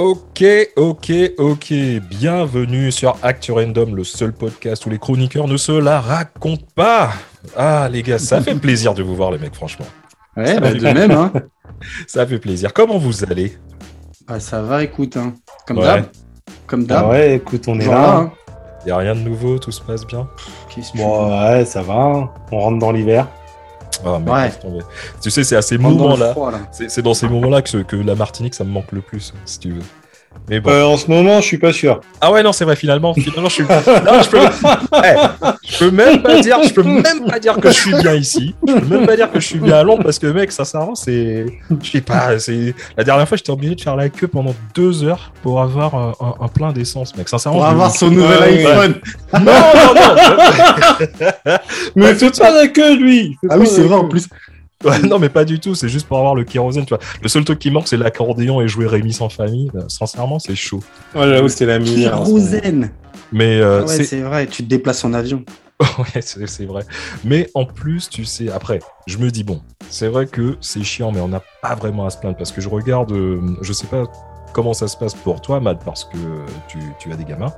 Ok, 0.00 0.44
ok, 0.76 1.10
ok. 1.38 1.72
Bienvenue 2.10 2.92
sur 2.92 3.16
Actu 3.22 3.52
Random, 3.52 3.96
le 3.96 4.04
seul 4.04 4.34
podcast 4.34 4.84
où 4.84 4.90
les 4.90 4.98
chroniqueurs 4.98 5.48
ne 5.48 5.56
se 5.56 5.72
la 5.72 6.02
racontent 6.02 6.66
pas. 6.74 7.12
Ah, 7.56 7.88
les 7.90 8.02
gars, 8.02 8.18
ça 8.18 8.42
fait 8.42 8.56
plaisir 8.56 8.92
de 8.92 9.02
vous 9.02 9.16
voir, 9.16 9.30
les 9.30 9.38
mecs, 9.38 9.54
franchement. 9.54 9.86
Ouais, 10.36 10.60
bah, 10.60 10.74
de 10.74 10.80
même, 10.82 11.12
hein. 11.12 11.32
Ça 12.06 12.26
fait 12.26 12.38
plaisir. 12.38 12.74
Comment 12.74 12.98
vous 12.98 13.24
allez? 13.24 13.56
Bah, 14.28 14.38
ça 14.38 14.60
va, 14.60 14.84
écoute, 14.84 15.16
hein. 15.16 15.32
Comme 15.66 15.78
Ouais. 15.78 15.84
d'hab. 15.84 16.04
Comme 16.66 16.82
Ah 16.90 16.92
d'hab. 16.92 17.08
ouais, 17.08 17.36
écoute, 17.36 17.64
on 17.66 17.80
est 17.80 17.86
là. 17.86 17.92
là, 17.94 18.16
hein. 18.18 18.32
Y 18.86 18.90
a 18.90 18.98
rien 18.98 19.14
de 19.14 19.20
nouveau, 19.20 19.58
tout 19.58 19.72
se 19.72 19.80
passe 19.80 20.06
bien? 20.06 20.28
Bon, 20.94 21.30
ouais, 21.30 21.64
ça 21.64 21.80
va. 21.80 22.34
On 22.52 22.58
rentre 22.60 22.78
dans 22.80 22.92
l'hiver. 22.92 23.28
Ah, 24.04 24.18
Ouais. 24.18 24.50
tomber. 24.50 24.80
Tu 25.22 25.30
sais, 25.30 25.44
c'est 25.44 25.56
à 25.56 25.62
ces 25.62 25.78
moments-là, 25.78 26.34
c'est 26.88 27.02
dans 27.02 27.14
ces 27.14 27.28
moments-là 27.28 27.62
que 27.62 27.96
la 27.96 28.14
Martinique, 28.14 28.54
ça 28.54 28.64
me 28.64 28.70
manque 28.70 28.92
le 28.92 29.00
plus, 29.00 29.32
si 29.44 29.58
tu 29.60 29.70
veux. 29.72 29.82
Mais 30.48 30.60
bon. 30.60 30.70
Euh, 30.70 30.84
en 30.84 30.96
ce 30.96 31.08
moment, 31.10 31.40
je 31.40 31.46
suis 31.46 31.58
pas 31.58 31.72
sûr. 31.72 32.00
Ah 32.20 32.30
ouais, 32.32 32.42
non, 32.42 32.52
c'est 32.52 32.64
vrai, 32.64 32.76
finalement, 32.76 33.12
finalement, 33.14 33.48
je 33.48 33.54
suis. 33.54 33.64
Non, 33.64 34.22
je 34.22 34.28
peux. 34.30 34.38
Eh, 35.04 35.48
je 35.68 35.78
peux 35.78 35.90
même 35.90 36.22
pas 36.22 36.40
dire, 36.40 36.58
je 36.62 36.72
peux 36.72 36.82
même 36.82 37.24
pas 37.28 37.38
dire 37.38 37.56
que 37.56 37.68
je 37.68 37.74
suis 37.74 37.94
bien 37.94 38.14
ici. 38.14 38.54
Je 38.66 38.72
peux 38.74 38.86
même 38.98 39.06
pas 39.06 39.16
dire 39.16 39.30
que 39.30 39.40
je 39.40 39.46
suis 39.46 39.58
bien 39.58 39.76
à 39.76 39.82
Londres 39.82 40.02
parce 40.04 40.18
que, 40.18 40.26
mec, 40.28 40.52
sincèrement, 40.52 40.94
c'est. 40.94 41.46
Je 41.82 41.90
sais 41.90 42.00
pas, 42.00 42.38
c'est. 42.38 42.74
La 42.96 43.04
dernière 43.04 43.28
fois, 43.28 43.36
j'étais 43.36 43.50
obligé 43.50 43.74
de 43.74 43.80
faire 43.80 43.96
la 43.96 44.08
queue 44.08 44.28
pendant 44.28 44.54
deux 44.74 45.02
heures 45.04 45.32
pour 45.42 45.60
avoir 45.60 45.94
un, 45.94 46.12
un- 46.20 46.44
un 46.44 46.48
plein 46.48 46.72
d'essence, 46.72 47.16
mec. 47.16 47.28
Sincèrement. 47.28 47.58
Pour 47.58 47.66
avoir 47.66 47.90
son 47.94 48.10
nouvel 48.10 48.38
ouais. 48.38 48.66
iPhone. 48.66 48.94
Non, 49.34 49.40
non, 49.40 49.94
non. 49.94 51.56
Mais 51.96 52.14
fais 52.14 52.30
pas 52.30 52.50
la 52.50 52.68
queue, 52.68 52.96
lui 52.96 53.36
Ah 53.50 53.58
oui, 53.58 53.66
c'est 53.66 53.82
vrai, 53.82 53.96
en 53.96 54.08
plus. 54.08 54.28
Ouais, 54.90 55.00
non, 55.00 55.18
mais 55.18 55.28
pas 55.28 55.44
du 55.44 55.58
tout. 55.58 55.74
C'est 55.74 55.88
juste 55.88 56.06
pour 56.06 56.18
avoir 56.18 56.34
le 56.34 56.44
kérosène, 56.44 56.84
tu 56.84 56.90
vois. 56.90 57.00
Le 57.20 57.28
seul 57.28 57.44
truc 57.44 57.58
qui 57.58 57.70
manque, 57.70 57.88
c'est 57.88 57.96
l'accordéon 57.96 58.60
et 58.60 58.68
jouer 58.68 58.86
Rémi 58.86 59.12
sans 59.12 59.28
famille. 59.28 59.70
Ben, 59.74 59.88
sincèrement, 59.88 60.38
c'est 60.38 60.54
chaud. 60.54 60.80
Ouais, 61.14 61.26
j'avoue, 61.28 61.48
c'est 61.48 61.66
la 61.66 61.78
misère. 61.78 62.12
Kérosène. 62.12 62.92
Mais 63.32 63.60
euh, 63.60 63.84
Ouais, 63.84 64.04
c'est 64.04 64.20
vrai, 64.20 64.46
tu 64.46 64.62
te 64.62 64.68
déplaces 64.68 65.04
en 65.04 65.12
avion. 65.12 65.44
Ouais, 65.98 66.22
c'est 66.22 66.64
vrai. 66.64 66.84
Mais 67.24 67.50
en 67.54 67.64
plus, 67.66 68.08
tu 68.08 68.24
sais, 68.24 68.50
après, 68.50 68.78
je 69.06 69.18
me 69.18 69.30
dis, 69.30 69.44
bon, 69.44 69.60
c'est 69.90 70.08
vrai 70.08 70.26
que 70.26 70.56
c'est 70.60 70.82
chiant, 70.82 71.12
mais 71.12 71.20
on 71.20 71.28
n'a 71.28 71.42
pas 71.60 71.74
vraiment 71.74 72.06
à 72.06 72.10
se 72.10 72.16
plaindre 72.18 72.36
parce 72.36 72.50
que 72.52 72.62
je 72.62 72.68
regarde, 72.68 73.12
euh, 73.12 73.40
je 73.60 73.72
sais 73.74 73.86
pas 73.86 74.04
comment 74.54 74.72
ça 74.72 74.88
se 74.88 74.96
passe 74.96 75.14
pour 75.14 75.42
toi, 75.42 75.60
Matt, 75.60 75.84
parce 75.84 76.04
que 76.04 76.16
tu, 76.68 76.78
tu 76.98 77.12
as 77.12 77.16
des 77.16 77.24
gamins. 77.24 77.52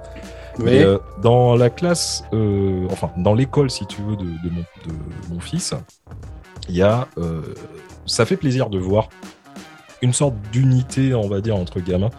Mais 0.58 0.82
euh, 0.82 0.98
dans 1.22 1.54
la 1.54 1.70
classe, 1.70 2.24
euh, 2.32 2.86
enfin, 2.90 3.10
dans 3.16 3.34
l'école, 3.34 3.70
si 3.70 3.86
tu 3.86 4.02
veux, 4.02 4.16
de, 4.16 4.24
de 4.24 4.50
mon, 4.50 4.62
de 4.86 5.32
mon 5.34 5.38
fils, 5.40 5.74
il 6.68 6.76
y 6.76 6.82
a. 6.82 7.08
euh, 7.18 7.42
ça 8.06 8.24
fait 8.24 8.36
plaisir 8.38 8.70
de 8.70 8.78
voir 8.78 9.08
une 10.00 10.12
sorte 10.12 10.34
d'unité, 10.52 11.12
on 11.14 11.28
va 11.28 11.40
dire, 11.40 11.56
entre 11.56 11.80
gamins, 11.80 12.10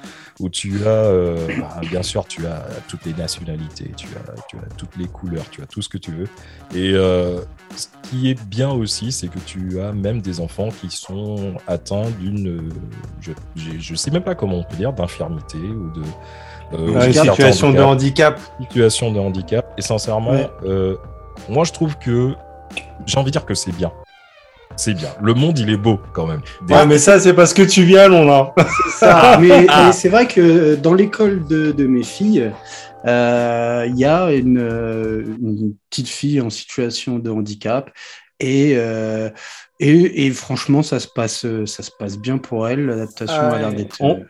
où 0.42 0.50
tu 0.50 0.84
as, 0.86 0.90
euh, 0.90 1.48
bah, 1.60 1.80
bien 1.90 2.04
sûr, 2.04 2.26
tu 2.28 2.46
as 2.46 2.66
toutes 2.90 3.06
les 3.06 3.14
nationalités, 3.14 3.92
tu 3.96 4.08
as, 4.08 4.42
tu 4.50 4.58
as 4.58 4.68
toutes 4.78 4.98
les 4.98 5.08
couleurs, 5.08 5.46
tu 5.50 5.62
as 5.62 5.66
tout 5.66 5.82
ce 5.82 5.88
que 5.90 5.98
tu 5.98 6.12
veux. 6.12 6.28
Et 6.76 6.92
euh, 6.94 7.40
ce 7.78 7.88
qui 8.10 8.30
est 8.30 8.40
bien 8.48 8.70
aussi, 8.70 9.12
c'est 9.14 9.30
que 9.30 9.40
tu 9.40 9.80
as 9.80 9.94
même 9.94 10.22
des 10.22 10.42
enfants 10.42 10.70
qui 10.70 10.90
sont 10.90 11.54
atteints 11.68 12.10
d'une, 12.20 12.70
je, 13.22 13.32
je 13.56 13.96
sais 13.96 14.12
même 14.12 14.24
pas 14.24 14.36
comment 14.36 14.58
on 14.58 14.64
peut 14.64 14.76
dire, 14.78 14.92
d'infirmité 14.94 15.58
ou 15.58 15.90
de 15.92 16.02
euh, 16.74 17.00
Ouais, 17.00 17.14
situation 17.14 17.72
de 17.72 17.82
handicap 17.82 18.40
situation 18.60 19.12
de 19.14 19.20
handicap. 19.20 19.74
Et 19.78 19.82
sincèrement, 19.82 20.32
Ouais. 20.32 20.96
moi 21.48 21.64
je 21.64 21.72
trouve 21.72 21.98
que 21.98 22.36
j'ai 23.06 23.18
envie 23.18 23.28
de 23.28 23.32
dire 23.32 23.46
que 23.46 23.54
c'est 23.56 23.72
bien. 23.72 23.92
C'est 24.76 24.94
bien. 24.94 25.10
Le 25.22 25.34
monde, 25.34 25.60
il 25.60 25.70
est 25.70 25.78
beau 25.78 26.00
quand 26.14 26.26
même. 26.28 26.42
Des- 26.66 26.74
Ouais, 26.74 26.86
mais 26.86 26.98
ça, 26.98 27.20
c'est 27.20 27.34
parce 27.34 27.54
que 27.54 27.64
tu 27.64 27.84
viens 27.84 28.04
à 28.04 28.08
Londres. 28.08 28.54
hein. 28.58 28.64
Ça, 29.00 29.38
mais, 29.42 29.66
Ah. 29.68 29.86
mais 29.88 29.92
c'est 29.92 30.10
vrai 30.10 30.26
que 30.28 30.76
dans 30.76 30.94
l'école 30.94 31.46
de, 31.48 31.72
de 31.72 31.86
mes 31.88 32.04
filles, 32.04 32.52
euh, 33.06 33.86
il 33.90 33.98
y 33.98 34.06
a 34.06 34.32
une, 34.32 34.58
euh, 34.60 35.24
une 35.42 35.74
petite 35.90 36.08
fille 36.10 36.40
en 36.42 36.50
situation 36.50 37.20
de 37.20 37.30
handicap 37.30 37.90
et, 38.40 38.74
euh, 38.76 39.30
et, 39.82 40.26
et 40.28 40.32
franchement, 40.32 40.82
ça 40.84 41.00
se 41.00 41.08
passe, 41.14 41.46
ça 41.66 41.84
se 41.84 41.92
passe 41.98 42.18
bien 42.18 42.38
pour 42.38 42.68
elle. 42.68 42.86
L'adaptation 42.86 43.36
Ah 43.38 43.50
a 43.56 43.60
l'air 43.60 43.74
d'être 43.74 43.98
On- 44.00 44.16
euh, 44.20 44.24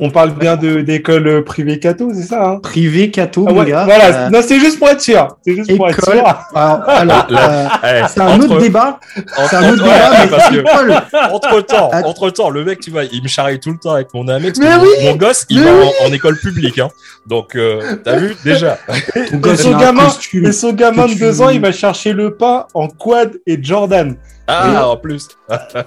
On 0.00 0.10
parle 0.10 0.30
bien 0.30 0.56
de- 0.56 0.80
d'école 0.80 1.42
privée 1.44 1.80
catho, 1.80 2.12
c'est 2.14 2.22
ça 2.22 2.50
hein? 2.50 2.60
Privée, 2.62 3.10
cato, 3.10 3.46
Ah 3.48 3.52
ouais, 3.52 3.66
gars. 3.66 3.84
Voilà, 3.84 4.26
Euh, 4.26 4.30
non, 4.30 4.40
c'est 4.46 4.60
juste 4.60 4.78
pour 4.78 4.88
être 4.88 5.00
sûr. 5.00 5.26
C'est 5.44 5.56
juste 5.56 5.76
pour 5.76 5.88
être 5.88 6.04
sûr. 6.04 6.24
Alors, 6.54 6.82
alors, 6.88 7.26
euh, 7.32 7.66
eh, 7.82 8.02
c'est 8.08 8.20
un 8.20 8.28
entre- 8.28 8.44
autre 8.44 8.58
débat. 8.60 9.00
C'est 9.14 9.56
un 9.56 9.72
autre 9.72 9.82
débat, 9.82 10.10
ouais, 10.10 10.16
mais 10.22 10.26
parce 10.30 10.44
c'est 10.44 10.54
que 10.54 10.60
école. 10.60 10.94
entre 11.32 11.60
temps, 11.62 11.90
Att- 11.92 12.04
entre 12.06 12.30
temps, 12.30 12.50
le 12.50 12.64
mec, 12.64 12.78
tu 12.80 12.90
vois, 12.92 13.04
il 13.04 13.22
me 13.22 13.28
charrie 13.28 13.58
tout 13.58 13.70
le 13.72 13.78
temps 13.78 13.92
avec 13.94 14.14
mon. 14.14 14.22
Mais 14.24 14.38
mon, 14.38 14.82
oui 14.82 14.88
mon 15.02 15.16
gosse, 15.16 15.46
il 15.50 15.60
Mais 15.60 15.64
va 15.66 15.72
oui 15.80 15.86
en, 16.04 16.08
en 16.08 16.12
école 16.12 16.38
publique, 16.38 16.78
hein. 16.78 16.88
Donc, 17.26 17.56
euh, 17.56 17.96
t'as 18.04 18.16
vu 18.16 18.36
déjà. 18.44 18.78
Et 19.16 19.56
son 19.56 19.76
gamin, 19.76 20.08
et 20.44 20.52
son 20.52 20.72
gamin 20.74 21.06
de 21.06 21.14
deux 21.14 21.42
ans, 21.42 21.48
il 21.50 21.60
va 21.60 21.72
chercher 21.72 22.12
le 22.12 22.34
pain 22.34 22.66
en 22.74 22.86
quad 22.88 23.32
et 23.46 23.58
Jordan. 23.60 24.16
Ah, 24.48 24.88
en 24.88 24.96
plus. 24.96 25.28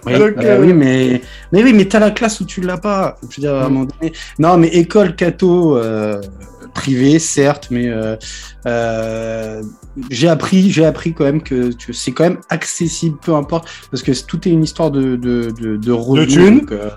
Oui, 0.05 0.13
Donc, 0.19 0.37
euh, 0.37 0.59
oui, 0.61 0.71
mais, 0.73 1.21
mais 1.51 1.63
oui, 1.63 1.73
mais 1.73 1.85
t'as 1.85 1.99
la 1.99 2.11
classe 2.11 2.39
où 2.39 2.45
tu 2.45 2.61
l'as 2.61 2.77
pas. 2.77 3.17
Je 3.29 3.37
veux 3.37 3.41
dire, 3.41 3.55
à 3.55 3.65
un 3.65 3.69
Mm. 3.69 3.73
moment 3.73 3.85
donné. 3.99 4.13
Non, 4.39 4.57
mais 4.57 4.67
école 4.67 5.15
catho 5.15 5.77
euh, 5.77 6.21
privée, 6.73 7.19
certes, 7.19 7.67
mais 7.71 7.87
euh, 7.89 8.15
euh, 8.67 9.61
j'ai 10.09 10.27
appris, 10.29 10.71
j'ai 10.71 10.85
appris 10.85 11.13
quand 11.13 11.25
même 11.25 11.41
que 11.43 11.71
tu- 11.73 11.93
c'est 11.93 12.11
quand 12.11 12.23
même 12.23 12.39
accessible, 12.49 13.17
peu 13.21 13.33
importe, 13.35 13.67
parce 13.89 14.03
que 14.03 14.11
tout 14.25 14.47
est 14.47 14.51
une 14.51 14.63
histoire 14.63 14.91
de 14.91 15.15
de 15.15 15.51
de, 15.59 15.77
de 15.77 15.91
revenus, 15.91 16.63
euh, 16.71 16.89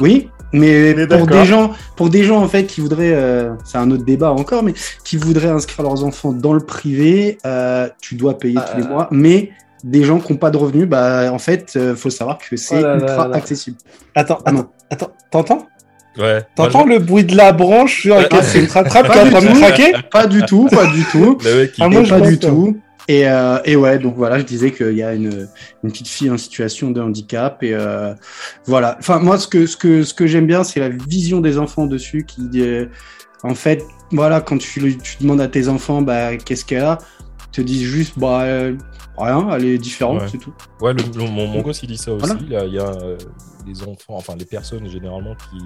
oui. 0.00 0.30
Mais 0.54 1.06
pour 1.08 1.26
des 1.26 1.44
gens, 1.44 1.72
pour 1.94 2.08
des 2.08 2.24
gens 2.24 2.42
en 2.42 2.48
fait 2.48 2.64
qui 2.64 2.80
voudraient, 2.80 3.12
euh, 3.12 3.50
c'est 3.64 3.76
un 3.76 3.90
autre 3.90 4.04
débat 4.04 4.32
encore, 4.32 4.62
mais 4.62 4.72
qui 5.04 5.18
voudraient 5.18 5.50
inscrire 5.50 5.82
leurs 5.84 6.04
enfants 6.04 6.32
dans 6.32 6.54
le 6.54 6.60
privé, 6.60 7.36
euh, 7.44 7.86
tu 8.00 8.14
dois 8.14 8.38
payer 8.38 8.54
tous 8.54 8.78
les 8.80 8.88
mois. 8.88 9.08
Mais 9.10 9.50
des 9.84 10.04
gens 10.04 10.18
qui 10.18 10.32
n'ont 10.32 10.38
pas 10.38 10.50
de 10.50 10.56
revenus, 10.56 10.86
bah 10.88 11.30
en 11.32 11.38
fait, 11.38 11.74
euh, 11.76 11.94
faut 11.94 12.10
savoir 12.10 12.38
que 12.38 12.56
c'est 12.56 12.78
Oh 12.78 12.82
là 12.82 12.96
là 12.96 13.00
ultra 13.02 13.28
là. 13.28 13.36
accessible. 13.36 13.76
Attends, 14.14 14.38
Ah 14.44 14.50
attends, 14.50 14.70
attends, 14.90 15.10
t'entends? 15.30 15.68
Ouais. 16.18 16.42
T'entends 16.56 16.84
le 16.84 16.98
bruit 16.98 17.22
de 17.24 17.36
la 17.36 17.52
branche 17.52 18.00
sur 18.02 18.16
laquelle 18.16 18.40
Ah, 18.42 18.44
c'est 18.44 18.58
une 18.60 18.66
trappe 18.66 18.88
qui 18.88 18.92
pas 18.92 19.02
est 19.16 19.20
en 19.20 19.24
du 19.24 19.30
train 19.30 19.40
de 19.40 19.46
tout. 19.52 19.58
craquer? 19.60 19.92
Pas 20.10 20.26
du 20.26 20.42
tout, 20.42 20.66
pas 20.66 20.86
du 20.86 21.04
tout. 21.04 21.38
Le 21.44 21.54
mec, 21.60 21.78
il- 21.78 21.84
Ah, 21.84 21.88
moi, 21.88 22.02
pas 22.02 22.20
du 22.20 22.38
tout. 22.38 22.76
Et, 23.10 23.26
euh, 23.28 23.58
et 23.64 23.74
ouais, 23.76 23.98
donc 23.98 24.16
voilà, 24.16 24.38
je 24.38 24.44
disais 24.44 24.70
qu'il 24.72 24.92
y 24.96 25.02
a 25.02 25.14
une, 25.14 25.48
une 25.84 25.90
petite 25.90 26.08
fille 26.08 26.28
en 26.30 26.36
situation 26.36 26.90
de 26.90 27.00
handicap. 27.00 27.62
Et 27.62 27.72
euh, 27.72 28.12
voilà. 28.66 28.96
Enfin, 28.98 29.18
moi, 29.20 29.38
ce 29.38 29.46
que, 29.46 29.64
ce 29.66 29.76
que, 29.76 30.02
ce 30.02 30.12
que 30.12 30.26
j'aime 30.26 30.46
bien, 30.46 30.64
c'est 30.64 30.80
la 30.80 30.88
vision 30.90 31.40
des 31.40 31.56
enfants 31.56 31.86
dessus 31.86 32.26
qui, 32.26 32.50
euh, 32.56 32.86
en 33.44 33.54
fait, 33.54 33.82
voilà, 34.10 34.40
quand 34.40 34.58
tu, 34.58 34.98
tu 34.98 35.16
demandes 35.20 35.40
à 35.40 35.48
tes 35.48 35.68
enfants, 35.68 36.02
bah, 36.02 36.36
qu'est-ce 36.36 36.64
qu'elle 36.64 36.82
a, 36.84 36.98
ils 37.46 37.50
te 37.56 37.60
disent 37.62 37.84
juste, 37.86 38.18
bah, 38.18 38.40
euh, 38.42 38.74
rien, 39.18 39.48
elle 39.52 39.64
est 39.64 39.78
différente, 39.78 40.20
Ouais. 40.22 40.28
c'est 40.30 40.38
tout. 40.38 40.52
Ouais, 40.80 40.92
le- 40.92 41.02
le- 41.16 41.28
mon, 41.30 41.46
mon 41.46 41.60
gosse, 41.62 41.82
il 41.82 41.88
dit 41.88 41.96
ça 41.98 42.12
aussi. 42.12 42.24
Voilà. 42.26 42.40
Il 42.42 42.50
y 42.52 42.56
a, 42.56 42.64
il 42.64 42.72
y 42.74 42.78
a, 42.78 42.86
euh, 42.88 43.16
les 43.66 43.82
enfants, 43.82 44.14
enfin 44.16 44.34
les 44.38 44.44
personnes 44.46 44.88
généralement 44.88 45.34
qui, 45.50 45.58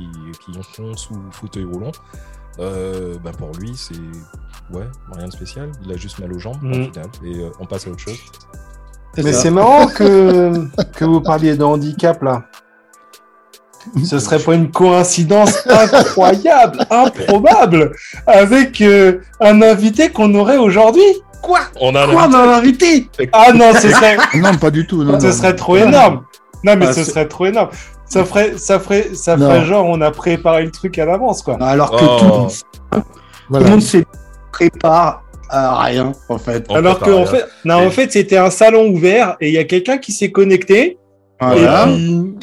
qui 0.53 0.59
en 0.59 0.63
font 0.63 0.97
sous 0.97 1.15
fauteuil 1.31 1.65
roulant. 1.65 1.93
Euh, 2.59 3.15
ben 3.25 3.33
pour 3.33 3.51
lui, 3.59 3.73
c'est 3.77 3.95
ouais, 4.77 4.87
rien 5.17 5.27
de 5.27 5.33
spécial. 5.33 5.71
Il 5.85 5.93
a 5.93 5.97
juste 5.97 6.19
mal 6.19 6.33
aux 6.33 6.39
jambes 6.39 6.63
au 6.63 6.73
final. 6.73 7.07
Et 7.25 7.39
euh, 7.39 7.51
on 7.61 7.65
passe 7.67 7.87
à 7.87 7.91
autre 7.91 8.01
chose. 8.01 8.19
Mais 9.17 9.33
c'est 9.33 9.51
marrant 9.51 9.87
que, 9.87 10.67
que 10.95 11.05
vous 11.05 11.21
parliez 11.21 11.57
de 11.57 11.65
handicap 11.65 12.23
là. 12.23 12.45
Ce 14.05 14.19
serait 14.21 14.39
pas 14.39 14.55
une 14.55 14.71
coïncidence 14.71 15.67
incroyable, 15.93 16.87
improbable, 16.89 17.93
avec 18.29 18.81
euh, 18.81 19.19
un 19.41 19.61
invité 19.61 20.11
qu'on 20.11 20.33
aurait 20.37 20.57
aujourd'hui. 20.59 21.03
Quoi 21.43 21.61
On 21.81 21.95
a 21.95 22.07
Quoi, 22.07 22.23
invité. 22.23 22.37
on 22.37 22.39
a 22.39 22.39
un 22.39 22.59
invité 22.59 23.09
Ah 23.33 23.53
non, 23.53 23.73
ce 23.75 23.89
serait, 23.91 24.17
Non, 24.37 24.55
pas 24.57 24.71
du 24.71 24.87
tout. 24.87 25.03
Non, 25.05 25.19
ce 25.21 25.27
non. 25.27 25.33
serait 25.33 25.57
trop 25.57 25.77
énorme. 25.77 26.25
Non 26.65 26.77
mais 26.77 26.87
Ah, 26.89 26.93
ce 26.93 27.03
serait 27.05 27.27
trop 27.27 27.47
énorme. 27.47 27.71
Ça 28.07 28.25
ferait, 28.25 28.57
ça 28.59 28.79
ferait, 28.79 29.15
ça 29.15 29.37
ferait 29.37 29.65
genre 29.65 29.87
on 29.87 30.01
a 30.01 30.11
préparé 30.11 30.65
le 30.65 30.71
truc 30.71 30.99
à 30.99 31.05
l'avance 31.07 31.43
quoi. 31.43 31.57
Alors 31.63 31.91
que 31.91 31.97
Oh. 32.05 32.17
tout, 32.19 32.25
le 32.25 32.31
monde- 32.31 32.51
tout 32.93 33.03
Voilà. 33.49 33.65
le 33.67 33.71
monde 33.73 33.83
se 33.83 33.99
prépare 34.53 35.23
à 35.49 35.83
rien, 35.85 36.13
en 36.29 36.39
fait. 36.39 36.65
On 36.69 36.75
Alors 36.77 36.99
que 37.01 37.11
en 37.11 37.27
fait, 37.27 37.45
non, 37.65 37.87
en 37.87 37.91
fait 37.91 38.13
c'était 38.13 38.37
un 38.37 38.51
salon 38.51 38.87
ouvert 38.89 39.37
et 39.41 39.49
il 39.49 39.55
y 39.55 39.59
a 39.59 39.65
quelqu'un 39.65 39.99
qui 39.99 40.13
s'est 40.13 40.31
connecté. 40.31 40.99
Voilà. 41.41 41.87
Il 41.89 42.35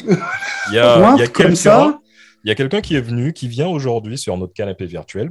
y 0.72 0.78
a, 0.78 0.94
comme 0.96 1.16
quelqu'un 1.16 1.54
ça, 1.54 1.98
il 2.44 2.48
y 2.48 2.50
a 2.50 2.54
quelqu'un 2.54 2.80
qui 2.82 2.96
est 2.96 3.00
venu, 3.00 3.32
qui 3.32 3.48
vient 3.48 3.68
aujourd'hui 3.68 4.18
sur 4.18 4.36
notre 4.36 4.52
canapé 4.52 4.84
virtuel. 4.86 5.30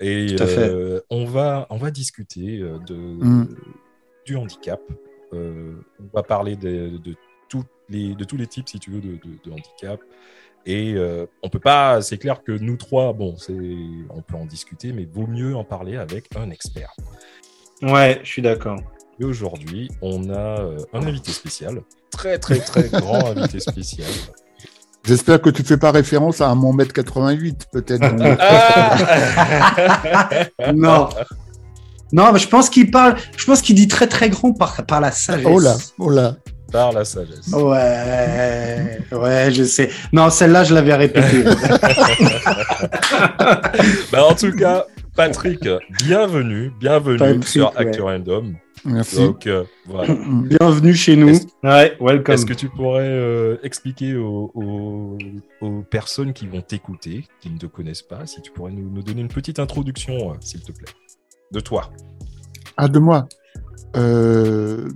Et 0.00 0.34
Tout 0.36 0.42
à 0.42 0.46
fait. 0.46 0.68
euh, 0.68 1.00
on, 1.10 1.24
va, 1.24 1.66
on 1.70 1.76
va 1.76 1.90
discuter 1.90 2.58
euh, 2.60 2.78
de, 2.86 2.94
Mm. 2.94 3.48
du 4.26 4.36
handicap. 4.36 4.80
Euh, 5.32 5.74
on 6.00 6.16
va 6.16 6.22
parler 6.22 6.56
de, 6.56 6.98
de, 6.98 7.14
tous 7.48 7.64
les, 7.88 8.14
de 8.14 8.24
tous 8.24 8.36
les 8.36 8.46
types, 8.46 8.68
si 8.68 8.78
tu 8.78 8.90
veux, 8.90 9.00
de, 9.00 9.12
de- 9.12 9.38
de 9.44 9.50
handicap. 9.50 10.00
Et 10.66 10.94
euh, 10.94 11.26
on 11.42 11.50
peut 11.50 11.60
pas, 11.60 12.00
c'est 12.02 12.16
clair 12.18 12.42
que 12.42 12.52
nous 12.52 12.76
trois, 12.76 13.12
bon, 13.12 13.36
c'est, 13.36 13.52
on 14.10 14.22
peut 14.22 14.36
en 14.36 14.46
discuter, 14.46 14.92
mais 14.92 15.04
vaut 15.04 15.26
mieux 15.26 15.54
en 15.54 15.64
parler 15.64 15.96
avec 15.96 16.26
un 16.36 16.50
expert. 16.50 16.92
Ouais, 17.82 18.20
je 18.22 18.28
suis 18.30 18.42
d'accord. 18.42 18.80
Et 19.20 19.24
aujourd'hui, 19.24 19.90
on 20.00 20.30
a 20.30 20.66
un 20.92 21.02
invité 21.06 21.30
spécial, 21.32 21.82
très 22.10 22.38
très 22.38 22.58
très 22.60 22.88
grand 22.88 23.26
invité 23.36 23.60
spécial. 23.60 24.08
J'espère 25.06 25.40
que 25.40 25.50
tu 25.50 25.62
ne 25.62 25.66
fais 25.66 25.76
pas 25.76 25.90
référence 25.90 26.40
à 26.40 26.48
un 26.48 26.54
mon 26.54 26.72
mètre 26.72 26.94
88, 26.94 27.66
peut-être. 27.72 28.00
non. 30.74 31.08
Non, 32.12 32.32
mais 32.32 32.38
je 32.38 32.48
pense 32.48 32.70
qu'il 32.70 32.90
parle, 32.90 33.16
je 33.36 33.44
pense 33.44 33.60
qu'il 33.60 33.74
dit 33.74 33.88
très 33.88 34.06
très 34.06 34.30
grand 34.30 34.52
par, 34.52 34.86
par 34.86 35.00
la 35.00 35.10
sagesse. 35.10 35.46
Oh 35.46 35.58
là, 35.58 35.74
oh 35.98 36.10
là. 36.10 36.36
Par 36.72 36.92
la 36.92 37.04
sagesse. 37.04 37.48
Ouais, 37.52 38.98
ouais, 39.12 39.52
je 39.52 39.64
sais. 39.64 39.90
Non, 40.12 40.30
celle-là, 40.30 40.64
je 40.64 40.74
l'avais 40.74 40.94
répétée. 40.94 41.44
bah, 44.10 44.24
en 44.24 44.34
tout 44.34 44.52
cas, 44.52 44.86
Patrick, 45.14 45.68
bienvenue, 45.98 46.72
bienvenue 46.80 47.18
Patrick, 47.18 47.46
sur 47.46 47.72
ouais. 47.72 47.88
Actu 47.88 48.00
Random. 48.00 48.54
Merci. 48.84 49.16
Donc, 49.16 49.46
euh, 49.46 49.64
voilà. 49.86 50.14
Bienvenue 50.44 50.94
chez 50.94 51.16
nous. 51.16 51.28
Est-ce- 51.30 51.46
Ouais, 51.62 51.96
welcome. 52.00 52.34
Est-ce 52.34 52.46
que 52.46 52.52
tu 52.54 52.68
pourrais 52.68 53.08
euh, 53.08 53.56
expliquer 53.62 54.16
aux, 54.16 54.50
aux- 54.54 55.18
aux 55.62 55.82
personnes 55.82 56.32
qui 56.32 56.46
vont 56.46 56.60
t'écouter, 56.60 57.26
qui 57.40 57.50
ne 57.50 57.58
te 57.58 57.66
connaissent 57.66 58.02
pas, 58.02 58.26
si 58.26 58.42
tu 58.42 58.50
pourrais 58.50 58.72
nous, 58.72 58.90
nous 58.90 59.02
donner 59.02 59.22
une 59.22 59.28
petite 59.28 59.58
introduction, 59.58 60.32
euh, 60.32 60.34
s'il 60.40 60.60
te 60.62 60.72
plaît, 60.72 60.92
de 61.52 61.60
toi 61.60 61.90
Ah, 62.76 62.88
de 62.88 62.98
moi. 62.98 63.26
Euh, 63.96 64.88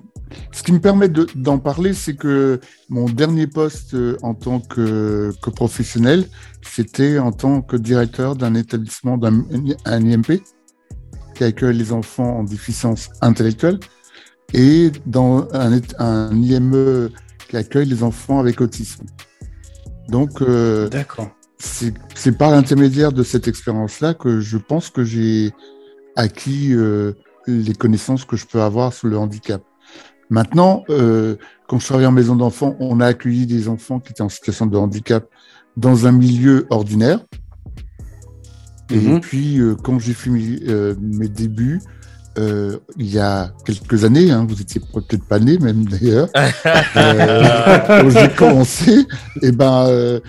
ce 0.52 0.62
qui 0.62 0.72
me 0.72 0.80
permet 0.80 1.08
de- 1.08 1.26
d'en 1.34 1.58
parler, 1.58 1.94
c'est 1.94 2.14
que 2.16 2.60
mon 2.90 3.06
dernier 3.06 3.46
poste 3.46 3.96
en 4.22 4.34
tant 4.34 4.60
que, 4.60 5.32
que 5.40 5.48
professionnel, 5.50 6.26
c'était 6.60 7.18
en 7.18 7.32
tant 7.32 7.62
que 7.62 7.76
directeur 7.76 8.36
d'un 8.36 8.54
établissement, 8.54 9.16
d'un 9.16 9.44
un 9.86 10.04
IMP, 10.04 10.42
qui 11.38 11.44
accueille 11.44 11.76
les 11.76 11.92
enfants 11.92 12.40
en 12.40 12.42
déficience 12.42 13.10
intellectuelle, 13.20 13.78
et 14.52 14.90
dans 15.06 15.46
un, 15.52 16.32
IME 16.34 17.10
qui 17.48 17.56
accueille 17.56 17.86
les 17.86 18.02
enfants 18.02 18.40
avec 18.40 18.60
autisme. 18.60 19.06
Donc, 20.08 20.42
euh, 20.42 20.88
D'accord. 20.88 21.30
c'est 21.58 21.94
c'est 22.16 22.36
par 22.36 22.50
l'intermédiaire 22.50 23.12
de 23.12 23.22
cette 23.22 23.46
expérience-là 23.46 24.14
que 24.14 24.40
je 24.40 24.58
pense 24.58 24.90
que 24.90 25.04
j'ai 25.04 25.52
acquis 26.16 26.72
euh, 26.72 27.12
les 27.46 27.74
connaissances 27.74 28.24
que 28.24 28.36
je 28.36 28.46
peux 28.46 28.60
avoir 28.60 28.92
sur 28.92 29.06
le 29.06 29.16
handicap. 29.16 29.62
Maintenant, 30.30 30.82
euh, 30.90 31.36
quand 31.68 31.78
je 31.78 31.86
travaillais 31.86 32.08
en 32.08 32.12
maison 32.12 32.34
d'enfants, 32.34 32.74
on 32.80 32.98
a 33.00 33.06
accueilli 33.06 33.46
des 33.46 33.68
enfants 33.68 34.00
qui 34.00 34.10
étaient 34.10 34.22
en 34.22 34.28
situation 34.28 34.66
de 34.66 34.76
handicap 34.76 35.28
dans 35.76 36.06
un 36.08 36.12
milieu 36.12 36.66
ordinaire. 36.70 37.20
Et 38.90 38.96
Mhm. 38.96 39.20
puis, 39.20 39.58
euh, 39.60 39.74
quand 39.82 39.98
j'ai 39.98 40.14
fait 40.14 40.30
mes, 40.30 40.60
euh, 40.68 40.94
mes 41.00 41.28
débuts, 41.28 41.80
euh, 42.38 42.76
il 42.96 43.06
y 43.10 43.18
a 43.18 43.52
quelques 43.64 44.04
années, 44.04 44.30
hein, 44.30 44.46
vous 44.48 44.60
étiez 44.60 44.80
peut-être 44.80 45.24
pas 45.24 45.38
né 45.40 45.58
même 45.58 45.84
d'ailleurs, 45.88 46.28
quand 46.94 48.10
j'ai 48.10 48.28
commencé, 48.36 49.06
et 49.42 49.52
ben, 49.52 49.86
euh, 49.88 50.20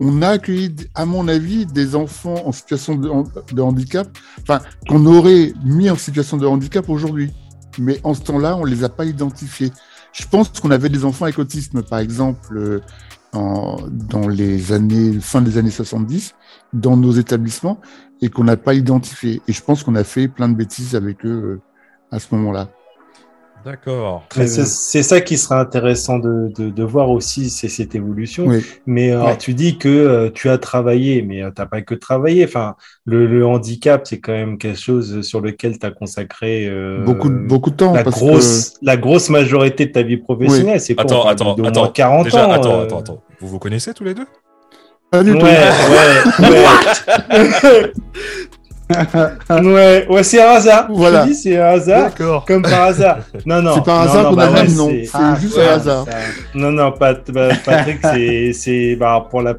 on 0.00 0.22
a 0.22 0.28
accueilli, 0.30 0.74
à 0.94 1.04
mon 1.04 1.28
avis, 1.28 1.66
des 1.66 1.94
enfants 1.94 2.42
en 2.46 2.52
situation 2.52 2.96
de, 2.96 3.08
de 3.54 3.62
handicap, 3.62 4.08
enfin, 4.42 4.60
qu'on 4.88 5.04
aurait 5.06 5.52
mis 5.64 5.90
en 5.90 5.96
situation 5.96 6.36
de 6.36 6.46
handicap 6.46 6.88
aujourd'hui. 6.88 7.30
Mais 7.78 8.00
en 8.02 8.14
ce 8.14 8.22
temps-là, 8.22 8.56
on 8.56 8.64
les 8.64 8.84
a 8.84 8.88
pas 8.88 9.04
identifiés. 9.04 9.70
Je 10.12 10.24
pense 10.30 10.48
qu'on 10.60 10.70
avait 10.70 10.88
des 10.90 11.04
enfants 11.04 11.24
avec 11.26 11.38
autisme, 11.38 11.82
par 11.82 12.00
exemple, 12.00 12.80
en, 13.32 13.76
dans 13.90 14.28
les 14.28 14.72
années, 14.72 15.18
fin 15.20 15.40
des 15.42 15.58
années 15.58 15.70
70, 15.70 16.34
dans 16.72 16.96
nos 16.96 17.12
établissements, 17.12 17.80
et 18.20 18.28
qu'on 18.28 18.44
n'a 18.44 18.56
pas 18.56 18.74
identifié. 18.74 19.42
Et 19.48 19.52
je 19.52 19.62
pense 19.62 19.82
qu'on 19.82 19.94
a 19.94 20.04
fait 20.04 20.28
plein 20.28 20.48
de 20.48 20.54
bêtises 20.54 20.94
avec 20.94 21.24
eux 21.24 21.28
euh, 21.28 21.60
à 22.10 22.18
ce 22.18 22.34
moment-là. 22.34 22.68
D'accord. 23.64 24.24
Très 24.28 24.46
c'est 24.48 25.02
ça 25.02 25.20
qui 25.20 25.38
sera 25.38 25.60
intéressant 25.60 26.18
de, 26.18 26.52
de, 26.58 26.70
de 26.70 26.82
voir 26.82 27.10
aussi, 27.10 27.48
c'est 27.50 27.68
cette 27.68 27.94
évolution. 27.94 28.46
Oui. 28.46 28.64
Mais 28.86 29.12
euh, 29.12 29.22
Ouais. 29.24 29.38
tu 29.38 29.54
dis 29.54 29.78
que 29.78 29.88
euh, 29.88 30.30
tu 30.34 30.48
as 30.48 30.58
travaillé, 30.58 31.22
mais 31.22 31.40
tu 31.42 31.60
n'as 31.60 31.66
pas 31.66 31.80
que 31.82 31.94
travaillé. 31.94 32.44
Enfin, 32.44 32.74
le, 33.04 33.26
le 33.26 33.46
handicap, 33.46 34.06
c'est 34.06 34.18
quand 34.20 34.32
même 34.32 34.58
quelque 34.58 34.78
chose 34.80 35.20
sur 35.22 35.40
lequel 35.40 35.78
tu 35.78 35.86
as 35.86 35.90
consacré 35.90 36.66
euh, 36.66 37.04
beaucoup, 37.04 37.28
de- 37.28 37.46
beaucoup 37.46 37.70
de 37.70 37.76
temps. 37.76 37.92
la, 37.94 38.02
parce 38.04 38.16
grosse, 38.18 38.74
la 38.82 38.96
grosse 38.96 39.28
majorité 39.30 39.86
de 39.86 39.92
ta 39.92 40.02
vie 40.02 40.16
professionnelle. 40.16 40.80
C'est 40.80 40.94
quoi 40.94 41.04
Attends, 41.04 41.26
attends, 41.26 41.54
attends. 41.62 41.88
40 41.88 42.24
Déjà, 42.24 42.46
ans. 42.48 42.50
attends, 42.50 42.80
euh, 42.80 42.84
attends, 42.84 42.98
attends. 43.00 43.22
Vous 43.40 43.48
vous 43.48 43.58
connaissez 43.58 43.94
tous 43.94 44.04
les 44.04 44.14
deux? 44.14 44.26
Pas 45.10 45.22
du 45.22 45.32
tout. 45.32 45.44
ouais, 45.44 45.58
ouais. 46.40 46.48
ouais, 46.48 47.92
ouais, 50.14 50.22
c'est 50.22 50.42
un 50.42 50.50
hasard. 50.50 50.86
Voilà. 50.90 51.20
Je 51.22 51.24
te 51.24 51.28
dis, 51.32 51.34
c'est 51.34 51.56
un 51.58 51.66
hasard. 51.66 52.02
D'accord. 52.04 52.44
Comme 52.46 52.62
par 52.62 52.82
hasard. 52.84 53.18
Non, 53.46 53.62
non. 53.62 53.74
C'est 53.76 53.84
par 53.84 54.04
non, 54.04 54.10
hasard 54.10 54.22
non, 54.24 54.30
qu'on 54.30 54.36
bah 54.36 54.42
a 54.42 54.46
le 54.46 54.52
ouais, 54.54 54.62
même 54.64 54.74
nom. 54.74 54.88
c'est- 54.90 55.10
Ah, 55.14 55.36
juste 55.40 55.56
ouais, 55.56 55.68
un 55.68 55.74
hasard. 55.74 56.06
Non, 56.54 56.70
non, 56.72 56.92
Pat- 56.92 57.30
bah, 57.30 57.48
Patrick, 57.64 57.98
c'est, 58.02 58.52
c'est, 58.52 58.96
bah, 58.96 59.26
pour 59.30 59.42
la, 59.42 59.54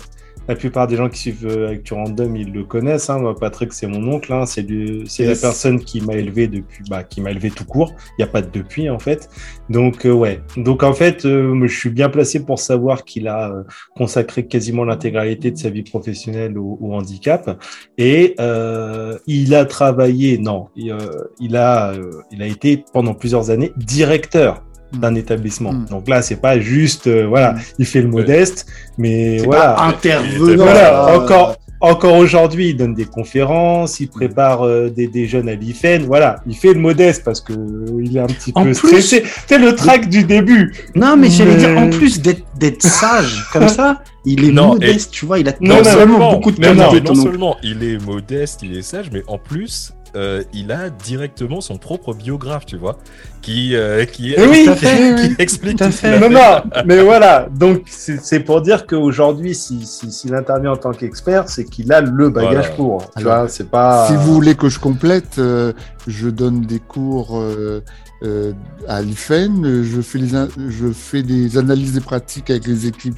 la 0.48 0.56
plupart 0.56 0.88
des 0.88 0.96
gens 0.96 1.10
qui 1.10 1.20
suivent 1.20 1.48
euh, 1.48 1.72
Actu 1.72 1.94
Random, 1.94 2.36
ils 2.36 2.52
le 2.52 2.64
connaissent. 2.64 3.10
Hein. 3.10 3.20
Moi, 3.20 3.36
Patrick, 3.36 3.72
c'est 3.74 3.88
mon 3.88 4.06
oncle. 4.12 4.32
Hein. 4.34 4.46
C'est, 4.46 4.64
Yes. 4.64 5.20
la 5.20 5.36
personne 5.36 5.80
qui 5.80 6.02
m'a 6.02 6.16
élevé 6.16 6.48
depuis, 6.48 6.84
bah, 6.90 7.04
qui 7.04 7.22
m'a 7.22 7.32
élevé 7.32 7.50
tout 7.52 7.66
court. 7.66 7.94
Il 8.18 8.24
n'y 8.24 8.24
a 8.24 8.28
pas 8.28 8.42
de 8.42 8.50
depuis, 8.52 8.90
en 8.90 9.00
fait. 9.00 9.30
Donc, 9.70 10.06
euh, 10.06 10.12
ouais. 10.12 10.42
Donc, 10.58 10.84
en 10.84 10.94
fait, 10.94 11.26
euh, 11.26 11.68
je 11.68 11.78
suis 11.78 11.90
bien 11.90 12.10
placé 12.10 12.44
pour 12.46 12.60
savoir 12.60 13.06
qu'il 13.06 13.28
a 13.28 13.52
euh, 13.52 13.64
consacré 13.96 14.46
quasiment 14.48 14.84
l'intégralité 14.86 15.52
de 15.52 15.58
sa 15.58 15.70
vie 15.70 15.84
professionnelle 15.84 16.58
au, 16.58 16.78
au 16.82 16.94
handicap. 16.94 17.62
Et 17.98 18.36
euh, 18.40 19.18
il 19.28 19.54
a 19.56 19.66
travaillé, 19.66 20.38
non, 20.38 20.68
il, 20.76 20.96
il 21.40 21.56
a, 21.56 21.94
il 22.32 22.42
a 22.42 22.48
été 22.48 22.84
pendant 22.94 23.14
plusieurs 23.14 23.50
années 23.50 23.72
directeur 23.78 24.64
d'un 25.00 25.16
établissement. 25.16 25.74
Mm. 25.74 25.86
Donc 25.90 26.08
là, 26.10 26.22
c'est 26.22 26.42
pas 26.42 26.60
juste, 26.60 27.08
euh, 27.08 27.26
voilà, 27.28 27.56
il 27.80 27.86
fait 27.86 28.02
le 28.02 28.08
modeste, 28.08 28.66
mais 28.98 29.38
voilà. 29.40 29.74
pas 29.74 29.84
intervenant. 29.86 30.64
Voilà, 30.64 31.10
euh, 31.10 31.18
encore, 31.18 31.56
encore 31.82 32.16
aujourd'hui, 32.16 32.70
il 32.70 32.78
donne 32.78 32.94
des 32.94 33.06
conférences, 33.06 34.00
il 34.00 34.08
prépare 34.08 34.66
euh, 34.66 34.90
des, 34.90 35.08
des 35.08 35.28
jeunes 35.28 35.50
à 35.50 35.56
l'IFEN. 35.56 36.04
Voilà, 36.06 36.38
il 36.48 36.56
fait 36.56 36.74
le 36.74 36.80
modeste 36.80 37.24
parce 37.26 37.42
que 37.42 37.54
il 38.02 38.16
est 38.16 38.20
un 38.22 38.28
petit 38.28 38.52
En 38.56 38.64
peu 38.64 38.72
plus- 38.72 38.76
stressé. 38.88 39.24
C'est 39.48 39.58
le 39.58 39.76
track 39.76 40.08
du 40.10 40.24
début. 40.24 40.74
Non, 40.96 41.18
mais 41.18 41.30
j'allais 41.30 41.52
Mais- 41.54 41.58
dire, 41.58 41.78
en 41.78 41.90
plus 41.90 42.22
d'être 42.22 42.82
sage 42.82 43.46
comme 43.52 43.68
ça, 43.68 44.02
il 44.26 44.46
est 44.46 44.52
Non, 44.52 44.70
modeste, 44.76 45.12
tu 45.12 45.26
vois, 45.26 45.40
il 45.40 45.50
a 45.50 45.54
Non, 45.60 45.76
Non 45.76 45.76
non, 45.76 45.82
vraiment 45.82 45.98
seulement, 46.00 46.32
beaucoup 46.34 46.52
de 46.52 46.60
mais 46.62 46.74
non, 46.74 47.16
seulement 47.16 47.58
il 47.64 47.84
est 47.84 47.98
modeste, 48.06 48.62
il 48.64 48.78
est 48.78 48.82
sage, 48.82 49.08
mais 49.12 49.22
en 49.28 49.38
plus, 49.38 49.92
euh, 50.16 50.44
il 50.54 50.72
a 50.72 50.90
directement 50.90 51.60
son 51.62 51.78
propre 51.78 52.14
biographe, 52.14 52.66
tu 52.66 52.78
vois, 52.78 52.98
qui, 53.42 53.76
euh, 53.76 54.06
qui, 54.06 54.36
oui, 54.38 54.64
Tout 54.66 54.72
à 54.72 54.76
fait, 54.76 55.16
qui 55.16 55.28
oui. 55.30 55.36
explique 55.40 55.78
Tout 55.80 55.92
fait. 55.92 56.20
Non, 56.20 56.30
non, 56.30 56.62
mais 56.86 57.02
voilà. 57.02 57.48
Donc, 57.52 57.84
c'est 57.88 58.40
pour 58.42 58.62
dire 58.62 58.86
qu'aujourd'hui, 58.86 59.56
s'il 59.56 59.86
si, 59.88 60.12
s'il 60.12 60.36
intervient 60.36 60.72
en 60.74 60.78
tant 60.78 60.92
qu'expert, 60.92 61.50
c'est 61.50 61.66
qu'il 61.66 61.92
a 61.92 62.02
le 62.02 62.30
bagage 62.30 62.52
Voilà. 62.52 62.70
pour. 62.76 63.12
Tu 63.18 63.24
Alors, 63.24 63.38
vois, 63.40 63.48
c'est 63.50 63.70
pas. 63.70 64.08
Si 64.08 64.14
vous 64.16 64.34
voulez 64.36 64.56
que 64.56 64.70
je 64.70 64.80
complète, 64.80 65.40
euh, 65.40 65.74
je 66.08 66.30
donne 66.30 66.62
des 66.62 66.80
cours 66.80 67.40
euh, 67.40 67.82
euh, 68.24 68.54
à 68.88 69.02
l'IFEN, 69.02 69.82
je 69.84 70.02
fais, 70.02 70.20
les 70.20 70.36
in- 70.36 70.48
je 70.70 70.92
fais 70.92 71.24
des 71.24 71.58
analyses 71.58 71.94
des 71.94 72.02
pratiques 72.02 72.50
avec 72.52 72.68
les 72.68 72.86
équipes, 72.88 73.18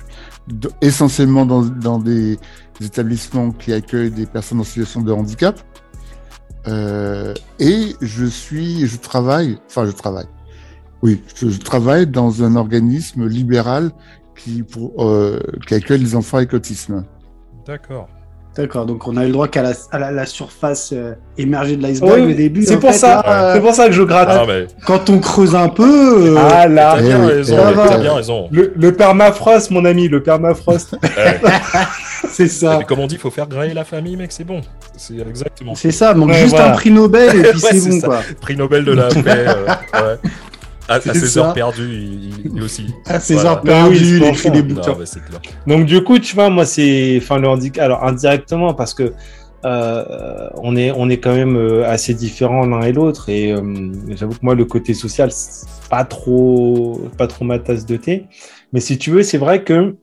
essentiellement 0.81 1.45
dans, 1.45 1.61
dans 1.63 1.99
des 1.99 2.37
établissements 2.81 3.51
qui 3.51 3.73
accueillent 3.73 4.11
des 4.11 4.25
personnes 4.25 4.59
en 4.59 4.63
situation 4.63 5.01
de 5.01 5.11
handicap. 5.11 5.59
Euh, 6.67 7.33
et 7.59 7.95
je 8.01 8.25
suis, 8.25 8.87
je 8.87 8.97
travaille, 8.97 9.59
enfin 9.67 9.85
je 9.85 9.91
travaille, 9.91 10.27
oui, 11.01 11.21
je, 11.35 11.59
travaille 11.59 12.07
dans 12.07 12.43
un 12.43 12.55
organisme 12.55 13.27
libéral 13.27 13.91
qui, 14.35 14.63
pour, 14.63 15.05
euh, 15.05 15.39
qui 15.67 15.75
accueille 15.75 15.99
les 15.99 16.15
enfants 16.15 16.37
avec 16.37 16.53
autisme. 16.53 17.05
D'accord. 17.67 18.09
D'accord, 18.55 18.85
donc 18.85 19.05
on 19.07 19.17
a 19.17 19.23
eu 19.23 19.27
le 19.27 19.33
droit 19.33 19.49
qu'à 19.49 19.61
la, 19.61 19.71
à 19.91 19.99
la, 19.99 20.11
la 20.11 20.25
surface 20.25 20.91
euh, 20.93 21.13
émergée 21.37 21.75
de 21.75 21.81
l'iceberg 21.83 22.21
Oui, 22.23 22.31
au 22.31 22.35
début. 22.35 22.63
c'est 22.63 22.77
en 22.77 22.79
pour 22.79 22.91
fait, 22.91 22.97
ça. 22.99 23.21
là, 23.25 23.51
C'est 23.53 23.57
euh, 23.59 23.61
pour 23.61 23.73
ça 23.73 23.87
que 23.87 23.91
je 23.91 24.01
gratte. 24.03 24.29
Ah, 24.31 24.45
mais 24.47 24.67
quand 24.85 25.09
on 25.09 25.19
creuse 25.19 25.55
un 25.55 25.67
peu, 25.67 26.35
euh, 26.37 26.37
Ah 26.51 26.65
là, 26.67 26.93
t'as 26.95 27.01
bien 27.01 27.19
oui, 27.19 27.31
raison, 27.33 27.57
ça 27.57 27.71
va. 27.73 27.87
t'as 27.89 27.97
bien 27.97 28.13
raison. 28.13 28.47
le, 28.51 28.71
le 28.75 28.91
permafrost, 28.93 29.71
mon 29.71 29.83
ami, 29.83 30.07
le 30.07 30.23
permafrost. 30.23 30.95
C'est 32.31 32.47
ça. 32.47 32.77
mais 32.79 32.85
comme 32.85 32.99
on 32.99 33.07
dit, 33.07 33.15
il 33.15 33.21
faut 33.21 33.29
faire 33.29 33.47
grailler 33.47 33.73
la 33.73 33.83
famille, 33.83 34.15
mec, 34.15 34.31
c'est 34.31 34.43
bon. 34.43 34.61
C'est 34.97 35.17
exactement. 35.19 35.75
C'est 35.75 35.91
ça, 35.91 36.13
manque 36.13 36.29
Ouais, 36.29 36.35
juste 36.39 36.51
voilà. 36.55 36.71
un 36.71 36.75
prix 36.75 36.91
Nobel 36.91 37.35
et 37.35 37.41
puis 37.51 37.61
Ouais, 37.61 37.69
c'est 37.71 37.79
c'est 37.79 37.89
bon 37.89 37.99
ça. 37.99 38.07
quoi. 38.07 38.19
Prix 38.41 38.55
Nobel 38.57 38.85
de 38.85 38.91
la 38.93 39.07
paix. 39.09 39.21
euh, 39.27 39.65
ouais. 39.65 40.17
À, 40.87 40.95
à 40.95 40.99
ses 41.01 41.27
ça. 41.27 41.39
heures 41.39 41.53
perdues, 41.53 41.89
il, 41.93 42.51
il 42.55 42.61
aussi. 42.63 42.93
À 43.07 43.19
ses 43.19 43.35
Voilà. 43.35 43.51
heures 43.51 43.61
oui, 43.63 43.69
perdues, 43.69 43.95
c'est 43.97 44.17
il 44.17 44.23
écrit 44.25 44.51
des 44.51 44.61
bouquins. 44.63 44.95
Donc 45.67 45.85
du 45.85 46.03
coup, 46.03 46.19
tu 46.19 46.35
vois, 46.35 46.49
moi 46.49 46.65
c'est, 46.65 47.17
enfin 47.21 47.39
le 47.39 47.47
handicap, 47.47 47.83
alors 47.85 48.03
indirectement 48.03 48.73
parce 48.73 48.93
que 48.93 49.13
euh, 49.65 50.47
on 50.57 50.75
est 50.75 50.91
on 50.91 51.09
est 51.09 51.17
quand 51.17 51.33
même 51.33 51.55
euh, 51.57 51.89
assez 51.89 52.13
différents 52.13 52.67
l'un 52.67 52.81
et 52.81 52.91
l'autre 52.91 53.29
et 53.29 53.51
euh, 53.51 53.61
j'avoue 54.09 54.33
que 54.33 54.39
moi 54.43 54.53
le 54.53 54.65
côté 54.65 54.93
social 54.93 55.31
c'est 55.31 55.65
pas 55.89 56.03
trop 56.05 57.01
pas 57.17 57.25
trop 57.27 57.45
ma 57.45 57.57
tasse 57.57 57.85
de 57.85 57.97
thé. 57.97 58.25
Mais 58.73 58.79
si 58.79 58.97
tu 58.99 59.09
veux, 59.11 59.23
c'est 59.23 59.39
vrai 59.39 59.63
que 59.63 59.95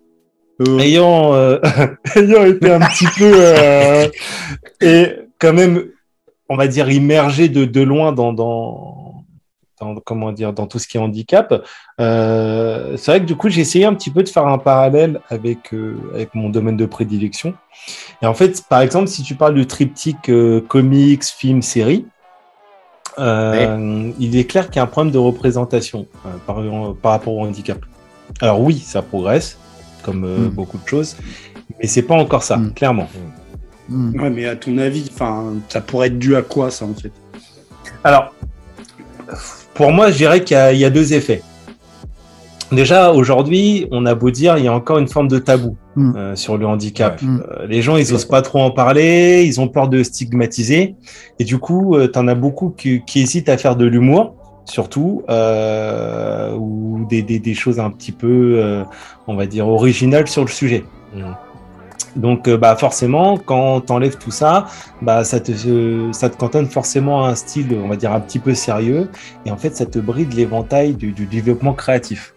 Euh, 0.61 0.79
ayant 0.81 1.35
euh, 1.35 1.59
ayant 2.17 2.45
été 2.45 2.71
un 2.71 2.81
petit 2.81 3.07
peu 3.19 3.33
euh, 3.35 4.09
et 4.81 5.07
quand 5.41 5.53
même 5.55 5.85
on 6.49 6.57
va 6.57 6.67
dire 6.69 6.91
immergé 6.91 7.49
de, 7.49 7.65
de 7.65 7.81
loin 7.83 8.13
dans 8.13 8.33
dans 8.33 9.02
dans, 9.83 9.95
comment 9.97 10.33
dire, 10.33 10.53
dans 10.53 10.67
tout 10.67 10.79
ce 10.79 10.87
qui 10.87 10.97
est 10.97 11.01
handicap. 11.01 11.65
Euh, 12.01 12.97
c'est 12.97 13.11
vrai 13.11 13.21
que 13.21 13.27
du 13.27 13.37
coup, 13.37 13.49
j'ai 13.49 13.61
essayé 13.61 13.85
un 13.85 13.95
petit 13.95 14.11
peu 14.11 14.23
de 14.23 14.29
faire 14.29 14.47
un 14.47 14.59
parallèle 14.59 15.21
avec, 15.29 15.75
euh, 15.75 15.97
avec 16.15 16.35
mon 16.35 16.49
domaine 16.49 16.77
de 16.77 16.87
prédilection. 16.87 17.55
Et 18.23 18.27
en 18.27 18.35
fait, 18.35 18.63
par 18.69 18.81
exemple, 18.81 19.09
si 19.09 19.23
tu 19.23 19.35
parles 19.35 19.55
du 19.55 19.67
triptyque 19.67 20.29
euh, 20.29 20.61
comics, 20.61 21.25
film, 21.25 21.63
série, 21.63 22.07
il 23.19 24.37
est 24.37 24.49
clair 24.49 24.67
qu'il 24.67 24.77
y 24.77 24.79
a 24.79 24.85
un 24.85 24.87
problème 24.87 25.13
de 25.13 25.19
représentation 25.19 26.07
par, 26.47 26.63
par, 27.03 27.13
rapport 27.13 27.35
au 27.35 27.45
handicap. 27.45 27.79
Alors 28.41 28.61
oui, 28.61 28.79
ça 28.79 29.03
progresse, 29.03 29.59
comme 30.03 30.47
mm. 30.47 30.49
beaucoup 30.49 30.79
de 30.79 30.89
choses, 30.89 31.17
mais 31.79 31.87
c'est 31.87 32.03
pas 32.03 32.15
encore 32.15 32.43
ça, 32.43 32.57
mm. 32.57 32.73
clairement. 32.73 33.09
Mm. 33.91 34.21
Ouais, 34.23 34.31
mais 34.31 34.47
à 34.47 34.57
ton 34.57 34.79
avis, 34.79 35.11
enfin, 35.13 35.53
ça 35.69 35.83
pourrait 35.83 36.07
être 36.07 36.19
dû 36.19 36.37
à 36.37 36.43
quoi 36.43 36.71
ça 36.71 36.87
en 36.87 36.95
fait? 36.95 37.13
Alors, 38.03 38.33
pour 39.75 39.91
moi, 39.93 40.11
je 40.11 40.17
dirais 40.17 40.45
qu'il 40.45 40.57
y, 40.57 40.85
a 40.85 40.91
deux 40.91 41.15
effets. 41.15 41.43
Déjà, 42.71 43.13
aujourd'hui, 43.13 43.87
on 43.91 44.07
a 44.07 44.15
beau 44.15 44.31
dire, 44.31 44.57
il 44.57 44.65
y 44.65 44.69
a 44.69 44.73
encore 44.73 44.99
une 44.99 45.09
forme 45.09 45.29
de 45.29 45.39
tabou 45.39 45.77
mm. 45.97 46.17
euh, 46.17 46.37
sur 46.37 46.57
le 46.57 46.67
handicap. 46.67 47.21
Euh, 47.23 47.67
les 47.67 47.83
gens, 47.83 47.97
ils 47.97 48.15
osent 48.15 48.25
pas 48.25 48.43
trop 48.43 48.61
en 48.61 48.71
parler, 48.71 49.45
ils 49.45 49.61
ont 49.61 49.69
peur 49.69 49.89
de 49.89 50.03
stigmatiser. 50.03 50.95
Et 51.39 51.45
du 51.45 51.59
coup, 51.59 51.97
euh, 51.97 52.09
tu 52.11 52.19
en 52.19 52.29
as 52.29 52.35
beaucoup 52.35 52.71
qui, 52.71 53.03
hésitent 53.15 53.49
à 53.49 53.59
faire 53.59 53.77
de 53.77 53.85
l'humour, 53.85 54.35
surtout, 54.65 55.23
ou 56.59 57.07
des, 57.11 57.55
choses 57.55 57.79
un 57.81 57.91
petit 57.91 58.13
peu, 58.13 58.85
on 59.27 59.35
va 59.35 59.47
dire, 59.47 59.69
originales 59.69 60.29
sur 60.29 60.43
le 60.43 60.51
sujet. 60.51 60.85
Mm. 62.17 62.21
Donc, 62.21 62.49
euh, 62.49 62.57
bah, 62.57 62.77
forcément, 62.77 63.39
quand 63.39 63.83
tu 63.83 63.93
enlèves 63.93 64.19
tout 64.19 64.31
ça, 64.31 64.67
bah, 65.01 65.25
ça, 65.25 65.41
te, 65.41 65.53
ça 66.13 66.31
te 66.31 66.37
cantonne 66.37 66.67
forcément 66.67 67.25
à 67.25 67.31
un 67.31 67.35
style, 67.35 67.77
on 67.83 67.89
va 67.89 67.97
dire, 67.97 68.13
un 68.13 68.21
petit 68.21 68.39
peu 68.39 68.55
sérieux. 68.55 69.09
Et 69.45 69.51
en 69.51 69.57
fait, 69.57 69.77
ça 69.77 69.87
te 69.87 69.99
bride 69.99 70.33
l'éventail 70.35 70.95
du, 70.95 71.13
développement 71.13 71.73
créatif. 71.73 72.35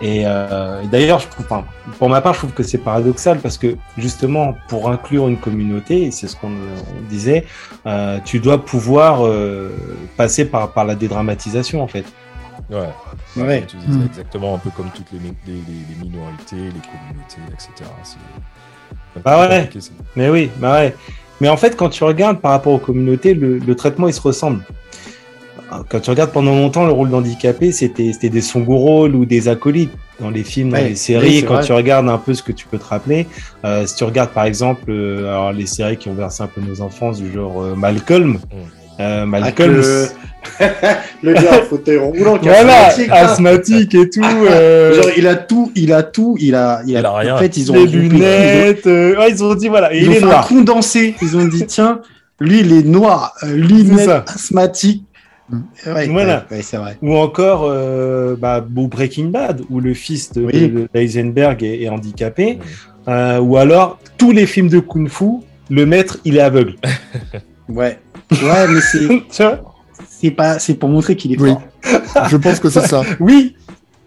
Et 0.00 0.24
euh, 0.26 0.82
d'ailleurs, 0.90 1.20
je 1.20 1.28
trouve, 1.28 1.46
pour 1.98 2.08
ma 2.08 2.20
part, 2.20 2.34
je 2.34 2.38
trouve 2.40 2.52
que 2.52 2.64
c'est 2.64 2.78
paradoxal 2.78 3.38
parce 3.38 3.56
que 3.56 3.76
justement, 3.96 4.56
pour 4.66 4.90
inclure 4.90 5.28
une 5.28 5.36
communauté, 5.36 6.02
et 6.02 6.10
c'est 6.10 6.26
ce 6.26 6.34
qu'on 6.34 6.50
disait, 7.08 7.44
euh, 7.86 8.18
tu 8.24 8.40
dois 8.40 8.64
pouvoir 8.64 9.20
passer 10.16 10.44
par, 10.44 10.72
par 10.72 10.84
la 10.84 10.96
dédramatisation, 10.96 11.82
en 11.82 11.86
fait. 11.86 12.04
Ouais. 12.68 12.88
ouais. 13.36 13.64
Tu 13.66 13.76
disais, 13.76 14.06
exactement 14.06 14.54
un 14.54 14.58
peu 14.58 14.70
comme 14.70 14.90
toutes 14.90 15.12
les, 15.12 15.18
les, 15.46 15.60
les 15.60 16.04
minorités, 16.04 16.56
les 16.56 16.70
communautés, 16.70 17.42
etc. 17.52 17.88
Bah 19.24 19.48
ouais. 19.48 19.68
Mais 20.16 20.28
oui, 20.28 20.50
bah 20.58 20.74
ouais. 20.74 20.94
Mais 21.40 21.48
en 21.48 21.56
fait, 21.56 21.76
quand 21.76 21.88
tu 21.88 22.04
regardes 22.04 22.40
par 22.40 22.52
rapport 22.52 22.72
aux 22.72 22.78
communautés, 22.78 23.34
le, 23.34 23.74
traitement 23.74 24.08
il 24.08 24.14
se 24.14 24.20
ressemble. 24.20 24.62
Quand 25.88 26.00
tu 26.00 26.10
regardes 26.10 26.32
pendant 26.32 26.54
longtemps, 26.54 26.84
le 26.84 26.92
rôle 26.92 27.10
d'handicapé, 27.10 27.72
c'était 27.72 28.12
des 28.12 28.42
rôles 28.54 29.14
ou 29.14 29.24
des 29.24 29.48
acolytes 29.48 29.92
dans 30.20 30.30
les 30.30 30.44
films, 30.44 30.70
dans 30.70 30.76
les 30.76 30.94
séries. 30.94 31.42
quand 31.42 31.60
tu 31.60 31.72
regardes 31.72 32.08
un 32.08 32.18
peu 32.18 32.34
ce 32.34 32.42
que 32.42 32.52
tu 32.52 32.66
peux 32.66 32.78
te 32.78 32.84
rappeler, 32.84 33.26
euh, 33.64 33.86
si 33.86 33.96
tu 33.96 34.04
regardes 34.04 34.30
par 34.30 34.44
exemple 34.44 34.90
euh, 34.90 35.28
alors 35.28 35.52
les 35.52 35.66
séries 35.66 35.96
qui 35.96 36.08
ont 36.08 36.14
versé 36.14 36.42
un 36.42 36.46
peu 36.46 36.60
nos 36.60 36.80
enfances 36.80 37.18
du 37.18 37.32
genre 37.32 37.62
euh, 37.62 37.74
Malcolm. 37.74 38.32
Mm. 38.32 38.38
Malcolm, 39.26 39.82
le 41.22 41.34
gars 41.34 41.62
fauteuil 41.68 41.98
roulant 41.98 42.38
qui 42.38 42.48
voilà, 42.48 42.88
asthmatique, 43.10 43.94
et 43.94 44.08
tout. 44.08 44.22
Euh... 44.42 44.94
Genre, 44.94 45.10
il 45.16 45.26
a 45.26 45.36
tout, 45.36 45.70
il 45.74 45.92
a 45.92 46.02
tout, 46.02 46.36
il 46.40 46.54
a, 46.54 46.82
il 46.86 46.96
a, 46.96 47.16
rien. 47.16 47.36
En 47.36 47.38
fait, 47.38 47.56
ils 47.56 47.70
ont 47.70 47.74
les 47.74 47.86
lunettes. 47.86 48.86
Euh, 48.86 49.14
ils 49.28 49.44
ont, 49.44 49.54
dit 49.54 49.68
voilà, 49.68 49.94
ils 49.94 50.02
il 50.02 50.08
ont 50.08 50.12
est 50.12 50.20
noir. 50.20 50.48
condensé. 50.48 51.14
Ils 51.22 51.36
ont 51.36 51.46
dit 51.46 51.64
tiens, 51.66 52.00
lui 52.40 52.60
il 52.60 52.72
est 52.72 52.82
noir, 52.82 53.34
euh, 53.44 53.54
lunettes, 53.54 54.08
asthmatique. 54.26 55.04
Ouais, 55.86 56.08
voilà. 56.08 56.46
Ouais, 56.50 56.62
c'est 56.62 56.76
vrai. 56.76 56.96
Ou 57.02 57.14
encore 57.14 57.64
euh, 57.66 58.36
bah, 58.36 58.64
Breaking 58.66 59.26
Bad, 59.26 59.62
où 59.70 59.80
le 59.80 59.94
fils 59.94 60.32
de, 60.32 60.42
oui. 60.42 60.68
de 60.68 60.88
Heisenberg 60.94 61.62
est, 61.62 61.82
est 61.82 61.88
handicapé. 61.88 62.58
Euh, 63.08 63.38
ou 63.38 63.56
alors 63.56 63.98
tous 64.18 64.32
les 64.32 64.46
films 64.46 64.68
de 64.68 64.80
kung 64.80 65.08
fu, 65.08 65.24
le 65.70 65.86
maître 65.86 66.18
il 66.24 66.36
est 66.36 66.40
aveugle. 66.40 66.76
ouais. 67.68 67.98
Ouais, 68.42 68.68
mais 68.68 68.80
c'est 68.80 69.08
c'est 70.08 70.30
pas, 70.30 70.58
c'est 70.58 70.74
pour 70.74 70.88
montrer 70.88 71.16
qu'il 71.16 71.32
est 71.32 71.40
oui. 71.40 71.50
fort. 71.50 72.28
Je 72.28 72.36
pense 72.36 72.60
que 72.60 72.70
c'est 72.70 72.86
ça. 72.86 73.02
oui, 73.20 73.56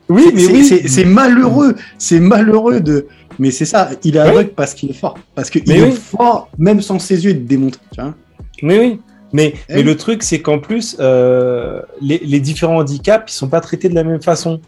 oui, 0.10 0.32
mais 0.34 0.46
oui, 0.48 0.84
c'est 0.88 1.06
malheureux, 1.06 1.76
c'est 1.98 2.20
malheureux 2.20 2.80
de, 2.80 3.08
mais 3.40 3.52
c'est 3.52 3.66
ça, 3.66 3.90
il 4.04 4.16
est 4.16 4.20
aveugle 4.20 4.52
parce 4.56 4.74
qu'il 4.74 4.92
est 4.92 4.94
fort, 4.94 5.18
parce 5.34 5.50
qu'il 5.50 5.70
est 5.70 5.92
fort 5.92 6.50
même 6.58 6.82
sans 6.82 7.00
ses 7.00 7.26
yeux 7.26 7.34
de 7.34 7.40
démontrer. 7.40 7.82
Tu 7.94 8.02
vois 8.02 8.14
mais 8.62 8.80
oui. 8.80 9.00
Mais, 9.34 9.56
eh 9.68 9.84
le 9.84 9.98
truc, 9.98 10.24
c'est 10.24 10.40
qu'en 10.40 10.60
plus, 10.60 10.96
euh, 11.02 11.82
les, 12.00 12.20
les, 12.20 12.40
différents 12.40 12.78
handicaps, 12.78 13.34
ils 13.34 13.36
sont 13.36 13.50
pas 13.50 13.60
traités 13.60 13.90
de 13.90 13.96
la 13.96 14.06
même 14.06 14.22
façon. 14.22 14.62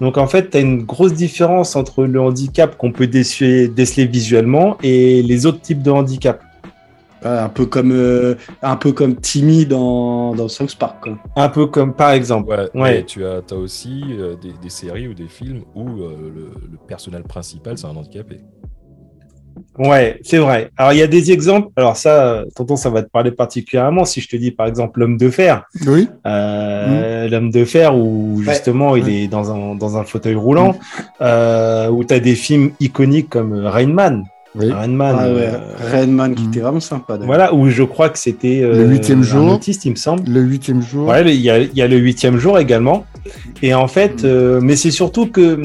Donc 0.00 0.16
en 0.16 0.28
fait, 0.28 0.50
tu 0.50 0.56
as 0.58 0.60
une 0.60 0.82
grosse 0.82 1.12
différence 1.12 1.74
entre 1.74 2.04
le 2.04 2.20
handicap 2.20 2.76
qu'on 2.76 2.92
peut 2.92 3.06
déceler 3.06 3.68
visuellement 4.06 4.76
et 4.82 5.22
les 5.22 5.46
autres 5.46 5.60
types 5.60 5.82
de 5.82 5.90
handicap 5.90 6.40
un 7.24 7.48
peu 7.48 7.66
comme 7.66 7.92
euh, 7.92 8.34
un 8.62 8.76
peu 8.76 8.92
comme 8.92 9.16
Timmy 9.16 9.66
dans, 9.66 10.34
dans 10.34 10.48
South 10.48 10.76
Park. 10.76 11.02
Quoi. 11.02 11.18
Un 11.36 11.48
peu 11.48 11.66
comme 11.66 11.94
par 11.94 12.12
exemple. 12.12 12.70
Ouais. 12.74 13.04
tu 13.04 13.24
as, 13.24 13.40
as 13.50 13.54
aussi 13.54 14.02
euh, 14.10 14.34
des, 14.36 14.52
des, 14.62 14.70
séries 14.70 15.08
ou 15.08 15.14
des 15.14 15.28
films 15.28 15.62
où 15.74 15.88
euh, 15.88 16.16
le, 16.34 16.50
le, 16.70 16.78
personnel 16.86 17.22
principal 17.22 17.78
c'est 17.78 17.86
un 17.86 17.96
handicapé. 17.96 18.40
Ouais, 19.78 20.18
c'est 20.22 20.38
vrai. 20.38 20.70
Alors 20.76 20.92
il 20.92 20.98
y 20.98 21.02
a 21.02 21.06
des 21.06 21.30
exemples. 21.30 21.68
Alors 21.76 21.96
ça, 21.96 22.44
tonton, 22.54 22.76
ça 22.76 22.90
va 22.90 23.02
te 23.02 23.10
parler 23.10 23.30
particulièrement 23.30 24.04
si 24.04 24.20
je 24.20 24.28
te 24.28 24.36
dis 24.36 24.50
par 24.50 24.66
exemple 24.66 25.00
l'homme 25.00 25.18
de 25.18 25.30
fer. 25.30 25.64
Oui. 25.86 26.08
Mmh. 26.24 27.26
L'homme 27.30 27.50
de 27.50 27.64
fer 27.64 27.94
où 27.96 28.42
justement 28.42 28.96
il 28.96 29.08
est 29.08 29.28
dans 29.28 29.52
un, 29.52 29.74
dans 29.74 29.96
un 29.96 30.04
fauteuil 30.04 30.34
roulant, 30.34 30.72
mmh. 31.20 31.90
où 31.90 32.04
tu 32.04 32.14
as 32.14 32.20
des 32.20 32.34
films 32.34 32.72
iconiques 32.80 33.28
comme 33.28 33.66
Rain 33.66 33.92
Man. 33.92 34.24
Oui. 34.54 34.70
Rainman. 34.70 35.16
Ah 35.18 35.32
ouais. 35.32 35.50
euh... 35.94 36.34
qui 36.34 36.44
était 36.44 36.60
vraiment 36.60 36.80
sympa. 36.80 37.18
Voilà, 37.22 37.54
où 37.54 37.68
je 37.68 37.82
crois 37.82 38.10
que 38.10 38.18
c'était 38.18 38.62
euh, 38.62 38.76
le 38.76 38.90
huitième 38.90 39.22
jour. 39.22 39.52
Autiste, 39.52 39.84
il 39.84 39.92
me 39.92 39.96
semble. 39.96 40.30
Le 40.30 40.40
huitième 40.40 40.82
jour. 40.82 41.08
Ouais, 41.08 41.22
il 41.34 41.40
y 41.40 41.50
a, 41.50 41.58
il 41.58 41.74
y 41.74 41.82
a 41.82 41.88
le 41.88 41.96
huitième 41.96 42.38
jour 42.38 42.58
également. 42.58 43.06
Et 43.62 43.72
en 43.74 43.88
fait, 43.88 44.22
mm. 44.22 44.26
euh, 44.26 44.60
mais 44.60 44.76
c'est 44.76 44.90
surtout 44.90 45.26
que, 45.26 45.58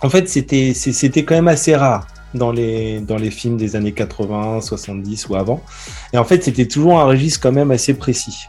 en 0.00 0.08
fait, 0.08 0.28
c'était, 0.28 0.72
c'était 0.74 1.24
quand 1.24 1.34
même 1.34 1.48
assez 1.48 1.76
rare 1.76 2.06
dans 2.34 2.52
les, 2.52 3.00
dans 3.00 3.16
les 3.16 3.30
films 3.30 3.58
des 3.58 3.76
années 3.76 3.92
80, 3.92 4.62
70 4.62 5.28
ou 5.28 5.36
avant. 5.36 5.62
Et 6.14 6.18
en 6.18 6.24
fait, 6.24 6.42
c'était 6.42 6.66
toujours 6.66 7.00
un 7.00 7.04
registre 7.04 7.40
quand 7.40 7.52
même 7.52 7.70
assez 7.70 7.94
précis. 7.94 8.46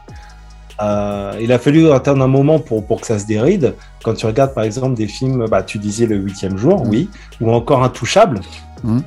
Euh, 0.84 1.38
il 1.40 1.52
a 1.52 1.58
fallu 1.58 1.90
attendre 1.90 2.22
un 2.22 2.28
moment 2.28 2.58
pour, 2.58 2.84
pour 2.86 3.00
que 3.00 3.06
ça 3.06 3.18
se 3.18 3.26
déride. 3.26 3.74
Quand 4.02 4.14
tu 4.14 4.26
regardes 4.26 4.54
par 4.54 4.64
exemple 4.64 4.94
des 4.94 5.06
films, 5.06 5.46
bah, 5.48 5.62
tu 5.62 5.78
disais 5.78 6.06
le 6.06 6.16
huitième 6.16 6.58
jour, 6.58 6.84
mm. 6.84 6.88
oui, 6.88 7.08
ou 7.40 7.50
encore 7.52 7.82
Intouchable, 7.82 8.40
Mmh. 8.84 8.98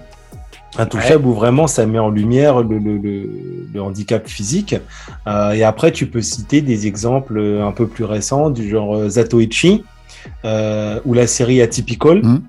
Intouchable 0.79 1.25
ouais. 1.25 1.31
où 1.31 1.33
vraiment 1.33 1.67
ça 1.67 1.85
met 1.85 1.99
en 1.99 2.09
lumière 2.09 2.61
le, 2.61 2.77
le, 2.79 2.97
le, 2.97 3.29
le 3.73 3.81
handicap 3.81 4.27
physique. 4.27 4.75
Euh, 5.27 5.51
et 5.51 5.63
après, 5.63 5.91
tu 5.91 6.07
peux 6.07 6.21
citer 6.21 6.61
des 6.61 6.87
exemples 6.87 7.39
un 7.39 7.71
peu 7.71 7.87
plus 7.87 8.03
récents 8.03 8.49
du 8.49 8.67
genre 8.69 8.95
euh, 8.95 9.09
Zatoichi 9.09 9.83
euh, 10.45 10.99
ou 11.05 11.13
la 11.13 11.27
série 11.27 11.61
Atypical. 11.61 12.21
Mmh. 12.23 12.41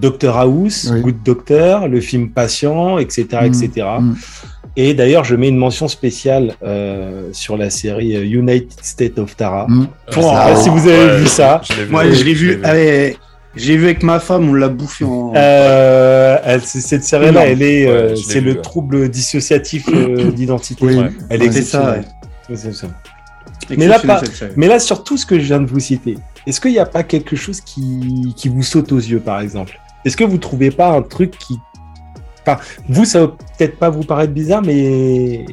Doctor 0.00 0.36
House, 0.36 0.90
oui. 0.92 1.00
Good 1.00 1.22
Doctor, 1.24 1.88
le 1.88 2.00
film 2.00 2.30
Patient, 2.30 2.98
etc. 2.98 3.26
Etc. 3.44 3.86
Et 4.80 4.94
d'ailleurs, 4.94 5.24
je 5.24 5.34
mets 5.34 5.48
une 5.48 5.56
mention 5.56 5.88
spéciale 5.88 6.54
euh, 6.62 7.30
sur 7.32 7.56
la 7.56 7.68
série 7.68 8.12
United 8.12 8.78
States 8.80 9.18
of 9.18 9.36
Tara. 9.36 9.66
Mmh. 9.68 9.88
Pour, 10.12 10.32
ah, 10.32 10.54
si 10.54 10.68
vous 10.68 10.86
avez 10.86 11.04
ouais, 11.04 11.18
vu 11.18 11.26
ça. 11.26 11.60
Je 11.64 11.84
Moi, 11.90 12.08
je 12.10 12.22
l'ai 12.22 12.32
vu. 12.32 12.62
J'ai 13.56 13.76
vu 13.76 13.86
avec 13.86 14.04
ma 14.04 14.20
femme, 14.20 14.48
on 14.48 14.54
l'a 14.54 14.68
bouffé 14.68 15.04
en. 15.04 15.32
Euh, 15.34 16.58
cette 16.62 17.02
série-là, 17.02 17.46
elle 17.46 17.62
est, 17.62 17.86
ouais, 17.86 17.92
euh, 17.92 18.16
c'est 18.16 18.40
le 18.40 18.52
ouais. 18.52 18.60
trouble 18.60 19.08
dissociatif 19.08 19.88
euh, 19.88 20.30
d'identité. 20.30 20.84
Oui, 20.84 21.00
elle 21.28 21.42
est 21.42 21.62
ça. 21.62 21.96
ça. 22.54 22.86
Mais 23.76 23.88
là, 23.88 23.98
pas, 23.98 24.22
mais 24.56 24.68
là, 24.68 24.78
sur 24.78 25.02
tout 25.02 25.16
ce 25.16 25.26
que 25.26 25.40
je 25.40 25.44
viens 25.44 25.60
de 25.60 25.66
vous 25.66 25.80
citer, 25.80 26.16
est-ce 26.46 26.60
qu'il 26.60 26.70
n'y 26.70 26.78
a 26.78 26.86
pas 26.86 27.02
quelque 27.02 27.34
chose 27.34 27.60
qui, 27.60 28.32
qui 28.36 28.48
vous 28.48 28.62
saute 28.62 28.92
aux 28.92 28.98
yeux, 28.98 29.20
par 29.20 29.40
exemple? 29.40 29.78
Est-ce 30.04 30.16
que 30.16 30.24
vous 30.24 30.38
trouvez 30.38 30.70
pas 30.70 30.90
un 30.90 31.02
truc 31.02 31.36
qui, 31.36 31.58
enfin, 32.48 32.62
vous, 32.88 33.04
ça 33.04 33.20
va 33.20 33.28
peut-être 33.28 33.78
pas 33.78 33.90
vous 33.90 34.04
paraître 34.04 34.32
bizarre, 34.32 34.62
mais 34.62 35.44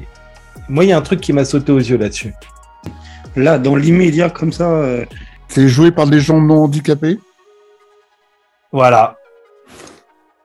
moi, 0.70 0.84
il 0.84 0.90
y 0.90 0.94
a 0.94 0.98
un 0.98 1.02
truc 1.02 1.22
qui 1.22 1.34
m'a 1.34 1.46
sauté 1.46 1.72
aux 1.72 1.80
yeux 1.80 1.98
là-dessus. 1.98 2.34
Là, 3.36 3.60
dans 3.60 3.76
l'immédiat, 3.76 4.30
comme 4.30 4.52
ça. 4.52 4.70
Euh... 4.70 5.06
C'est 5.48 5.68
joué 5.68 5.92
par 5.92 6.08
des 6.08 6.20
gens 6.20 6.42
non 6.42 6.64
handicapés 6.64 7.20
voilà. 8.76 9.16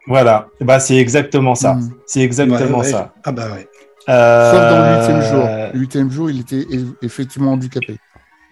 Voilà. 0.07 0.47
Bah, 0.61 0.79
c'est 0.79 0.97
exactement 0.97 1.57
ça. 1.57 1.75
Mmh. 1.75 1.91
C'est 2.07 2.21
exactement 2.21 2.79
ouais, 2.79 2.85
ouais. 2.85 2.91
ça. 2.93 3.13
Ah 3.25 3.33
bah 3.33 3.49
ouais. 3.53 3.69
Euh... 4.09 4.53
Sauf 4.53 4.61
dans 4.71 4.87
le 4.87 4.97
huitième 4.97 5.23
jour. 5.23 5.49
Le 5.73 5.81
huitième 5.81 6.11
jour, 6.11 6.31
il 6.31 6.41
était 6.41 6.67
effectivement 7.03 7.53
handicapé. 7.55 7.97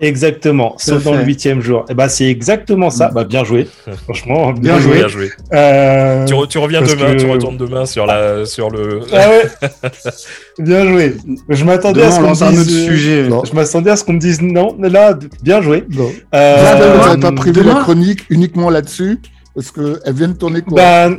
Exactement, 0.01 0.75
sauf 0.79 1.03
dans 1.03 1.15
le 1.15 1.25
huitième 1.25 1.61
jour. 1.61 1.85
Et 1.91 1.95
bah, 1.95 2.09
c'est 2.09 2.27
exactement 2.27 2.89
ça. 2.89 3.09
Bah, 3.13 3.25
bien 3.25 3.43
joué. 3.43 3.67
Franchement, 4.05 4.53
bien, 4.53 4.75
Bien 4.75 4.79
joué. 4.79 4.95
Bien 4.99 5.09
joué. 5.09 5.31
Euh, 5.53 6.25
Tu, 6.25 6.35
re- 6.35 6.47
tu 6.47 6.59
reviens 6.59 6.81
parce 6.81 6.95
demain, 6.97 7.15
que- 7.15 7.21
tu 7.21 7.27
retournes 7.27 7.57
demain 7.57 7.85
sur, 7.85 8.07
la, 8.07 8.47
sur 8.47 8.71
le. 8.71 9.01
Ah 9.13 9.29
ouais. 9.29 9.91
bien 10.61 10.87
joué. 10.89 11.17
Je 11.49 11.65
m'attendais 11.65 12.03
à 12.05 12.11
ce 12.13 12.19
on 12.21 12.23
qu'on 12.23 12.29
me 12.31 12.43
un 12.45 12.53
autre 12.53 12.63
dise. 12.65 12.79
euh, 12.89 12.91
sujet. 12.93 13.29
Non. 13.29 13.43
Je 13.45 13.53
m'attendais 13.55 13.91
à 13.91 13.97
ce 13.97 14.05
qu'on 14.05 14.13
me 14.13 14.21
dise 14.21 14.41
non. 14.41 14.77
mais 14.79 14.89
Là, 14.89 15.19
bien 15.43 15.61
joué. 15.63 15.85
Non. 15.91 16.11
Euh, 16.35 16.57
demain, 16.79 16.93
Vous 17.03 17.09
n'avez 17.09 17.21
pas 17.21 17.33
prévu 17.33 17.53
demain- 17.61 17.75
la 17.75 17.81
chronique 17.81 18.21
uniquement 18.31 18.71
là-dessus 18.71 19.19
Parce 19.55 19.71
qu'elle 19.73 20.15
vient 20.15 20.29
de 20.29 20.35
tourner 20.35 20.63
quoi? 20.63 20.77
Bah, 20.77 21.11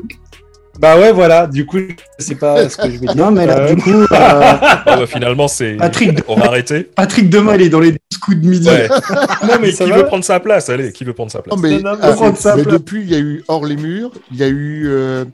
bah 0.79 0.98
ouais, 0.98 1.12
voilà. 1.12 1.48
Du 1.48 1.65
coup, 1.65 1.77
je 2.17 2.24
sais 2.24 2.36
pas 2.36 2.67
ce 2.69 2.77
que 2.77 2.89
je 2.89 2.98
vais 3.00 3.07
dire. 3.07 3.15
Non, 3.15 3.31
mais 3.31 3.45
là, 3.45 3.59
Euh, 3.59 3.75
du 3.75 3.81
coup, 3.81 3.89
euh, 3.91 4.05
Ah 4.12 4.83
bah, 4.86 5.05
finalement, 5.07 5.48
c'est. 5.48 5.74
Patrick, 5.75 6.19
On 6.27 6.36
va 6.36 6.45
arrêter. 6.48 6.83
Patrick 6.83 7.29
demain, 7.29 7.55
il 7.55 7.63
est 7.63 7.69
dans 7.69 7.79
les 7.79 7.91
12 7.91 8.00
coups 8.21 8.38
de 8.38 8.48
midi. 8.48 8.67
Ouais. 8.69 8.88
non, 9.48 9.55
mais 9.62 9.71
qui 9.71 9.83
va. 9.89 9.98
veut 9.98 10.05
prendre 10.05 10.24
sa 10.24 10.39
place? 10.39 10.69
Allez, 10.69 10.91
qui 10.91 11.03
veut 11.03 11.13
prendre 11.13 11.31
sa 11.31 11.41
place? 11.41 11.55
Non, 11.55 11.62
mais, 11.62 11.79
Non, 11.79 11.91
non, 11.93 11.98
ah, 12.01 12.12
prendre 12.13 12.38
sa 12.38 12.55
mais 12.55 12.63
place. 12.63 12.74
depuis, 12.74 13.01
il 13.01 13.09
y 13.12 13.15
a 13.15 13.19
eu 13.19 13.43
Hors 13.48 13.65
les 13.65 13.75
murs, 13.75 14.12
il 14.31 14.38
y 14.38 14.43
a 14.43 14.48
eu, 14.48 14.88
euh, 14.88 15.25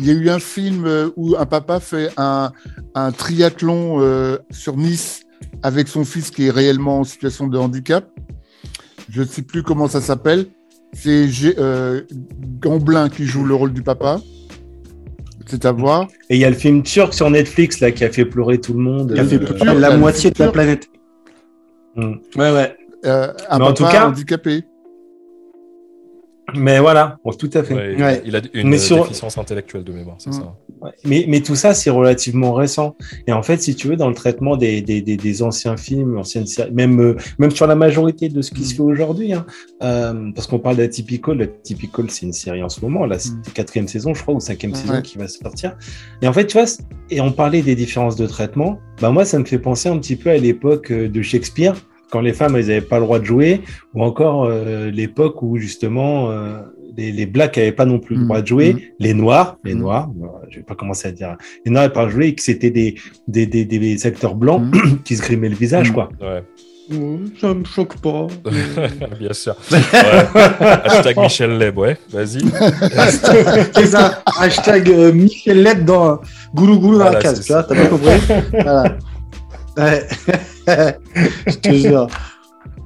il 0.00 0.06
y 0.06 0.10
a 0.10 0.14
eu 0.14 0.28
un 0.30 0.38
film 0.40 0.84
euh, 0.86 1.10
où 1.16 1.36
un 1.38 1.46
papa 1.46 1.78
fait 1.80 2.10
un, 2.16 2.52
un 2.94 3.12
triathlon 3.12 3.98
euh, 4.00 4.38
sur 4.50 4.76
Nice 4.76 5.20
avec 5.62 5.88
son 5.88 6.04
fils 6.04 6.30
qui 6.30 6.46
est 6.46 6.50
réellement 6.50 7.00
en 7.00 7.04
situation 7.04 7.46
de 7.46 7.58
handicap. 7.58 8.06
Je 9.10 9.22
ne 9.22 9.26
sais 9.26 9.42
plus 9.42 9.62
comment 9.62 9.88
ça 9.88 10.00
s'appelle. 10.00 10.46
C'est 10.94 11.28
euh, 11.58 12.02
Gamblin 12.60 13.08
qui 13.10 13.26
joue 13.26 13.44
le 13.44 13.54
rôle 13.54 13.72
du 13.72 13.82
papa. 13.82 14.20
C'est 15.48 15.64
à 15.64 15.72
voir. 15.72 16.08
Et 16.28 16.36
il 16.36 16.40
y 16.40 16.44
a 16.44 16.50
le 16.50 16.56
film 16.56 16.82
turc 16.82 17.14
sur 17.14 17.30
Netflix 17.30 17.80
là 17.80 17.92
qui 17.92 18.04
a 18.04 18.10
fait 18.10 18.24
pleurer 18.24 18.58
tout 18.60 18.72
le 18.72 18.80
monde. 18.80 19.12
Il 19.14 19.20
a 19.20 19.24
fait 19.24 19.36
Euh, 19.36 19.46
pleurer 19.54 19.78
la 19.78 19.96
moitié 19.96 20.30
de 20.30 20.38
la 20.42 20.50
planète. 20.50 20.88
Hmm. 21.94 22.14
Ouais, 22.36 22.52
ouais. 22.52 22.76
Euh, 23.04 23.32
un 23.48 23.58
Mais 23.58 23.64
en 23.64 23.68
papa 23.68 23.72
tout 23.74 23.84
cas- 23.84 24.08
handicapé. 24.08 24.64
Mais 26.54 26.78
voilà, 26.78 27.18
bon, 27.24 27.32
tout 27.32 27.50
à 27.54 27.64
fait. 27.64 27.74
Ouais, 27.74 28.00
Ouais. 28.00 28.22
Il 28.24 28.36
a 28.36 28.40
une 28.54 28.68
Mais 28.68 28.78
sur- 28.78 29.02
déficience 29.02 29.36
intellectuelle 29.36 29.82
de 29.82 29.92
mémoire, 29.92 30.16
c'est 30.18 30.30
Mm. 30.30 30.34
ça. 30.34 30.54
Ouais. 30.80 30.90
Mais, 31.04 31.24
mais 31.28 31.40
tout 31.40 31.56
ça, 31.56 31.74
c'est 31.74 31.90
relativement 31.90 32.52
récent. 32.52 32.94
Et 33.26 33.32
en 33.32 33.42
fait, 33.42 33.60
si 33.60 33.74
tu 33.74 33.88
veux, 33.88 33.96
dans 33.96 34.08
le 34.08 34.14
traitement 34.14 34.56
des, 34.56 34.80
des, 34.80 35.02
des, 35.02 35.16
des 35.16 35.42
anciens 35.42 35.76
films, 35.76 36.16
anciennes 36.18 36.46
séries, 36.46 36.70
même, 36.72 37.00
euh, 37.00 37.16
même 37.38 37.50
sur 37.50 37.66
la 37.66 37.74
majorité 37.74 38.28
de 38.28 38.42
ce 38.42 38.52
qui 38.52 38.60
Mm. 38.60 38.64
se 38.64 38.74
fait 38.76 38.82
aujourd'hui, 38.82 39.32
hein, 39.32 39.44
euh, 39.82 40.30
parce 40.34 40.46
qu'on 40.46 40.60
parle 40.60 40.76
d'Atypical, 40.76 41.36
l'Atypical, 41.38 42.10
c'est 42.10 42.26
une 42.26 42.32
série 42.32 42.62
en 42.62 42.68
ce 42.68 42.80
moment, 42.80 43.06
là, 43.06 43.18
c'est 43.18 43.32
Mm. 43.32 43.42
quatrième 43.52 43.88
saison, 43.88 44.14
je 44.14 44.22
crois, 44.22 44.34
ou 44.34 44.40
cinquième 44.40 44.74
saison 44.74 45.00
qui 45.02 45.18
va 45.18 45.26
sortir. 45.26 45.76
Et 46.22 46.28
en 46.28 46.32
fait, 46.32 46.46
tu 46.46 46.56
vois, 46.58 46.66
et 47.10 47.20
on 47.20 47.32
parlait 47.32 47.62
des 47.62 47.74
différences 47.74 48.14
de 48.14 48.26
traitement, 48.26 48.78
bah 49.00 49.10
moi, 49.10 49.24
ça 49.24 49.38
me 49.40 49.44
fait 49.44 49.58
penser 49.58 49.88
un 49.88 49.98
petit 49.98 50.14
peu 50.16 50.30
à 50.30 50.36
l'époque 50.38 50.92
euh, 50.92 51.08
de 51.08 51.22
Shakespeare, 51.22 51.74
quand 52.10 52.20
les 52.20 52.32
femmes, 52.32 52.56
elles 52.56 52.66
n'avaient 52.68 52.80
pas 52.80 52.98
le 52.98 53.04
droit 53.04 53.18
de 53.18 53.24
jouer, 53.24 53.60
ou 53.94 54.02
encore 54.02 54.44
euh, 54.44 54.90
l'époque 54.90 55.42
où 55.42 55.56
justement 55.56 56.30
euh, 56.30 56.58
les, 56.96 57.12
les 57.12 57.26
blacks 57.26 57.56
n'avaient 57.56 57.72
pas 57.72 57.84
non 57.84 57.98
plus 57.98 58.14
le 58.16 58.22
Mm. 58.22 58.26
droit 58.26 58.40
de 58.42 58.46
jouer, 58.46 58.72
Mm. 58.74 58.78
les 59.00 59.14
noirs, 59.14 59.56
les 59.64 59.74
Mm. 59.74 59.78
noirs, 59.78 60.08
euh, 60.22 60.26
je 60.50 60.56
vais 60.58 60.62
pas 60.64 60.74
commencer 60.74 61.08
à 61.08 61.12
dire, 61.12 61.36
les 61.64 61.70
noirs 61.72 61.82
n'avaient 61.84 61.92
pas 61.94 62.08
joué 62.08 62.28
et 62.28 62.34
que 62.34 62.42
c'était 62.42 62.70
des, 62.70 62.94
des, 63.28 63.46
des, 63.46 63.64
des 63.64 64.06
acteurs 64.06 64.34
blancs 64.34 64.62
qui 65.04 65.16
se 65.16 65.22
grimaient 65.22 65.48
le 65.48 65.56
visage, 65.56 65.92
quoi. 65.92 66.08
Ouais, 66.20 66.42
Ça 67.40 67.52
me 67.52 67.64
choque 67.64 67.96
pas. 67.98 68.28
bien 69.18 69.32
sûr. 69.32 69.56
Ouais. 69.72 69.78
Hashtag 70.84 71.18
Michel 71.18 71.58
Leb, 71.58 71.76
ouais, 71.76 71.98
vas-y. 72.10 72.38
C'est 73.74 73.86
ça. 73.86 74.22
Hashtag 74.38 74.88
euh, 74.88 75.12
Michel 75.12 75.62
Leb 75.64 75.84
dans 75.84 76.20
Goulou 76.54 76.78
Goulou 76.78 76.98
dans 76.98 77.04
Voilà, 77.06 77.18
la 77.18 77.22
case. 77.22 77.40
Tu 77.44 77.52
vois, 77.52 77.62
ça. 77.62 77.68
t'as 77.68 77.74
bien 77.74 77.86
compris 77.86 78.10
Voilà. 78.52 78.96
Ouais. 79.76 80.06
Je 81.46 81.56
te 81.56 81.72
jure. 81.72 82.06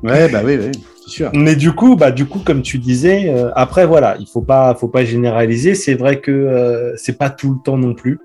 Ouais, 0.03 0.29
bah 0.31 0.41
oui, 0.45 0.57
oui, 0.59 0.71
sûr. 1.07 1.31
Mais 1.35 1.57
du 1.57 1.73
coup, 1.73 1.97
bah 1.97 2.11
du 2.11 2.25
coup, 2.27 2.39
comme 2.41 2.63
tu 2.63 2.79
disais, 2.79 3.29
euh, 3.29 3.51
après 3.55 3.87
voilà, 3.87 4.17
il 4.21 4.27
faut 4.27 4.41
pas, 4.43 4.75
faut 4.75 4.89
pas 4.89 5.05
généraliser. 5.05 5.75
C'est 5.75 5.95
vrai 5.95 6.21
que 6.21 6.31
euh, 6.31 6.95
c'est 6.97 7.19
pas 7.19 7.31
tout 7.31 7.53
le 7.53 7.59
temps 7.65 7.77
non 7.79 7.95
plus. 7.95 8.19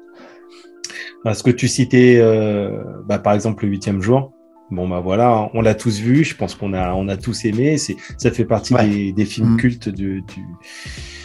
Parce 1.24 1.41
que 1.41 1.50
tu 1.50 1.67
citais, 1.67 2.17
euh, 2.19 2.69
bah, 3.07 3.17
par 3.19 3.33
exemple, 3.33 3.65
le 3.65 3.71
huitième 3.71 4.01
jour. 4.01 4.31
Bon 4.71 4.88
bah 4.88 5.00
voilà, 5.00 5.50
on 5.53 5.62
l'a 5.62 5.75
tous 5.75 6.00
vu. 6.00 6.24
Je 6.24 6.35
pense 6.35 6.55
qu'on 6.55 6.74
a, 6.74 6.94
on 6.94 7.07
a 7.07 7.18
tous 7.18 7.46
aimé. 7.46 7.77
C'est, 7.77 7.96
ça 8.18 8.31
fait 8.31 8.46
partie 8.46 8.74
Ouais. 8.74 8.87
des, 8.87 9.11
des 9.11 9.25
films 9.25 9.53
Mm. 9.53 9.57
cultes 9.57 9.89
de, 9.89 10.20
du, 10.22 10.46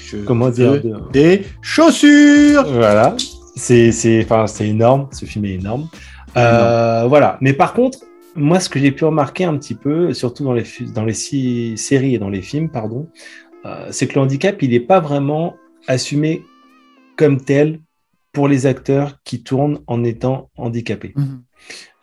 Je 0.05 0.19
comment 0.19 0.51
dire, 0.51 0.73
de- 0.83 0.95
Des 1.13 1.45
chaussures 1.63 2.65
Voilà, 2.71 3.15
c'est 3.57 3.93
c'est 3.93 4.23
enfin 4.25 4.47
c'est 4.47 4.69
énorme, 4.69 5.09
ce 5.13 5.25
film 5.25 5.45
est 5.47 5.55
énorme. 5.55 5.89
Euh, 6.37 7.07
voilà, 7.09 7.39
mais 7.41 7.55
par 7.55 7.73
contre, 7.73 7.99
moi 8.35 8.61
ce 8.61 8.69
que 8.69 8.79
j'ai 8.79 8.93
pu 8.93 9.05
remarquer 9.05 9.45
un 9.45 9.57
petit 9.57 9.75
peu, 9.75 10.13
surtout 10.13 10.45
dans 10.45 10.53
les 10.53 10.65
dans 10.95 11.05
les 11.05 11.15
six 11.15 11.77
séries 11.77 12.15
et 12.15 12.19
dans 12.19 12.29
les 12.29 12.43
films, 12.43 12.71
pardon, 12.71 13.09
euh, 13.65 13.89
c'est 13.91 14.07
que 14.07 14.15
le 14.15 14.21
handicap 14.21 14.63
il 14.63 14.71
n'est 14.71 14.81
pas 14.81 15.01
vraiment 15.01 15.57
assumé 15.87 16.45
comme 17.17 17.41
tel 17.41 17.81
pour 18.33 18.49
les 18.49 18.67
acteurs 18.67 19.19
qui 19.25 19.43
tournent 19.43 19.81
en 19.87 20.05
étant 20.05 20.51
handicapés. 20.57 21.13
Mhm. 21.17 21.43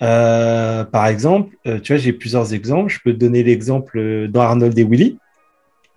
Euh, 0.04 0.84
par 0.84 1.08
exemple, 1.08 1.56
euh, 1.66 1.80
tu 1.80 1.94
vois, 1.94 2.02
j'ai 2.02 2.14
plusieurs 2.14 2.54
exemples. 2.54 2.92
Je 2.92 3.00
peux 3.04 3.14
te 3.14 3.18
donner 3.18 3.44
l'exemple 3.44 4.28
dans 4.28 4.42
Arnold 4.42 4.78
et 4.78 4.84
Willy. 4.84 5.18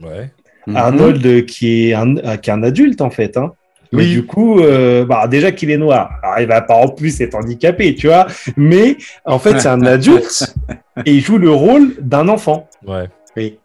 Ouais. 0.00 0.32
Arnold 0.74 1.46
qui 1.46 1.88
est 1.88 1.94
un, 1.94 2.14
qui 2.38 2.50
est 2.50 2.52
un 2.52 2.62
adulte 2.62 3.00
en 3.00 3.10
fait. 3.10 3.36
Hein. 3.36 3.52
Mais 3.92 4.02
Oui. 4.04 4.12
du 4.12 4.24
coup, 4.26 4.60
euh, 4.60 5.04
bah, 5.04 5.26
déjà 5.26 5.50
qu'il 5.52 5.70
est 5.70 5.76
noir, 5.76 6.10
alors 6.22 6.38
il 6.40 6.46
va 6.46 6.60
pas 6.60 6.74
en 6.76 6.88
plus 6.88 7.20
être 7.20 7.34
handicapé, 7.34 7.94
tu 7.94 8.06
vois. 8.06 8.26
Mais 8.56 8.96
en 9.24 9.38
fait, 9.38 9.58
c'est 9.60 9.68
un 9.68 9.82
adulte 9.84 10.54
et 11.06 11.12
il 11.12 11.20
joue 11.20 11.38
le 11.38 11.50
rôle 11.50 11.94
d'un 12.00 12.28
enfant, 12.28 12.68
Ouais. 12.86 13.08
Oui. 13.36 13.58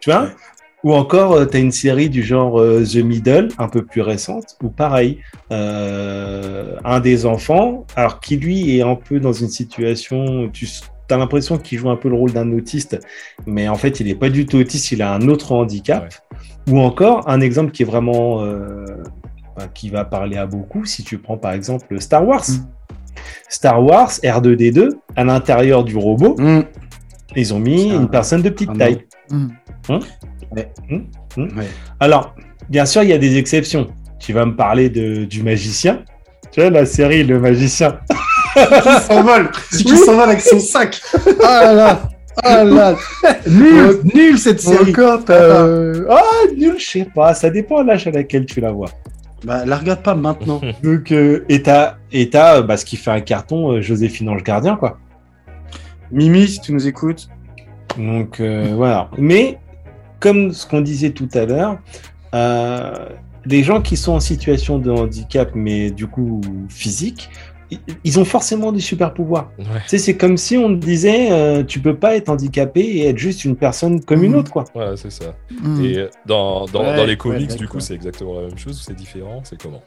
tu 0.00 0.10
vois? 0.10 0.22
Ouais. 0.24 0.28
Ou 0.84 0.92
encore, 0.92 1.48
tu 1.48 1.56
as 1.56 1.60
une 1.60 1.72
série 1.72 2.10
du 2.10 2.22
genre 2.22 2.60
euh, 2.60 2.84
The 2.84 2.96
Middle, 2.96 3.48
un 3.58 3.68
peu 3.68 3.84
plus 3.84 4.02
récente, 4.02 4.56
où 4.62 4.68
pareil, 4.68 5.18
euh, 5.50 6.76
un 6.84 7.00
des 7.00 7.24
enfants, 7.26 7.86
alors 7.96 8.20
qui 8.20 8.36
lui 8.36 8.76
est 8.78 8.82
un 8.82 8.94
peu 8.94 9.18
dans 9.18 9.32
une 9.32 9.48
situation, 9.48 10.50
tu 10.52 10.66
as 11.10 11.16
l'impression 11.16 11.56
qu'il 11.58 11.78
joue 11.78 11.88
un 11.90 11.96
peu 11.96 12.08
le 12.10 12.16
rôle 12.16 12.32
d'un 12.32 12.52
autiste, 12.52 12.98
mais 13.46 13.66
en 13.68 13.76
fait, 13.76 13.98
il 14.00 14.06
n'est 14.06 14.14
pas 14.14 14.28
du 14.28 14.44
tout 14.46 14.58
autiste, 14.58 14.92
il 14.92 15.00
a 15.02 15.12
un 15.14 15.26
autre 15.28 15.52
handicap. 15.52 16.14
Ou 16.70 16.78
encore, 16.80 17.28
un 17.28 17.40
exemple 17.40 17.72
qui 17.72 17.82
est 17.82 17.86
vraiment. 17.86 18.42
euh, 18.44 18.84
bah, 19.56 19.66
qui 19.72 19.90
va 19.90 20.04
parler 20.04 20.36
à 20.36 20.46
beaucoup, 20.46 20.84
si 20.84 21.02
tu 21.04 21.18
prends 21.18 21.36
par 21.36 21.52
exemple 21.52 22.00
Star 22.00 22.26
Wars. 22.26 22.44
Mm. 22.48 22.66
Star 23.48 23.82
Wars, 23.82 24.10
R2D2, 24.22 24.90
à 25.16 25.24
l'intérieur 25.24 25.84
du 25.84 25.96
robot, 25.96 26.34
Mmh. 26.38 26.62
ils 27.36 27.54
ont 27.54 27.60
mis 27.60 27.90
une 27.92 28.08
personne 28.08 28.42
de 28.42 28.50
petite 28.50 28.70
Ah 28.70 28.72
non. 28.72 28.78
taille. 28.78 29.04
Mhm. 29.30 29.48
Ouais. 31.56 31.66
Alors, 32.00 32.34
bien 32.68 32.86
sûr, 32.86 33.02
il 33.02 33.10
y 33.10 33.12
a 33.12 33.18
des 33.18 33.36
exceptions. 33.38 33.88
Tu 34.18 34.32
vas 34.32 34.46
me 34.46 34.54
parler 34.56 34.88
de, 34.88 35.24
du 35.24 35.42
magicien. 35.42 36.02
Tu 36.52 36.60
vois, 36.60 36.70
la 36.70 36.86
série 36.86 37.24
Le 37.24 37.40
Magicien. 37.40 37.98
Qui 38.54 39.00
s'envole 39.06 39.50
C'est 39.70 39.82
qui 39.82 39.96
s'envole 39.96 40.28
avec 40.30 40.40
son 40.40 40.60
sac 40.60 41.00
Ah 41.42 41.64
là 41.64 41.72
là 41.74 42.08
Ah 42.44 42.62
là 42.64 42.94
Nul 43.48 44.00
Nul 44.14 44.38
cette 44.38 44.60
série 44.60 44.90
Encore, 44.92 45.24
t'as, 45.24 45.34
euh, 45.34 46.06
Ah, 46.08 46.22
nul, 46.56 46.74
je 46.78 46.84
sais 46.84 47.08
pas. 47.12 47.34
Ça 47.34 47.50
dépend 47.50 47.82
de 47.82 47.88
l'âge 47.88 48.06
à 48.06 48.12
laquelle 48.12 48.46
tu 48.46 48.60
la 48.60 48.70
vois. 48.70 48.90
Bah, 49.44 49.64
la 49.64 49.76
regarde 49.76 50.02
pas 50.02 50.14
maintenant. 50.14 50.60
Donc, 50.82 51.12
euh, 51.12 51.44
et 51.48 51.62
t'as, 51.62 51.96
et 52.12 52.30
t'as, 52.30 52.62
bah, 52.62 52.76
ce 52.76 52.84
qui 52.84 52.96
fait 52.96 53.10
un 53.10 53.20
carton, 53.20 53.72
euh, 53.72 53.80
Joséphine 53.80 54.28
Ange 54.28 54.42
Gardien, 54.42 54.76
quoi. 54.76 54.98
Mimi, 56.10 56.46
si 56.46 56.60
tu 56.60 56.72
nous 56.72 56.86
écoutes. 56.86 57.28
Donc 57.96 58.40
euh, 58.40 58.72
voilà. 58.74 59.10
Mais 59.18 59.58
comme 60.20 60.52
ce 60.52 60.66
qu'on 60.66 60.80
disait 60.80 61.10
tout 61.10 61.28
à 61.34 61.44
l'heure, 61.44 61.78
euh, 62.34 63.08
les 63.44 63.62
gens 63.62 63.80
qui 63.80 63.96
sont 63.96 64.12
en 64.12 64.20
situation 64.20 64.78
de 64.78 64.90
handicap, 64.90 65.50
mais 65.54 65.90
du 65.90 66.06
coup 66.06 66.40
physique, 66.68 67.30
ils 68.04 68.18
ont 68.20 68.24
forcément 68.24 68.72
des 68.72 68.80
super 68.80 69.12
pouvoirs. 69.14 69.50
Ouais. 69.58 69.64
Tu 69.84 69.88
sais, 69.90 69.98
c'est 69.98 70.16
comme 70.16 70.36
si 70.36 70.56
on 70.56 70.68
te 70.68 70.84
disait, 70.84 71.32
euh, 71.32 71.64
tu 71.64 71.80
peux 71.80 71.96
pas 71.96 72.14
être 72.16 72.28
handicapé 72.28 72.80
et 72.80 73.08
être 73.08 73.18
juste 73.18 73.44
une 73.44 73.56
personne 73.56 74.02
comme 74.04 74.22
une 74.22 74.32
Mhm. 74.32 74.38
autre, 74.38 74.52
quoi. 74.52 74.64
Ouais, 74.74 74.96
c'est 74.96 75.10
ça. 75.10 75.34
Mhm. 75.62 75.84
Et 75.84 75.98
euh, 75.98 76.08
dans, 76.26 76.66
dans, 76.66 76.80
Ouais, 76.82 76.96
dans 76.96 77.04
les 77.04 77.12
ouais, 77.12 77.16
comics, 77.16 77.56
du 77.56 77.66
coup, 77.68 77.80
c'est 77.80 77.94
exactement 77.94 78.40
la 78.40 78.48
même 78.48 78.58
chose 78.58 78.78
ou 78.80 78.82
c'est 78.82 78.94
différent? 78.96 79.40
C'est 79.44 79.60
comment? 79.60 79.82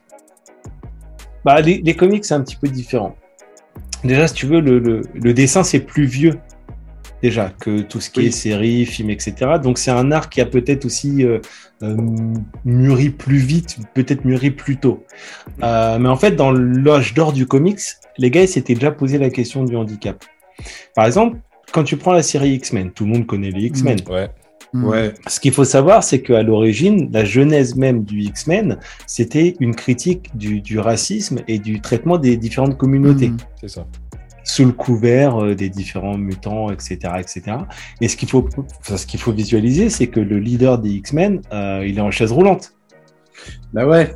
Bah, 1.45 1.61
les, 1.61 1.81
les 1.83 1.95
comics, 1.95 2.25
c'est 2.25 2.33
un 2.33 2.41
petit 2.41 2.55
peu 2.57 2.67
différent. 2.67 3.15
Déjà, 4.03 4.27
si 4.27 4.33
tu 4.33 4.45
veux, 4.47 4.59
le, 4.59 4.79
le, 4.79 5.01
le 5.13 5.33
dessin, 5.33 5.63
c'est 5.63 5.79
plus 5.79 6.05
vieux, 6.05 6.37
déjà, 7.23 7.49
que 7.59 7.81
tout 7.81 7.99
ce 8.01 8.09
qui 8.09 8.19
Oui. 8.21 8.25
est 8.27 8.31
série, 8.31 8.85
film, 8.85 9.09
etc. 9.09 9.33
Donc, 9.61 9.77
c'est 9.77 9.91
un 9.91 10.11
art 10.11 10.29
qui 10.29 10.41
a 10.41 10.45
peut-être 10.45 10.85
aussi 10.85 11.23
euh, 11.23 11.39
euh, 11.83 11.95
mûri 12.65 13.09
plus 13.09 13.37
vite, 13.37 13.77
peut-être 13.93 14.25
mûri 14.25 14.51
plus 14.51 14.77
tôt. 14.77 15.03
Euh, 15.63 15.99
mais 15.99 16.09
en 16.09 16.15
fait, 16.15 16.31
dans 16.31 16.51
l'âge 16.51 17.13
d'or 17.13 17.33
du 17.33 17.45
comics, 17.45 17.79
les 18.17 18.31
gars, 18.31 18.41
ils 18.41 18.47
s'étaient 18.47 18.73
déjà 18.73 18.91
posé 18.91 19.17
la 19.17 19.29
question 19.29 19.63
du 19.63 19.75
handicap. 19.75 20.23
Par 20.95 21.05
exemple, 21.05 21.37
quand 21.71 21.83
tu 21.83 21.97
prends 21.97 22.13
la 22.13 22.23
série 22.23 22.51
X-Men, 22.51 22.91
tout 22.91 23.05
le 23.05 23.11
monde 23.11 23.27
connaît 23.27 23.51
les 23.51 23.65
X-Men. 23.65 23.99
Ouais. 24.09 24.29
Mhm. 24.73 24.85
Ouais. 24.85 25.13
Ce 25.27 25.39
qu'il 25.39 25.53
faut 25.53 25.65
savoir, 25.65 26.03
c'est 26.03 26.21
qu'à 26.21 26.43
l'origine, 26.43 27.09
la 27.11 27.23
genèse 27.23 27.75
même 27.75 28.03
du 28.03 28.21
X-Men, 28.21 28.79
c'était 29.05 29.55
une 29.59 29.75
critique 29.75 30.35
du, 30.35 30.61
du 30.61 30.79
racisme 30.79 31.39
et 31.47 31.59
du 31.59 31.79
traitement 31.79 32.17
des 32.17 32.37
différentes 32.37 32.77
communautés. 32.77 33.31
C'est 33.61 33.69
ça. 33.69 33.85
Sous 34.47 34.65
le 34.65 34.71
couvert 34.71 35.43
euh, 35.43 35.55
des 35.55 35.69
différents 35.69 36.17
mutants, 36.17 36.71
etc., 36.71 36.97
etc. 37.19 37.57
Et 37.99 38.07
ce 38.07 38.15
qu'il 38.15 38.29
faut, 38.29 38.47
enfin, 38.79 38.95
ce 38.97 39.05
qu'il 39.05 39.19
faut 39.19 39.33
visualiser, 39.33 39.89
c'est 39.89 40.07
que 40.07 40.21
le 40.21 40.39
leader 40.39 40.79
des 40.79 40.89
X-Men, 40.91 41.41
euh, 41.51 41.85
il 41.85 41.97
est 41.97 42.01
en 42.01 42.11
chaise 42.11 42.31
roulante. 42.31 42.73
Bah 43.73 43.85
ouais. 43.85 44.15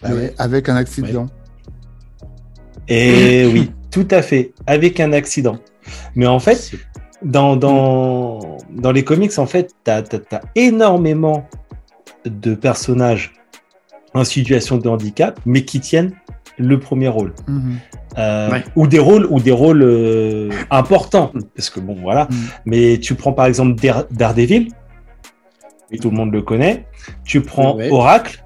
Bah 0.00 0.10
ouais. 0.10 0.32
Avec 0.38 0.68
un 0.68 0.76
accident. 0.76 1.26
Et 2.88 3.46
oui, 3.52 3.72
tout 3.90 4.06
à 4.12 4.22
fait, 4.22 4.52
avec 4.66 5.00
un 5.00 5.12
accident. 5.12 5.58
Mais 6.14 6.28
en 6.28 6.38
fait, 6.38 6.72
dans, 7.22 7.56
dans, 7.56 8.58
dans 8.70 8.92
les 8.92 9.02
comics, 9.02 9.36
en 9.38 9.46
fait, 9.46 9.74
tu 9.84 9.90
as, 9.90 10.04
énormément 10.54 11.48
de 12.24 12.54
personnages 12.54 13.32
en 14.14 14.22
situation 14.22 14.78
de 14.78 14.88
handicap, 14.88 15.40
mais 15.44 15.64
qui 15.64 15.80
tiennent 15.80 16.12
le 16.58 16.78
premier 16.78 17.08
rôle. 17.08 17.32
Mhm. 17.48 17.76
Euh, 18.18 18.50
Ouais. 18.50 18.64
Ou 18.76 18.86
des 18.86 18.98
rôles, 19.00 19.26
ou 19.30 19.40
des 19.40 19.50
rôles 19.52 19.82
euh, 19.82 20.50
importants. 20.70 21.32
Parce 21.56 21.68
que 21.70 21.80
bon, 21.80 21.96
voilà. 22.00 22.28
Mhm. 22.30 22.36
Mais 22.66 22.98
tu 22.98 23.14
prends 23.14 23.32
par 23.32 23.46
exemple 23.46 23.74
Dare- 23.80 24.04
Daredevil, 24.10 24.68
et 25.90 25.98
tout 25.98 26.10
le 26.10 26.16
monde 26.16 26.32
le 26.32 26.42
connaît. 26.42 26.86
Tu 27.24 27.40
prends 27.40 27.76
Ouais. 27.76 27.90
Oracle. 27.90 28.44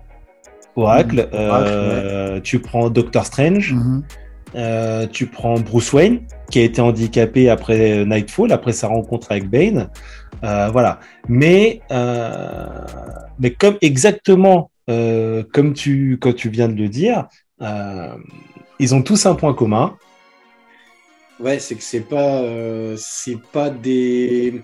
Oracle, 0.76 1.16
Mhm. 1.16 1.28
euh, 1.34 2.40
tu 2.40 2.60
prends 2.60 2.88
Doctor 2.88 3.26
Strange, 3.26 3.74
Mhm. 3.74 4.02
euh, 4.54 5.06
tu 5.10 5.26
prends 5.26 5.58
Bruce 5.58 5.92
Wayne, 5.92 6.20
qui 6.50 6.60
a 6.60 6.62
été 6.62 6.80
handicapé 6.80 7.50
après 7.50 8.04
Nightfall, 8.06 8.52
après 8.52 8.72
sa 8.72 8.86
rencontre 8.88 9.32
avec 9.32 9.50
Bane. 9.50 9.88
Euh, 10.44 10.68
voilà. 10.72 11.00
Mais, 11.28 11.80
euh, 11.90 12.66
mais 13.40 13.50
comme 13.50 13.76
exactement 13.82 14.70
euh, 14.90 15.42
comme 15.52 15.74
tu, 15.74 16.16
quand 16.18 16.34
tu 16.34 16.48
viens 16.48 16.66
de 16.68 16.74
le 16.80 16.88
dire, 16.88 17.26
euh, 17.62 18.14
ils 18.78 18.94
ont 18.94 19.02
tous 19.02 19.26
un 19.26 19.34
point 19.34 19.54
commun. 19.54 19.94
Ouais, 21.40 21.58
c'est 21.58 21.76
que 21.76 21.82
c'est 21.82 22.00
pas, 22.00 22.40
euh, 22.42 22.96
c'est 22.98 23.38
pas 23.52 23.70
des. 23.70 24.62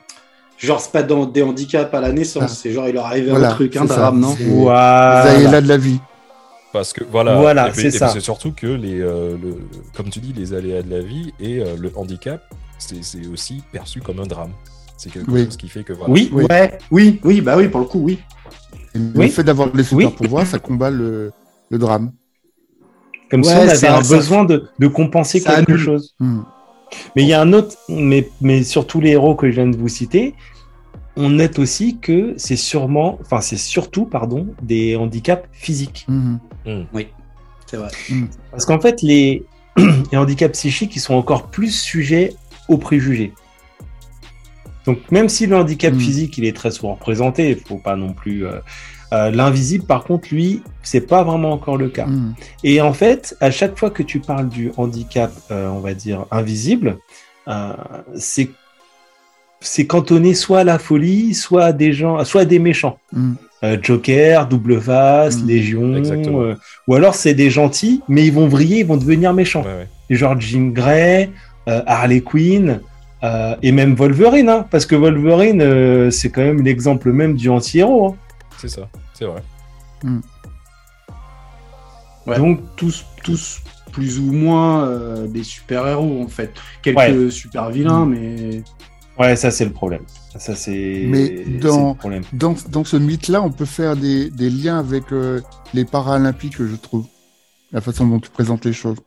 Genre, 0.59 0.81
c'est 0.81 0.93
pas 0.93 1.03
dans 1.03 1.27
des 1.27 1.43
handicaps 1.43 1.93
à 1.95 2.01
la 2.01 2.13
naissance, 2.13 2.43
Ah. 2.45 2.49
c'est 2.49 2.73
genre 2.73 2.89
il 2.89 2.95
leur 2.95 3.07
arrive 3.07 3.29
Voilà, 3.31 3.51
un 3.51 3.55
truc, 3.55 3.77
un 3.77 3.85
drame, 3.85 4.21
non 4.21 4.37
Voilà. 4.41 5.35
Est 5.37 5.51
là 5.51 5.61
de 5.61 5.69
la 5.69 5.77
vie. 5.77 5.99
Parce 6.73 6.93
que 6.93 7.05
voilà, 7.05 7.73
c'est 7.73 7.91
ça. 7.93 8.09
c'est 8.09 8.21
surtout 8.21 8.51
que 8.53 8.67
les, 8.67 9.01
euh, 9.01 9.37
le, 9.41 9.57
comme 9.97 10.11
tu 10.11 10.19
dis, 10.19 10.33
les 10.33 10.53
aléas 10.55 10.83
de 10.83 10.91
la 10.91 11.01
vie 11.03 11.33
et 11.39 11.61
euh, 11.61 11.77
le 11.79 11.93
handicap, 11.95 12.43
c'est 12.79 12.99
aussi 13.33 13.63
perçu 13.71 14.01
comme 14.01 14.19
un 14.21 14.27
drame. 14.27 14.51
C'est 14.97 15.13
quelque 15.13 15.31
Oui. 15.31 15.45
chose 15.45 15.57
qui 15.57 15.69
fait 15.69 15.85
que 15.85 15.93
voilà. 15.93 16.13
Oui, 16.13 16.31
Oui. 16.33 16.47
Ouais, 16.51 16.79
oui, 16.91 17.21
oui, 17.25 17.41
bah 17.41 17.57
oui, 17.57 17.69
pour 17.69 17.81
le 17.81 17.87
coup, 17.87 18.01
oui. 18.01 18.19
Et 18.95 18.99
Oui. 19.15 19.27
Le 19.27 19.29
fait 19.33 19.45
d'avoir 19.45 19.69
les 19.73 19.85
super 19.85 20.09
Oui. 20.09 20.15
pouvoirs, 20.17 20.47
ça 20.47 20.59
combat 20.59 20.91
le, 20.91 21.31
le 21.71 21.79
drame. 21.79 22.11
Comme 23.35 23.43
si 23.43 23.51
Ouais, 23.51 23.57
on 23.57 23.63
avait 23.63 23.75
ça- 23.75 23.97
un 23.99 24.03
ça- 24.05 24.17
besoin 24.17 24.45
de, 24.45 24.69
de 24.79 24.87
compenser 24.87 25.41
ça 25.41 25.57
quelque 25.57 25.73
annule. 25.73 25.85
chose. 25.85 26.15
Mhm. 26.21 26.45
Mais 27.17 27.23
il 27.23 27.29
y 27.29 27.33
a 27.33 27.41
un 27.41 27.53
autre, 27.53 27.77
mais, 27.89 28.29
mais 28.41 28.63
sur 28.63 28.87
tous 28.87 29.01
les 29.01 29.11
héros 29.11 29.35
que 29.35 29.51
je 29.51 29.55
viens 29.57 29.67
de 29.67 29.77
vous 29.77 29.89
citer, 29.89 30.35
on 31.17 31.31
note 31.31 31.59
aussi 31.59 31.99
que 31.99 32.35
c'est 32.37 32.55
sûrement, 32.55 33.19
enfin 33.23 33.41
c'est 33.41 33.57
surtout, 33.57 34.05
pardon, 34.07 34.47
des 34.63 34.95
handicaps 34.95 35.49
physiques. 35.53 36.07
Mhm. 36.09 36.39
C'est 37.67 37.77
vrai. 37.77 37.89
Parce 38.53 38.67
qu'en 38.67 38.79
fait, 38.81 39.03
les, 39.03 39.45
les 40.13 40.17
handicaps 40.17 40.53
psychiques, 40.57 40.95
ils 40.95 41.01
sont 41.01 41.15
encore 41.15 41.49
plus 41.49 41.73
sujets 41.77 42.35
aux 42.69 42.79
préjugés. 42.79 43.33
Donc, 44.87 44.99
même 45.11 45.29
si 45.29 45.47
le 45.47 45.57
handicap 45.57 45.95
physique, 45.95 46.39
il 46.39 46.45
est 46.45 46.55
très 46.55 46.71
souvent 46.71 46.95
représenté, 46.95 47.51
il 47.51 47.57
faut 47.57 47.79
pas 47.79 47.97
non 47.97 48.13
plus. 48.13 48.47
euh, 48.47 48.61
euh, 49.13 49.31
L'invisible, 49.31 49.85
par 49.85 50.05
contre, 50.05 50.29
lui, 50.33 50.63
c'est 50.83 51.01
pas 51.07 51.23
vraiment 51.23 51.53
encore 51.53 51.77
le 51.77 51.89
cas. 51.89 52.07
Mhm. 52.07 52.35
Et 52.65 52.81
en 52.81 52.93
fait, 52.93 53.37
à 53.41 53.51
chaque 53.51 53.79
fois 53.79 53.91
que 53.91 54.03
tu 54.03 54.21
parles 54.21 54.49
du 54.49 54.73
handicap, 54.77 55.33
euh, 55.51 55.69
on 55.69 55.81
va 55.81 55.95
dire 55.95 56.27
invisible, 56.31 56.99
euh, 57.49 57.73
c'est 58.17 58.51
c'est 59.61 59.87
cantonné 59.87 60.35
soit 60.35 60.61
à 60.61 60.65
la 60.65 60.79
folie, 60.79 61.33
soit 61.33 61.65
à 61.65 61.73
des 61.73 61.93
gens, 61.95 62.23
soit 62.25 62.43
à 62.43 62.45
des 62.45 62.59
méchants. 62.59 62.99
Euh, 63.63 63.79
Joker, 63.81 64.47
Double 64.47 64.79
Face, 64.81 65.39
Mm. 65.43 65.47
Légion, 65.47 65.97
Exactement. 65.97 66.43
euh, 66.43 66.55
ou 66.87 66.95
alors 66.95 67.15
c'est 67.15 67.33
des 67.33 67.49
gentils, 67.49 68.03
mais 68.09 68.27
ils 68.27 68.33
vont 68.33 68.47
vriller, 68.47 68.81
ils 68.81 68.87
vont 68.87 68.99
devenir 68.99 69.33
méchants. 69.33 69.63
Ouais, 69.63 69.89
Genre 70.11 70.39
Jim 70.39 70.75
euh, 70.77 71.21
Harley 71.87 72.21
Quinn, 72.21 72.81
euh, 73.23 73.55
et 73.63 73.73
même 73.73 73.95
Wolverine, 73.95 74.51
hein, 74.51 74.67
parce 74.71 74.85
que 74.85 74.95
Wolverine, 74.97 75.63
euh, 75.63 76.11
c'est 76.11 76.29
quand 76.29 76.43
même 76.43 76.63
l'exemple 76.63 77.11
même 77.13 77.35
du 77.35 77.49
anti-héros. 77.49 78.09
hein. 78.09 78.15
C'est 78.59 78.69
ça, 78.69 78.89
c'est 79.13 79.25
vrai. 79.27 79.43
Ouais. 82.27 82.39
Donc, 82.39 82.61
Tous, 82.77 83.05
tous 83.23 83.61
plus 83.93 84.19
ou 84.19 84.33
moins 84.33 84.87
euh, 84.89 85.27
des 85.29 85.45
super-héros, 85.45 86.23
en 86.23 86.29
fait. 86.29 86.53
Quelques 86.83 86.97
Ouais. 86.99 87.31
super-vilains, 87.31 88.07
mais. 88.07 88.63
ouais, 89.19 89.37
ça 89.37 89.51
c'est 89.51 89.65
le 89.65 89.73
problème. 89.73 90.03
Ça 90.39 90.57
c'est 90.57 91.05
Mais 91.07 91.45
dans- 91.61 91.91
le 91.91 91.95
problème. 91.95 92.25
Dans, 92.33 92.55
dans 92.71 92.83
ce 92.85 92.97
mythe-là, 92.97 93.41
on 93.43 93.51
peut 93.53 93.67
faire 93.67 93.97
des, 93.97 94.31
des 94.31 94.51
liens 94.51 94.79
avec 94.79 95.13
euh, 95.13 95.41
les 95.75 95.85
Paralympiques, 95.85 96.57
je 96.63 96.75
trouve. 96.77 97.07
La 97.73 97.81
façon 97.81 98.07
dont 98.07 98.19
tu 98.21 98.31
présentes 98.31 98.65
les 98.65 98.73
choses. 98.73 98.99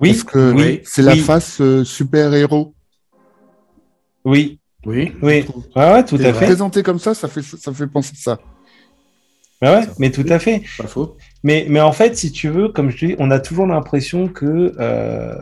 Oui, 0.00 0.10
Parce 0.12 0.24
que 0.24 0.52
oui, 0.52 0.80
c'est 0.84 1.02
la 1.02 1.16
face 1.16 1.60
euh, 1.60 1.82
super-héros. 1.84 2.74
Oui, 4.24 4.57
Oui. 4.86 5.12
oui. 5.22 5.44
trouve. 5.44 5.64
Ouais, 5.76 5.92
ouais, 5.92 6.04
tout 6.04 6.16
à 6.16 6.32
fait. 6.32 6.46
Présenté 6.46 6.82
comme 6.82 6.98
ça, 6.98 7.14
ça 7.14 7.28
fait, 7.28 7.42
ça 7.42 7.72
fait 7.72 7.86
penser 7.86 8.14
ça. 8.16 8.38
Ouais, 9.60 9.70
ouais, 9.70 9.86
mais 9.98 10.10
tout 10.12 10.24
à 10.28 10.38
fait. 10.38 10.62
Pas 10.78 10.86
faux. 10.86 11.16
Mais, 11.42 11.66
mais 11.68 11.80
en 11.80 11.90
fait, 11.92 12.16
si 12.16 12.30
tu 12.30 12.48
veux, 12.48 12.68
comme 12.68 12.90
je 12.90 13.06
dis, 13.06 13.16
on 13.18 13.30
a 13.32 13.40
toujours 13.40 13.66
l'impression 13.66 14.28
que 14.28 14.72
euh, 14.78 15.34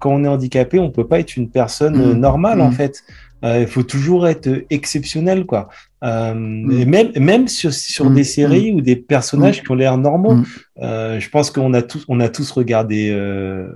quand 0.00 0.10
on 0.10 0.24
est 0.24 0.28
handicapé, 0.28 0.80
on 0.80 0.90
peut 0.90 1.06
pas 1.06 1.20
être 1.20 1.36
une 1.36 1.48
personne 1.50 2.00
euh, 2.00 2.14
normale, 2.14 2.60
en 2.60 2.68
Mhm. 2.70 2.74
fait. 2.74 3.04
Euh, 3.44 3.60
Il 3.60 3.68
faut 3.68 3.84
toujours 3.84 4.26
être 4.26 4.48
exceptionnel, 4.70 5.46
quoi. 5.46 5.68
Euh, 6.02 6.34
et 6.70 6.84
même, 6.84 7.10
même 7.16 7.46
sur, 7.48 7.72
sur 7.72 8.10
des 8.10 8.24
séries 8.24 8.72
ou 8.72 8.80
des 8.80 8.96
personnages 8.96 9.62
qui 9.62 9.70
ont 9.70 9.74
l'air 9.76 9.96
normaux. 9.98 10.38
Je 10.76 11.28
pense 11.30 11.50
qu'on 11.52 11.72
a 11.72 11.80
tous, 11.82 12.04
on 12.08 12.18
a 12.20 12.28
tous 12.28 12.50
regardé, 12.50 13.10
euh, 13.12 13.68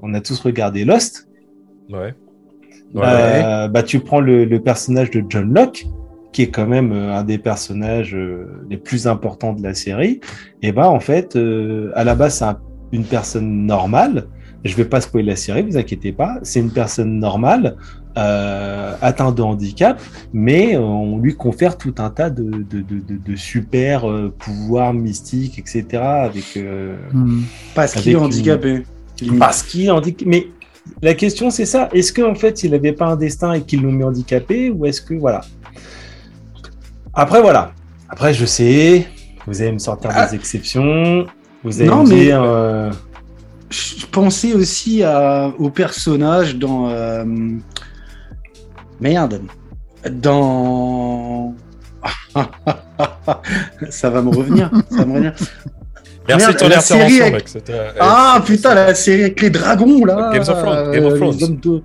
on 0.00 0.12
a 0.14 0.20
tous 0.20 0.38
regardé 0.40 0.84
Lost. 0.84 1.26
Ouais. 1.88 2.14
Ouais. 2.94 3.02
Euh, 3.06 3.68
bah, 3.68 3.82
tu 3.82 4.00
prends 4.00 4.20
le, 4.20 4.44
le 4.44 4.60
personnage 4.60 5.10
de 5.10 5.22
John 5.28 5.52
Locke, 5.54 5.86
qui 6.32 6.42
est 6.42 6.50
quand 6.50 6.66
même 6.66 6.92
euh, 6.92 7.14
un 7.16 7.24
des 7.24 7.38
personnages 7.38 8.14
euh, 8.14 8.46
les 8.68 8.76
plus 8.76 9.06
importants 9.06 9.52
de 9.52 9.62
la 9.62 9.74
série. 9.74 10.20
Et 10.62 10.72
bah, 10.72 10.88
en 10.90 11.00
fait, 11.00 11.36
euh, 11.36 11.90
à 11.94 12.04
la 12.04 12.14
base, 12.14 12.34
c'est 12.38 12.44
un- 12.44 12.58
une 12.92 13.04
personne 13.04 13.66
normale. 13.66 14.26
Je 14.64 14.74
vais 14.76 14.84
pas 14.84 15.00
spoiler 15.00 15.28
la 15.28 15.36
série, 15.36 15.62
vous 15.62 15.76
inquiétez 15.78 16.12
pas. 16.12 16.38
C'est 16.42 16.60
une 16.60 16.70
personne 16.72 17.18
normale, 17.18 17.76
euh, 18.18 18.94
atteinte 19.00 19.36
de 19.36 19.42
handicap, 19.42 20.00
mais 20.32 20.76
on 20.76 21.18
lui 21.18 21.34
confère 21.34 21.78
tout 21.78 21.94
un 21.98 22.10
tas 22.10 22.28
de, 22.30 22.42
de, 22.42 22.80
de, 22.82 22.98
de, 22.98 23.16
de 23.24 23.36
super 23.36 24.10
euh, 24.10 24.34
pouvoirs 24.38 24.92
mystiques, 24.92 25.58
etc. 25.58 26.02
Avec 26.02 26.56
euh, 26.56 26.96
Mhm. 27.12 27.44
Parce 27.74 27.94
qu'il 27.94 28.12
est 28.12 28.16
handicapé. 28.16 28.82
limite. 29.20 29.38
parce 29.38 29.62
qu'il 29.62 29.86
est 29.86 29.90
handicapé. 29.90 30.24
Mais 30.28 30.46
la 31.02 31.14
question, 31.14 31.50
c'est 31.50 31.66
ça. 31.66 31.88
Est-ce 31.92 32.12
qu'en 32.12 32.34
fait, 32.34 32.62
il 32.64 32.70
n'avait 32.72 32.92
pas 32.92 33.06
un 33.06 33.16
destin 33.16 33.52
et 33.54 33.62
qu'ils 33.62 33.82
l'ont 33.82 33.92
mis 33.92 34.04
handicapé 34.04 34.70
Ou 34.70 34.86
est-ce 34.86 35.00
que. 35.02 35.14
Voilà. 35.14 35.40
Après, 37.14 37.40
voilà. 37.40 37.72
Après, 38.08 38.32
je 38.34 38.44
sais, 38.46 39.06
vous 39.46 39.60
allez 39.62 39.72
me 39.72 39.78
sortir 39.78 40.10
Ah. 40.14 40.26
des 40.26 40.34
exceptions. 40.36 41.26
Vous 41.64 41.80
allez 41.80 41.90
Non, 41.90 42.04
me 42.04 42.08
mais- 42.10 42.20
dire. 42.24 42.42
euh, 42.42 42.90
Je 43.70 44.06
pensais 44.06 44.52
aussi 44.54 45.02
à, 45.02 45.52
au 45.58 45.70
personnage 45.70 46.56
dans. 46.56 46.88
euh, 46.90 47.24
Merde. 49.00 49.40
Dans. 50.10 51.54
ça 53.90 54.10
va 54.10 54.22
me 54.22 54.30
revenir. 54.30 54.70
ça 54.90 54.96
va 54.98 55.04
me 55.04 55.12
revenir. 55.12 55.34
Merci 56.28 56.46
Merde, 56.46 56.54
de 56.54 56.58
ton 56.60 56.68
la 56.68 56.78
intervention, 56.78 57.08
série 57.08 57.20
avec- 57.22 57.54
mec. 57.54 57.64
Euh, 57.70 57.88
Ah 57.98 58.42
putain, 58.44 58.74
la 58.74 58.94
série 58.94 59.22
avec 59.22 59.40
les 59.40 59.50
dragons 59.50 60.04
là. 60.04 60.30
Games 60.32 60.42
of 60.42 60.62
Thrones, 60.62 60.76
euh, 60.78 60.92
Game 60.92 61.04
of 61.06 61.12
les 61.14 61.18
Thrones. 61.18 61.56
de- 61.60 61.82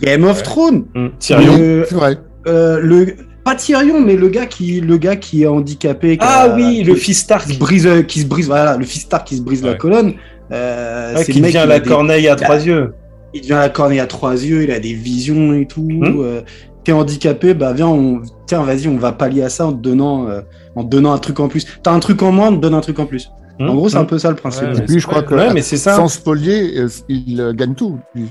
Game 0.00 0.24
of 0.24 0.36
Ouais. 0.38 0.42
Thrones. 0.42 0.84
hum, 0.94 1.10
Tyrion. 1.18 1.56
Le, 1.56 1.84
C'est 1.88 1.94
vrai. 1.94 2.16
euh, 2.48 2.80
le 2.82 3.06
pas 3.44 3.54
Tyrion, 3.54 4.00
mais 4.00 4.16
le 4.16 4.28
gars 4.28 4.46
qui, 4.46 4.80
le 4.80 4.96
gars 4.96 5.16
qui 5.16 5.42
est 5.44 5.46
handicapé. 5.46 6.16
qui 6.16 6.24
Ah 6.26 6.42
a- 6.52 6.54
oui, 6.56 6.82
le 6.82 6.94
qui- 6.94 7.00
fils 7.00 7.18
qui 7.18 7.24
Stark. 7.24 7.48
se 7.50 7.58
brise, 7.58 7.86
euh, 7.86 8.02
qui 8.02 8.20
se 8.20 8.26
brise, 8.26 8.46
voilà, 8.46 8.76
le 8.76 8.84
fils 8.84 9.02
Stark 9.02 9.26
qui 9.26 9.36
se 9.36 9.42
brise 9.42 9.62
la 9.62 9.72
Ouais. 9.72 9.76
colonne. 9.78 10.14
Euh, 10.52 11.14
Ouais, 11.14 11.24
c'est 11.24 11.32
qui 11.32 11.38
le 11.40 11.46
devient 11.46 11.60
qui 11.62 11.68
la 11.68 11.80
des- 11.80 11.88
corneille 11.88 12.26
à 12.28 12.30
il 12.30 12.32
a- 12.32 12.36
trois 12.36 12.56
yeux. 12.56 12.92
il 13.34 13.40
devient 13.42 13.52
la 13.52 13.68
corneille 13.68 14.00
à 14.00 14.06
trois 14.06 14.32
yeux, 14.32 14.64
il 14.64 14.70
a 14.70 14.80
des 14.80 14.94
visions 14.94 15.54
et 15.54 15.66
tout. 15.66 15.82
Hmm. 15.88 16.20
euh, 16.22 16.40
T'es 16.84 16.92
handicapé, 16.92 17.52
bah 17.52 17.72
viens, 17.72 17.88
on, 17.88 18.22
tiens, 18.46 18.62
vas-y, 18.62 18.86
on 18.86 18.96
va 18.96 19.10
pallier 19.10 19.42
à 19.42 19.48
ça 19.48 19.66
en 19.66 19.72
te 19.72 19.78
donnant, 19.82 20.28
euh, 20.28 20.42
en 20.76 20.84
te 20.84 20.88
donnant 20.88 21.12
un 21.12 21.18
truc 21.18 21.40
en 21.40 21.48
plus. 21.48 21.66
T'as 21.82 21.90
un 21.90 21.98
truc 21.98 22.22
en 22.22 22.30
moins, 22.30 22.46
on 22.50 22.56
te 22.56 22.60
donne 22.60 22.74
un 22.74 22.80
truc 22.80 23.00
en 23.00 23.06
plus. 23.06 23.28
En 23.58 23.74
gros, 23.74 23.88
c'est 23.88 23.96
un 23.96 24.04
peu 24.04 24.18
ça 24.18 24.30
le 24.30 24.36
principe. 24.36 24.64
Ouais, 24.68 24.78
Et 24.78 24.82
puis, 24.82 25.00
je 25.00 25.06
crois 25.06 25.22
que 25.22 25.34
Ouais, 25.34 25.52
mais 25.52 25.62
c'est 25.62 25.76
ça. 25.78 25.94
sans 25.96 26.08
spolier, 26.08 26.78
euh, 26.78 26.88
il 27.08 27.40
euh, 27.40 27.52
gagne 27.52 27.74
tout. 27.74 27.98
lui. 28.14 28.28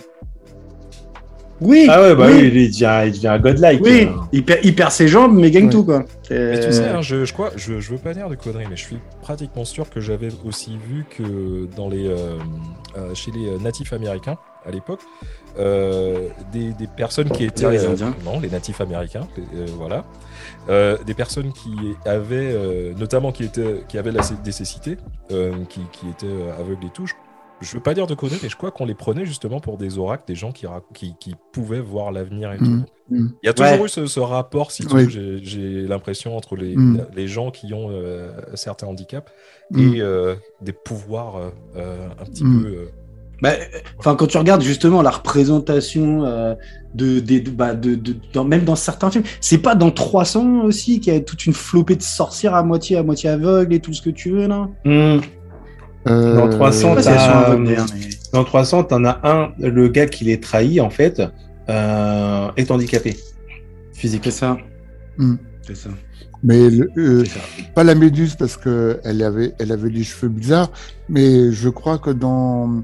Oui. 1.61 1.87
Ah 1.89 2.01
ouais, 2.01 2.15
bah 2.15 2.25
oui, 2.29 2.39
il 2.53 2.53
devient, 2.53 3.03
il 3.05 3.11
devient 3.13 3.39
godlike. 3.41 3.79
Oui, 3.81 4.09
euh. 4.09 4.19
il 4.33 4.43
perd, 4.43 4.59
il 4.65 4.75
perd 4.75 4.91
ses 4.91 5.07
jambes, 5.07 5.33
mais 5.35 5.51
gagne 5.51 5.69
tout 5.69 5.85
quoi. 5.85 6.03
Mais 6.29 6.59
tu 6.59 6.71
sais, 6.73 6.89
hein, 6.89 7.01
je, 7.01 7.23
je 7.23 7.31
crois, 7.31 7.51
je, 7.55 7.79
je 7.79 7.91
veux 7.91 7.97
pas 7.97 8.13
dire 8.13 8.27
de 8.27 8.35
conneries, 8.35 8.65
mais 8.69 8.75
je 8.75 8.83
suis 8.83 8.97
pratiquement 9.21 9.63
sûr 9.63 9.89
que 9.89 10.01
j'avais 10.01 10.27
aussi 10.45 10.77
vu 10.77 11.05
que 11.09 11.65
dans 11.77 11.87
les, 11.87 12.07
euh, 12.09 12.37
euh, 12.97 13.13
chez 13.15 13.31
les 13.31 13.57
natifs 13.63 13.93
américains 13.93 14.35
à 14.65 14.71
l'époque, 14.71 14.99
euh, 15.57 16.27
des, 16.51 16.73
des 16.73 16.87
personnes 16.87 17.29
qui 17.29 17.45
étaient 17.45 17.71
les 17.71 17.85
euh, 17.85 17.91
Indiens. 17.91 18.13
non 18.25 18.41
les 18.41 18.49
natifs 18.49 18.81
américains, 18.81 19.25
euh, 19.39 19.65
voilà, 19.77 20.03
Euh, 20.69 20.97
des 21.03 21.13
personnes 21.13 21.51
qui 21.53 21.75
avaient 22.05 22.51
euh, 22.53 22.93
notamment 22.95 23.31
qui 23.31 23.43
étaient 23.43 23.83
qui 23.87 23.97
avaient 23.97 24.11
la 24.11 24.23
cé- 24.23 24.33
des 24.43 24.51
cécités, 24.51 24.97
euh, 25.31 25.53
qui, 25.69 25.81
qui 25.91 26.09
étaient 26.09 26.49
aveugles 26.59 26.85
et 26.85 26.89
tout. 26.89 27.05
Je, 27.05 27.13
je 27.61 27.73
veux 27.75 27.83
pas 27.83 27.93
dire 27.93 28.07
de 28.07 28.15
conneries, 28.15 28.39
mais 28.41 28.49
je 28.49 28.55
crois 28.57 28.71
qu'on 28.71 28.85
les 28.85 28.95
prenait 28.95 29.25
justement 29.25 29.59
pour 29.59 29.77
des 29.77 29.97
oracles, 29.99 30.23
des 30.27 30.33
gens 30.35 30.51
qui, 30.51 30.65
rac- 30.65 30.81
qui, 30.93 31.15
qui 31.19 31.35
pouvaient 31.53 31.79
voir 31.79 32.11
l'avenir 32.11 32.51
et 32.51 32.57
tout. 32.57 32.63
Mhm. 32.65 32.85
Mhm. 33.09 33.33
Il 33.43 33.45
y 33.45 33.49
a 33.49 33.53
toujours 33.53 33.73
Ouais. 33.79 33.85
eu 33.85 33.89
ce, 33.89 34.07
ce 34.07 34.19
rapport, 34.19 34.71
si 34.71 34.85
tu 34.87 34.95
Oui. 34.95 35.03
veux, 35.05 35.39
j'ai- 35.43 35.81
l'impression, 35.87 36.35
entre 36.35 36.55
les, 36.55 36.75
Mm. 36.75 37.05
les 37.15 37.27
gens 37.27 37.51
qui 37.51 37.71
ont 37.73 37.91
certains 38.55 38.87
handicaps 38.87 39.31
et 39.77 40.01
des 40.61 40.73
pouvoirs 40.73 41.35
un 41.75 42.25
petit 42.25 42.43
peu. 42.43 42.89
Bah, 43.41 43.51
Enfin, 43.99 44.15
quand 44.15 44.27
tu 44.27 44.37
regardes 44.37 44.61
justement 44.61 45.01
la 45.01 45.09
représentation 45.11 46.23
euh, 46.25 46.55
de, 46.93 47.19
bah, 47.51 47.73
de, 47.75 47.95
de- 47.95 48.15
dans- 48.33 48.45
même 48.45 48.63
dans 48.63 48.75
certains 48.75 49.11
films, 49.11 49.25
c'est 49.41 49.57
pas 49.57 49.75
dans 49.75 49.91
300 49.91 50.61
aussi 50.63 50.99
qu'il 50.99 51.13
y 51.13 51.17
a 51.17 51.19
toute 51.19 51.45
une 51.45 51.53
flopée 51.53 51.95
de 51.95 52.01
sorcières 52.01 52.55
à 52.55 52.63
moitié, 52.63 52.97
à 52.97 53.03
moitié 53.03 53.29
aveugles 53.29 53.73
et 53.73 53.79
tout 53.79 53.93
ce 53.93 54.01
que 54.01 54.09
tu 54.09 54.31
veux 54.31 54.47
là. 54.47 54.67
Hmm. 54.85 55.19
Euh, 56.07 56.35
Dans 56.35 56.49
300, 56.49 56.95
Je 56.97 57.01
sais 57.01 57.09
pas 57.09 57.09
si 57.09 57.09
elles 57.09 57.19
sont 57.19 57.25
t'as- 57.25 57.39
aveugles, 57.47 57.65
d'ailleurs, 57.67 57.85
mais- 57.93 58.09
Dans 58.31 58.43
300, 58.43 58.83
t'en 58.83 59.03
as 59.05 59.19
un, 59.23 59.51
le 59.59 59.87
gars 59.87 60.05
qui 60.05 60.23
les 60.25 60.39
trahit, 60.39 60.79
en 60.79 60.89
fait, 60.89 61.21
euh, 61.69 62.47
est 62.57 62.69
handicapé. 62.71 63.15
Physique. 63.93 64.21
C'est 64.25 64.31
ça. 64.31 64.57
Hmm. 65.17 65.35
C'est 65.63 65.75
ça. 65.75 65.89
Mais 66.43 66.69
le- 66.69 66.91
euh, 66.97 67.25
ça. 67.25 67.39
pas 67.73 67.83
la 67.83 67.95
méduse 67.95 68.35
parce 68.35 68.55
que 68.55 68.99
elle 69.03 69.23
avait, 69.23 69.53
elle 69.57 69.71
avait 69.71 69.89
les 69.89 70.03
cheveux 70.03 70.27
bizarres, 70.29 70.69
mais 71.09 71.51
je 71.51 71.69
crois 71.69 71.97
que 71.97 72.11
dans 72.11 72.83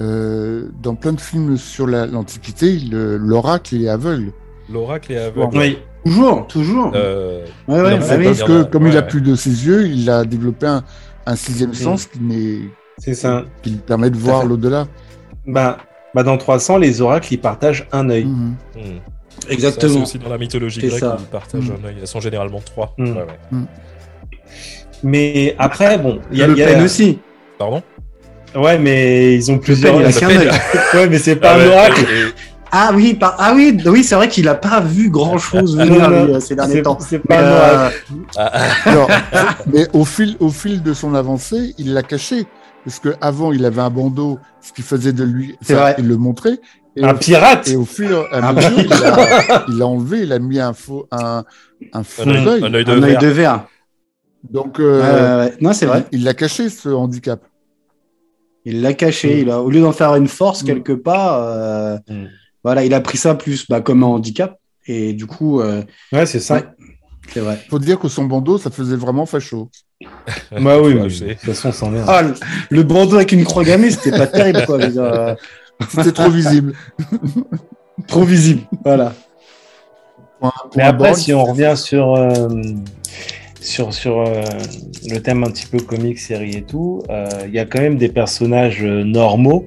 euh, 0.00 0.68
dans 0.82 0.94
plein 0.94 1.12
de 1.12 1.20
films 1.20 1.56
sur 1.56 1.86
la- 1.86 2.06
l'Antiquité, 2.06 2.78
le- 2.78 3.16
l'oracle 3.16 3.74
est 3.76 3.88
aveugle. 3.88 4.32
L'oracle 4.72 5.12
est 5.12 5.18
aveugle. 5.18 5.56
Oui. 5.58 5.78
Toujours, 6.04 6.46
toujours. 6.46 6.92
Euh, 6.94 7.44
ouais, 7.66 7.80
ouais, 7.80 7.90
non, 7.98 8.06
bah 8.06 8.16
parce 8.22 8.42
que 8.44 8.62
comme 8.62 8.86
il 8.86 8.96
a 8.96 9.02
plus 9.02 9.20
de 9.20 9.34
ses 9.34 9.66
yeux, 9.66 9.88
il 9.88 10.08
a 10.08 10.24
développé 10.24 10.66
un, 10.66 10.84
un 11.26 11.34
sixième 11.36 11.74
sens 11.74 12.06
qui, 12.06 12.20
n'est- 12.20 12.68
C'est 12.98 13.14
ça. 13.14 13.44
qui 13.62 13.70
lui 13.70 13.78
permet 13.78 14.10
de 14.10 14.16
voir 14.16 14.44
l'au-delà. 14.46 14.86
Bah, 15.48 15.78
bah, 16.14 16.22
dans 16.22 16.36
300, 16.38 16.78
les 16.78 17.00
oracles, 17.00 17.34
ils 17.34 17.40
partagent 17.40 17.88
un 17.90 18.08
œil. 18.10 18.24
Mhm. 18.26 18.54
hmm. 18.76 18.78
Ça, 18.78 19.40
C'est 19.48 19.52
Exactement. 19.52 20.02
aussi 20.02 20.18
dans 20.18 20.28
la 20.30 20.38
mythologie 20.38 20.80
grecque, 20.80 20.98
ça. 21.00 21.16
ils 21.20 21.26
partagent 21.26 21.70
Mm. 21.70 21.74
un 21.84 21.88
œil. 21.88 21.96
Elles 22.00 22.06
sont 22.06 22.20
généralement 22.20 22.60
trois. 22.64 22.94
Mm. 22.98 23.04
Ouais, 23.04 23.12
ouais. 23.52 23.58
Mais 25.02 25.54
après, 25.58 25.98
bon, 25.98 26.20
il 26.32 26.38
y 26.38 26.42
a, 26.42 26.46
le 26.46 26.56
y 26.56 26.62
a- 26.62 26.66
Pen 26.68 26.82
aussi. 26.82 27.18
Pardon? 27.58 27.82
Ouais, 28.56 28.78
mais 28.78 29.34
ils 29.34 29.50
ont 29.52 29.58
plusieurs. 29.58 30.00
Il 30.00 30.06
a. 30.06 30.10
Ouais, 30.94 31.08
mais 31.08 31.18
c'est 31.18 31.36
pas 31.36 31.52
Ah 31.54 31.60
un 31.60 31.66
oracle. 31.68 32.00
et- 32.02 32.32
Ah 32.72 32.90
oui, 32.94 33.14
par... 33.14 33.36
ah 33.38 33.52
oui, 33.54 33.76
oui, 33.86 34.02
c'est 34.02 34.14
vrai 34.16 34.28
qu'il 34.28 34.48
a 34.48 34.54
pas 34.54 34.80
vu 34.80 35.08
grand 35.10 35.38
chose 35.38 35.76
venir 35.76 36.08
Non, 36.08 36.10
non, 36.10 36.24
lui, 36.26 36.34
euh, 36.34 36.40
ces 36.40 36.56
derniers 36.56 36.74
C'est 36.74 36.82
temps. 36.82 36.98
c'est 37.00 37.18
Mais, 37.28 37.36
pas 37.36 37.40
euh. 37.42 37.90
Ah, 38.36 38.50
ah, 38.54 38.90
Alors, 38.90 39.08
mais 39.72 39.86
au 39.92 40.04
fil, 40.04 40.36
au 40.40 40.50
fil 40.50 40.82
de 40.82 40.92
son 40.92 41.14
avancée, 41.14 41.74
il 41.78 41.92
l'a 41.94 42.02
caché. 42.02 42.46
Parce 42.84 42.98
que 43.00 43.10
avant, 43.20 43.52
il 43.52 43.64
avait 43.64 43.80
un 43.80 43.90
bandeau, 43.90 44.38
ce 44.60 44.72
qui 44.72 44.82
faisait 44.82 45.12
de 45.12 45.24
lui, 45.24 45.56
C'est 45.60 45.74
enfin, 45.74 45.82
vrai. 45.82 45.94
il 45.98 46.06
le 46.08 46.16
montrait. 46.16 46.58
Et, 46.96 47.04
Un 47.04 47.14
pirate. 47.14 47.68
et 47.68 47.76
au 47.76 47.84
fil 47.84 48.08
à 48.32 48.48
Un 48.48 48.52
mesure, 48.52 48.78
il 48.78 48.92
a, 48.92 49.64
il 49.68 49.82
a 49.82 49.86
enlevé, 49.86 50.20
il 50.20 50.32
a 50.32 50.38
mis 50.38 50.60
un 50.60 50.72
faux, 50.72 51.06
un, 51.10 51.44
un 51.92 52.02
faux 52.04 52.22
un, 52.22 52.28
un 52.30 52.46
œil 52.74 52.84
de 52.84 52.90
un 52.92 53.02
œil 53.02 53.10
verre. 53.12 53.20
de 53.20 53.26
verre. 53.26 53.64
Donc, 54.50 54.78
euh. 54.80 55.48
Non, 55.60 55.72
c'est 55.72 55.86
vrai. 55.86 56.04
il 56.12 56.20
il 56.20 56.24
l'a 56.24 56.34
caché 56.34 56.68
ce 56.68 56.88
handicap. 56.88 57.40
Il 58.68 58.82
l'a 58.82 58.92
caché. 58.92 59.40
Il 59.40 59.50
a, 59.50 59.62
au 59.62 59.70
lieu 59.70 59.80
d'en 59.80 59.92
faire 59.92 60.14
une 60.16 60.28
force 60.28 60.62
Mm. 60.62 60.66
quelque 60.66 60.92
part, 60.92 61.40
euh, 61.42 61.96
Mm. 62.08 62.24
voilà, 62.64 62.84
il 62.84 62.92
a 62.92 63.00
pris 63.00 63.16
ça 63.16 63.34
plus 63.34 63.66
bah, 63.68 63.80
comme 63.80 64.02
un 64.02 64.08
handicap. 64.08 64.58
Et 64.86 65.12
du 65.14 65.26
coup, 65.26 65.60
euh, 65.60 65.82
Ouais, 66.12 66.26
c'est 66.26 66.40
ça. 66.40 66.54
Ouais. 66.56 66.64
c'est 67.32 67.40
vrai. 67.40 67.58
Faut 67.70 67.78
dire 67.78 67.98
que 67.98 68.08
son 68.08 68.24
bandeau, 68.24 68.58
ça 68.58 68.70
faisait 68.70 68.96
vraiment 68.96 69.24
facho. 69.24 69.70
Bah 70.60 70.78
oui, 70.82 70.94
de 70.94 71.32
toute 71.34 71.54
façon, 71.54 71.94
est. 71.94 71.98
un. 72.00 72.04
Ah, 72.06 72.22
le, 72.22 72.34
le 72.70 72.82
bandeau 72.82 73.16
avec 73.16 73.32
une 73.32 73.44
croix 73.44 73.64
gammée, 73.64 73.90
c'était 73.90 74.10
pas 74.16 74.26
terrible, 74.26 74.62
quoi. 74.66 74.78
euh, 74.80 75.34
C'était 75.88 76.12
trop 76.12 76.28
visible. 76.30 76.74
trop 78.08 78.22
visible. 78.24 78.60
Voilà. 78.84 79.14
Pour 80.38 80.48
un- 80.48 80.50
pour 80.68 80.76
Mais 80.76 80.82
après, 80.82 81.14
si 81.14 81.32
on 81.32 81.44
revient 81.44 81.72
sur, 81.76 82.14
euh, 82.14 82.48
sur, 83.66 83.92
sur 83.92 84.20
euh, 84.20 84.42
le 85.10 85.18
thème 85.18 85.44
un 85.44 85.48
petit 85.48 85.66
peu 85.66 85.78
comique, 85.78 86.18
série 86.18 86.56
et 86.56 86.62
tout, 86.62 87.02
euh, 87.10 87.28
il 87.46 87.52
y 87.52 87.58
a 87.58 87.64
quand 87.64 87.80
même 87.80 87.96
des 87.96 88.08
personnages 88.08 88.84
euh, 88.84 89.02
normaux 89.02 89.66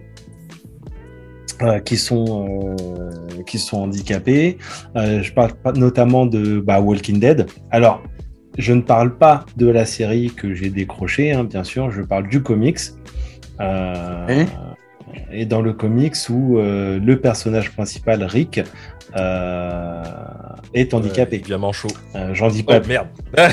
euh, 1.62 1.80
qui, 1.80 1.98
sont, 1.98 2.76
euh, 2.80 3.44
qui 3.46 3.60
sont 3.60 3.82
handicapés. 3.82 4.58
Euh, 4.96 5.22
je 5.22 5.34
parle 5.34 5.52
notamment 5.76 6.26
de 6.26 6.60
bah, 6.60 6.80
Walking 6.80 7.20
Dead. 7.20 7.46
Alors, 7.72 8.02
je 8.58 8.74
ne 8.74 8.82
parle 8.82 9.18
pas 9.18 9.46
de 9.58 9.68
la 9.68 9.86
série 9.86 10.32
que 10.32 10.54
j'ai 10.54 10.70
décrochée, 10.70 11.34
hein, 11.34 11.44
bien 11.44 11.64
sûr, 11.64 11.92
je 11.92 12.02
parle 12.02 12.28
du 12.28 12.42
comics. 12.42 12.80
Et 15.32 15.46
dans 15.46 15.62
le 15.62 15.74
comics 15.74 16.16
où 16.30 16.58
le 16.58 17.16
personnage 17.16 17.72
principal, 17.72 18.24
Rick, 18.24 18.62
euh, 19.18 20.04
est 20.74 20.94
handicapé. 20.94 21.38
Ouais, 21.38 21.44
bien 21.46 21.58
manchot. 21.58 21.88
Euh, 22.16 22.30
J'en 22.34 22.48
dis 22.50 22.64
Oh 22.68 22.72
pas, 22.72 22.80
merde. 22.88 23.08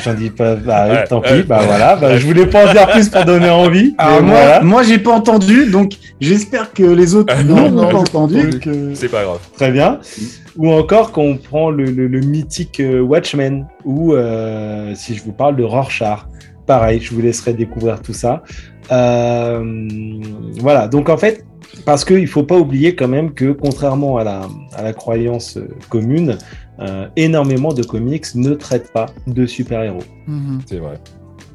j'en 0.05 0.15
dis 0.15 0.31
pas. 0.31 0.55
Bah, 0.57 0.89
Ouais, 0.89 1.05
tant 1.07 1.21
ouais. 1.21 1.43
pis. 1.43 1.47
Bah 1.47 1.61
voilà. 1.67 1.97
Bah, 1.97 2.19
je 2.19 2.27
voulais 2.27 2.47
pas 2.47 2.69
en 2.69 2.73
dire 2.73 2.87
plus 2.89 3.09
pour 3.09 3.25
donner 3.25 3.49
envie. 3.51 3.95
Alors 3.99 4.21
mais 4.23 4.29
moi, 4.29 4.37
voilà. 4.37 4.61
moi 4.63 4.83
j'ai 4.83 4.99
pas 4.99 5.13
entendu, 5.13 5.67
donc 5.71 5.93
j'espère 6.21 6.73
que 6.73 6.83
les 6.83 7.15
autres 7.15 7.33
Ah, 7.37 7.43
n'ont 7.43 7.71
non, 7.71 7.89
pas 7.89 7.99
entendu. 7.99 8.51
Euh, 8.67 8.91
C'est 8.95 9.09
pas 9.11 9.25
grave. 9.25 9.39
Très 9.55 9.71
bien. 9.71 10.01
Ou 10.57 10.71
encore 10.73 11.13
quand 11.13 11.23
on 11.23 11.37
prend 11.37 11.71
le, 11.71 11.85
le- 11.85 12.07
le 12.09 12.21
mythique 12.21 12.81
euh, 12.81 13.01
Watchmen, 13.01 13.67
ou 13.85 14.15
euh, 14.15 14.93
si 14.95 15.15
je 15.15 15.23
vous 15.23 15.33
parle 15.33 15.57
de 15.57 15.63
Rorschach, 15.65 16.21
pareil, 16.67 17.01
je 17.01 17.15
vous 17.15 17.21
laisserai 17.21 17.53
découvrir 17.55 18.01
tout 18.03 18.15
ça. 18.15 18.43
Euh, 18.93 19.63
voilà, 20.59 20.89
donc 20.89 21.09
en 21.09 21.17
fait, 21.17 21.45
parce 21.85 22.05
qu'il 22.05 22.23
ne 22.23 22.27
faut 22.27 22.43
pas 22.43 22.57
oublier 22.57 22.95
quand 22.95 23.09
même 23.09 23.33
que 23.33 23.51
contrairement 23.53 24.17
à 24.17 24.25
la, 24.25 24.43
à 24.75 24.83
la 24.83 24.93
croyance 24.93 25.57
euh, 25.57 25.69
commune, 25.89 26.39
euh, 26.81 27.09
énormément 27.17 27.73
de 27.73 27.83
comics 27.83 28.27
ne 28.35 28.55
traitent 28.55 28.93
pas 28.93 29.07
de 29.27 29.47
super-héros. 29.47 30.03
Mhm. 30.27 30.61
C'est 30.67 30.79
vrai. 30.79 30.99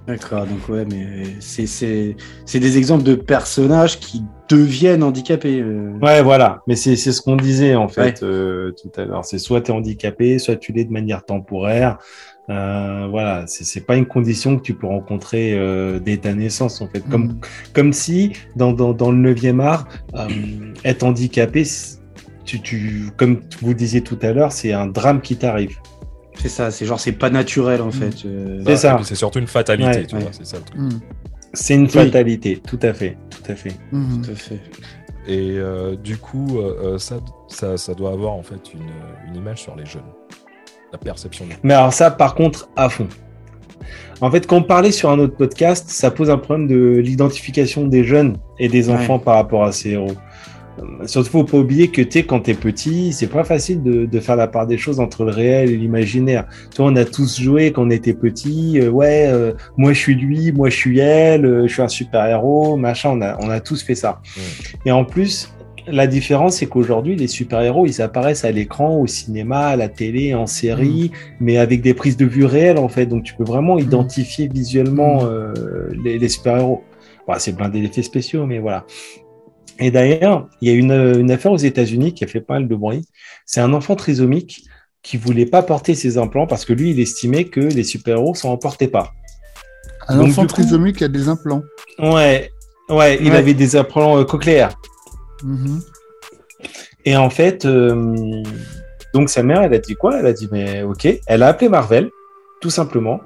D'accord, 0.07 0.47
donc 0.47 0.67
ouais, 0.67 0.84
mais 0.89 1.23
c'est- 1.39 1.67
c'est 1.67 2.15
c'est 2.45 2.60
des 2.60 2.77
exemples 2.79 3.03
de 3.03 3.13
personnages 3.13 3.99
qui 3.99 4.23
deviennent 4.49 5.03
handicapés. 5.03 5.62
euh. 5.62 5.93
Ouais, 6.01 6.23
voilà. 6.23 6.62
Mais 6.67 6.75
c'est 6.75 6.95
c'est 6.95 7.12
ce 7.12 7.21
qu'on 7.21 7.36
disait 7.36 7.75
en 7.75 7.88
fait 7.88 8.21
Ouais. 8.21 8.27
euh, 8.27 8.71
tout 8.71 8.89
à 8.99 9.05
l'heure. 9.05 9.23
C'est 9.23 9.38
soit 9.38 9.62
tu 9.62 9.71
es 9.71 9.73
handicapé, 9.75 10.39
soit 10.39 10.55
tu 10.55 10.71
l'es 10.73 10.86
de 10.86 10.91
manière 10.91 11.23
temporaire. 11.23 11.99
Euh, 12.49 13.07
voilà, 13.12 13.45
c'est 13.45 13.63
c'est 13.63 13.81
pas 13.86 13.95
une 13.95 14.07
condition 14.07 14.57
que 14.57 14.63
tu 14.63 14.73
peux 14.73 14.88
rencontrer 14.88 15.53
euh, 15.53 15.99
dès 15.99 16.17
ta 16.17 16.34
naissance 16.34 16.81
en 16.81 16.88
fait. 16.88 17.01
Comme, 17.07 17.25
Mhm. 17.27 17.39
comme 17.73 17.93
si 17.93 18.34
dans, 18.55 18.73
dans, 18.73 18.93
dans 18.93 19.12
le 19.12 19.19
9e 19.36 19.60
art, 19.62 19.88
euh, 20.15 20.27
être 20.84 21.03
handicapé, 21.03 21.63
tu, 22.59 22.61
tu, 22.61 23.09
comme 23.17 23.41
vous 23.61 23.73
disiez 23.73 24.01
tout 24.01 24.17
à 24.21 24.31
l'heure, 24.33 24.51
c'est 24.51 24.73
un 24.73 24.87
drame 24.87 25.21
qui 25.21 25.35
t'arrive. 25.37 25.77
C'est 26.35 26.49
ça, 26.49 26.71
c'est 26.71 26.85
genre, 26.85 26.99
c'est 26.99 27.11
pas 27.11 27.29
naturel 27.29 27.81
en 27.81 27.91
fait. 27.91 28.25
euh. 28.25 28.61
C'est 28.65 28.77
ça. 28.77 28.93
et 28.93 28.95
puis 28.97 29.05
C'est 29.05 29.15
surtout 29.15 29.39
une 29.39 29.47
fatalité, 29.47 29.99
Ouais, 29.99 30.05
tu 30.05 30.15
ouais. 30.15 30.21
vois. 30.21 30.31
C'est 30.33 30.45
ça 30.45 30.57
le 30.57 30.63
truc. 30.63 30.79
Mhm. 30.79 30.99
C'est 31.53 31.75
une 31.75 31.87
fatalité, 31.89 32.61
tout 32.65 32.79
à 32.81 32.93
fait, 32.93 33.17
tout 33.29 33.51
à 33.51 33.55
fait. 33.55 33.73
Mhm. 33.91 34.21
Tout 34.23 34.31
à 34.31 34.35
fait. 34.35 34.59
Et 35.27 35.51
euh, 35.57 35.95
du 35.95 36.17
coup, 36.17 36.59
euh, 36.59 36.97
ça, 36.97 37.19
ça, 37.47 37.77
ça 37.77 37.93
doit 37.93 38.11
avoir 38.11 38.33
en 38.33 38.41
fait 38.43 38.73
une, 38.73 38.79
une 39.29 39.35
image 39.35 39.61
sur 39.61 39.75
les 39.75 39.85
jeunes. 39.85 40.01
La 40.91 40.97
perception 40.97 41.45
des 41.45 41.55
Mais 41.63 41.73
alors 41.73 41.93
ça, 41.93 42.09
par 42.11 42.33
contre, 42.35 42.69
à 42.75 42.89
fond. 42.89 43.07
En 44.21 44.29
fait, 44.29 44.45
quand 44.47 44.57
on 44.57 44.63
parlait 44.63 44.91
sur 44.91 45.09
un 45.09 45.19
autre 45.19 45.35
podcast, 45.35 45.89
ça 45.89 46.11
pose 46.11 46.29
un 46.29 46.37
problème 46.37 46.67
de 46.67 46.97
l'identification 46.97 47.87
des 47.87 48.03
jeunes 48.03 48.37
et 48.59 48.67
des 48.69 48.89
Ouais. 48.89 48.95
enfants 48.95 49.17
par 49.19 49.35
rapport 49.35 49.63
à 49.63 49.71
ces 49.71 49.91
héros. 49.91 50.13
Euh, 50.81 51.07
Surtout, 51.07 51.29
faut 51.29 51.43
pas 51.43 51.57
oublier 51.57 51.89
que 51.89 52.01
tu 52.01 52.23
quand 52.23 52.41
t'es 52.41 52.53
petit, 52.53 53.13
c'est 53.13 53.27
pas 53.27 53.43
facile 53.43 53.81
de, 53.83 54.05
de 54.05 54.19
faire 54.19 54.35
la 54.35 54.47
part 54.47 54.67
des 54.67 54.77
choses 54.77 54.99
entre 54.99 55.23
le 55.23 55.31
réel 55.31 55.69
et 55.69 55.77
l'imaginaire. 55.77 56.47
Toi, 56.75 56.87
on 56.91 56.95
a 56.95 57.05
tous 57.05 57.39
joué 57.39 57.71
quand 57.71 57.85
on 57.85 57.89
était 57.89 58.13
petit. 58.13 58.79
euh, 58.79 58.89
ouais, 58.89 59.27
euh, 59.27 59.53
moi 59.77 59.93
je 59.93 59.99
suis 59.99 60.15
lui, 60.15 60.51
moi 60.51 60.69
je 60.69 60.75
suis 60.75 60.99
elle, 60.99 61.45
euh, 61.45 61.67
je 61.67 61.73
suis 61.73 61.81
un 61.81 61.87
super 61.87 62.25
héros, 62.25 62.77
machin. 62.77 63.11
On 63.11 63.21
a, 63.21 63.37
on 63.41 63.49
a 63.49 63.59
tous 63.59 63.83
fait 63.83 63.95
ça. 63.95 64.21
Et 64.85 64.91
en 64.91 65.05
plus, 65.05 65.51
la 65.87 66.05
différence, 66.05 66.57
c'est 66.57 66.67
qu'aujourd'hui, 66.67 67.15
les 67.15 67.27
super-héros, 67.27 67.87
ils 67.87 68.03
apparaissent 68.03 68.45
à 68.45 68.51
l'écran, 68.51 68.97
au 68.97 69.07
cinéma, 69.07 69.67
à 69.69 69.75
la 69.75 69.89
télé, 69.89 70.35
en 70.35 70.45
série, 70.45 71.11
mais 71.39 71.57
avec 71.57 71.81
des 71.81 71.95
prises 71.95 72.17
de 72.17 72.25
vue 72.25 72.45
réelles, 72.45 72.77
en 72.77 72.87
fait. 72.87 73.07
Donc, 73.07 73.23
tu 73.23 73.33
peux 73.33 73.43
vraiment 73.43 73.79
identifier 73.79 74.47
visuellement 74.47 75.21
euh, 75.25 75.53
les, 76.03 76.19
les 76.19 76.29
super-héros. 76.29 76.83
Bon, 77.27 77.33
c'est 77.39 77.55
blindé 77.55 77.81
d'effets 77.81 78.03
spéciaux, 78.03 78.45
mais 78.45 78.59
voilà. 78.59 78.85
Et 79.81 79.91
d'ailleurs, 79.91 80.47
il 80.61 80.69
y 80.69 80.71
a 80.71 80.75
une, 80.75 80.91
une 81.19 81.31
affaire 81.31 81.51
aux 81.51 81.57
États-Unis 81.57 82.13
qui 82.13 82.23
a 82.23 82.27
fait 82.27 82.39
pas 82.39 82.53
mal 82.53 82.67
de 82.69 82.75
bruit. 82.75 83.05
C'est 83.45 83.59
un 83.61 83.73
enfant 83.73 83.95
trisomique 83.95 84.63
qui 85.01 85.17
voulait 85.17 85.47
pas 85.47 85.63
porter 85.63 85.95
ses 85.95 86.17
implants 86.17 86.45
parce 86.47 86.63
que 86.65 86.71
lui, 86.73 86.91
il 86.91 86.99
estimait 86.99 87.45
que 87.45 87.59
les 87.59 87.83
super-héros 87.83 88.35
s'en 88.35 88.55
portaient 88.57 88.87
pas. 88.87 89.11
Un 90.07 90.17
Donc, 90.17 90.27
enfant 90.29 90.41
coup- 90.43 90.47
trisomique 90.49 91.01
a 91.01 91.07
des 91.07 91.27
implants. 91.27 91.63
Ouais, 91.99 92.49
Ouais, 92.89 93.17
il 93.21 93.31
avait 93.35 93.53
des 93.53 93.75
implants 93.77 94.17
euh, 94.19 94.23
cochléaires. 94.25 94.75
Mhm. 95.43 95.81
Et 97.05 97.15
en 97.15 97.29
fait, 97.29 97.63
euh, 97.65 98.43
donc 99.13 99.29
sa 99.29 99.43
mère, 99.43 99.63
elle 99.63 99.73
a 99.73 99.79
dit 99.79 99.95
quoi? 99.95 100.19
Elle 100.19 100.25
a 100.27 100.33
dit, 100.33 100.49
mais 100.51 100.83
ok. 100.83 101.07
Elle 101.25 101.41
a 101.41 101.47
appelé 101.47 101.69
Marvel, 101.69 102.09
tout 102.59 102.69
simplement. 102.69 103.21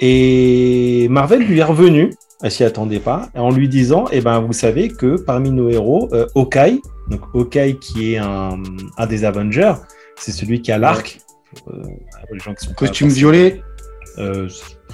Et 0.00 1.08
Marvel 1.10 1.40
lui 1.42 1.58
est 1.58 1.64
revenu, 1.64 2.12
elle 2.42 2.50
s'y 2.50 2.64
attendait 2.64 3.00
pas, 3.00 3.30
en 3.34 3.50
lui 3.50 3.68
disant, 3.68 4.06
eh 4.12 4.20
ben, 4.20 4.40
vous 4.40 4.52
savez 4.52 4.88
que 4.88 5.16
parmi 5.16 5.50
nos 5.50 5.68
héros, 5.70 6.08
euh, 6.12 6.26
Hawkeye, 6.34 6.80
donc 7.08 7.20
Hawkeye 7.34 7.78
qui 7.78 8.14
est 8.14 8.18
un, 8.18 8.62
un 8.96 9.06
des 9.06 9.24
Avengers, 9.24 9.74
c'est 10.16 10.32
celui 10.32 10.62
qui 10.62 10.70
a 10.70 10.78
l'arc. 10.78 11.18
Euh, 11.68 11.82
pour 11.82 12.34
les 12.34 12.40
gens 12.40 12.54
qui 12.54 12.66
sont 12.66 12.72
pas 12.72 12.76
Costume 12.76 13.08
violet, 13.08 13.62
euh, 14.18 14.48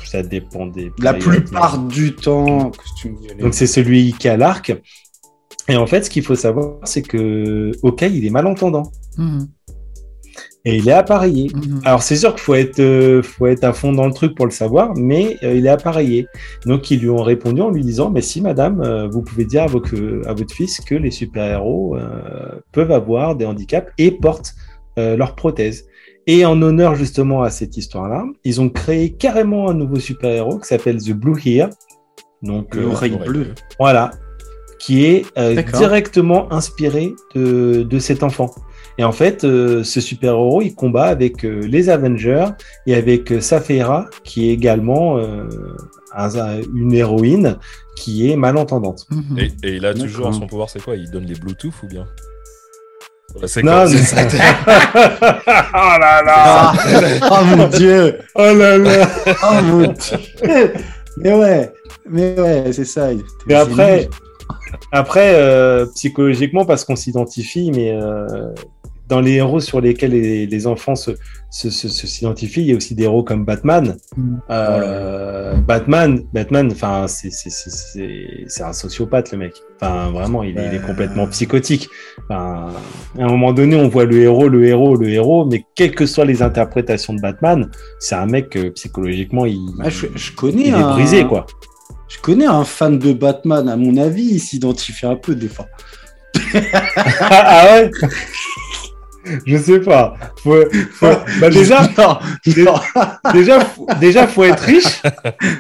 ça 0.05 0.23
dépend 0.23 0.67
des. 0.67 0.93
la 0.99 1.15
plupart 1.15 1.79
du 1.79 2.15
temps, 2.15 2.71
costume 2.71 3.17
violet. 3.17 3.43
donc 3.43 3.55
c'est 3.55 3.67
celui 3.67 4.13
qui 4.13 4.29
a 4.29 4.37
l'arc. 4.37 4.75
Et 5.69 5.77
en 5.77 5.87
fait, 5.87 6.05
ce 6.05 6.11
qu'il 6.11 6.23
faut 6.23 6.35
savoir, 6.35 6.77
c'est 6.85 7.03
que 7.03 7.73
Hawkeye, 7.83 8.19
il 8.19 8.27
est 8.27 8.31
malentendant. 8.31 8.91
Mhm. 9.17 9.49
Et 10.67 10.77
il 10.77 10.89
est 10.89 10.93
appareillé. 10.93 11.51
Mhm. 11.55 11.81
Alors 11.85 12.03
c'est 12.03 12.17
sûr 12.17 12.31
qu'il 12.35 12.41
faut 12.43 12.55
être, 12.55 12.81
euh, 12.81 13.23
faut 13.23 13.47
être 13.47 13.65
à 13.65 13.73
fond 13.75 13.93
dans 13.93 14.07
le 14.07 14.15
truc 14.15 14.35
pour 14.35 14.47
le 14.47 14.51
savoir, 14.51 14.95
mais 14.97 15.37
euh, 15.43 15.55
il 15.55 15.67
est 15.67 15.71
appareillé. 15.71 16.27
Donc 16.65 16.91
ils 16.91 17.01
lui 17.01 17.11
ont 17.11 17.23
répondu 17.23 17.61
en 17.61 17.71
lui 17.71 17.83
disant, 17.83 18.11
mais 18.11 18.23
si 18.23 18.41
madame, 18.41 18.81
euh, 18.81 19.07
vous 19.09 19.21
pouvez 19.23 19.45
dire 19.45 19.65
à, 19.65 19.67
vos- 19.67 19.81
que- 19.81 20.23
à 20.27 20.33
votre 20.33 20.55
fils 20.55 20.81
que 20.81 20.95
les 20.95 21.11
super-héros 21.11 21.97
peuvent 22.73 22.93
avoir 22.93 23.37
des 23.37 23.45
handicaps 23.45 23.93
et 23.99 24.11
portent 24.11 24.55
leurs 24.97 25.35
prothèses. 25.35 25.85
Et 26.27 26.47
en 26.47 26.63
honneur 26.63 26.95
justement 26.95 27.43
à 27.43 27.51
cette 27.51 27.77
histoire-là, 27.77 28.25
ils 28.45 28.61
ont 28.63 28.71
créé 28.71 29.11
carrément 29.13 29.69
un 29.69 29.75
nouveau 29.75 29.97
super-héros 30.01 30.59
qui 30.61 30.69
s'appelle 30.69 30.97
The 31.03 31.13
Blue 31.13 31.39
Here. 31.45 31.69
Donc 32.43 32.75
L'oreille 32.75 33.19
bleue. 33.27 33.49
voilà, 33.79 34.11
qui 34.79 35.05
est 35.05 35.27
directement 35.79 36.51
inspiré 36.53 37.13
de, 37.35 37.83
de 37.83 37.99
cet 37.99 38.23
enfant. 38.23 38.51
Et 38.99 39.05
en 39.05 39.13
fait, 39.13 39.45
euh, 39.45 39.83
ce 39.83 40.01
super-héros, 40.01 40.63
il 40.63 40.75
combat 40.75 41.05
avec 41.07 41.45
euh, 41.45 41.61
les 41.67 41.91
Avengers 41.91 42.47
et 42.87 42.95
avec 42.95 43.33
euh, 43.33 43.41
Safira, 43.41 44.07
qui 44.23 44.49
est 44.49 44.53
également 44.53 45.19
euh, 45.19 45.49
un- 46.15 46.35
un- 46.39 46.61
une 46.75 46.93
héroïne 46.95 47.57
qui 47.97 48.31
est 48.31 48.37
malentendante. 48.37 49.07
Mhm. 49.11 49.39
Et, 49.39 49.45
et 49.69 49.75
il 49.77 49.87
a 49.87 49.95
toujours 49.95 50.33
son 50.35 50.47
pouvoir, 50.47 50.71
c'est 50.71 50.81
quoi? 50.83 50.95
Il 50.97 51.11
donne 51.11 51.25
les 51.27 51.35
Bluetooth 51.35 51.73
ou 51.83 51.87
bien? 51.89 52.07
Non, 53.65 53.85
mais- 53.89 53.97
c'est 53.97 54.05
ça. 54.05 54.23
oh 54.29 55.99
là 55.99 56.23
là. 56.23 56.35
Ah, 56.37 56.73
oh 57.33 57.57
mon 57.57 57.67
dieu. 57.69 58.19
Oh 58.37 58.43
là 58.55 58.79
là. 58.79 59.09
Oh 59.43 59.63
mon 59.63 59.93
dieu. 59.93 60.73
Mais 61.17 61.33
ouais, 61.35 61.73
mais 62.09 62.39
ouais, 62.41 62.73
c'est 62.73 62.85
ça. 62.85 63.09
Mais 63.47 63.55
après, 63.55 64.09
après 64.93 65.33
euh, 65.35 65.87
psychologiquement, 65.95 66.65
parce 66.65 66.85
qu'on 66.85 66.97
s'identifie, 66.97 67.73
mais 67.75 67.91
euh, 67.93 68.53
dans 69.15 69.21
les 69.21 69.35
héros 69.35 69.61
sur 69.61 69.81
lesquels 69.81 70.11
les, 70.11 70.47
les 70.47 70.67
enfants 70.67 70.97
se, 70.97 71.13
se, 71.51 71.71
se- 71.71 71.89
se 71.89 72.07
s'identifient, 72.07 72.63
il 72.63 72.67
y 72.67 72.73
a 72.73 72.77
aussi 72.77 72.95
des 72.97 73.05
héros 73.05 73.23
comme 73.23 73.45
Batman. 73.45 73.97
Mhm. 74.17 74.41
Euh, 74.51 75.55
Batman, 75.55 76.21
Batman, 76.33 76.69
enfin, 76.73 77.07
c'est 77.09 78.63
un 78.63 78.73
sociopathe 78.73 79.31
le 79.33 79.39
mec. 79.39 79.53
Enfin, 79.81 80.11
vraiment, 80.11 80.43
il, 80.43 80.59
est- 80.59 80.67
il 80.69 80.75
est 80.75 80.85
complètement 80.85 81.27
psychotique. 81.29 81.89
Enfin, 82.25 82.71
à 83.19 83.23
un 83.23 83.29
moment 83.29 83.53
donné, 83.53 83.77
on 83.77 83.89
voit 83.89 84.05
le 84.05 84.19
héros, 84.21 84.49
le 84.49 84.65
héros, 84.67 84.97
le 84.97 85.09
héros, 85.09 85.45
mais 85.45 85.65
quelles 85.77 85.95
que 85.95 86.07
soient 86.07 86.25
les 86.25 86.43
interprétations 86.43 87.15
de 87.15 87.21
Batman, 87.21 87.71
c'est 88.01 88.17
un 88.17 88.27
mec 88.27 88.57
euh, 88.57 88.71
psychologiquement, 88.73 89.47
il, 89.47 89.61
Ah, 89.81 89.91
je, 89.91 90.07
je 90.15 90.33
connais 90.33 90.69
il 90.69 90.75
est 90.75 90.83
brisé 90.95 91.25
quoi. 91.25 91.47
Je 92.09 92.19
connais 92.21 92.47
un 92.47 92.65
fan 92.65 92.99
de 92.99 93.13
Batman, 93.13 93.69
à 93.69 93.77
mon 93.77 93.97
avis, 93.97 94.25
il 94.25 94.41
s'identifie 94.41 95.07
un 95.07 95.17
peu 95.17 95.35
des 95.37 95.49
fois. 95.49 95.67
ah 97.21 97.65
ouais? 97.75 97.91
Je 99.47 99.57
sais 99.57 99.81
pas. 99.81 100.15
Faut, 100.43 100.57
faut- 100.93 101.07
bah 101.41 101.51
déjà, 101.51 101.83
non, 101.99 102.19
non. 102.65 102.75
déjà, 103.33 103.61
faut- 103.61 103.87
déjà, 104.01 104.27
faut 104.27 104.45
être 104.45 104.61
riche. 104.63 105.03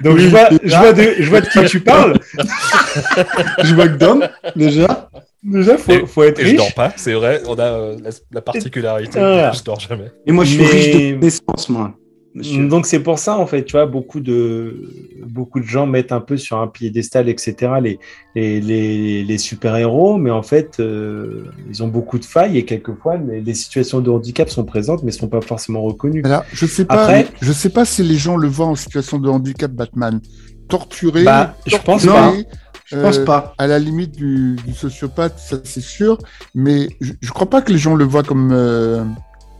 Donc 0.03 0.18
je 0.18 0.29
vois, 0.29 0.48
je 0.62 0.77
vois 0.77 0.92
de, 0.92 1.14
je 1.18 1.29
vois 1.31 1.40
de 1.40 1.46
qui 1.48 1.64
tu 1.66 1.81
parles. 1.81 2.18
je 3.62 3.74
vois 3.74 3.88
que 3.88 3.96
Dom, 3.96 4.27
déjà. 4.57 5.11
Déjà, 5.42 5.77
faut, 5.77 5.92
Et- 5.92 6.07
faut 6.07 6.22
être 6.24 6.38
Et 6.40 6.44
je 6.44 6.48
riche. 6.50 6.57
dors 6.57 6.72
pas, 6.74 6.92
c'est 6.96 7.12
vrai, 7.12 7.42
on 7.46 7.55
a 7.59 7.62
euh, 7.64 7.96
la, 8.03 8.11
la 8.33 8.40
particularité, 8.40 9.18
Ah. 9.20 9.53
je 9.55 9.62
dors 9.62 9.79
jamais. 9.79 10.11
Et 10.27 10.33
moi, 10.33 10.44
je 10.44 10.50
suis 10.50 10.59
Mais- 10.62 10.66
riche 10.68 10.96
de 10.96 11.14
naissance, 11.16 11.68
moi. 11.68 11.92
Monsieur. 12.35 12.66
Donc 12.66 12.85
c'est 12.87 12.99
pour 12.99 13.20
ça 13.20 13.38
en 13.38 13.47
fait, 13.47 13.64
tu 13.64 13.73
vois, 13.73 13.87
beaucoup 13.87 14.18
de 14.18 14.90
beaucoup 15.25 15.61
de 15.61 15.64
gens 15.66 15.87
mettent 15.87 16.11
un 16.11 16.20
peu 16.20 16.37
sur 16.37 16.59
un 16.59 16.66
piédestal, 16.66 17.29
etc. 17.29 17.55
Les 17.81 18.01
les, 18.35 18.61
les, 18.61 19.23
les 19.23 19.38
super 19.38 19.77
héros, 19.77 20.16
mais 20.16 20.31
en 20.33 20.42
fait, 20.42 20.81
euh, 20.81 21.44
ils 21.70 21.83
ont 21.85 21.88
beaucoup 21.88 22.18
de 22.18 22.25
failles 22.25 22.59
et 22.59 22.64
quelquefois 22.64 23.16
les, 23.18 23.40
les 23.40 23.55
situations 23.55 24.01
de 24.01 24.11
handicap 24.11 24.49
sont 24.51 24.64
présentes, 24.64 25.05
mais 25.05 25.12
sont 25.12 25.29
pas 25.29 25.40
forcément 25.42 25.83
reconnues. 25.83 26.23
Alors, 26.25 26.42
je 26.53 26.66
sais 26.66 26.85
pas, 26.85 27.03
Après- 27.05 27.29
je 27.40 27.53
sais 27.53 27.70
pas 27.70 27.85
si 27.85 28.03
les 28.03 28.16
gens 28.16 28.37
le 28.37 28.49
voient 28.49 28.66
en 28.66 28.75
situation 28.75 29.20
de 29.20 29.29
handicap 29.29 29.70
Batman. 29.70 30.20
Torturé, 30.68 31.23
Bah, 31.25 31.55
je 31.66 31.77
pense 31.77 32.05
torturé, 32.05 32.42
pas. 32.44 32.59
Je 32.87 32.97
pense 33.01 33.18
euh, 33.18 33.25
pas. 33.25 33.55
à 33.59 33.66
la 33.68 33.79
limite 33.79 34.16
du, 34.16 34.57
du 34.66 34.73
sociopathe, 34.75 35.38
ça 35.38 35.59
c'est 35.62 35.81
sûr, 35.83 36.18
mais 36.55 36.88
je, 37.01 37.12
je 37.20 37.31
crois 37.31 37.49
pas 37.49 37.62
que 37.62 37.70
les 37.70 37.79
gens 37.79 37.94
le 37.94 38.05
voient 38.05 38.23
comme 38.25 38.51
euh, 38.53 39.05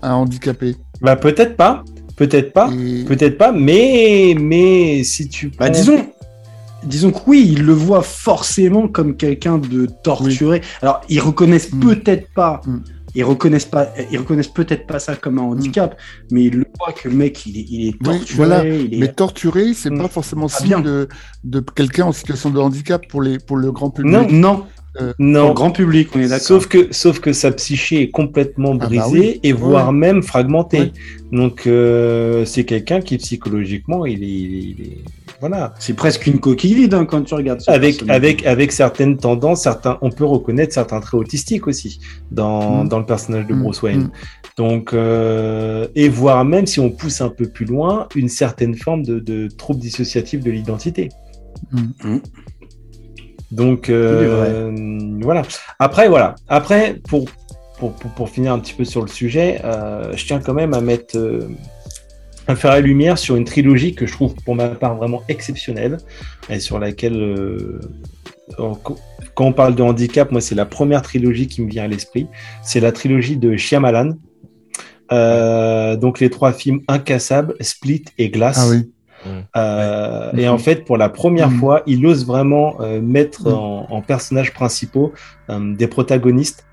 un 0.03 0.15
handicapé. 0.15 0.77
Bah 1.01 1.15
peut-être 1.17 1.57
pas, 1.57 1.85
peut-être 2.17 2.53
pas, 2.53 2.71
Et- 2.73 3.05
peut-être 3.05 3.39
pas, 3.39 3.53
mais 3.53 4.35
mais 4.39 5.03
si 5.05 5.29
tu 5.29 5.51
Bah, 5.59 5.71
disons, 5.71 6.07
disons 6.85 7.11
que 7.13 7.19
oui, 7.27 7.49
ils 7.53 7.63
le 7.65 7.73
voient 7.73 8.03
forcément 8.03 8.89
comme 8.89 9.17
quelqu'un 9.17 9.59
de 9.59 9.87
torturé. 10.03 10.61
Alors, 10.83 11.01
ils 11.09 11.21
reconnaissent 11.21 11.73
Mm. 11.73 11.81
peut-être 11.81 12.29
pas, 12.35 12.61
Mm. 12.67 12.77
ils 13.15 13.25
reconnaissent 13.25 13.65
pas, 13.65 13.89
ils 14.11 14.19
reconnaissent 14.19 14.49
peut-être 14.49 14.87
pas 14.87 14.99
ça 14.99 15.17
comme 15.17 15.39
un 15.39 15.43
handicap, 15.43 15.97
mais 16.31 16.45
ils 16.45 16.55
le 16.57 16.67
voient 16.79 16.93
que 16.93 17.09
le 17.09 17.15
mec, 17.15 17.47
il 17.47 17.59
est, 17.59 17.67
il 17.71 17.89
est 17.89 17.93
Mm. 17.93 17.97
Oui, 18.09 18.19
torturé. 18.19 18.37
voilà. 18.37 18.65
il 18.67 18.95
est- 18.95 18.99
Mais 18.99 19.09
torturé, 19.13 19.73
c'est 19.75 19.91
Mm. 19.91 19.99
pas 20.03 20.09
forcément 20.09 20.47
Ah, 20.53 20.57
signe 20.63 20.83
de, 20.83 21.09
de 21.45 21.61
quelqu'un 21.61 22.07
en 22.07 22.13
situation 22.13 22.51
de 22.51 22.59
handicap 22.59 23.07
pour, 23.09 23.23
les, 23.23 23.39
pour 23.39 23.57
le 23.57 23.73
grand 23.73 23.91
public. 23.91 24.13
Non. 24.13 24.27
non, 24.31 24.65
non, 25.19 25.49
le 25.49 25.55
grand 25.55 25.71
public, 25.71 26.09
on 26.15 26.21
est 26.21 26.29
d'accord. 26.29 26.47
Sauf 26.47 26.67
que, 26.69 26.89
sauf 26.93 27.19
que 27.21 27.33
sa 27.33 27.51
psyché 27.51 28.03
est 28.03 28.11
complètement 28.11 28.75
bah 28.75 28.87
brisée 28.87 29.09
oui. 29.35 29.41
et 29.43 29.53
voire 29.53 29.93
même 29.93 30.23
fragmentée. 30.23 30.79
Ouais. 30.79 30.93
Donc 31.33 31.67
euh, 31.67 32.45
c'est 32.45 32.65
quelqu'un 32.65 33.01
qui 33.01 33.17
psychologiquement, 33.19 34.07
il 34.07 34.23
est, 34.23 34.27
il 34.27 34.55
est- 34.55 34.63
il 34.79 34.81
est- 34.87 34.99
voilà, 35.41 35.75
C'est 35.81 35.95
presque 35.95 36.27
une 36.29 36.39
coquille 36.39 36.75
vide 36.75 36.95
hein, 36.95 37.05
quand 37.07 37.23
tu 37.23 37.35
regardes 37.35 37.61
ce 37.61 37.71
avec 37.71 38.05
avec 38.09 38.47
avec 38.47 38.71
certaines 38.73 39.17
tendances, 39.17 39.63
certains, 39.63 39.99
on 40.01 40.11
peut 40.11 40.25
reconnaître 40.25 40.73
certains 40.73 41.01
traits 41.01 41.21
autistiques 41.21 41.67
aussi 41.67 41.99
dans 42.31 42.85
Mm. 42.85 42.89
dans 42.89 42.99
le 43.01 43.05
personnage 43.07 43.47
de 43.47 43.55
Mm, 43.55 43.63
Bruce 43.63 43.83
Wayne. 43.83 44.01
mm. 44.05 44.11
Donc 44.57 44.93
euh, 44.95 45.89
et 45.97 46.09
voire 46.09 46.45
même 46.45 46.67
si 46.67 46.79
on 46.79 46.91
pousse 46.91 47.21
un 47.21 47.29
peu 47.31 47.47
plus 47.49 47.67
loin, 47.67 48.07
une 48.15 48.29
certaine 48.29 48.75
forme 48.77 49.03
de, 49.03 49.19
de 49.19 49.49
trouble 49.49 49.81
dissociatif 49.81 50.41
de 50.41 50.51
l'identité. 50.53 51.09
Mm. 51.73 52.19
Donc 53.51 53.89
euh, 53.89 54.73
voilà. 55.21 55.43
Après 55.79 56.09
voilà. 56.09 56.35
Après 56.49 57.01
pour, 57.09 57.27
pour 57.79 57.93
pour 57.93 58.11
pour 58.13 58.29
finir 58.29 58.53
un 58.53 58.59
petit 58.59 58.75
peu 58.75 58.85
sur 58.85 59.03
le 59.03 59.09
sujet, 59.09 59.61
euh, 59.65 60.17
je 60.17 60.27
tiens 60.27 60.41
quand 60.41 60.55
même 60.55 60.75
à 60.75 60.81
mettre 60.81 61.17
euh, 61.17 61.49
à 62.47 62.57
faire 62.57 62.73
la 62.73 62.81
lumière 62.81 63.19
sur 63.19 63.37
une 63.37 63.45
trilogie 63.45 63.95
que 63.95 64.07
je 64.07 64.13
trouve 64.13 64.35
pour 64.45 64.55
ma 64.55 64.69
part 64.69 64.97
vraiment 64.97 65.23
exceptionnelle 65.29 65.99
et 66.51 66.61
sur 66.61 66.79
laquelle 66.79 67.17
euh, 67.17 67.81
quand 68.57 69.47
on 69.47 69.53
parle 69.53 69.75
de 69.75 69.83
handicap, 69.83 70.31
moi 70.31 70.41
c'est 70.41 70.55
la 70.55 70.67
première 70.67 71.03
trilogie 71.03 71.47
qui 71.47 71.63
me 71.63 71.71
vient 71.71 71.85
à 71.85 71.89
l'esprit. 71.89 72.27
C'est 72.63 72.81
la 72.81 72.93
trilogie 72.93 73.37
de 73.37 73.57
Shyamalan. 73.57 74.15
Euh, 75.13 75.97
donc 75.97 76.21
les 76.21 76.31
trois 76.31 76.53
films 76.53 76.81
Incassable, 76.89 77.55
Split 77.61 78.05
et 78.19 78.31
Glace. 78.31 78.59
Ah 78.61 78.69
oui. 78.71 78.91
Euh, 79.57 80.33
Ouais. 80.33 80.43
Et 80.43 80.49
en 80.49 80.59
fait, 80.59 80.85
pour 80.85 80.97
la 80.97 81.09
première 81.09 81.51
Mhm. 81.51 81.59
fois, 81.59 81.83
il 81.87 82.05
ose 82.07 82.27
vraiment 82.27 82.77
euh, 82.81 83.01
mettre 83.01 83.49
Mhm. 83.49 83.55
en, 83.55 83.87
en 83.93 84.03
personnages 84.03 84.53
principaux 84.53 85.13
euh, 85.51 85.75
des 85.75 85.87
protagonistes, 85.87 86.65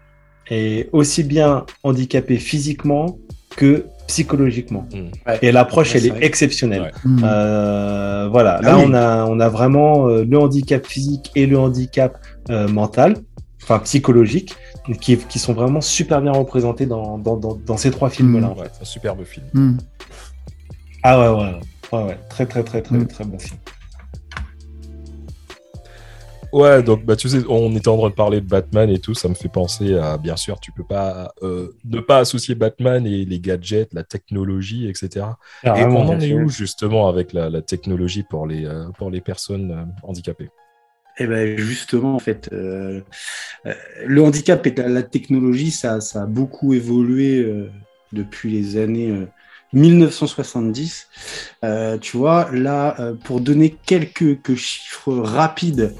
et 0.49 0.89
aussi 0.91 1.23
bien 1.23 1.65
handicapés 1.83 2.37
physiquement 2.37 3.17
que 3.55 3.85
psychologiquement. 4.07 4.85
Ouais. 5.25 5.39
Et 5.41 5.51
l'approche, 5.51 5.93
Ouais, 5.93 5.99
elle 5.99 6.07
est 6.07 6.25
exceptionnelle. 6.25 6.81
Ouais. 6.81 6.91
Mm. 7.05 7.21
Euh, 7.23 8.27
voilà, 8.31 8.57
Ah 8.59 8.61
là 8.61 8.77
oui. 8.77 8.83
on 8.87 8.93
a 8.93 9.25
on 9.25 9.39
a 9.39 9.47
vraiment 9.49 10.07
euh, 10.07 10.25
le 10.25 10.37
handicap 10.37 10.85
physique 10.85 11.31
et 11.35 11.45
le 11.45 11.57
handicap 11.57 12.17
euh, 12.49 12.67
mental, 12.67 13.15
enfin 13.63 13.79
psychologique, 13.79 14.55
qui, 14.99 15.15
qui 15.17 15.39
sont 15.39 15.53
vraiment 15.53 15.79
super 15.81 16.21
bien 16.21 16.31
représentés 16.33 16.85
dans, 16.87 17.17
dans, 17.17 17.37
dans, 17.37 17.57
dans 17.65 17.77
ces 17.77 17.91
trois 17.91 18.09
films-là. 18.09 18.49
Ouais, 18.57 18.67
c'est 18.73 18.81
un 18.81 18.85
superbe 18.85 19.23
film. 19.23 19.45
Mm. 19.53 19.77
Ah 21.03 21.19
ouais, 21.33 21.39
ouais, 21.43 21.55
ouais, 21.91 22.19
très 22.29 22.45
très 22.45 22.63
très 22.63 22.81
très 22.81 22.97
Mm. 22.97 23.07
très 23.07 23.25
bon 23.25 23.39
film. 23.39 23.59
Ouais, 26.53 26.83
donc 26.83 27.05
bah, 27.05 27.15
tu 27.15 27.29
sais, 27.29 27.39
on 27.47 27.73
était 27.75 27.87
en 27.87 27.97
train 27.97 28.09
de 28.09 28.13
parler 28.13 28.41
de 28.41 28.45
Batman 28.45 28.89
et 28.89 28.99
tout, 28.99 29.13
ça 29.13 29.29
me 29.29 29.35
fait 29.35 29.47
penser 29.47 29.95
à, 29.97 30.17
bien 30.17 30.35
sûr, 30.35 30.59
tu 30.59 30.73
peux 30.73 30.83
pas 30.83 31.33
euh, 31.43 31.69
ne 31.85 32.01
pas 32.01 32.17
associer 32.17 32.55
Batman 32.55 33.05
et 33.07 33.23
les 33.23 33.39
gadgets, 33.39 33.93
la 33.93 34.03
technologie, 34.03 34.89
etc. 34.89 35.27
et 35.63 35.67
Carrément, 35.67 35.99
on 36.01 36.09
en 36.09 36.19
est 36.19 36.33
où 36.33 36.49
justement 36.49 37.07
avec 37.07 37.31
la, 37.31 37.49
la 37.49 37.61
technologie 37.61 38.23
pour 38.23 38.47
les, 38.47 38.65
euh, 38.65 38.89
pour 38.97 39.09
les 39.09 39.21
personnes 39.21 39.71
euh, 39.71 39.85
handicapées? 40.03 40.49
Eh 41.19 41.27
ben 41.27 41.57
justement, 41.57 42.15
en 42.15 42.19
fait, 42.19 42.49
euh, 42.51 43.01
euh, 43.65 43.73
le 44.05 44.21
handicap 44.21 44.65
et 44.67 44.73
la, 44.75 44.89
la 44.89 45.03
technologie, 45.03 45.71
ça, 45.71 46.01
ça, 46.01 46.23
a 46.23 46.25
beaucoup 46.25 46.73
évolué 46.73 47.39
euh, 47.39 47.69
depuis 48.11 48.51
les 48.51 48.77
années 48.77 49.11
euh, 49.11 49.25
1970. 49.73 51.07
Euh, 51.63 51.97
tu 51.97 52.17
vois, 52.17 52.49
là, 52.51 52.95
euh, 52.99 53.13
pour 53.13 53.41
donner 53.41 53.75
quelques 53.85 54.41
que 54.41 54.55
chiffres 54.55 55.13
rapides, 55.13 55.93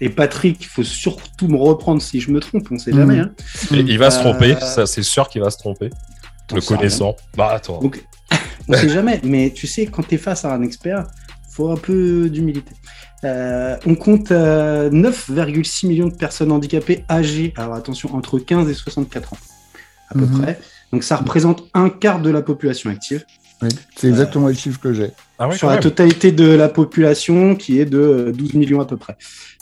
et 0.00 0.10
Patrick, 0.10 0.58
il 0.62 0.66
faut 0.66 0.82
surtout 0.82 1.48
me 1.48 1.56
reprendre 1.56 2.02
si 2.02 2.20
je 2.20 2.30
me 2.30 2.40
trompe, 2.40 2.68
on 2.70 2.78
sait 2.78 2.92
Mhm. 2.92 2.98
jamais. 2.98 3.18
Hein. 3.20 3.30
Il 3.70 3.98
va 3.98 4.10
se 4.10 4.18
Euh, 4.18 4.22
tromper, 4.22 4.56
ça 4.60 4.86
c'est 4.86 5.02
sûr 5.02 5.28
qu'il 5.28 5.40
va 5.42 5.50
se 5.50 5.58
tromper. 5.58 5.90
Le 6.54 6.60
connaissant. 6.60 7.16
Bah 7.36 7.50
attends. 7.52 7.80
Donc, 7.80 8.04
on 8.68 8.74
sait 8.74 8.88
jamais, 8.90 9.20
mais 9.24 9.50
tu 9.50 9.66
sais, 9.66 9.86
quand 9.86 10.06
tu 10.06 10.14
es 10.14 10.18
face 10.18 10.44
à 10.44 10.52
un 10.52 10.62
expert, 10.62 11.06
faut 11.50 11.70
un 11.70 11.76
peu 11.76 12.28
d'humilité. 12.28 12.72
Euh, 13.24 13.76
on 13.86 13.94
compte 13.94 14.30
euh, 14.30 14.90
9,6 14.90 15.86
millions 15.88 16.08
de 16.08 16.14
personnes 16.14 16.52
handicapées 16.52 17.02
âgées, 17.10 17.54
alors 17.56 17.74
attention, 17.74 18.14
entre 18.14 18.38
15 18.38 18.68
et 18.68 18.74
64 18.74 19.32
ans, 19.32 19.38
à 20.10 20.14
peu 20.14 20.26
Mhm. 20.26 20.40
près. 20.42 20.60
Donc 20.92 21.02
ça 21.04 21.16
représente 21.16 21.64
un 21.74 21.88
quart 21.90 22.20
de 22.20 22.30
la 22.30 22.42
population 22.42 22.90
active. 22.90 23.24
Oui, 23.62 23.68
c'est 23.96 24.08
exactement 24.08 24.48
les 24.48 24.54
chiffres 24.54 24.78
que 24.80 24.92
j'ai. 24.92 25.10
Ah 25.38 25.50
sur 25.52 25.66
la 25.68 25.74
même. 25.74 25.82
totalité 25.82 26.30
de 26.32 26.44
la 26.48 26.68
population 26.68 27.56
qui 27.56 27.80
est 27.80 27.86
de 27.86 27.98
euh, 27.98 28.32
12 28.32 28.54
millions 28.54 28.80
à 28.80 28.84
peu 28.84 28.96
près. 28.96 29.16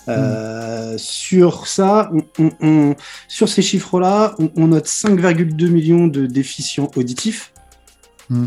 Euh, 0.09 0.97
Sur 0.99 1.66
ça, 1.66 2.11
on, 2.12 2.22
on- 2.45 2.51
on- 2.61 2.95
sur 3.29 3.49
ces 3.49 3.62
chiffres-là, 3.62 4.35
on, 4.39 4.51
on 4.57 4.66
note 4.68 4.87
5,2 4.87 5.68
millions 5.68 6.07
de 6.09 6.27
déficients 6.27 6.91
auditifs, 6.97 7.53
Mm. 8.31 8.47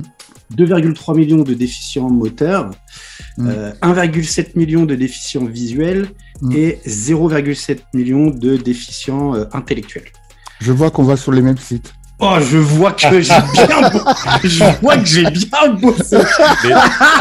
2,3 0.56 1.16
millions 1.16 1.44
de 1.44 1.54
déficients 1.54 2.10
moteurs, 2.10 2.72
Mm. 3.38 3.48
euh, 3.50 3.72
1,7 3.82 4.56
million 4.56 4.86
de 4.86 4.96
déficients 4.96 5.46
visuels 5.46 6.10
et 6.52 6.80
0,7 6.86 7.80
millions 7.94 8.28
de 8.32 8.58
déficients 8.58 9.36
euh, 9.36 9.46
intellectuels. 9.54 10.10
Je 10.60 10.72
vois 10.72 10.90
qu'on 10.92 11.04
va 11.04 11.16
sur 11.18 11.32
les 11.32 11.42
mêmes 11.42 11.58
sites. 11.58 11.94
Oh, 12.20 12.36
je 12.42 12.58
vois 12.58 12.94
que 12.94 13.22
j'ai 13.22 13.34
bien, 13.54 13.90
bo- 13.94 14.00
je 14.44 14.64
vois 14.82 14.98
que 14.98 15.06
j'ai 15.06 15.24
bien 15.30 15.68
bossé. 15.74 16.18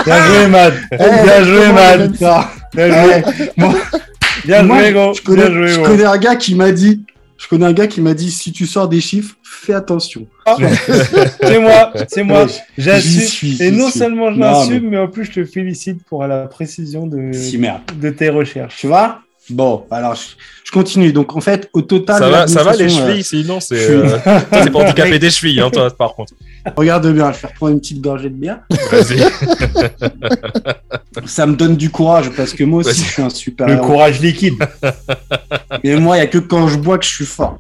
Bien 0.05 0.25
joué, 0.27 0.47
Mad. 0.49 0.75
Bien 0.91 1.45
joué, 1.45 1.73
Mad. 1.73 2.13
Bien 2.75 2.89
joué. 3.05 3.23
Moi, 3.57 3.75
Bien 4.45 4.63
Moi, 4.63 4.79
joué, 4.81 4.93
gros. 4.93 5.15
je 5.15 5.23
connais, 5.23 5.49
Bien 5.51 5.55
joué, 5.55 5.69
je 5.69 5.81
connais 5.81 6.05
un 6.05 6.17
gars 6.19 6.37
qui 6.37 6.55
m'a 6.55 6.73
dit, 6.73 7.03
je 7.37 7.47
connais 7.49 7.67
un 7.67 7.73
gars 7.73 7.87
qui 7.87 8.01
m'a 8.01 8.15
dit, 8.15 8.31
si 8.31 8.53
tu 8.53 8.67
sors 8.67 8.89
des 8.89 9.01
chiffres, 9.01 9.35
fais 9.43 9.75
attention. 9.75 10.27
C'est 11.43 11.59
moi, 11.59 11.93
c'est 12.09 12.23
moi. 12.23 12.47
J'assume. 12.79 13.57
Et 13.61 13.71
non 13.73 13.89
suis. 13.91 13.99
seulement 13.99 14.33
je 14.33 14.39
l'assume, 14.39 14.89
mais... 14.91 14.99
en 14.99 15.09
plus 15.09 15.25
je 15.25 15.33
te 15.33 15.45
félicite 15.45 16.05
pour 16.05 16.25
la 16.27 16.47
précision 16.47 17.07
de, 17.07 17.33
de 18.01 18.11
tes 18.11 18.29
recherches. 18.31 18.77
Tu 18.79 18.87
vois? 18.87 19.21
Bon, 19.51 19.85
alors 19.91 20.15
je, 20.15 20.23
je 20.65 20.73
continue. 20.73 21.13
Donc 21.13 21.37
en 21.37 21.41
fait, 21.41 21.69
au 21.73 21.83
total, 21.83 22.19
Ça 22.19 22.29
va, 22.29 22.47
ça 22.47 22.65
va 22.65 22.75
les 22.75 22.89
chevilles, 22.89 23.23
sinon 23.25 23.61
c'est. 23.61 23.77
euh, 23.91 24.19
t'es 24.51 24.71
pas 24.71 24.79
handicapé 24.85 25.19
des 25.19 25.31
chevilles, 25.31 25.61
hein, 25.61 25.71
toi, 25.71 25.89
par 25.97 26.15
contre. 26.15 26.33
Regarde 26.77 27.07
bien, 27.13 27.33
je 27.33 27.41
vais 27.41 27.49
reprendre 27.49 27.73
une 27.73 27.81
petite 27.81 28.01
gorgée 28.01 28.31
de 28.31 28.35
bière. 28.35 28.61
Vas-y. 28.91 29.23
Ça 31.27 31.47
me 31.47 31.55
donne 31.57 31.77
du 31.77 31.91
courage 31.91 32.31
parce 32.31 32.53
que 32.53 32.65
moi 32.65 32.81
aussi, 32.81 33.03
je 33.03 33.11
suis 33.11 33.23
un 33.23 33.31
super. 33.31 33.67
Le 33.67 33.75
héros. 33.75 33.87
courage 33.87 34.21
liquide. 34.21 34.55
Mais 35.83 35.97
moi, 35.97 36.17
il 36.17 36.21
n'y 36.21 36.27
a 36.27 36.29
que 36.29 36.39
quand 36.39 36.69
je 36.69 36.79
bois 36.79 36.99
que 36.99 37.05
je 37.05 37.11
suis 37.11 37.27
fort. 37.27 37.59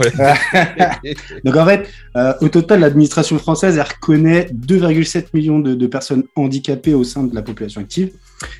Ouais. 0.00 0.12
Donc 1.44 1.56
en 1.56 1.66
fait, 1.66 1.88
euh, 2.16 2.32
au 2.40 2.48
total, 2.48 2.80
l'administration 2.80 3.38
française, 3.38 3.76
elle 3.76 3.82
reconnaît 3.82 4.48
2,7 4.52 5.26
millions 5.34 5.58
de, 5.58 5.74
de 5.74 5.86
personnes 5.86 6.24
handicapées 6.36 6.94
au 6.94 7.04
sein 7.04 7.24
de 7.24 7.34
la 7.34 7.42
population 7.42 7.80
active. 7.80 8.10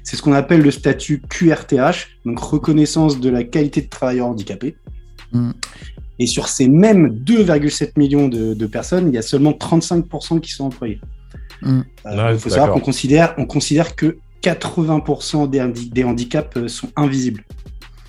C'est 0.03 0.17
ce 0.17 0.23
qu'on 0.23 0.33
appelle 0.33 0.63
le 0.63 0.71
statut 0.71 1.23
QRTH, 1.29 2.19
donc 2.25 2.39
reconnaissance 2.39 3.21
de 3.21 3.31
la 3.31 3.45
qualité 3.45 3.83
de 3.83 3.89
travailleur 3.89 4.27
handicapé. 4.27 4.77
Et 6.19 6.27
sur 6.27 6.49
ces 6.49 6.69
mêmes 6.69 7.09
2,7 7.25 7.93
millions 7.97 8.29
de, 8.29 8.55
de 8.55 8.67
personnes, 8.67 9.09
il 9.09 9.15
y 9.15 9.19
a 9.19 9.23
seulement 9.23 9.53
35% 9.53 10.41
qui 10.41 10.51
sont 10.53 10.65
employés. 10.65 11.01
Mm. 11.63 11.81
Euh, 12.07 12.17
Ouais, 12.17 12.35
il 12.35 12.39
faut 12.39 12.49
savoir 12.51 12.73
qu'on 12.73 12.81
considère, 12.81 13.35
on 13.39 13.47
considère 13.47 13.95
que 13.97 14.17
80% 14.43 15.49
des, 15.51 15.61
handi- 15.61 15.91
des 15.91 16.05
handicaps 16.05 16.57
euh, 16.57 16.69
sont 16.69 16.89
invisibles. 16.97 17.45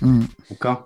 Mm. 0.00 0.20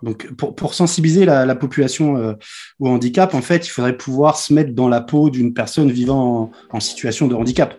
Donc, 0.03 0.33
pour, 0.37 0.55
pour 0.55 0.75
sensibiliser 0.75 1.25
la, 1.25 1.45
la 1.47 1.55
population 1.55 2.17
euh, 2.17 2.33
au 2.81 2.89
handicap, 2.89 3.35
en 3.35 3.43
fait, 3.43 3.67
il 3.67 3.71
faudrait 3.71 3.97
pouvoir 3.97 4.37
se 4.37 4.53
mettre 4.55 4.73
dans 4.75 4.89
la 4.89 5.01
peau 5.01 5.31
d'une 5.31 5.53
personne 5.55 5.91
vivant 5.91 6.51
en, 6.71 6.77
en 6.77 6.81
situation 6.81 7.29
de 7.29 7.35
handicap. 7.35 7.79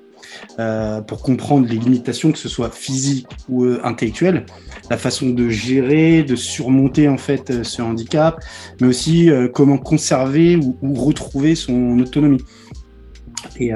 Euh, 0.59 1.01
pour 1.01 1.21
comprendre 1.21 1.67
les 1.67 1.77
limitations, 1.77 2.31
que 2.31 2.37
ce 2.37 2.49
soit 2.49 2.69
physiques 2.73 3.27
ou 3.49 3.65
euh, 3.65 3.79
intellectuelles, 3.83 4.45
la 4.89 4.97
façon 4.97 5.29
de 5.29 5.49
gérer, 5.49 6.23
de 6.23 6.35
surmonter 6.35 7.07
en 7.07 7.17
fait 7.17 7.49
euh, 7.49 7.63
ce 7.63 7.81
handicap, 7.81 8.39
mais 8.79 8.87
aussi 8.87 9.29
euh, 9.29 9.47
comment 9.47 9.77
conserver 9.77 10.55
ou, 10.55 10.77
ou 10.81 10.93
retrouver 10.93 11.55
son 11.55 11.99
autonomie. 11.99 12.41
Et 13.59 13.71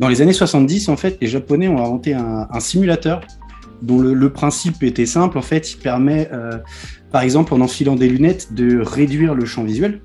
dans 0.00 0.08
les 0.08 0.22
années 0.22 0.32
70, 0.32 0.88
en 0.88 0.96
fait, 0.96 1.18
les 1.20 1.28
Japonais 1.28 1.68
ont 1.68 1.78
inventé 1.78 2.14
un, 2.14 2.48
simulateur 2.58 3.20
dont 3.80 4.00
le, 4.00 4.12
le 4.12 4.32
principe 4.32 4.82
était 4.82 5.06
simple. 5.06 5.38
En 5.38 5.42
fait, 5.42 5.72
il 5.72 5.76
permet, 5.76 6.28
par 7.12 7.22
exemple, 7.22 7.54
en 7.54 7.60
enfilant 7.60 7.94
des 7.94 8.08
lunettes, 8.08 8.54
de 8.54 8.80
réduire 8.80 9.34
le 9.34 9.44
champ 9.44 9.62
visuel. 9.62 10.00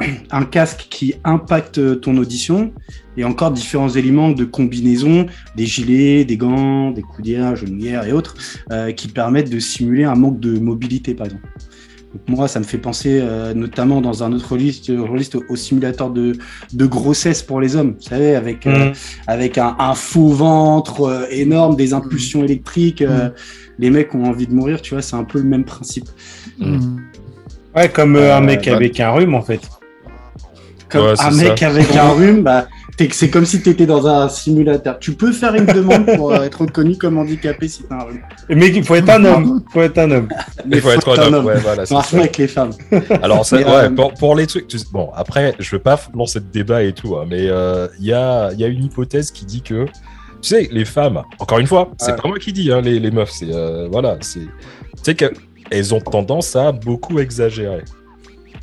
Un 0.30 0.44
casque 0.44 0.86
qui 0.90 1.14
impacte 1.24 2.00
ton 2.00 2.16
audition 2.16 2.72
et 3.16 3.24
encore 3.24 3.50
différents 3.50 3.88
éléments 3.90 4.30
de 4.30 4.44
combinaison, 4.44 5.26
des 5.56 5.66
gilets, 5.66 6.24
des 6.24 6.36
gants, 6.36 6.90
des 6.90 7.02
coudières, 7.02 7.56
genouillères 7.56 8.06
et 8.06 8.12
autres, 8.12 8.34
euh, 8.72 8.92
qui 8.92 9.08
permettent 9.08 9.50
de 9.50 9.58
simuler 9.58 10.04
un 10.04 10.14
manque 10.14 10.40
de 10.40 10.58
mobilité, 10.58 11.14
par 11.14 11.26
exemple. 11.26 11.46
Donc 12.12 12.22
moi, 12.28 12.48
ça 12.48 12.58
me 12.58 12.64
fait 12.64 12.78
penser 12.78 13.20
euh, 13.22 13.54
notamment 13.54 14.00
dans 14.00 14.24
un 14.24 14.32
autre 14.32 14.52
registre, 14.54 14.92
registre 14.94 15.38
au, 15.48 15.52
au 15.52 15.56
simulateur 15.56 16.10
de, 16.10 16.32
de 16.72 16.86
grossesse 16.86 17.40
pour 17.42 17.60
les 17.60 17.76
hommes, 17.76 17.94
vous 18.00 18.08
savez, 18.08 18.34
avec, 18.34 18.66
euh, 18.66 18.90
Mm. 18.90 18.92
avec 19.28 19.58
un, 19.58 19.76
un 19.78 19.94
faux 19.94 20.28
ventre 20.28 21.02
euh, 21.02 21.26
énorme, 21.30 21.76
des 21.76 21.92
impulsions 21.94 22.42
électriques. 22.42 23.02
euh, 23.02 23.28
Les 23.78 23.90
mecs 23.90 24.12
ont 24.14 24.24
envie 24.24 24.46
de 24.48 24.52
mourir, 24.54 24.80
tu 24.82 24.94
vois, 24.94 25.02
c'est 25.02 25.14
un 25.16 25.22
peu 25.24 25.38
le 25.38 25.44
même 25.44 25.64
principe. 25.64 26.08
Mm. 26.58 26.96
Ouais, 27.76 27.88
comme 27.88 28.16
euh, 28.16 28.34
un 28.36 28.42
Euh, 28.42 28.46
mec 28.46 28.64
bah- 28.66 28.74
avec 28.76 28.98
un 28.98 29.10
rhume, 29.10 29.34
en 29.36 29.42
fait. 29.42 29.60
Comme 30.90 31.06
Ouais, 31.06 31.16
c'est 31.16 31.24
un 31.24 31.30
mec 31.30 31.58
ça. 31.58 31.68
avec 31.68 31.94
un 31.96 32.08
rhume, 32.10 32.42
bah, 32.42 32.66
c'est 33.12 33.30
comme 33.30 33.46
si 33.46 33.62
tu 33.62 33.70
étais 33.70 33.86
dans 33.86 34.06
un 34.06 34.28
simulateur. 34.28 34.98
Tu 34.98 35.12
peux 35.12 35.32
faire 35.32 35.54
une 35.54 35.64
demande 35.66 36.04
pour 36.16 36.32
euh, 36.32 36.42
être 36.42 36.62
reconnu 36.62 36.96
comme 36.98 37.16
handicapé 37.18 37.68
si 37.68 37.84
t'as 37.84 37.96
un 37.96 38.04
rhume. 38.04 38.20
Mais 38.48 38.68
il 38.68 38.84
faut 38.84 38.94
être 38.96 39.08
un 39.08 39.24
homme. 39.24 39.62
faut 39.72 39.82
être 39.82 39.98
un 39.98 40.10
homme. 40.10 40.28
Il 40.70 40.80
faut 40.80 40.90
être 40.90 41.08
un 41.18 41.32
homme. 41.32 41.44
Ouais, 41.46 41.58
voilà, 41.58 41.86
Ça 41.86 41.94
marche 41.94 42.12
avec 42.14 42.36
les 42.36 42.48
femmes. 42.48 42.72
Alors, 43.22 43.46
ça, 43.46 43.56
Mais, 43.56 43.64
ouais, 43.64 43.70
euh, 43.72 43.90
pour, 43.90 44.12
pour 44.14 44.34
les 44.36 44.46
trucs. 44.46 44.66
tu 44.68 44.78
sais- 44.78 44.86
Bon, 44.92 45.10
après, 45.14 45.54
je 45.58 45.70
veux 45.70 45.78
pas 45.82 45.98
lancer 46.14 46.40
de 46.40 46.46
débat 46.52 46.82
et 46.82 46.92
tout, 46.92 47.16
hein, 47.16 47.24
mais 47.28 47.46
euh, 47.48 47.86
il 48.00 48.06
y, 48.06 48.12
a, 48.12 48.50
il 48.52 48.58
y 48.60 48.64
a 48.64 48.66
une 48.68 48.84
hypothèse 48.84 49.30
qui 49.30 49.44
dit 49.46 49.62
que, 49.62 49.84
tu 49.84 49.90
sais, 50.48 50.68
les 50.72 50.84
femmes, 50.84 51.22
encore 51.38 51.58
une 51.60 51.66
fois, 51.66 51.90
c'est 51.98 52.10
Ouais. 52.10 52.16
pas 52.20 52.28
moi 52.28 52.38
qui 52.38 52.52
dis, 52.52 52.70
hein, 52.72 52.80
les, 52.80 52.98
les 52.98 53.10
meufs, 53.10 53.30
c'est. 53.30 53.52
euh, 53.54 53.88
voilà, 53.90 54.16
c'est. 54.20 54.40
Tu 54.40 54.46
sais 55.02 55.14
qu'elles 55.14 55.94
ont 55.94 56.00
tendance 56.00 56.56
à 56.56 56.72
beaucoup 56.72 57.18
exagérer. 57.20 57.82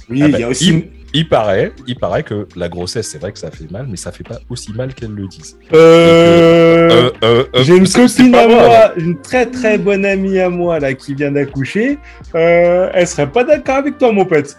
Oui, 0.09 0.21
Ah 0.23 0.28
il 0.28 0.32
bah, 0.32 0.39
y 0.39 0.43
a 0.43 0.49
aussi. 0.49 0.69
il- 0.69 0.88
Il 1.13 1.29
paraît, 1.29 1.71
il 1.87 1.95
paraît 1.95 2.23
que 2.23 2.47
la 2.55 2.67
grossesse, 2.69 3.07
c'est 3.09 3.17
vrai 3.17 3.31
que 3.31 3.39
ça 3.39 3.49
fait 3.49 3.69
mal, 3.71 3.87
mais 3.89 3.95
ça 3.97 4.11
fait 4.11 4.23
pas 4.23 4.39
aussi 4.49 4.73
mal 4.73 4.93
qu'elles 4.93 5.13
le 5.13 5.27
disent. 5.27 5.57
Euh... 5.73 6.89
Euh, 6.89 7.11
euh, 7.23 7.43
euh, 7.55 7.63
J'ai 7.63 7.77
une 7.77 7.87
copine 7.87 8.35
à 8.35 8.47
moi, 8.47 8.67
moi, 8.67 8.91
une 8.97 9.19
très 9.21 9.45
très 9.45 9.77
bonne 9.77 10.05
amie 10.05 10.39
à 10.39 10.49
moi 10.49 10.79
là 10.79 10.93
qui 10.93 11.15
vient 11.15 11.31
d'accoucher. 11.31 11.97
Euh, 12.35 12.89
elle 12.93 13.07
serait 13.07 13.31
pas 13.31 13.43
d'accord 13.43 13.77
avec 13.77 13.97
toi, 13.97 14.11
mon 14.11 14.25
pote. 14.25 14.57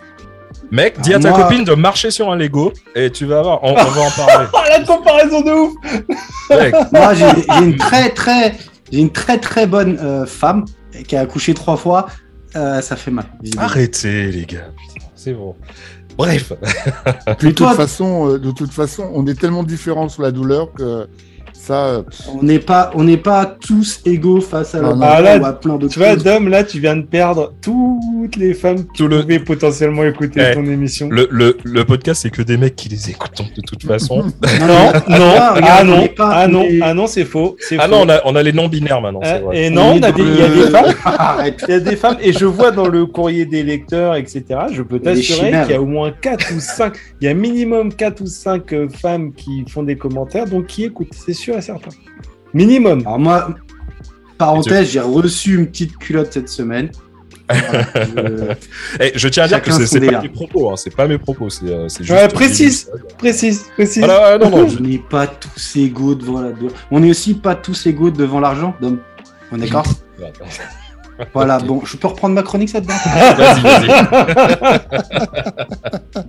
Mec, 0.71 1.01
dis 1.01 1.15
à 1.15 1.19
ta 1.19 1.31
Moi- 1.31 1.43
copine 1.43 1.65
de 1.65 1.75
marcher 1.75 2.11
sur 2.11 2.31
un 2.31 2.37
Lego 2.37 2.73
et 2.95 3.11
tu 3.11 3.25
vas 3.25 3.43
voir, 3.43 3.65
on, 3.65 3.71
on 3.71 3.75
va 3.75 4.01
en 4.03 4.11
parler. 4.11 4.47
Oh, 4.53 4.59
la 4.69 4.85
comparaison 4.85 5.41
de 5.41 5.51
ouf 5.51 5.73
Mec, 6.51 6.75
Moi, 6.93 7.15
j'ai 7.15 7.65
une 7.65 7.77
très 7.77 8.11
très, 8.11 8.55
j'ai 8.93 9.01
une 9.01 9.11
très 9.11 9.39
très 9.39 9.67
bonne 9.67 9.99
euh, 10.03 10.27
femme 10.27 10.65
qui 11.07 11.17
a 11.17 11.21
accouché 11.21 11.55
trois 11.55 11.77
fois. 11.77 12.07
Euh, 12.57 12.81
ça 12.81 12.97
fait 12.97 13.11
mal. 13.11 13.27
arrêtez 13.59 14.31
les 14.31 14.45
gars, 14.45 14.71
c'est 15.15 15.33
bon. 15.33 15.55
Bref, 16.19 16.53
Puis 17.39 17.51
de 17.51 17.55
toute 17.55 17.77
façon, 17.77 18.29
euh, 18.29 18.39
de 18.41 18.51
toute 18.51 18.73
façon, 18.73 19.09
on 19.15 19.25
est 19.29 19.39
tellement 19.39 19.63
différents 19.63 20.09
sur 20.09 20.23
la 20.23 20.33
douleur 20.33 20.73
que 20.73 21.07
ça. 21.59 21.85
euh, 21.87 22.03
On 22.39 22.43
n'est 22.43 22.59
pas, 22.59 22.91
on 22.95 23.05
n'est 23.05 23.17
pas 23.17 23.45
tous 23.47 24.01
égaux 24.05 24.41
face 24.41 24.75
à 24.75 24.81
la 24.83 24.89
Ah, 24.89 24.91
non. 24.91 24.95
douleur 24.97 25.13
Ah, 25.17 25.21
là, 25.21 25.39
ou 25.39 25.45
à 25.47 25.53
plein 25.53 25.77
d'autres 25.77 25.93
Tu 25.93 25.99
vois. 25.99 26.17
Dom, 26.17 26.49
là, 26.49 26.65
tu 26.65 26.81
viens 26.81 26.97
de 26.97 27.03
perdre 27.03 27.53
toutes 27.63 28.37
les 28.37 28.55
femmes 28.55 28.79
qui 28.85 29.03
Tout 29.03 29.09
le- 29.09 29.21
pouvaient 29.23 29.39
potentiellement 29.39 30.05
écouter 30.05 30.41
Eh, 30.51 30.55
ton 30.55 30.65
émission. 30.65 31.09
le, 31.11 31.29
le, 31.31 31.57
le 31.65 31.85
podcast, 31.85 32.23
c'est 32.23 32.31
que 32.31 32.43
des 32.43 32.57
mecs 32.57 32.77
qui 32.77 32.89
les 32.89 33.11
écoutent 33.11 33.37
donc, 33.39 33.55
de 33.55 33.61
toute 33.63 33.83
façon. 33.87 34.19
Non, 34.19 34.23
non, 35.09 35.33
Ah, 35.39 35.55
ah 35.63 35.79
on 35.83 35.85
non, 35.85 36.07
pas- 36.09 36.31
ah 36.33 36.49
non, 36.49 36.65
ah 36.83 36.95
non, 36.95 37.07
c'est 37.07 37.25
faux. 37.25 37.57
ah 37.79 37.85
faux. 37.85 37.91
non, 37.91 38.03
on 38.05 38.09
a, 38.09 38.21
on 38.25 38.35
a 38.37 38.43
les 38.43 38.53
non-binaires 38.53 39.01
maintenant, 39.01 39.21
c'est 39.23 39.29
Hein, 39.31 39.41
vrai. 39.41 39.65
Et 39.65 39.71
non, 39.71 39.95
on 39.99 40.03
a 40.03 40.09
est 40.09 40.13
des- 40.13 40.23
dans 40.23 40.29
il 40.29 40.39
y 40.39 40.43
a 40.43 40.49
des 40.49 40.63
femmes. 40.71 40.95
Il 41.69 41.71
y 41.71 41.75
a 41.75 41.81
des 41.81 41.97
femmes, 41.97 42.17
et 42.21 42.33
je 42.33 42.45
vois 42.45 42.71
dans 42.71 42.89
le 42.89 43.07
courrier 43.07 43.45
des 43.47 43.63
lecteurs, 43.63 44.15
etc., 44.17 44.45
je 44.73 44.83
peux 44.83 44.99
t'assurer 45.01 45.51
qu'il 45.63 45.71
y 45.73 45.75
a 45.75 45.81
au 45.83 45.87
moins 45.87 46.11
4 46.21 46.53
ou 46.57 46.61
5, 46.61 46.95
il 47.21 47.25
y 47.27 47.29
a 47.29 47.35
minimum 47.35 47.93
4 47.93 48.21
ou 48.23 48.27
5 48.27 48.73
euh, 48.73 48.89
femmes 48.89 49.33
qui 49.33 49.65
font 49.69 49.83
des 49.83 49.97
commentaires, 49.97 50.47
donc 50.47 50.67
qui 50.67 50.85
écoutent, 50.85 51.09
c'est 51.15 51.33
sûr 51.33 51.48
et 51.57 51.61
certain. 51.63 51.91
Minimum. 52.55 53.01
Alors 53.01 53.19
moi, 53.19 53.55
parenthèse, 54.39 54.91
j'ai 54.91 55.01
reçu 55.01 55.55
une 55.57 55.67
petite 55.67 55.97
culotte 55.99 56.33
cette 56.33 56.49
semaine. 56.49 56.91
Voilà, 57.51 57.87
je- 57.95 58.55
Eh, 59.01 59.13
je 59.15 59.29
tiens 59.29 59.45
à 59.45 59.49
dire 59.49 59.63
que 59.63 59.71
Chacun 59.71 59.87
c'est 59.87 60.01
pas 60.01 60.21
mes 60.23 60.29
propos, 60.29 60.71
hein, 60.71 60.75
c'est 60.77 60.95
pas 60.95 61.09
mes 61.09 61.17
propos, 61.19 61.49
c'est 61.49 61.67
juste. 62.01 62.11
Ouais, 62.11 62.29
précise, 62.29 62.91
précise, 63.17 63.65
précise. 63.75 64.03
Ouais, 64.05 64.39
non, 64.39 64.51
non, 64.51 64.69
je- 64.69 64.79
On 64.79 64.83
n'est 64.83 64.99
pas 64.99 65.27
tous 65.27 65.77
égaux 65.77 66.15
devant 66.15 66.41
la. 66.43 66.51
On 66.91 67.03
est 67.03 67.11
aussi 67.11 67.35
pas 67.35 67.55
tous 67.55 67.87
égaux 67.87 68.11
devant 68.11 68.41
l'argent, 68.41 68.75
Dom. 68.83 68.99
On 69.51 69.57
est 69.57 69.61
d'accord? 69.63 69.87
Voilà, 71.35 71.59
bon, 71.59 71.85
je 71.85 71.97
peux 71.97 72.09
reprendre 72.09 72.35
ma 72.35 72.43
chronique 72.43 72.69
ça 72.69 72.81
Vas-y, 72.81 73.63
vas-y. 73.63 73.89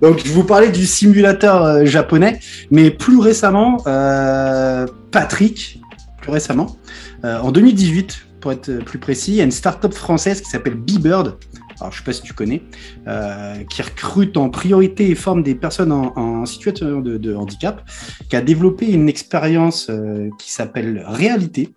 Donc, 0.02 0.20
je 0.24 0.32
vous 0.32 0.44
parlais 0.44 0.70
du 0.70 0.86
simulateur 0.86 1.62
euh, 1.64 1.84
japonais, 1.84 2.40
mais 2.70 2.90
plus 2.90 3.18
récemment, 3.18 3.78
euh, 3.86 4.86
Patrick, 5.10 5.80
plus 6.20 6.30
récemment, 6.32 6.76
euh, 7.24 7.38
en 7.38 7.52
2018, 7.52 8.26
pour 8.40 8.52
être 8.52 8.78
plus 8.84 8.98
précis, 8.98 9.32
il 9.32 9.36
y 9.36 9.40
a 9.40 9.44
une 9.44 9.50
start-up 9.50 9.92
française 9.92 10.40
qui 10.40 10.50
s'appelle 10.50 10.74
B-Bird. 10.74 11.36
Alors, 11.80 11.92
je 11.92 11.98
sais 11.98 12.04
pas 12.04 12.12
si 12.12 12.22
tu 12.22 12.34
connais, 12.34 12.62
euh, 13.08 13.64
qui 13.64 13.80
recrute 13.80 14.36
en 14.36 14.50
priorité 14.50 15.08
et 15.10 15.14
forme 15.14 15.42
des 15.42 15.54
personnes 15.54 15.92
en, 15.92 16.12
en 16.16 16.44
situation 16.44 17.00
de, 17.00 17.16
de 17.16 17.34
handicap, 17.34 17.82
qui 18.28 18.36
a 18.36 18.42
développé 18.42 18.90
une 18.90 19.08
expérience 19.08 19.88
euh, 19.88 20.28
qui 20.38 20.52
s'appelle 20.52 21.02
Réalité. 21.06 21.70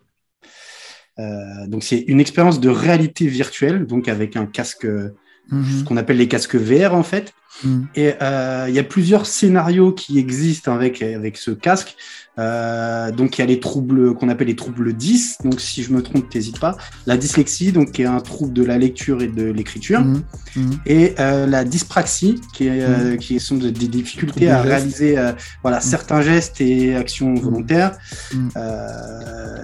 Euh, 1.19 1.67
donc, 1.67 1.83
c'est 1.83 1.99
une 1.99 2.19
expérience 2.19 2.59
de 2.59 2.69
réalité 2.69 3.27
virtuelle, 3.27 3.85
donc 3.85 4.07
avec 4.07 4.35
un 4.35 4.45
casque, 4.45 4.87
ce 5.49 5.55
Mhm, 5.55 5.83
qu'on 5.83 5.97
appelle 5.97 6.17
les 6.17 6.27
casques 6.27 6.55
VR 6.55 6.93
en 6.95 7.03
fait. 7.03 7.33
mhm. 7.63 7.87
Et 7.95 8.13
euh, 8.21 8.65
il 8.69 8.73
y 8.73 8.79
a 8.79 8.83
plusieurs 8.83 9.25
scénarios 9.25 9.91
qui 9.91 10.17
existent 10.17 10.73
avec, 10.73 11.01
avec 11.01 11.37
ce 11.37 11.51
casque. 11.51 11.95
Euh, 12.39 13.11
donc 13.11 13.37
il 13.37 13.41
y 13.41 13.43
a 13.43 13.47
les 13.47 13.59
troubles 13.59 14.15
qu'on 14.15 14.29
appelle 14.29 14.47
les 14.47 14.55
troubles 14.55 14.93
10. 14.93 15.39
Donc 15.43 15.59
si 15.61 15.83
je 15.83 15.93
me 15.93 16.01
trompe, 16.01 16.27
t'hésites 16.29 16.59
pas. 16.59 16.75
La 17.05 17.15
dyslexie, 17.17 17.71
donc 17.71 17.91
qui 17.91 18.01
est 18.01 18.05
un 18.07 18.21
trouble 18.21 18.53
de 18.53 18.63
la 18.63 18.79
lecture 18.79 19.21
et 19.21 19.27
de 19.27 19.43
l'écriture. 19.43 20.01
Mhm, 20.01 20.23
mhm. 20.55 20.71
Et 20.87 21.13
euh, 21.19 21.45
la 21.45 21.63
dyspraxie, 21.65 22.41
qui, 22.53 22.67
est, 22.67 23.17
qui 23.19 23.39
sont 23.39 23.57
de- 23.57 23.69
des 23.69 23.87
difficultés 23.87 24.49
à 24.49 24.61
réaliser 24.61 25.17
voilà, 25.61 25.79
certains 25.81 26.21
gestes 26.23 26.59
et 26.61 26.95
actions 26.95 27.35
volontaires. 27.35 27.97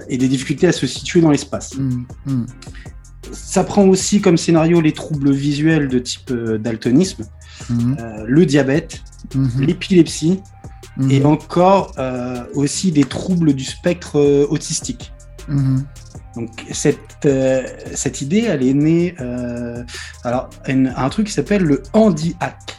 Et 0.08 0.16
des 0.18 0.28
difficultés 0.28 0.68
à 0.68 0.72
se 0.72 0.86
situer 0.86 1.20
dans 1.20 1.30
l'espace. 1.30 1.74
Ça 3.32 3.64
prend 3.64 3.84
aussi 3.84 4.20
comme 4.20 4.36
scénario 4.36 4.80
les 4.80 4.92
troubles 4.92 5.30
visuels 5.32 5.88
de 5.88 5.98
type 5.98 6.30
euh, 6.30 6.58
daltonisme, 6.58 7.24
Mhm, 7.68 7.96
euh, 8.00 8.24
le 8.26 8.46
diabète, 8.46 9.02
mhm, 9.34 9.62
l'épilepsie 9.66 10.40
mhm, 10.96 11.10
et 11.10 11.24
encore 11.26 11.92
euh, 11.98 12.42
aussi 12.54 12.90
des 12.90 13.04
troubles 13.04 13.52
du 13.52 13.64
spectre 13.64 14.18
euh, 14.18 14.46
autistique. 14.48 15.12
Donc 16.36 16.50
cette, 16.72 17.28
cette 17.94 18.22
idée, 18.22 18.44
elle 18.48 18.62
est 18.62 18.72
née 18.72 19.14
alors 20.24 20.48
une- 20.68 20.92
un 20.96 21.08
truc 21.08 21.26
qui 21.26 21.32
s'appelle 21.32 21.62
le 21.64 21.82
handi-hack. 21.92 22.76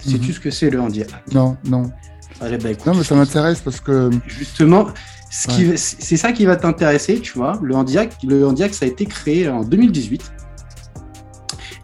Sais-tu 0.00 0.32
ce 0.32 0.40
que 0.40 0.50
c'est 0.50 0.70
le 0.70 0.80
handi-hack? 0.80 1.10
Non, 1.34 1.56
non. 1.64 1.90
Allez, 2.40 2.56
bah, 2.56 2.70
écoute, 2.70 2.86
Non, 2.86 2.94
mais 2.94 3.04
ça 3.04 3.14
m'intéresse 3.14 3.60
parce 3.60 3.80
que. 3.80 4.10
Justement, 4.26 4.86
ce 5.30 5.76
c'est 5.76 6.16
ça 6.16 6.32
qui 6.32 6.46
va 6.46 6.56
t'intéresser, 6.56 7.20
tu 7.20 7.36
vois. 7.36 7.58
Le 7.62 7.74
handi-hack, 7.74 8.16
le 8.24 8.46
handi-hack, 8.46 8.74
ça 8.74 8.86
a 8.86 8.88
été 8.88 9.06
créé 9.06 9.48
en 9.48 9.62
2018. 9.62 10.32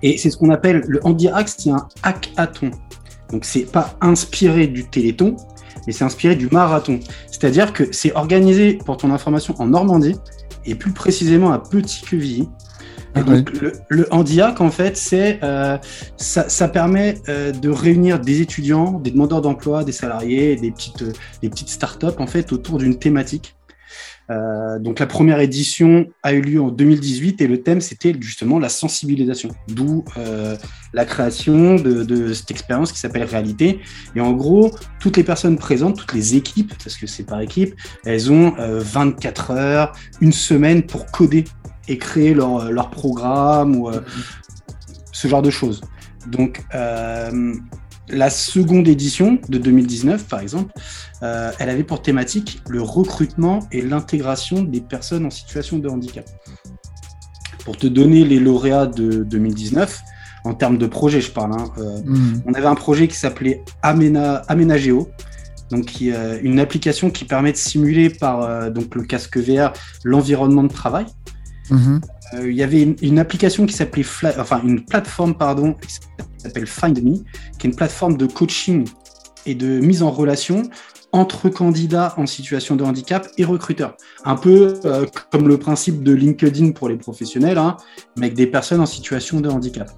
Et 0.02 0.18
c'est 0.18 0.30
ce 0.30 0.36
qu'on 0.36 0.50
appelle 0.50 0.82
le 0.86 1.00
handi-hack, 1.04 1.48
c'est 1.48 1.70
un 1.70 1.88
hackathon. 2.02 2.70
Donc 3.30 3.44
c'est 3.44 3.70
pas 3.70 3.96
inspiré 4.00 4.66
du 4.66 4.88
téléthon, 4.88 5.36
mais 5.86 5.92
c'est 5.92 6.04
inspiré 6.04 6.36
du 6.36 6.48
marathon. 6.50 7.00
C'est-à-dire 7.30 7.72
que 7.72 7.92
c'est 7.92 8.12
organisé, 8.14 8.74
pour 8.84 8.96
ton 8.96 9.10
information, 9.10 9.54
en 9.58 9.66
Normandie, 9.66 10.16
et 10.66 10.74
plus 10.74 10.92
précisément 10.92 11.52
à 11.52 11.58
Petit-Quevilly. 11.58 12.48
Et 13.16 13.20
Ah 13.20 13.22
donc, 13.22 13.52
le, 13.60 13.72
le 13.88 14.12
handihack, 14.12 14.60
en 14.60 14.70
fait, 14.70 14.96
c'est 14.96 15.38
euh, 15.42 15.78
ça, 16.16 16.48
ça 16.48 16.68
permet 16.68 17.16
euh, 17.28 17.52
de 17.52 17.70
réunir 17.70 18.18
des 18.18 18.40
étudiants, 18.40 18.98
des 18.98 19.10
demandeurs 19.12 19.40
d'emploi, 19.40 19.84
des 19.84 19.92
salariés, 19.92 20.56
des 20.56 20.72
petites, 20.72 21.02
euh, 21.02 21.12
des 21.40 21.48
petites 21.48 21.68
startups, 21.68 22.06
en 22.18 22.26
fait, 22.26 22.52
autour 22.52 22.78
d'une 22.78 22.98
thématique. 22.98 23.54
Euh, 24.30 24.78
donc, 24.78 24.98
la 25.00 25.06
première 25.06 25.40
édition 25.40 26.06
a 26.22 26.32
eu 26.32 26.40
lieu 26.40 26.60
en 26.60 26.70
2018 26.70 27.40
et 27.42 27.46
le 27.46 27.62
thème, 27.62 27.80
c'était 27.80 28.16
justement 28.18 28.58
la 28.58 28.68
sensibilisation, 28.68 29.50
d'où 29.68 30.04
euh, 30.16 30.56
la 30.92 31.04
création 31.04 31.76
de, 31.76 32.02
de 32.04 32.32
cette 32.32 32.50
expérience 32.50 32.92
qui 32.92 32.98
s'appelle 32.98 33.24
Réalité. 33.24 33.80
Et 34.16 34.20
en 34.20 34.32
gros, 34.32 34.70
toutes 35.00 35.16
les 35.16 35.24
personnes 35.24 35.58
présentes, 35.58 35.98
toutes 35.98 36.14
les 36.14 36.36
équipes, 36.36 36.72
parce 36.82 36.96
que 36.96 37.06
c'est 37.06 37.24
par 37.24 37.40
équipe, 37.40 37.74
elles 38.04 38.32
ont 38.32 38.54
euh, 38.58 38.80
24 38.80 39.50
heures, 39.50 39.92
une 40.20 40.32
semaine 40.32 40.82
pour 40.82 41.06
coder 41.06 41.44
et 41.88 41.98
créer 41.98 42.34
leur, 42.34 42.70
leur 42.70 42.90
programme 42.90 43.76
ou 43.76 43.88
euh, 43.88 44.00
ce 45.12 45.28
genre 45.28 45.42
de 45.42 45.50
choses. 45.50 45.80
Donc, 46.26 46.62
euh, 46.74 47.54
la 48.08 48.30
seconde 48.30 48.86
édition 48.88 49.38
de 49.48 49.58
2019, 49.58 50.24
par 50.26 50.40
exemple, 50.40 50.72
euh, 51.22 51.50
elle 51.58 51.70
avait 51.70 51.84
pour 51.84 52.02
thématique 52.02 52.60
le 52.68 52.82
recrutement 52.82 53.60
et 53.72 53.80
l'intégration 53.82 54.62
des 54.62 54.80
personnes 54.80 55.24
en 55.26 55.30
situation 55.30 55.78
de 55.78 55.88
handicap. 55.88 56.26
Pour 57.64 57.76
te 57.76 57.86
donner 57.86 58.24
les 58.24 58.38
lauréats 58.40 58.86
de 58.86 59.22
2019, 59.24 60.00
en 60.44 60.52
termes 60.52 60.76
de 60.76 60.86
projet, 60.86 61.22
je 61.22 61.30
parle, 61.30 61.52
hein, 61.52 61.64
euh, 61.78 61.98
Mhm, 62.04 62.42
on 62.46 62.52
avait 62.52 62.66
un 62.66 62.74
projet 62.74 63.08
qui 63.08 63.16
s'appelait 63.16 63.62
Aména- 63.82 64.42
Aménagéo, 64.48 65.08
donc 65.70 65.94
euh, 66.02 66.38
une 66.42 66.60
application 66.60 67.10
qui 67.10 67.24
permet 67.24 67.52
de 67.52 67.56
simuler 67.56 68.10
par 68.10 68.42
euh, 68.42 68.68
donc 68.68 68.94
le 68.94 69.02
casque 69.04 69.38
VR 69.38 69.72
l'environnement 70.04 70.62
de 70.62 70.68
travail. 70.72 71.06
Mhm, 71.70 72.00
Euh, 72.34 72.50
il 72.50 72.56
y 72.56 72.62
avait 72.62 72.82
une, 72.82 72.96
une 73.02 73.18
application 73.18 73.66
qui 73.66 73.74
s'appelait, 73.74 74.04
enfin 74.38 74.60
une 74.64 74.84
plateforme 74.84 75.34
pardon, 75.34 75.74
qui 75.74 75.98
s'appelle 76.38 76.66
Find 76.66 77.02
Me, 77.02 77.16
qui 77.58 77.66
est 77.66 77.70
une 77.70 77.76
plateforme 77.76 78.16
de 78.16 78.26
coaching 78.26 78.88
et 79.46 79.54
de 79.54 79.80
mise 79.80 80.02
en 80.02 80.10
relation 80.10 80.62
entre 81.12 81.48
candidats 81.48 82.14
en 82.16 82.26
situation 82.26 82.74
de 82.74 82.82
handicap 82.82 83.28
et 83.38 83.44
recruteurs. 83.44 83.96
Un 84.24 84.34
peu 84.34 84.80
euh, 84.84 85.06
comme 85.30 85.46
le 85.46 85.58
principe 85.58 86.02
de 86.02 86.12
LinkedIn 86.12 86.72
pour 86.72 86.88
les 86.88 86.96
professionnels, 86.96 87.58
hein, 87.58 87.76
mais 88.16 88.26
avec 88.26 88.36
des 88.36 88.48
personnes 88.48 88.80
en 88.80 88.86
situation 88.86 89.40
de 89.40 89.48
handicap. 89.48 89.90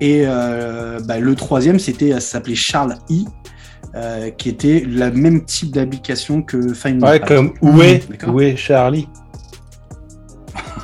Et 0.00 0.22
euh, 0.26 1.00
bah, 1.00 1.18
le 1.18 1.34
troisième, 1.34 1.78
c'était, 1.80 2.12
ça 2.12 2.20
s'appelait 2.20 2.54
Charles 2.54 2.98
E, 3.10 3.24
euh, 3.96 4.30
qui 4.30 4.48
était 4.48 4.80
le 4.80 5.10
même 5.10 5.44
type 5.44 5.72
d'application 5.72 6.42
que 6.42 6.72
Find 6.72 7.00
Me. 7.00 7.08
Ouais, 7.08 7.20
comme 7.20 7.54
où 7.62 8.40
est 8.40 8.56
Charlie 8.56 9.08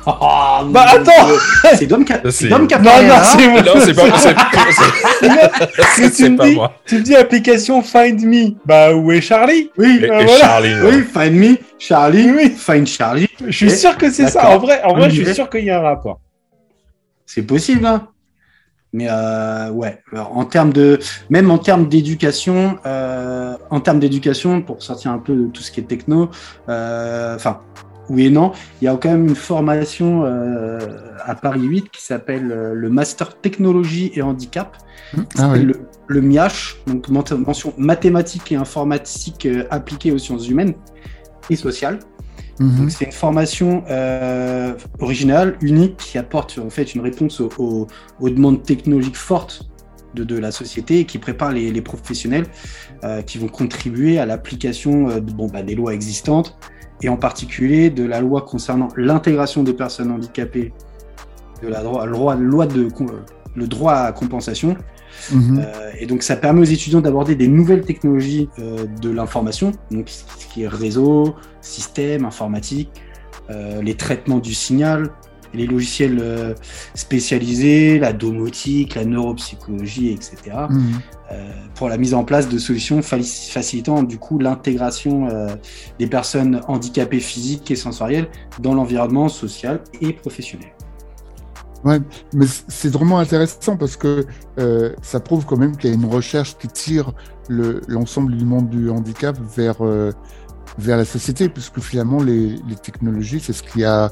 Ah, 0.05 0.63
Bah, 0.65 0.85
mon 0.93 1.01
attends. 1.01 1.27
C'est 1.75 1.85
Dom 1.85 2.03
qui 2.05 2.13
a, 2.13 2.15
Ça, 2.17 2.21
c'est 2.25 2.31
c'est- 2.31 2.47
Dom 2.49 2.67
qui 2.67 2.73
a 2.73 2.79
Non, 2.79 2.83
parlé, 2.89 3.07
non, 3.07 3.13
hein. 3.13 3.23
c'est 3.23 3.47
moi. 3.47 3.61
Non, 3.61 3.71
c'est 3.79 3.93
pas, 3.93 4.03
Mais 4.05 4.11
c'est- 4.17 6.01
tu 6.09 6.09
c'est 6.13 6.29
me 6.29 6.37
pas 6.37 6.45
dis, 6.47 6.55
moi. 6.55 6.73
tu 6.85 6.95
me 6.95 7.01
dis 7.01 7.15
application 7.15 7.81
Find 7.81 8.21
Me. 8.25 8.53
Bah, 8.65 8.93
où 8.95 9.11
est 9.11 9.21
Charlie? 9.21 9.69
Oui, 9.77 9.99
Et, 10.03 10.09
Ah, 10.09 10.21
et 10.21 10.25
voilà. 10.25 10.39
Charlie. 10.39 10.73
ouais. 10.75 10.89
oui, 10.95 11.03
Find 11.13 11.33
Me, 11.35 11.57
Charlie, 11.77 12.31
Oui. 12.31 12.49
Find 12.57 12.87
Charlie. 12.87 13.27
Je 13.45 13.51
suis 13.51 13.71
sûr 13.71 13.97
que 13.97 14.09
c'est 14.11 14.27
ça. 14.27 14.49
En 14.49 14.57
vrai, 14.59 14.81
en 14.83 14.93
vrai, 14.95 15.09
je 15.09 15.23
suis 15.23 15.33
sûr 15.35 15.49
qu'il 15.49 15.65
y 15.65 15.69
a 15.69 15.79
un 15.79 15.83
rapport. 15.83 16.19
C'est 17.25 17.43
possible, 17.43 17.85
hein. 17.85 18.07
Mais 18.93 19.07
euh, 19.09 19.69
ouais, 19.69 20.01
Alors, 20.11 20.37
en 20.37 20.43
termes 20.43 20.73
de, 20.73 20.99
même 21.29 21.49
en 21.49 21.57
termes 21.57 21.87
d'éducation, 21.87 22.77
euh, 22.85 23.55
en 23.69 23.79
termes 23.79 23.99
d'éducation, 23.99 24.61
pour 24.61 24.83
sortir 24.83 25.11
un 25.11 25.17
peu 25.19 25.33
de 25.33 25.45
tout 25.47 25.61
ce 25.61 25.71
qui 25.71 25.79
est 25.79 25.83
techno, 25.83 26.29
euh, 26.67 27.35
enfin, 27.37 27.61
oui 28.11 28.25
et 28.25 28.29
non, 28.29 28.51
il 28.81 28.85
y 28.85 28.87
a 28.87 28.95
quand 28.97 29.09
même 29.09 29.27
une 29.27 29.35
formation 29.35 30.23
euh, 30.25 30.79
à 31.23 31.33
Paris 31.35 31.61
8 31.63 31.89
qui 31.91 32.03
s'appelle 32.03 32.51
euh, 32.51 32.73
le 32.73 32.89
Master 32.89 33.39
Technologie 33.39 34.11
et 34.15 34.21
Handicap. 34.21 34.77
Ah 35.15 35.21
C'est 35.35 35.45
oui. 35.47 35.63
le, 35.63 35.73
le 36.07 36.21
donc 36.87 37.09
ment- 37.09 37.23
mention 37.47 37.73
mathématiques 37.77 38.51
et 38.51 38.55
informatique 38.55 39.45
euh, 39.45 39.63
appliquée 39.71 40.11
aux 40.11 40.17
sciences 40.17 40.47
humaines 40.47 40.73
et 41.49 41.55
sociales. 41.55 41.99
Mhm, 42.59 42.77
Donc 42.77 42.91
c'est 42.91 43.05
une 43.05 43.11
formation 43.11 43.83
euh, 43.89 44.73
originale, 44.99 45.57
unique, 45.61 45.97
qui 45.97 46.17
apporte 46.17 46.59
en 46.59 46.69
fait 46.69 46.93
une 46.95 47.01
réponse 47.01 47.39
aux, 47.39 47.49
aux- 47.57 47.87
aux 48.19 48.29
demandes 48.29 48.61
technologiques 48.63 49.17
fortes 49.17 49.69
de, 50.15 50.23
de 50.25 50.37
la 50.37 50.51
société 50.51 50.99
et 50.99 51.05
qui 51.05 51.17
prépare 51.17 51.51
les, 51.53 51.71
les 51.71 51.81
professionnels 51.81 52.45
qui 53.25 53.37
vont 53.37 53.47
contribuer 53.47 54.19
à 54.19 54.25
l'application 54.25 55.07
de- 55.07 55.31
bon, 55.31 55.47
bah, 55.47 55.63
des 55.63 55.75
lois 55.75 55.93
existantes 55.93 56.57
et 57.01 57.09
en 57.09 57.17
particulier 57.17 57.89
de 57.89 58.03
la 58.03 58.21
loi 58.21 58.41
concernant 58.41 58.89
l'intégration 58.95 59.63
des 59.63 59.73
personnes 59.73 60.11
handicapées, 60.11 60.73
de 61.61 61.67
la 61.67 61.81
droit, 61.81 62.05
loi, 62.05 62.35
loi 62.35 62.65
de 62.65 62.89
com- 62.89 63.23
le 63.55 63.67
droit 63.67 63.93
à 63.93 64.11
compensation 64.11 64.75
mhm. 65.31 65.59
euh, 65.59 65.91
et 65.99 66.05
donc, 66.05 66.23
ça 66.23 66.35
permet 66.35 66.61
aux 66.61 66.71
étudiants 66.71 67.01
d'aborder 67.01 67.35
des 67.35 67.47
nouvelles 67.47 67.83
technologies 67.83 68.49
euh, 68.59 68.85
de 69.01 69.09
l'information, 69.09 69.71
donc 69.91 70.09
ce 70.09 70.45
qui 70.47 70.63
est 70.63 70.67
réseau, 70.67 71.35
système, 71.61 72.25
informatique, 72.25 72.89
euh, 73.49 73.81
les 73.81 73.95
traitements 73.95 74.39
du 74.39 74.53
signal, 74.53 75.11
les 75.53 75.67
logiciels 75.67 76.19
euh, 76.21 76.53
spécialisés, 76.95 77.99
la 77.99 78.13
domotique, 78.13 78.95
la 78.95 79.05
neuropsychologie, 79.05 80.11
etc. 80.11 80.55
euh, 81.31 81.51
pour 81.75 81.87
la 81.89 81.97
mise 81.97 82.13
en 82.13 82.23
place 82.23 82.47
de 82.49 82.57
solutions 82.57 83.01
facilitant 83.01 84.03
du 84.03 84.17
coup 84.17 84.37
l'intégration 84.39 85.27
euh, 85.29 85.47
des 85.99 86.07
personnes 86.07 86.61
handicapées 86.67 87.19
physiques 87.19 87.71
et 87.71 87.75
sensorielles 87.75 88.27
dans 88.59 88.73
l'environnement 88.73 89.29
social 89.29 89.81
et 90.01 90.13
professionnel. 90.13 90.69
Mais 91.83 92.45
c- 92.45 92.63
c'est 92.67 92.89
vraiment 92.93 93.17
intéressant 93.17 93.75
parce 93.75 93.97
que 93.97 94.25
euh, 94.59 94.93
ça 95.01 95.19
prouve 95.19 95.45
quand 95.47 95.57
même 95.57 95.75
qu'il 95.75 95.89
y 95.89 95.93
a 95.93 95.95
une 95.95 96.05
recherche 96.05 96.55
qui 96.59 96.67
tire 96.67 97.13
le- 97.49 97.81
l'ensemble 97.87 98.37
du 98.37 98.45
monde 98.45 98.69
du 98.69 98.89
handicap 98.91 99.35
vers, 99.57 99.77
euh, 99.83 100.11
vers 100.77 100.95
la 100.97 101.05
société, 101.05 101.49
puisque 101.49 101.79
finalement, 101.79 102.21
les, 102.21 102.49
les 102.69 102.75
technologies, 102.75 103.39
c'est 103.39 103.53
ce 103.53 103.63
qui 103.63 103.83
a, 103.83 104.11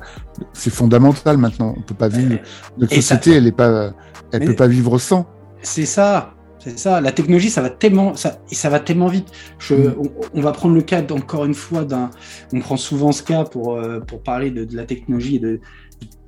c'est 0.53 0.71
fondamental 0.73 1.37
maintenant. 1.37 1.75
On 1.77 1.81
peut 1.81 1.93
pas 1.93 2.07
vivre, 2.07 2.39
notre 2.79 2.91
ça- 2.95 3.01
société, 3.01 3.35
elle 3.35 3.45
est 3.45 3.51
pas, 3.51 3.93
elle 4.31 4.39
Mais- 4.39 4.45
peut 4.47 4.55
pas 4.55 4.67
vivre 4.67 4.97
sans. 4.97 5.27
C'est 5.61 5.85
ça, 5.85 6.33
c'est 6.59 6.77
ça. 6.77 7.01
La 7.01 7.11
technologie, 7.11 7.49
ça 7.49 7.61
va 7.61 7.69
tellement, 7.69 8.15
ça, 8.15 8.39
et 8.51 8.55
ça 8.55 8.69
va 8.69 8.79
tellement 8.79 9.07
vite. 9.07 9.29
Je, 9.59 9.75
Mm. 9.75 9.95
on, 9.99 10.11
on 10.33 10.41
va 10.41 10.51
prendre 10.51 10.75
le 10.75 10.81
cas 10.81 11.01
encore 11.11 11.45
une 11.45 11.53
fois 11.53 11.85
d'un. 11.85 12.09
On 12.53 12.59
prend 12.59 12.77
souvent 12.77 13.11
ce 13.11 13.23
cas 13.23 13.43
pour 13.45 13.75
euh, 13.75 13.99
pour 14.01 14.21
parler 14.23 14.51
de, 14.51 14.65
de 14.65 14.75
la 14.75 14.85
technologie 14.85 15.37
et 15.37 15.39
de 15.39 15.59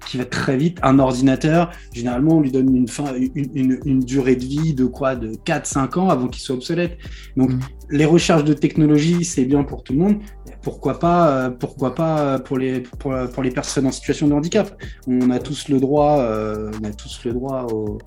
qui 0.07 0.17
va 0.17 0.25
très 0.25 0.57
vite. 0.57 0.79
Un 0.81 0.97
ordinateur, 0.99 1.69
généralement, 1.93 2.37
on 2.37 2.41
lui 2.41 2.51
donne 2.51 2.75
une 2.75 2.87
fin, 2.87 3.13
une, 3.15 3.49
une, 3.53 3.79
une 3.85 3.99
durée 3.99 4.35
de 4.35 4.43
vie 4.43 4.73
de 4.73 4.85
quoi, 4.85 5.15
de 5.15 5.33
4-5 5.45 5.99
ans 5.99 6.09
avant 6.09 6.27
qu'il 6.27 6.41
soit 6.41 6.55
obsolète. 6.55 6.97
Donc, 7.37 7.51
Mm. 7.51 7.59
les 7.91 8.05
recherches 8.05 8.43
de 8.43 8.53
technologie, 8.53 9.23
c'est 9.25 9.45
bien 9.45 9.63
pour 9.63 9.83
tout 9.83 9.93
le 9.93 9.99
monde. 9.99 10.17
Pourquoi 10.63 10.99
pas, 10.99 11.29
euh, 11.47 11.49
pourquoi 11.51 11.95
pas 11.95 12.39
pour 12.39 12.57
les 12.57 12.81
pour, 12.81 13.13
pour 13.33 13.43
les 13.43 13.51
personnes 13.51 13.85
en 13.87 13.91
situation 13.91 14.27
de 14.27 14.33
handicap? 14.33 14.75
On 15.07 15.29
a 15.31 15.39
tous 15.39 15.69
le 15.69 15.79
droit, 15.79 16.19
euh, 16.19 16.71
on 16.81 16.85
a 16.87 16.91
tous 16.91 17.21
le 17.25 17.33
droit 17.33 17.67
au 17.71 17.97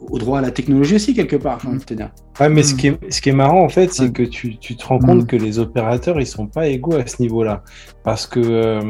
au 0.00 0.18
droit 0.18 0.38
à 0.38 0.42
la 0.42 0.50
technologie 0.50 0.94
aussi, 0.96 1.12
quelque 1.14 1.36
part, 1.36 1.58
j'ai 1.60 1.68
envie 1.68 1.78
de 1.78 1.84
te 1.84 1.94
dire. 1.94 2.10
Ouais, 2.40 2.48
mais 2.48 2.62
ce, 2.62 2.74
Mm. 2.74 2.76
qui 2.76 2.86
est, 2.88 3.12
ce 3.12 3.20
qui 3.20 3.28
est 3.30 3.32
marrant, 3.32 3.62
en 3.64 3.68
fait, 3.68 3.92
c'est 3.92 4.04
Ouais. 4.04 4.12
que 4.12 4.22
tu, 4.22 4.56
tu 4.58 4.76
te 4.76 4.86
rends 4.86 4.98
compte 4.98 5.22
Mm. 5.22 5.26
que 5.26 5.36
les 5.36 5.58
opérateurs, 5.58 6.20
ils 6.20 6.26
sont 6.26 6.46
pas 6.46 6.68
égaux 6.68 6.94
à 6.96 7.06
ce 7.06 7.20
niveau-là. 7.20 7.62
Parce 8.04 8.26
que 8.26 8.38
euh, 8.40 8.80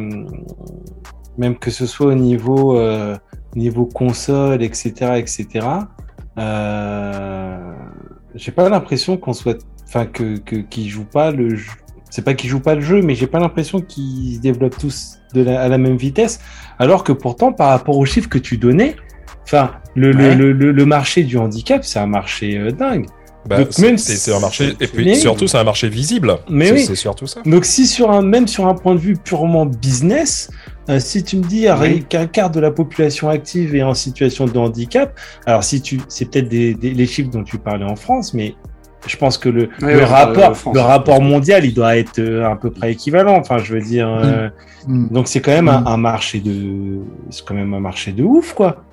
même 1.39 1.57
que 1.57 1.71
ce 1.71 1.87
soit 1.87 2.09
au 2.09 2.15
niveau, 2.15 2.77
euh, 2.79 3.17
niveau 3.57 3.87
console, 3.87 4.63
etc., 4.63 5.17
etc., 5.17 5.67
euh, 6.39 7.73
j'ai 8.35 8.53
pas 8.53 8.69
l'impression 8.69 9.17
qu'on 9.17 9.33
soit, 9.33 9.59
enfin, 9.87 10.07
que, 10.07 10.39
que, 10.39 10.57
qu'ils 10.57 10.89
jouent 10.89 11.05
pas 11.05 11.31
le 11.31 11.55
jeu. 11.57 11.71
C'est 12.11 12.25
pas 12.25 12.35
qu'ils 12.35 12.49
jouent 12.49 12.61
pas 12.61 12.75
le 12.75 12.81
jeu, 12.81 13.03
mais 13.03 13.15
j'ai 13.15 13.27
pas 13.27 13.39
l'impression 13.39 13.81
qu'ils 13.81 14.37
se 14.37 14.41
développent 14.41 14.79
tous 14.79 15.19
de 15.35 15.43
la- 15.43 15.61
à 15.61 15.69
la 15.69 15.77
même 15.79 15.97
vitesse. 15.97 16.41
Alors 16.79 17.05
que 17.05 17.13
pourtant, 17.13 17.53
par 17.53 17.69
rapport 17.71 17.99
aux 17.99 18.05
chiffres 18.07 18.29
que 18.31 18.39
tu 18.39 18.57
donnais, 18.57 18.97
enfin, 19.49 19.73
le, 19.95 20.13
le- 20.13 20.25
Ouais. 20.29 20.35
le, 20.35 20.53
le, 20.53 20.73
le 20.73 20.85
marché 20.87 21.25
du 21.25 21.37
handicap, 21.39 21.85
c'est 21.85 21.99
un 21.99 22.07
marché 22.07 22.57
euh, 22.59 22.71
dingue. 22.71 23.07
Bah, 23.49 23.57
c'est 23.71 24.33
un 24.35 24.41
marché, 24.41 24.75
et 24.79 24.87
puis 24.87 25.07
Mais- 25.07 25.15
surtout, 25.15 25.47
c'est 25.47 25.57
un 25.57 25.65
marché 25.65 25.89
visible. 25.89 26.37
Mais 26.51 26.71
oui. 26.71 26.81
C'est 26.85 26.95
surtout 26.97 27.27
ça. 27.27 27.41
Donc 27.47 27.65
si 27.65 27.87
sur 27.87 28.11
un 28.11 28.21
même 28.21 28.47
sur 28.47 28.67
un 28.67 28.75
point 28.75 28.95
de 28.95 29.01
vue 29.01 29.17
purement 29.17 29.65
business, 29.65 30.51
euh, 30.91 31.01
si 31.01 31.23
tu 31.25 31.39
me 31.39 31.45
dis 31.45 31.67
Oui. 31.81 32.05
qu'un 32.07 32.27
quart 32.27 32.51
de 32.51 32.61
la 32.61 32.71
population 32.71 33.31
active 33.31 33.75
est 33.75 33.83
en 33.83 33.95
situation 33.95 34.45
de 34.45 34.59
handicap, 34.59 35.19
alors 35.47 35.65
si 35.65 35.81
tu 35.81 35.99
c'est 36.09 36.31
peut-être 36.31 36.49
des, 36.49 36.75
des- 36.75 36.91
les 36.93 37.07
chiffres 37.07 37.31
dont 37.31 37.45
tu 37.45 37.57
parlais 37.59 37.87
en 37.87 37.97
France, 37.97 38.35
mais 38.35 38.55
je 39.07 39.17
pense 39.17 39.39
que 39.39 39.49
le, 39.49 39.71
le 39.81 39.87
ouais, 39.87 40.05
rapport 40.05 40.51
euh, 40.51 40.55
France. 40.55 40.75
le 40.75 40.81
rapport 40.83 41.23
mondial 41.23 41.65
il 41.65 41.73
doit 41.73 41.97
être 41.97 42.21
à 42.45 42.55
peu 42.57 42.71
près 42.71 42.93
équivalent. 42.93 43.39
Enfin 43.39 43.57
je 43.59 43.73
veux 43.73 43.81
dire, 43.81 44.09
euh, 44.09 44.49
Mm. 44.87 45.09
donc 45.11 45.27
c'est 45.29 45.41
quand 45.41 45.53
même 45.53 45.69
un, 45.69 45.81
Mm. 45.83 45.87
un 45.87 45.97
marché 45.97 46.41
de 46.41 46.99
c'est 47.31 47.45
quand 47.47 47.55
même 47.55 47.73
un 47.73 47.81
marché 47.81 48.13
de 48.13 48.23
ouf 48.25 48.53
quoi. 48.53 48.85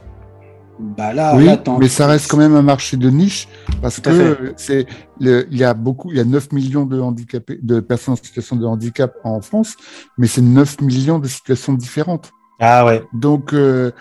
Bah 0.78 1.13
là, 1.13 1.36
oui, 1.36 1.45
là, 1.45 1.61
mais 1.80 1.88
ça 1.88 2.05
reste 2.05 2.30
quand 2.30 2.38
même 2.38 2.55
un 2.55 2.61
marché 2.61 2.97
de 2.97 3.09
niche 3.09 3.47
parce 3.82 4.01
que 4.01 4.53
c'est 4.57 4.86
il 5.21 5.45
y 5.51 5.63
a 5.63 5.73
beaucoup, 5.73 6.11
il 6.11 6.17
y 6.17 6.19
a 6.19 6.26
9 6.26 6.51
millions 6.51 6.86
de 6.86 6.99
handicapés, 6.99 7.59
de 7.61 7.80
personnes 7.80 8.13
en 8.13 8.17
situation 8.17 8.57
de 8.57 8.65
handicap 8.65 9.13
en 9.23 9.39
France, 9.39 9.76
mais 10.17 10.28
c'est 10.28 10.41
9 10.41 10.82
millions 10.82 11.19
de 11.19 11.28
situations 11.28 11.73
différentes. 11.73 12.32
Ah 12.59 12.86
ouais. 12.86 13.03
Donc, 13.13 13.53
euh, 13.53 13.91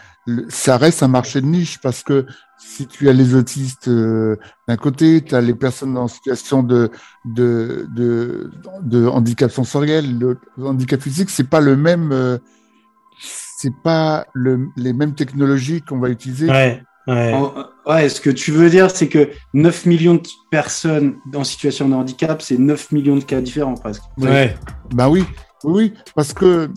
ça 0.49 0.77
reste 0.77 1.03
un 1.03 1.09
marché 1.09 1.41
de 1.41 1.47
niche 1.47 1.81
parce 1.81 2.03
que 2.03 2.27
si 2.59 2.87
tu 2.87 3.09
as 3.09 3.13
les 3.13 3.35
autistes 3.35 3.89
euh, 3.89 4.37
d'un 4.69 4.77
côté, 4.77 5.23
tu 5.23 5.35
as 5.35 5.41
les 5.41 5.55
personnes 5.55 5.97
en 5.99 6.09
situation 6.09 6.63
de, 6.63 6.91
de, 7.25 7.87
de, 7.95 8.51
de 8.83 9.07
handicap 9.07 9.51
sensoriel, 9.51 10.19
le 10.19 10.39
handicap 10.59 11.01
physique, 11.01 11.31
c'est 11.31 11.49
pas 11.49 11.61
le 11.61 11.77
même, 11.77 12.11
euh, 12.13 12.39
c'est 13.65 13.75
pas 13.83 14.27
le, 14.35 14.69
les 14.77 14.93
mêmes 14.93 15.15
technologies 15.15 15.81
qu'on 15.81 15.99
va 15.99 16.11
utiliser. 16.11 16.49
Ouais. 16.51 16.83
Ouais. 17.07 17.33
en- 17.35 17.53
ouais, 17.91 18.09
ce 18.11 18.21
que 18.21 18.29
tu 18.31 18.51
veux 18.51 18.69
dire, 18.69 18.91
c'est 18.91 19.09
que 19.09 19.31
9 19.55 19.87
millions 19.87 20.15
de 20.17 20.23
personnes 20.51 21.17
en 21.35 21.45
situation 21.45 21.89
de 21.89 21.95
handicap, 21.95 22.43
c'est 22.43 22.59
9 22.59 22.93
millions 22.93 23.17
de 23.17 23.25
cas 23.25 23.41
différents 23.41 23.75
presque. 23.75 24.03
Ouais. 24.19 24.55
Bah 24.95 25.09
oui, 25.09 25.25
oui, 25.65 25.73
oui, 25.75 25.93
parce 26.15 26.33
que 26.35 26.71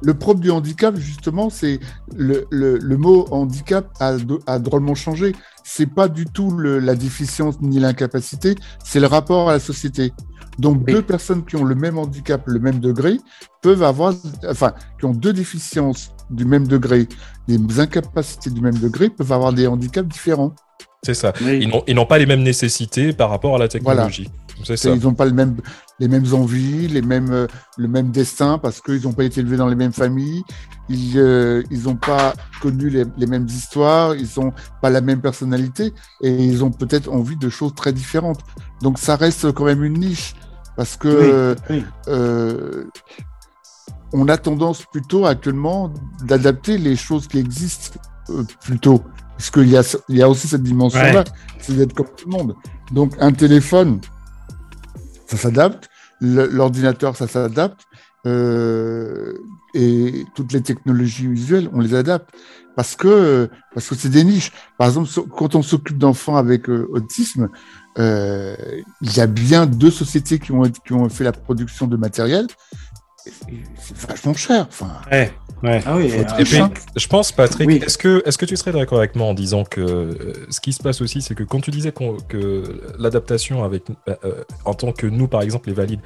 le 0.00 0.14
propre 0.14 0.40
du 0.40 0.50
handicap, 0.50 0.96
justement, 0.96 1.48
c'est 1.50 1.78
le, 2.16 2.46
le, 2.50 2.78
le 2.78 2.96
mot 2.96 3.26
handicap 3.32 3.86
a, 4.00 4.16
a 4.46 4.58
drôlement 4.58 4.94
changé. 4.96 5.32
C'est 5.64 5.86
pas 5.86 6.08
du 6.08 6.24
tout 6.26 6.50
le- 6.50 6.78
la 6.80 6.94
déficience 6.96 7.60
ni 7.60 7.78
l'incapacité, 7.80 8.56
c'est 8.84 8.98
le 9.00 9.06
rapport 9.06 9.48
à 9.50 9.52
la 9.54 9.60
société. 9.60 10.12
Donc, 10.58 10.82
Oui. 10.86 10.92
deux 10.92 11.02
personnes 11.02 11.44
qui 11.44 11.56
ont 11.56 11.64
le 11.64 11.74
même 11.74 11.98
handicap, 11.98 12.42
le 12.46 12.58
même 12.58 12.78
degré, 12.78 13.18
peuvent 13.62 13.82
avoir, 13.82 14.12
enfin, 14.48 14.72
qui 14.98 15.06
ont 15.06 15.14
deux 15.14 15.32
déficiences 15.32 16.10
du 16.30 16.44
même 16.44 16.66
degré, 16.66 17.08
des 17.48 17.80
incapacités 17.80 18.50
du 18.50 18.60
même 18.60 18.78
degré, 18.78 19.08
peuvent 19.10 19.32
avoir 19.32 19.52
des 19.52 19.66
handicaps 19.66 20.08
différents. 20.08 20.54
C'est 21.04 21.14
ça. 21.14 21.32
Oui. 21.42 21.68
Ils 21.88 21.94
n'ont- 21.96 22.06
pas 22.06 22.18
les 22.18 22.26
mêmes 22.26 22.42
nécessités 22.44 23.12
par 23.12 23.28
rapport 23.30 23.56
à 23.56 23.58
la 23.58 23.66
technologie. 23.66 24.30
C'est 24.64 24.76
ça. 24.76 24.90
Ils 24.90 25.02
n'ont 25.02 25.14
pas 25.14 25.24
le 25.24 25.32
même, 25.32 25.56
les 25.98 26.06
mêmes 26.06 26.32
envies, 26.32 26.86
les 26.86 27.02
mêmes, 27.02 27.32
euh, 27.32 27.46
le 27.76 27.88
même 27.88 28.12
destin 28.12 28.58
parce 28.58 28.80
qu'ils 28.80 29.02
n'ont 29.02 29.12
pas 29.12 29.24
été 29.24 29.40
élevés 29.40 29.56
dans 29.56 29.66
les 29.66 29.74
mêmes 29.74 29.92
familles. 29.92 30.42
Ils 30.88 31.82
n'ont 31.84 31.96
pas 31.96 32.34
connu 32.60 32.88
les, 32.90 33.04
les 33.16 33.26
mêmes 33.26 33.46
histoires. 33.46 34.14
Ils 34.14 34.28
n'ont 34.36 34.52
pas 34.80 34.90
la 34.90 35.00
même 35.00 35.20
personnalité 35.20 35.92
et 36.22 36.30
ils 36.30 36.62
ont 36.62 36.70
peut-être 36.70 37.10
envie 37.10 37.36
de 37.36 37.48
choses 37.48 37.74
très 37.74 37.92
différentes. 37.92 38.40
Donc 38.82 38.98
ça 39.00 39.16
reste 39.16 39.50
quand 39.52 39.64
même 39.64 39.82
une 39.82 39.98
niche 39.98 40.34
parce 40.76 40.96
que 40.96 41.08
euh, 41.08 41.54
Oui. 41.70 41.84
on 44.12 44.28
a 44.28 44.36
tendance 44.36 44.84
plutôt 44.84 45.26
actuellement 45.26 45.92
d'adapter 46.24 46.78
les 46.78 46.96
choses 46.96 47.26
qui 47.28 47.38
existent 47.38 47.98
euh, 48.30 48.44
plutôt. 48.64 49.02
Parce 49.36 49.50
qu'il 49.50 49.68
y 49.68 49.76
a, 49.76 49.82
il 50.08 50.16
y 50.16 50.22
a 50.22 50.28
aussi 50.28 50.46
cette 50.46 50.62
dimension-là, 50.62 51.24
c'est 51.58 51.74
d'être 51.74 51.94
comme 51.94 52.06
tout 52.16 52.28
le 52.30 52.36
monde. 52.36 52.54
Donc 52.92 53.14
un 53.18 53.32
téléphone, 53.32 54.00
ça 55.26 55.36
s'adapte, 55.36 55.88
l'ordinateur, 56.20 57.16
ça 57.16 57.26
s'adapte, 57.26 57.80
euh, 58.26 59.32
et 59.74 60.24
toutes 60.34 60.52
les 60.52 60.60
technologies 60.60 61.26
visuelles, 61.26 61.68
on 61.72 61.80
les 61.80 61.94
adapte. 61.94 62.30
Parce 62.76 62.94
que 62.94 63.50
parce 63.74 63.88
que 63.88 63.94
c'est 63.94 64.08
des 64.08 64.24
niches. 64.24 64.52
Par 64.78 64.86
exemple, 64.88 65.08
quand 65.36 65.54
on 65.54 65.62
s'occupe 65.62 65.98
d'enfants 65.98 66.36
avec 66.36 66.70
euh, 66.70 66.86
autisme, 66.92 67.48
euh, 67.98 68.56
il 69.00 69.16
y 69.16 69.20
a 69.20 69.26
bien 69.26 69.66
deux 69.66 69.90
sociétés 69.90 70.38
qui 70.38 70.52
ont, 70.52 70.62
qui 70.62 70.92
ont 70.92 71.08
fait 71.08 71.24
la 71.24 71.32
production 71.32 71.86
de 71.86 71.96
matériel. 71.96 72.46
C'est 73.24 73.96
vachement 74.08 74.34
cher. 74.34 74.66
Enfin, 74.68 74.90
Ouais. 75.10 75.32
Ouais. 75.62 75.80
Ah 75.86 75.94
oui, 75.96 76.08
Faut 76.08 76.20
être 76.22 76.40
Et 76.40 76.42
puis, 76.44 76.58
Machin. 76.58 76.72
je 76.96 77.06
pense, 77.06 77.30
Patrick, 77.30 77.68
Oui. 77.68 77.80
est-ce 77.86 77.96
que, 77.96 78.20
est 78.26 78.36
que 78.36 78.46
tu 78.46 78.56
serais 78.56 78.72
d'accord 78.72 78.98
avec 78.98 79.14
moi 79.14 79.28
en 79.28 79.34
disant 79.34 79.62
que 79.62 79.80
euh, 79.80 80.46
ce 80.50 80.60
qui 80.60 80.72
se 80.72 80.82
passe 80.82 81.00
aussi, 81.00 81.22
c'est 81.22 81.36
que 81.36 81.44
quand 81.44 81.60
tu 81.60 81.70
disais 81.70 81.92
que 81.92 82.80
l'adaptation 82.98 83.62
avec, 83.62 83.84
euh, 84.08 84.14
euh, 84.24 84.42
en 84.64 84.74
tant 84.74 84.90
que 84.90 85.06
nous, 85.06 85.28
par 85.28 85.42
exemple, 85.42 85.68
les 85.68 85.74
valides, 85.74 86.00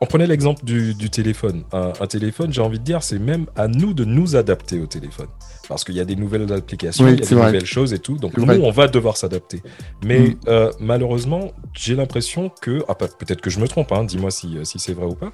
on 0.00 0.06
prenait 0.06 0.26
l'exemple 0.26 0.64
du, 0.64 0.94
du 0.94 1.08
téléphone. 1.10 1.64
Un, 1.72 1.92
un 2.00 2.06
téléphone, 2.06 2.52
j'ai 2.52 2.60
envie 2.60 2.78
de 2.78 2.84
dire, 2.84 3.02
c'est 3.02 3.18
même 3.18 3.46
à 3.56 3.66
nous 3.68 3.94
de 3.94 4.04
nous 4.04 4.36
adapter 4.36 4.80
au 4.80 4.86
téléphone. 4.86 5.28
Parce 5.68 5.84
qu'il 5.84 5.94
y 5.96 6.00
a 6.00 6.04
des 6.04 6.16
nouvelles 6.16 6.52
applications, 6.52 7.04
Oui, 7.04 7.12
il 7.14 7.20
y 7.20 7.22
a 7.22 7.26
des 7.28 7.34
vrai. 7.34 7.46
nouvelles 7.46 7.64
choses 7.66 7.92
et 7.92 7.98
tout. 7.98 8.16
Donc 8.18 8.36
nous, 8.36 8.44
vrai. 8.46 8.58
on 8.62 8.70
va 8.70 8.88
devoir 8.88 9.16
s'adapter. 9.16 9.62
Mais 10.04 10.20
Mm. 10.20 10.34
euh, 10.48 10.70
malheureusement, 10.80 11.52
j'ai 11.72 11.94
l'impression 11.96 12.50
que, 12.62 12.84
ah, 12.88 12.94
peut- 12.94 13.08
peut-être 13.18 13.40
que 13.40 13.50
je 13.50 13.58
me 13.58 13.66
trompe, 13.66 13.90
hein, 13.92 14.04
dis-moi 14.04 14.30
si, 14.30 14.56
si 14.64 14.78
c'est 14.78 14.92
vrai 14.92 15.06
ou 15.06 15.14
pas, 15.14 15.32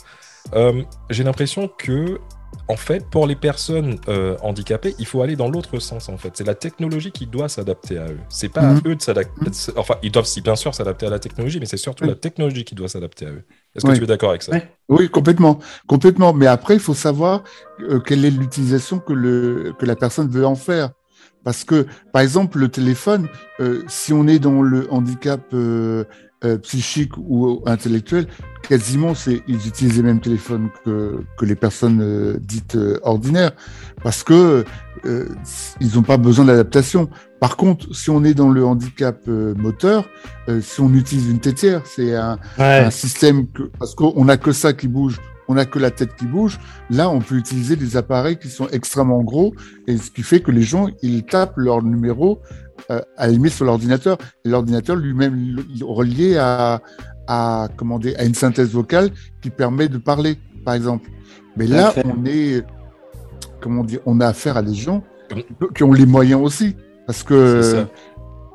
euh, 0.55 0.83
j'ai 1.11 1.23
l'impression 1.25 1.69
que 1.69 2.19
en 2.69 2.77
fait, 2.77 3.05
pour 3.11 3.27
les 3.27 3.37
personnes 3.37 3.99
euh, 4.09 4.37
handicapées, 4.43 4.95
il 4.99 5.07
faut 5.07 5.23
aller 5.23 5.37
dans 5.37 5.51
l'autre 5.51 5.79
sens. 5.79 6.09
En 6.09 6.17
fait, 6.17 6.31
c'est 6.35 6.47
la 6.47 6.55
technologie 6.55 7.11
qui 7.13 7.27
doit 7.27 7.49
s'adapter 7.49 7.99
à 7.99 8.07
eux. 8.07 8.21
C'est 8.29 8.49
pas 8.49 8.63
à 8.63 8.75
Mhm. 8.75 8.81
eux 8.87 8.95
de 8.97 9.03
s'adapter. 9.03 9.51
Enfin, 9.77 9.97
ils 10.03 10.13
doivent 10.13 10.27
si 10.27 10.41
bien 10.41 10.57
sûr 10.57 10.75
s'adapter 10.75 11.07
à 11.07 11.11
la 11.11 11.19
technologie, 11.19 11.59
mais 11.61 11.67
c'est 11.67 11.77
surtout 11.77 12.05
Oui. 12.05 12.11
la 12.11 12.15
technologie 12.15 12.65
qui 12.65 12.75
doit 12.75 12.89
s'adapter 12.89 13.27
à 13.27 13.31
eux. 13.31 13.45
Est-ce 13.75 13.85
que 13.85 13.91
Oui. 13.91 13.99
tu 13.99 14.05
es 14.05 14.07
d'accord 14.07 14.31
avec 14.31 14.43
ça? 14.43 14.53
Oui, 14.89 15.09
complètement, 15.11 15.59
complètement. 15.87 16.33
Mais 16.33 16.47
après, 16.47 16.75
il 16.75 16.81
faut 16.81 16.95
savoir 16.95 17.43
euh, 17.81 18.01
quelle 18.01 18.25
est 18.25 18.31
l'utilisation 18.31 18.99
que 19.01 19.13
le 19.13 19.73
que 19.79 19.87
la 19.87 19.97
personne 19.97 20.29
veut 20.29 20.47
en 20.47 20.55
faire. 20.55 20.91
Parce 21.45 21.65
que, 21.65 21.87
par 22.13 22.23
exemple, 22.23 22.59
le 22.59 22.69
téléphone, 22.69 23.29
euh, 23.61 23.83
si 23.89 24.13
on 24.13 24.29
est 24.29 24.39
dans 24.39 24.63
le 24.63 24.87
handicap 24.93 25.41
euh, 26.45 26.59
psychiques 26.59 27.17
ou 27.19 27.63
intellectuels, 27.67 28.27
quasiment, 28.63 29.15
c'est, 29.15 29.43
ils 29.49 29.67
utilisent 29.67 29.97
les 29.97 30.03
mêmes 30.03 30.21
téléphones 30.21 30.69
que, 30.85 31.21
que 31.37 31.45
les 31.45 31.55
personnes 31.57 32.01
euh, 32.01 32.39
dites 32.41 32.77
euh, 32.77 32.99
ordinaires, 33.03 33.53
parce 34.03 34.23
que 34.23 34.65
euh, 35.05 35.29
ils 35.81 35.95
n'ont 35.97 36.03
pas 36.03 36.17
besoin 36.17 36.45
d'adaptation. 36.45 37.09
Par 37.41 37.57
contre, 37.57 37.95
si 37.95 38.09
on 38.11 38.23
est 38.23 38.35
dans 38.35 38.51
le 38.51 38.65
handicap 38.65 39.21
euh, 39.29 39.55
moteur, 39.57 40.09
euh, 40.49 40.61
si 40.61 40.81
on 40.81 40.93
utilise 40.95 41.29
une 41.29 41.41
tétière, 41.41 41.83
c'est 41.87 42.15
un, 42.15 42.39
Ouais. 42.59 42.85
un 42.87 42.91
système 42.91 43.49
que, 43.49 43.65
parce 43.79 43.95
qu'on 43.95 44.25
n'a 44.25 44.37
que 44.37 44.53
ça 44.53 44.73
qui 44.73 44.87
bouge, 44.87 45.21
on 45.49 45.55
n'a 45.55 45.67
que 45.67 45.81
la 45.81 45.91
tête 45.91 46.15
qui 46.15 46.25
bouge. 46.25 46.61
Là, 46.89 47.11
on 47.11 47.19
peut 47.19 47.35
utiliser 47.35 47.75
des 47.75 47.97
appareils 47.97 48.39
qui 48.39 48.49
sont 48.49 48.69
extrêmement 48.71 49.23
gros, 49.23 49.53
et 49.89 49.97
ce 49.97 50.11
qui 50.11 50.23
fait 50.23 50.41
que 50.41 50.53
les 50.53 50.63
gens, 50.63 50.87
ils 51.03 51.25
tapent 51.25 51.57
leur 51.57 51.83
numéro 51.83 52.41
à 52.89 53.27
la 53.27 53.29
limite 53.33 53.53
sur 53.53 53.65
l'ordinateur. 53.65 54.19
L'ordinateur 54.45 54.97
lui-même 54.97 55.59
relié 55.83 56.37
à, 56.37 56.81
à, 57.27 57.69
comment 57.77 57.99
dire, 57.99 58.15
à 58.19 58.25
une 58.25 58.35
synthèse 58.35 58.71
vocale 58.71 59.11
qui 59.41 59.51
permet 59.51 59.89
de 59.89 59.99
parler, 59.99 60.39
par 60.65 60.75
exemple. 60.75 61.11
Mais 61.57 61.67
là, 61.67 61.93
on 62.05 62.25
est, 62.25 62.65
comment 63.61 63.85
dire, 63.85 64.01
on 64.07 64.21
a 64.21 64.27
affaire 64.29 64.57
à 64.57 64.63
des 64.63 64.75
gens 64.75 65.03
qui 65.75 65.83
ont 65.85 65.93
les 65.93 66.07
moyens 66.07 66.41
aussi, 66.43 66.77
parce 67.07 67.23
que 67.23 67.61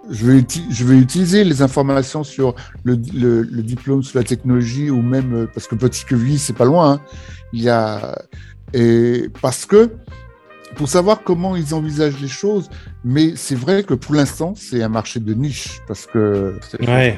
je 0.09 0.25
vais, 0.25 0.45
je 0.69 0.85
vais 0.85 0.97
utiliser 0.97 1.43
les 1.43 1.61
informations 1.61 2.23
sur 2.23 2.55
le, 2.83 2.97
le- 3.13 3.41
le 3.41 3.61
diplôme 3.63 4.03
sur 4.03 4.17
la 4.19 4.23
technologie 4.23 4.89
ou 4.89 5.01
même 5.01 5.33
euh, 5.33 5.47
parce 5.53 5.67
que 5.67 5.75
Petit 5.75 6.05
Quevilly, 6.05 6.37
c'est 6.37 6.53
pas 6.53 6.65
loin. 6.65 6.93
hein. 6.93 7.01
Il 7.53 7.61
y 7.61 7.69
a 7.69 8.17
et 8.73 9.29
parce 9.41 9.65
que 9.65 9.89
pour 10.75 10.87
savoir 10.87 11.23
comment 11.23 11.55
ils 11.55 11.73
envisagent 11.73 12.21
les 12.21 12.27
choses, 12.27 12.69
mais 13.13 13.27
c'est 13.35 13.55
vrai 13.55 13.83
que 13.83 13.93
pour 13.93 14.13
l'instant 14.15 14.53
c'est 14.55 14.81
un 14.83 14.89
marché 14.89 15.19
de 15.19 15.33
niche 15.33 15.79
parce 15.87 16.05
que 16.05 16.59
Ouais. 16.81 17.17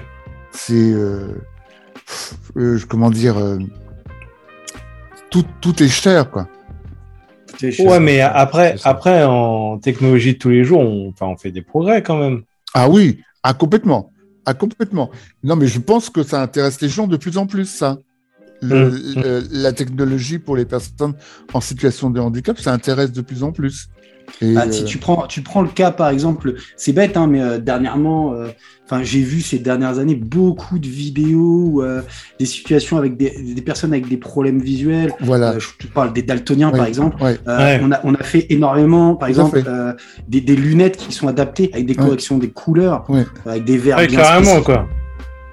c'est 0.51 0.73
euh, 0.93 1.33
euh, 2.57 2.79
comment 2.87 3.09
dire 3.09 3.37
euh, 3.37 3.57
tout, 5.31 5.45
tout 5.61 5.81
est 5.83 5.87
cher 5.87 6.29
quoi. 6.31 6.47
Ouais, 7.79 7.99
mais 7.99 8.21
après, 8.21 8.75
après, 8.85 9.23
en 9.25 9.79
technologie 9.79 10.33
de 10.33 10.37
tous 10.37 10.49
les 10.49 10.63
jours, 10.63 10.79
on, 10.79 11.09
enfin, 11.09 11.25
on 11.25 11.35
fait 11.35 11.51
des 11.51 11.61
progrès 11.63 12.01
quand 12.01 12.17
même. 12.17 12.43
Ah 12.73 12.87
oui, 12.89 13.21
ah 13.43 13.53
complètement, 13.53 14.11
ah 14.45 14.53
complètement. 14.53 15.09
Non, 15.43 15.57
mais 15.57 15.67
je 15.67 15.79
pense 15.79 16.09
que 16.09 16.23
ça 16.23 16.41
intéresse 16.41 16.79
les 16.79 16.87
gens 16.87 17.05
de 17.07 17.17
plus 17.17 17.37
en 17.37 17.47
plus, 17.47 17.65
ça. 17.65 17.97
Le- 18.61 18.89
Mmh. 18.91 19.21
le- 19.23 19.43
la 19.51 19.73
technologie 19.73 20.39
pour 20.39 20.55
les 20.55 20.63
personnes 20.65 21.15
en 21.53 21.59
situation 21.59 22.09
de 22.09 22.19
handicap, 22.21 22.57
ça 22.59 22.71
intéresse 22.71 23.11
de 23.11 23.21
plus 23.21 23.43
en 23.43 23.51
plus. 23.51 23.89
Et, 24.41 24.55
Ah, 24.57 24.71
si 24.71 24.83
euh, 24.83 24.85
tu 24.85 24.97
prends, 24.97 25.27
tu 25.27 25.41
prends 25.41 25.61
le 25.61 25.69
cas 25.69 25.91
par 25.91 26.09
exemple, 26.09 26.55
c'est 26.77 26.93
bête, 26.93 27.17
hein, 27.17 27.27
mais 27.27 27.41
euh, 27.41 27.57
dernièrement, 27.59 28.33
euh, 28.33 28.47
enfin 28.85 29.03
j'ai 29.03 29.21
vu 29.21 29.41
ces 29.41 29.59
dernières 29.59 29.99
années 29.99 30.15
beaucoup 30.15 30.79
de 30.79 30.87
vidéos, 30.87 31.81
euh, 31.83 32.01
des 32.39 32.45
situations 32.45 32.97
avec 32.97 33.17
des, 33.17 33.31
des 33.55 33.61
personnes 33.61 33.91
avec 33.93 34.07
des 34.07 34.17
problèmes 34.17 34.59
visuels. 34.59 35.13
voilà. 35.19 35.51
Euh, 35.53 35.59
je 35.59 35.67
te 35.85 35.91
parle 35.91 36.13
des 36.13 36.23
daltoniens 36.23 36.71
Oui. 36.71 36.77
par 36.77 36.87
exemple. 36.87 37.21
Ouais. 37.21 37.37
Euh, 37.47 37.57
Ouais. 37.57 37.81
on, 37.83 37.91
a, 37.91 37.99
on 38.03 38.13
a 38.15 38.23
fait 38.23 38.45
énormément, 38.49 39.15
par 39.15 39.29
exemple, 39.29 39.61
euh, 39.67 39.93
des, 40.27 40.41
des 40.41 40.55
lunettes 40.55 40.97
qui 40.97 41.11
sont 41.13 41.27
adaptées 41.27 41.69
avec 41.73 41.85
des 41.85 41.93
Ouais. 41.97 42.03
corrections 42.05 42.37
des 42.37 42.49
couleurs, 42.49 43.05
Ouais. 43.09 43.25
avec 43.45 43.65
des 43.65 43.77
verres 43.77 43.97
Ouais, 43.97 44.07
bien 44.07 44.19
carrément, 44.21 44.43
spécifiques. 44.45 44.65
quoi. 44.65 44.87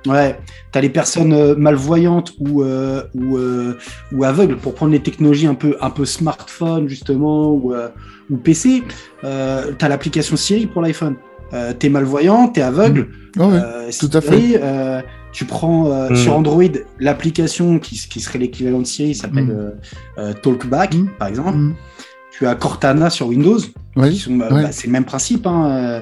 Ouais, 0.06 0.38
t'as 0.72 0.80
les 0.80 0.88
personnes 0.88 1.32
euh, 1.32 1.54
malvoyantes 1.56 2.32
ou 2.38 2.62
euh, 2.62 3.02
ou, 3.14 3.36
euh, 3.38 3.76
ou 4.12 4.24
aveugles 4.24 4.56
pour 4.56 4.74
prendre 4.74 4.92
les 4.92 5.00
technologies 5.00 5.46
un 5.46 5.54
peu 5.54 5.76
un 5.80 5.90
peu 5.90 6.04
smartphone 6.04 6.88
justement 6.88 7.48
ou 7.52 7.74
euh, 7.74 7.88
ou 8.30 8.36
PC. 8.36 8.82
Euh, 9.24 9.72
t'as 9.78 9.88
l'application 9.88 10.36
Siri 10.36 10.66
pour 10.66 10.82
l'iPhone. 10.82 11.16
Euh, 11.52 11.72
t'es 11.72 11.88
malvoyant, 11.88 12.48
t'es 12.48 12.62
aveugle. 12.62 13.08
Ouais, 13.36 13.44
ouais. 13.46 13.52
euh, 13.64 13.90
tout 13.98 14.10
à 14.12 14.20
euh, 14.62 15.00
tu 15.32 15.44
prends 15.44 15.90
euh, 15.90 16.10
Mm. 16.10 16.16
sur 16.16 16.36
Android 16.36 16.62
l'application 16.98 17.78
qui, 17.78 17.96
qui 18.08 18.20
serait 18.20 18.38
l'équivalent 18.38 18.80
de 18.80 18.84
Siri 18.86 19.14
s'appelle 19.14 19.44
Mm. 19.46 19.50
euh, 19.50 19.70
euh, 20.18 20.32
Talkback 20.34 20.94
Mm. 20.94 21.08
par 21.18 21.28
exemple. 21.28 21.58
Tu 22.38 22.46
as 22.46 22.54
Cortana 22.54 23.08
sur 23.10 23.28
Windows 23.28 23.58
qui 23.58 23.72
Oui, 23.96 24.16
sont, 24.16 24.36
bah, 24.36 24.52
ouais. 24.52 24.62
bah, 24.64 24.72
c'est 24.72 24.86
le 24.88 24.92
même 24.92 25.06
principe, 25.06 25.46
hein, 25.46 25.70
euh, 25.70 26.00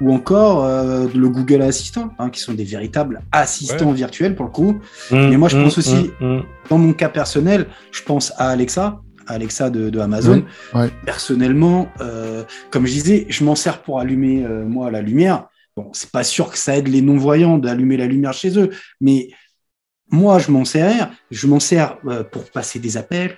ou 0.00 0.12
encore 0.12 0.64
euh, 0.64 1.06
le 1.14 1.28
Google 1.28 1.62
Assistant, 1.62 2.10
hein, 2.18 2.28
qui 2.30 2.40
sont 2.40 2.54
des 2.54 2.64
véritables 2.64 3.20
assistants 3.30 3.92
virtuels 3.92 4.34
pour 4.34 4.46
le 4.46 4.50
coup. 4.50 4.78
Mais 5.12 5.36
moi, 5.36 5.48
je 5.48 5.56
pense 5.56 5.78
aussi- 5.78 6.10
mm, 6.20 6.40
Dans 6.70 6.78
mon 6.78 6.92
cas 6.92 7.08
personnel, 7.08 7.66
je 7.92 8.02
pense 8.02 8.32
à 8.36 8.48
Alexa, 8.48 9.00
à 9.28 9.34
Alexa 9.34 9.70
de, 9.70 9.88
de 9.90 9.98
Amazon. 10.00 10.42
Ouais. 10.74 10.90
Personnellement, 11.04 11.86
euh, 12.00 12.42
comme 12.70 12.86
je 12.86 12.92
disais, 12.92 13.26
je 13.28 13.44
m'en 13.44 13.54
sers 13.54 13.80
pour 13.82 14.00
allumer 14.00 14.44
euh, 14.44 14.64
moi 14.64 14.90
la 14.90 15.00
lumière. 15.02 15.46
Bon, 15.76 15.90
c'est 15.92 16.10
pas 16.10 16.24
sûr 16.24 16.50
que 16.50 16.58
ça 16.58 16.76
aide 16.76 16.88
les 16.88 17.02
non-voyants 17.02 17.58
d'allumer 17.58 17.96
la 17.96 18.06
lumière 18.06 18.32
chez 18.32 18.58
eux, 18.58 18.70
mais 19.00 19.28
moi, 20.10 20.38
je 20.38 20.50
m'en 20.50 20.64
sers. 20.64 21.10
Je 21.30 21.46
m'en 21.46 21.60
sers 21.60 21.96
euh, 22.06 22.22
pour 22.24 22.44
passer 22.50 22.78
des 22.78 22.96
appels. 22.96 23.36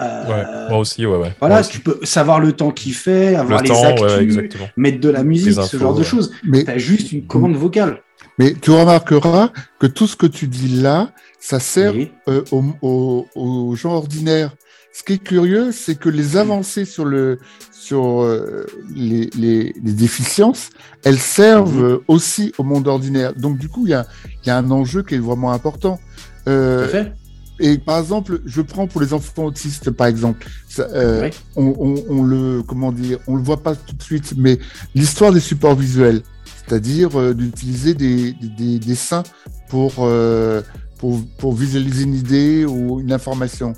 Euh, 0.00 0.24
Ouais, 0.28 0.68
moi 0.70 0.78
aussi, 0.78 1.06
ouais, 1.06 1.16
ouais. 1.16 1.34
Voilà, 1.40 1.62
tu 1.62 1.80
peux 1.80 1.98
savoir 2.02 2.38
le 2.40 2.52
temps 2.52 2.70
qu'il 2.70 2.94
fait, 2.94 3.34
avoir 3.34 3.62
le 3.62 3.68
les 3.68 3.74
temps, 3.74 3.84
actus, 3.84 4.38
mettre 4.76 5.00
de 5.00 5.08
la 5.08 5.22
musique, 5.24 5.54
ce 5.62 5.76
genre 5.78 5.94
de 5.94 6.02
choses. 6.02 6.32
Mais, 6.44 6.64
Tu 6.64 6.70
as 6.70 6.78
juste 6.78 7.12
une 7.12 7.26
commande 7.26 7.54
vocale. 7.56 8.02
mais 8.38 8.52
tu 8.54 8.70
remarqueras 8.70 9.50
que 9.80 9.86
tout 9.86 10.06
ce 10.06 10.16
que 10.16 10.26
tu 10.26 10.48
dis 10.48 10.68
là, 10.82 11.12
ça 11.40 11.60
sert 11.60 11.94
Oui. 11.94 12.10
euh, 12.28 12.42
aux, 12.50 12.64
aux- 12.82 13.26
aux 13.34 13.74
gens 13.76 13.92
ordinaires. 13.94 14.50
Ce 14.96 15.02
qui 15.02 15.12
est 15.14 15.18
curieux, 15.18 15.72
c'est 15.72 15.94
que 15.98 16.08
les 16.08 16.38
avancées 16.38 16.86
sur, 16.86 17.04
le, 17.04 17.38
sur 17.70 18.22
euh, 18.22 18.64
les, 18.94 19.28
les- 19.36 19.74
les 19.84 19.92
déficiences, 19.92 20.70
elles 21.04 21.18
servent 21.18 21.90
Mhm. 21.92 21.98
aussi 22.08 22.52
au 22.56 22.62
monde 22.62 22.88
ordinaire. 22.88 23.34
Donc, 23.34 23.58
du 23.58 23.68
coup, 23.68 23.86
il 23.86 23.90
y 23.90 23.94
a, 23.94 24.06
il 24.42 24.46
y 24.46 24.50
a 24.50 24.56
un 24.56 24.70
enjeu 24.70 25.02
qui 25.02 25.16
est 25.16 25.18
vraiment 25.18 25.52
important. 25.52 26.00
Euh, 26.48 26.78
Tout 26.78 26.84
à 26.84 26.88
fait. 27.02 27.12
et 27.60 27.76
par 27.76 27.98
exemple, 27.98 28.40
je 28.46 28.62
prends 28.62 28.86
pour 28.86 29.02
les 29.02 29.12
enfants 29.12 29.44
autistes, 29.44 29.90
par 29.90 30.06
exemple, 30.06 30.46
ça, 30.66 30.88
euh, 30.94 31.28
on, 31.56 31.74
on- 31.78 32.04
on 32.08 32.22
le 32.24 32.62
comment 32.66 32.90
dire, 32.90 33.18
on 33.26 33.36
le 33.36 33.42
voit 33.42 33.62
pas 33.62 33.74
tout 33.76 33.94
de 33.96 34.02
suite, 34.02 34.32
mais 34.38 34.58
l'histoire 34.94 35.30
des 35.30 35.40
supports 35.40 35.74
visuels, 35.74 36.22
c'est-à-dire 36.66 37.20
euh, 37.20 37.34
d'utiliser 37.34 37.92
des, 37.92 38.32
des, 38.32 38.48
des 38.48 38.78
dessins 38.78 39.24
pour, 39.68 39.92
euh, 39.98 40.62
pour 40.96 41.20
pour 41.36 41.52
visualiser 41.54 42.04
une 42.04 42.14
idée 42.14 42.64
ou 42.64 42.98
une 43.00 43.12
information. 43.12 43.74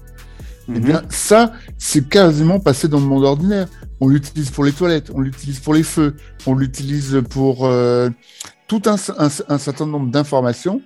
Eh 0.68 0.72
Mhm. 0.72 0.80
bien, 0.80 1.02
ça, 1.08 1.52
c'est 1.78 2.08
quasiment 2.08 2.60
passé 2.60 2.88
dans 2.88 3.00
le 3.00 3.06
monde 3.06 3.24
ordinaire. 3.24 3.68
On 4.00 4.08
l'utilise 4.08 4.50
pour 4.50 4.64
les 4.64 4.72
toilettes, 4.72 5.10
on 5.14 5.20
l'utilise 5.20 5.60
pour 5.60 5.74
les 5.74 5.82
feux, 5.82 6.14
on 6.46 6.54
l'utilise 6.54 7.22
pour 7.30 7.66
euh, 7.66 8.10
tout 8.66 8.82
un, 8.86 8.96
un- 9.18 9.28
un 9.48 9.58
certain 9.58 9.86
nombre 9.86 10.10
d'informations 10.10 10.82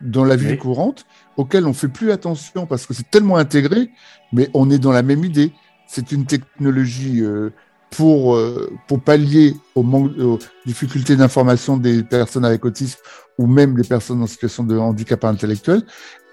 dans 0.00 0.24
la 0.24 0.36
vie 0.36 0.50
Oui. 0.50 0.58
courante 0.58 1.06
auxquelles 1.36 1.66
on 1.66 1.72
fait 1.72 1.88
plus 1.88 2.12
attention 2.12 2.66
parce 2.66 2.86
que 2.86 2.94
c'est 2.94 3.10
tellement 3.10 3.36
intégré, 3.36 3.90
mais 4.32 4.48
on 4.54 4.70
est 4.70 4.78
dans 4.78 4.92
la 4.92 5.02
même 5.02 5.24
idée. 5.24 5.52
C'est 5.88 6.12
une 6.12 6.24
technologie 6.26 7.20
euh, 7.22 7.50
pour, 7.90 8.36
euh, 8.36 8.70
pour 8.88 9.00
pallier 9.00 9.54
au 9.74 9.82
manque, 9.82 10.12
aux 10.18 10.38
difficultés 10.66 11.16
d'information 11.16 11.76
des 11.76 12.02
personnes 12.02 12.44
avec 12.44 12.64
autisme 12.64 12.98
ou 13.38 13.46
même 13.46 13.74
des 13.74 13.86
personnes 13.86 14.22
en 14.22 14.26
situation 14.26 14.64
de 14.64 14.76
handicap 14.76 15.24
intellectuel. 15.24 15.82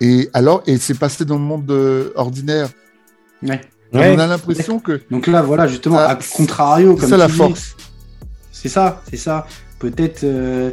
Et 0.01 0.29
alors, 0.33 0.63
et 0.65 0.77
c'est 0.77 0.97
passé 0.97 1.25
dans 1.25 1.35
le 1.35 1.41
monde 1.41 1.69
euh, 1.71 2.11
ordinaire. 2.15 2.69
Ouais. 3.41 3.61
Et 3.91 3.97
Ouais. 3.97 4.15
On 4.15 4.19
a 4.19 4.25
l'impression 4.25 4.79
que 4.79 5.01
Donc 5.11 5.27
là, 5.27 5.43
voilà, 5.43 5.67
justement, 5.67 5.99
Ah, 5.99 6.11
à 6.11 6.15
contrario, 6.15 6.93
c'est 6.95 7.01
comme 7.01 7.09
ça 7.09 7.17
la 7.17 7.27
dis, 7.27 7.33
force. 7.33 7.75
C'est 8.51 8.69
ça, 8.69 9.01
c'est 9.07 9.17
ça. 9.17 9.45
Peut-être 9.77 10.23
euh, 10.23 10.71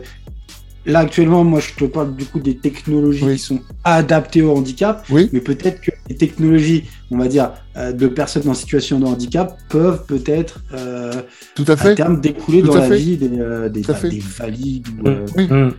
là 0.86 1.00
actuellement, 1.00 1.44
moi, 1.44 1.60
je 1.60 1.72
te 1.74 1.84
parle 1.84 2.14
du 2.16 2.24
coup 2.24 2.40
des 2.40 2.56
technologies 2.56 3.24
Oui. 3.24 3.32
qui 3.36 3.42
sont 3.42 3.60
adaptées 3.84 4.42
au 4.42 4.56
handicap, 4.56 5.04
Oui, 5.10 5.28
mais 5.32 5.40
peut-être 5.40 5.80
que 5.80 5.90
les 6.08 6.16
technologies, 6.16 6.84
on 7.10 7.18
va 7.18 7.28
dire, 7.28 7.52
euh, 7.76 7.92
de 7.92 8.06
personnes 8.08 8.48
en 8.48 8.54
situation 8.54 8.98
de 8.98 9.04
handicap 9.06 9.58
peuvent 9.68 10.04
peut-être 10.06 10.62
euh, 10.72 11.22
tout 11.54 11.64
à 11.68 11.72
à 11.72 11.76
fait. 11.76 11.94
terme 11.94 12.20
découler 12.20 12.62
Tout 12.62 12.68
dans 12.68 12.74
à 12.76 12.80
la 12.80 12.88
fait. 12.88 12.96
vie 12.98 13.16
des, 13.16 13.38
euh, 13.38 13.68
des, 13.68 13.88
à 13.90 13.92
bah, 13.92 14.08
des 14.08 14.18
valides 14.20 14.88
ou 15.02 15.08
euh, 15.08 15.26
Oui. 15.36 15.46
mm. 15.48 15.72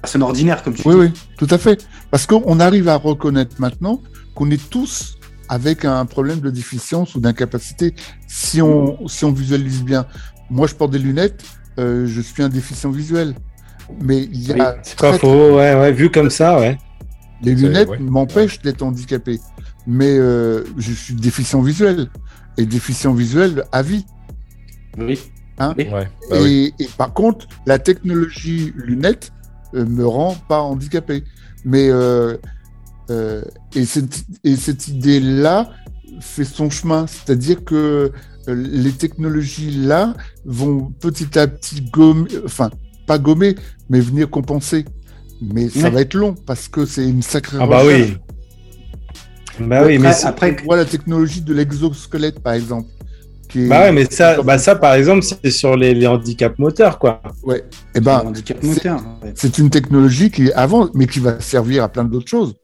personnes 0.00 0.22
ordinaires, 0.22 0.62
comme 0.62 0.74
tu 0.74 0.82
Oui, 0.88 0.94
dis. 0.94 1.00
oui, 1.00 1.10
tout 1.36 1.48
à 1.50 1.58
fait. 1.58 1.86
Parce 2.10 2.26
qu'on 2.26 2.58
arrive 2.60 2.88
à 2.88 2.96
reconnaître 2.96 3.56
maintenant 3.60 4.00
qu'on 4.34 4.50
est 4.50 4.70
tous 4.70 5.18
avec 5.48 5.84
un 5.84 6.06
problème 6.06 6.40
de 6.40 6.48
déficience 6.50 7.14
ou 7.14 7.20
d'incapacité 7.20 7.94
si 8.26 8.62
on, 8.62 9.06
si 9.08 9.24
on 9.26 9.32
visualise 9.32 9.82
bien. 9.84 10.06
Moi, 10.50 10.66
je 10.66 10.74
porte 10.74 10.92
des 10.92 10.98
lunettes, 10.98 11.42
euh, 11.78 12.06
je 12.06 12.20
suis 12.22 12.42
un 12.42 12.48
déficient 12.48 12.90
visuel. 12.90 13.34
Mais 14.00 14.22
il 14.22 14.48
y 14.48 14.52
a 14.52 14.76
C'est 14.82 14.98
pas 14.98 15.10
très- 15.10 15.18
faux, 15.18 15.56
ouais, 15.56 15.74
ouais, 15.74 15.92
vu 15.92 16.10
comme 16.10 16.30
ça, 16.30 16.58
ouais. 16.58 16.78
les 17.42 17.54
lunettes 17.54 17.88
ouais. 17.88 17.98
m'empêchent 17.98 18.60
d'être 18.62 18.82
handicapé. 18.82 19.38
Mais 19.86 20.16
euh, 20.16 20.64
je 20.78 20.92
suis 20.92 21.14
déficient 21.14 21.60
visuel. 21.62 22.08
Et 22.58 22.66
déficient 22.66 23.14
visuel 23.14 23.64
à 23.72 23.82
vie. 23.82 24.04
Oui. 24.98 25.18
Ouais, 25.58 25.74
bah 25.88 26.36
et, 26.36 26.42
oui. 26.42 26.74
et 26.78 26.88
par 26.98 27.12
contre, 27.12 27.46
la 27.66 27.78
technologie 27.78 28.72
lunettes 28.76 29.32
euh, 29.74 29.84
me 29.86 30.06
rend 30.06 30.34
pas 30.48 30.60
handicapé. 30.60 31.24
Mais 31.64 31.88
euh, 31.88 32.36
euh, 33.10 33.42
et 33.74 33.84
cette, 33.84 34.24
et 34.44 34.56
cette 34.56 34.88
idée-là 34.88 35.70
fait 36.20 36.44
son 36.44 36.68
chemin, 36.68 37.06
c'est-à-dire 37.06 37.64
que 37.64 38.12
les 38.48 38.90
technologies-là 38.92 40.14
vont 40.44 40.90
petit 41.00 41.38
à 41.38 41.46
petit 41.46 41.80
gommer, 41.80 42.28
enfin 42.44 42.70
pas 43.12 43.18
gommer, 43.18 43.54
mais 43.90 44.00
venir 44.00 44.28
compenser. 44.30 44.84
mais 45.54 45.68
ça 45.68 45.84
Ouais. 45.84 45.90
va 45.90 46.00
être 46.02 46.14
long 46.14 46.34
parce 46.46 46.68
que 46.68 46.86
c'est 46.86 47.02
une 47.04 47.20
sacrée 47.20 47.56
Ah 47.60 47.66
bah 47.66 47.78
recherche. 47.80 48.10
oui. 49.58 49.66
Bah 49.66 49.82
oui, 49.84 49.98
mais 49.98 50.12
après, 50.24 50.56
On 50.60 50.64
voit 50.64 50.76
la 50.76 50.84
technologie 50.84 51.40
de 51.42 51.52
l'exosquelette, 51.52 52.38
par 52.40 52.52
exemple. 52.54 52.88
Qui 53.48 53.64
est- 53.64 53.68
bah 53.68 53.80
ouais, 53.82 53.92
mais 53.92 54.06
ça, 54.10 54.40
bah 54.42 54.56
ça 54.58 54.76
par 54.76 54.94
exemple, 54.94 55.22
c'est 55.24 55.50
sur 55.50 55.76
les, 55.76 55.94
les 55.94 56.06
handicaps 56.06 56.58
moteurs, 56.58 56.98
quoi. 56.98 57.20
Ouais. 57.42 57.64
Eh 57.94 57.98
le 57.98 58.04
ben, 58.04 58.32
c'est- 59.34 59.58
une 59.58 59.68
technologie 59.68 60.30
qui 60.30 60.46
est 60.46 60.52
avant, 60.54 60.88
mais 60.94 61.06
qui 61.06 61.18
va 61.18 61.40
servir 61.40 61.82
à 61.84 61.88
plein 61.90 62.04
d'autres 62.04 62.28
choses. 62.28 62.54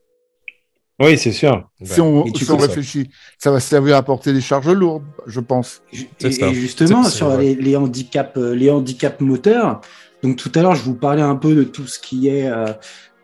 Oui, 1.01 1.19
c'est 1.19 1.33
sûr. 1.33 1.69
si 1.85 2.01
on, 2.01 2.25
Et 2.27 2.33
tu 2.33 2.45
si 2.45 2.51
on 2.51 2.57
peux 2.57 2.63
ça. 2.63 2.69
réfléchit, 2.69 3.11
ça 3.39 3.51
va 3.51 3.61
servir 3.61 3.97
à 3.97 4.03
porter 4.03 4.33
des 4.33 4.41
charges 4.41 4.69
lourdes, 4.73 5.05
je 5.27 5.41
pense. 5.41 5.83
Et, 5.93 6.27
et 6.27 6.55
justement, 6.55 7.03
sur 7.05 7.37
les 7.37 7.77
handicaps, 7.77 8.37
euh, 8.37 8.55
les 8.55 8.71
handicaps 8.71 9.21
moteurs, 9.21 9.81
donc 10.23 10.37
tout 10.37 10.51
à 10.55 10.63
l'heure, 10.63 10.75
je 10.75 10.83
vous 10.83 10.95
parlais 10.95 11.23
un 11.23 11.37
peu 11.37 11.55
de 11.55 11.63
tout 11.63 11.87
ce 11.87 11.99
qui 11.99 12.29
est, 12.29 12.49
euh, 12.49 12.73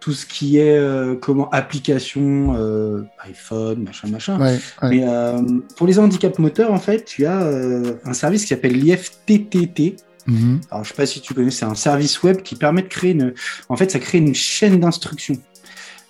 tout 0.00 0.12
ce 0.12 0.26
qui 0.26 0.58
est 0.58 0.76
euh, 0.76 1.14
comment 1.14 1.48
application 1.50 2.54
euh, 2.56 3.02
iPhone, 3.24 3.84
machin, 3.84 4.08
machin. 4.08 4.38
Ouais, 4.38 4.58
ouais. 4.82 4.88
Mais 4.90 5.08
euh, 5.08 5.40
pour 5.76 5.86
les 5.86 5.98
handicaps 5.98 6.38
moteurs, 6.38 6.72
en 6.72 6.78
fait, 6.78 7.04
tu 7.04 7.24
as 7.26 7.42
euh, 7.42 7.94
un 8.04 8.12
service 8.12 8.42
qui 8.42 8.48
s'appelle 8.48 8.78
l'IFTTT. 8.78 9.96
Mhm. 10.26 10.60
Alors, 10.70 10.84
je 10.84 10.90
sais 10.90 10.94
pas 10.94 11.06
si 11.06 11.20
tu 11.20 11.34
connais, 11.34 11.50
c'est 11.50 11.64
un 11.64 11.74
service 11.74 12.22
web 12.22 12.42
qui 12.42 12.54
permet 12.54 12.82
de 12.82 12.88
créer 12.88 13.12
une. 13.12 13.34
En 13.68 13.76
fait, 13.76 13.90
ça 13.90 13.98
crée 13.98 14.18
une 14.18 14.34
chaîne 14.34 14.80
d'instructions. 14.80 15.36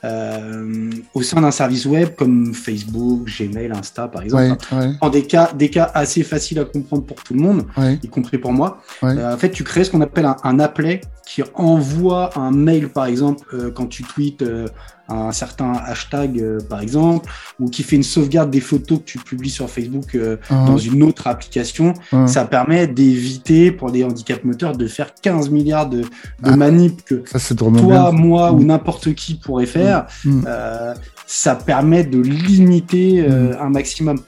Euh, 0.04 0.90
au 1.14 1.22
sein 1.22 1.40
d'un 1.40 1.50
service 1.50 1.86
web 1.86 2.10
comme 2.16 2.52
Facebook, 2.52 3.26
Gmail, 3.26 3.72
Insta, 3.72 4.06
par 4.08 4.22
exemple. 4.22 4.56
Ouais, 4.72 4.78
ouais, 4.78 4.92
En 5.00 5.08
des 5.08 5.22
cas, 5.22 5.50
des 5.54 5.70
cas 5.70 5.90
assez 5.94 6.22
faciles 6.22 6.58
à 6.58 6.64
comprendre 6.64 7.04
pour 7.04 7.22
tout 7.22 7.32
le 7.32 7.40
monde, 7.40 7.64
ouais. 7.78 7.98
y 8.02 8.08
compris 8.08 8.36
pour 8.36 8.52
moi. 8.52 8.82
Ouais. 9.02 9.16
Euh, 9.16 9.34
en 9.34 9.38
fait, 9.38 9.50
tu 9.50 9.64
crées 9.64 9.84
ce 9.84 9.90
qu'on 9.90 10.02
appelle 10.02 10.26
un, 10.26 10.36
un 10.44 10.60
applet 10.60 11.00
qui 11.26 11.42
envoie 11.54 12.38
un 12.38 12.50
mail, 12.50 12.90
par 12.90 13.06
exemple, 13.06 13.46
euh, 13.54 13.70
quand 13.70 13.86
tu 13.86 14.02
tweets 14.02 14.42
euh, 14.42 14.66
un 15.08 15.32
certain 15.32 15.72
hashtag, 15.86 16.40
euh, 16.40 16.58
par 16.68 16.80
exemple, 16.80 17.30
ou 17.60 17.68
qui 17.68 17.82
fait 17.82 17.96
une 17.96 18.02
sauvegarde 18.02 18.50
des 18.50 18.60
photos 18.60 18.98
que 19.00 19.04
tu 19.04 19.18
publies 19.18 19.50
sur 19.50 19.68
Facebook 19.68 20.14
euh, 20.14 20.36
Ah, 20.50 20.64
dans 20.66 20.78
une 20.78 21.02
autre 21.02 21.26
application. 21.26 21.94
ah. 22.12 22.26
Ça 22.26 22.44
permet 22.44 22.86
d'éviter 22.86 23.70
pour 23.72 23.90
les 23.90 24.02
handicaps 24.04 24.44
moteurs 24.44 24.76
de 24.76 24.86
faire 24.86 25.14
15 25.14 25.50
milliards 25.50 25.88
de, 25.88 26.00
de 26.00 26.06
Ah. 26.42 26.56
manips 26.56 27.02
que 27.04 27.22
Ça, 27.26 27.54
toi, 27.54 27.70
bien. 27.70 28.10
moi 28.12 28.52
ou 28.52 28.64
n'importe 28.64 29.14
qui 29.14 29.34
pourrait 29.34 29.66
faire. 29.66 30.06
Euh, 30.46 30.94
ça 31.26 31.54
permet 31.54 32.04
de 32.04 32.18
limiter 32.20 33.26
un 33.26 33.68
maximum. 33.70 34.18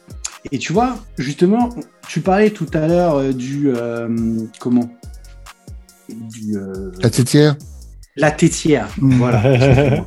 Et 0.52 0.58
tu 0.58 0.72
vois, 0.72 0.96
justement, 1.18 1.70
tu 2.08 2.20
parlais 2.20 2.50
tout 2.50 2.68
à 2.72 2.86
l'heure 2.86 3.16
euh, 3.16 3.32
du 3.32 3.68
euh, 3.74 4.08
comment? 4.60 4.88
Du 6.08 6.56
euh, 6.56 6.92
La 7.02 7.10
tétière 7.10 7.56
la 8.18 8.30
tétière. 8.30 8.88
Voilà. 8.98 9.42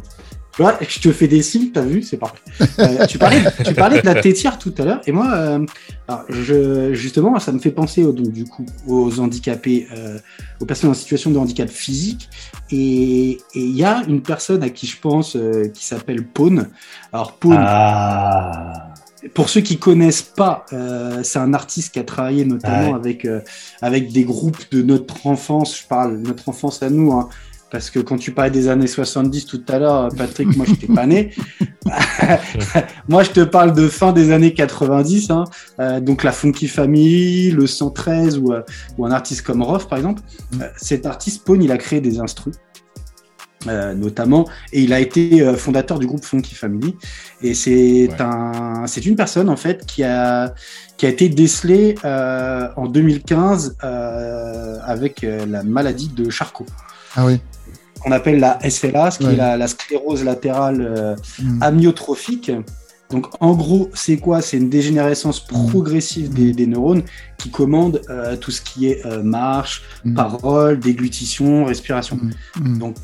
Tu 0.59 0.63
vois, 0.63 0.77
je 0.85 0.99
te 0.99 1.13
fais 1.13 1.29
des 1.29 1.41
signes, 1.41 1.69
t'as 1.73 1.79
vu, 1.85 2.01
c'est 2.03 2.17
parfait. 2.17 2.41
Euh, 2.79 3.05
tu, 3.05 3.17
parlais, 3.17 3.41
tu 3.65 3.73
parlais 3.73 4.01
de 4.01 4.05
la 4.05 4.15
tétière 4.21 4.59
tout 4.59 4.73
à 4.77 4.83
l'heure, 4.83 4.99
et 5.07 5.13
moi, 5.13 5.31
euh, 5.33 5.65
alors, 6.09 6.25
je, 6.27 6.91
justement, 6.93 7.39
ça 7.39 7.53
me 7.53 7.59
fait 7.59 7.71
penser 7.71 8.03
au- 8.03 8.11
donc, 8.11 8.33
du 8.33 8.43
coup 8.43 8.65
aux 8.85 9.21
handicapés, 9.21 9.87
euh, 9.95 10.17
aux 10.59 10.65
personnes 10.65 10.89
en 10.89 10.93
situation 10.93 11.31
de 11.31 11.37
handicap 11.37 11.69
physique. 11.69 12.27
Et 12.71 13.37
il 13.55 13.73
y 13.73 13.85
a 13.85 14.03
une 14.09 14.21
personne 14.21 14.61
à 14.61 14.69
qui 14.69 14.85
je 14.85 14.99
pense 14.99 15.37
qui 15.73 15.85
s'appelle 15.85 16.25
Paune. 16.25 16.67
Alors 17.13 17.37
Paune, 17.37 17.55
Ah. 17.57 18.89
pour 19.33 19.47
ceux 19.47 19.61
qui 19.61 19.77
connaissent 19.77 20.21
pas, 20.23 20.65
euh, 20.73 21.21
c'est 21.23 21.39
un 21.39 21.53
artiste 21.53 21.93
qui 21.93 21.99
a 21.99 22.03
travaillé 22.03 22.43
notamment 22.43 22.89
Ouais. 22.89 22.95
avec 22.95 23.23
euh, 23.23 23.39
avec 23.81 24.11
des 24.11 24.25
groupes 24.25 24.59
de 24.71 24.81
notre 24.81 25.25
enfance. 25.25 25.79
Je 25.83 25.87
parle 25.87 26.21
de 26.21 26.27
notre 26.27 26.49
enfance 26.49 26.83
à 26.83 26.89
nous, 26.89 27.13
hein, 27.13 27.29
parce 27.71 27.89
que 27.89 27.99
quand 27.99 28.17
tu 28.17 28.31
parlais 28.31 28.51
des 28.51 28.67
années 28.67 28.87
70 28.87 29.45
tout 29.45 29.61
à 29.67 29.79
l'heure, 29.79 30.09
Patrick, 30.17 30.55
moi 30.57 30.65
je 30.67 30.73
t'ai 30.73 30.87
pas 30.93 31.05
né. 31.05 31.31
moi 33.07 33.23
je 33.23 33.31
te 33.31 33.41
parle 33.41 33.73
de 33.73 33.87
fin 33.87 34.11
des 34.13 34.31
années 34.31 34.53
90, 34.53 35.29
hein, 35.31 35.43
euh, 35.79 35.99
donc 35.99 36.23
la 36.23 36.31
Funky 36.31 36.67
Family, 36.67 37.51
le 37.51 37.67
113 37.67 38.37
ou, 38.39 38.53
euh, 38.53 38.61
ou 38.97 39.05
un 39.05 39.11
artiste 39.11 39.41
comme 39.43 39.61
Roth 39.61 39.87
par 39.89 39.97
exemple. 39.97 40.21
Mm. 40.53 40.61
Euh, 40.61 40.65
cet 40.77 41.05
artiste 41.05 41.43
Pone, 41.45 41.63
il 41.63 41.71
a 41.71 41.77
créé 41.77 42.01
des 42.01 42.19
instrus. 42.19 42.55
euh, 43.67 43.93
notamment, 43.93 44.47
et 44.71 44.81
il 44.83 44.93
a 44.93 45.01
été 45.01 45.41
euh, 45.41 45.53
fondateur 45.57 45.99
du 45.99 46.07
groupe 46.07 46.23
Funky 46.23 46.55
Family. 46.55 46.95
Et 47.41 47.53
c'est 47.53 48.07
Ouais. 48.07 48.21
un, 48.21 48.87
c'est 48.87 49.05
une 49.05 49.17
personne 49.17 49.49
en 49.49 49.57
fait 49.57 49.85
qui 49.85 50.01
a 50.03 50.53
qui 50.95 51.05
a 51.05 51.09
été 51.09 51.27
décelée 51.27 51.95
euh, 52.05 52.69
en 52.77 52.87
2015 52.87 53.75
euh, 53.83 54.77
avec 54.85 55.23
euh, 55.25 55.45
la 55.45 55.63
maladie 55.63 56.07
de 56.09 56.29
Charcot, 56.29 56.65
Ah 57.17 57.25
oui. 57.25 57.39
Qu'on 57.99 58.11
appelle 58.11 58.39
la 58.39 58.57
SLA, 58.69 59.11
ce 59.11 59.19
qui 59.19 59.25
Ouais. 59.25 59.33
est 59.33 59.37
la, 59.37 59.57
la 59.57 59.67
sclérose 59.67 60.23
latérale 60.23 60.81
euh, 60.81 61.15
Mm. 61.41 61.63
amyotrophique. 61.63 62.51
Donc 63.11 63.25
en 63.39 63.53
gros, 63.55 63.89
c'est 63.95 64.17
quoi? 64.17 64.39
C'est 64.41 64.57
une 64.57 64.69
dégénérescence 64.69 65.39
progressive 65.43 66.31
des, 66.31 66.51
des 66.53 66.67
neurones 66.67 67.01
qui 67.39 67.49
commande 67.49 68.01
euh, 68.09 68.35
tout 68.37 68.51
ce 68.51 68.61
qui 68.61 68.87
est 68.87 69.03
euh, 69.05 69.23
marche, 69.23 69.81
Mm. 70.05 70.13
parole, 70.13 70.79
déglutition, 70.79 71.65
respiration. 71.65 72.19
Mm. 72.59 72.77
Donc, 72.77 72.95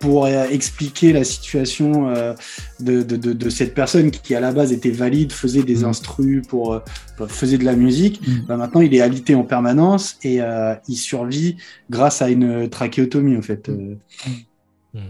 pour 0.00 0.26
euh, 0.26 0.44
expliquer 0.50 1.12
la 1.12 1.24
situation 1.24 2.08
euh, 2.08 2.34
de, 2.80 3.02
de, 3.02 3.16
de, 3.16 3.32
de 3.32 3.50
cette 3.50 3.74
personne 3.74 4.10
qui 4.12 4.34
à 4.34 4.40
la 4.40 4.52
base 4.52 4.72
était 4.72 4.90
valide, 4.92 5.32
faisait 5.32 5.64
des 5.64 5.82
Mm. 5.82 5.84
instrus, 5.86 6.42
pour, 6.46 6.72
euh, 6.74 6.80
faisait 7.28 7.58
de 7.58 7.64
la 7.64 7.74
musique, 7.74 8.20
Mm. 8.26 8.46
bah, 8.46 8.56
maintenant 8.56 8.80
il 8.80 8.94
est 8.94 9.00
alité 9.00 9.34
en 9.34 9.42
permanence 9.44 10.16
et 10.22 10.40
euh, 10.40 10.74
il 10.88 10.96
survit 10.96 11.56
grâce 11.90 12.22
à 12.22 12.28
une 12.30 12.68
trachéotomie 12.68 13.36
en 13.36 13.42
fait. 13.42 13.68
Mm. 13.68 15.00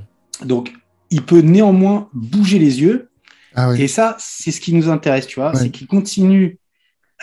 Donc 0.44 0.72
il 1.10 1.22
peut 1.22 1.40
néanmoins 1.40 2.08
bouger 2.14 2.58
les 2.58 2.80
yeux 2.80 3.08
Ah 3.54 3.70
oui. 3.70 3.82
et 3.82 3.88
ça 3.88 4.16
c'est 4.18 4.50
ce 4.52 4.60
qui 4.60 4.72
nous 4.72 4.88
intéresse, 4.88 5.26
tu 5.26 5.40
vois, 5.40 5.52
Ouais. 5.52 5.60
c'est 5.60 5.70
qu'il 5.70 5.86
continue 5.86 6.58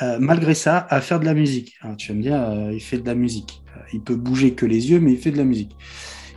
euh, 0.02 0.18
malgré 0.20 0.56
ça 0.56 0.86
à 0.90 1.00
faire 1.00 1.20
de 1.22 1.26
la 1.26 1.34
musique. 1.34 1.74
Alors, 1.82 1.96
tu 1.96 2.10
vas 2.10 2.16
me 2.18 2.22
dire, 2.22 2.36
euh, 2.36 2.74
il 2.74 2.82
fait 2.82 2.98
de 2.98 3.06
la 3.06 3.16
musique. 3.16 3.62
Il 3.94 4.02
peut 4.02 4.18
bouger 4.18 4.52
que 4.54 4.66
les 4.66 4.92
yeux, 4.92 5.00
mais 5.00 5.14
il 5.14 5.18
fait 5.18 5.32
de 5.32 5.38
la 5.38 5.46
musique. 5.46 5.74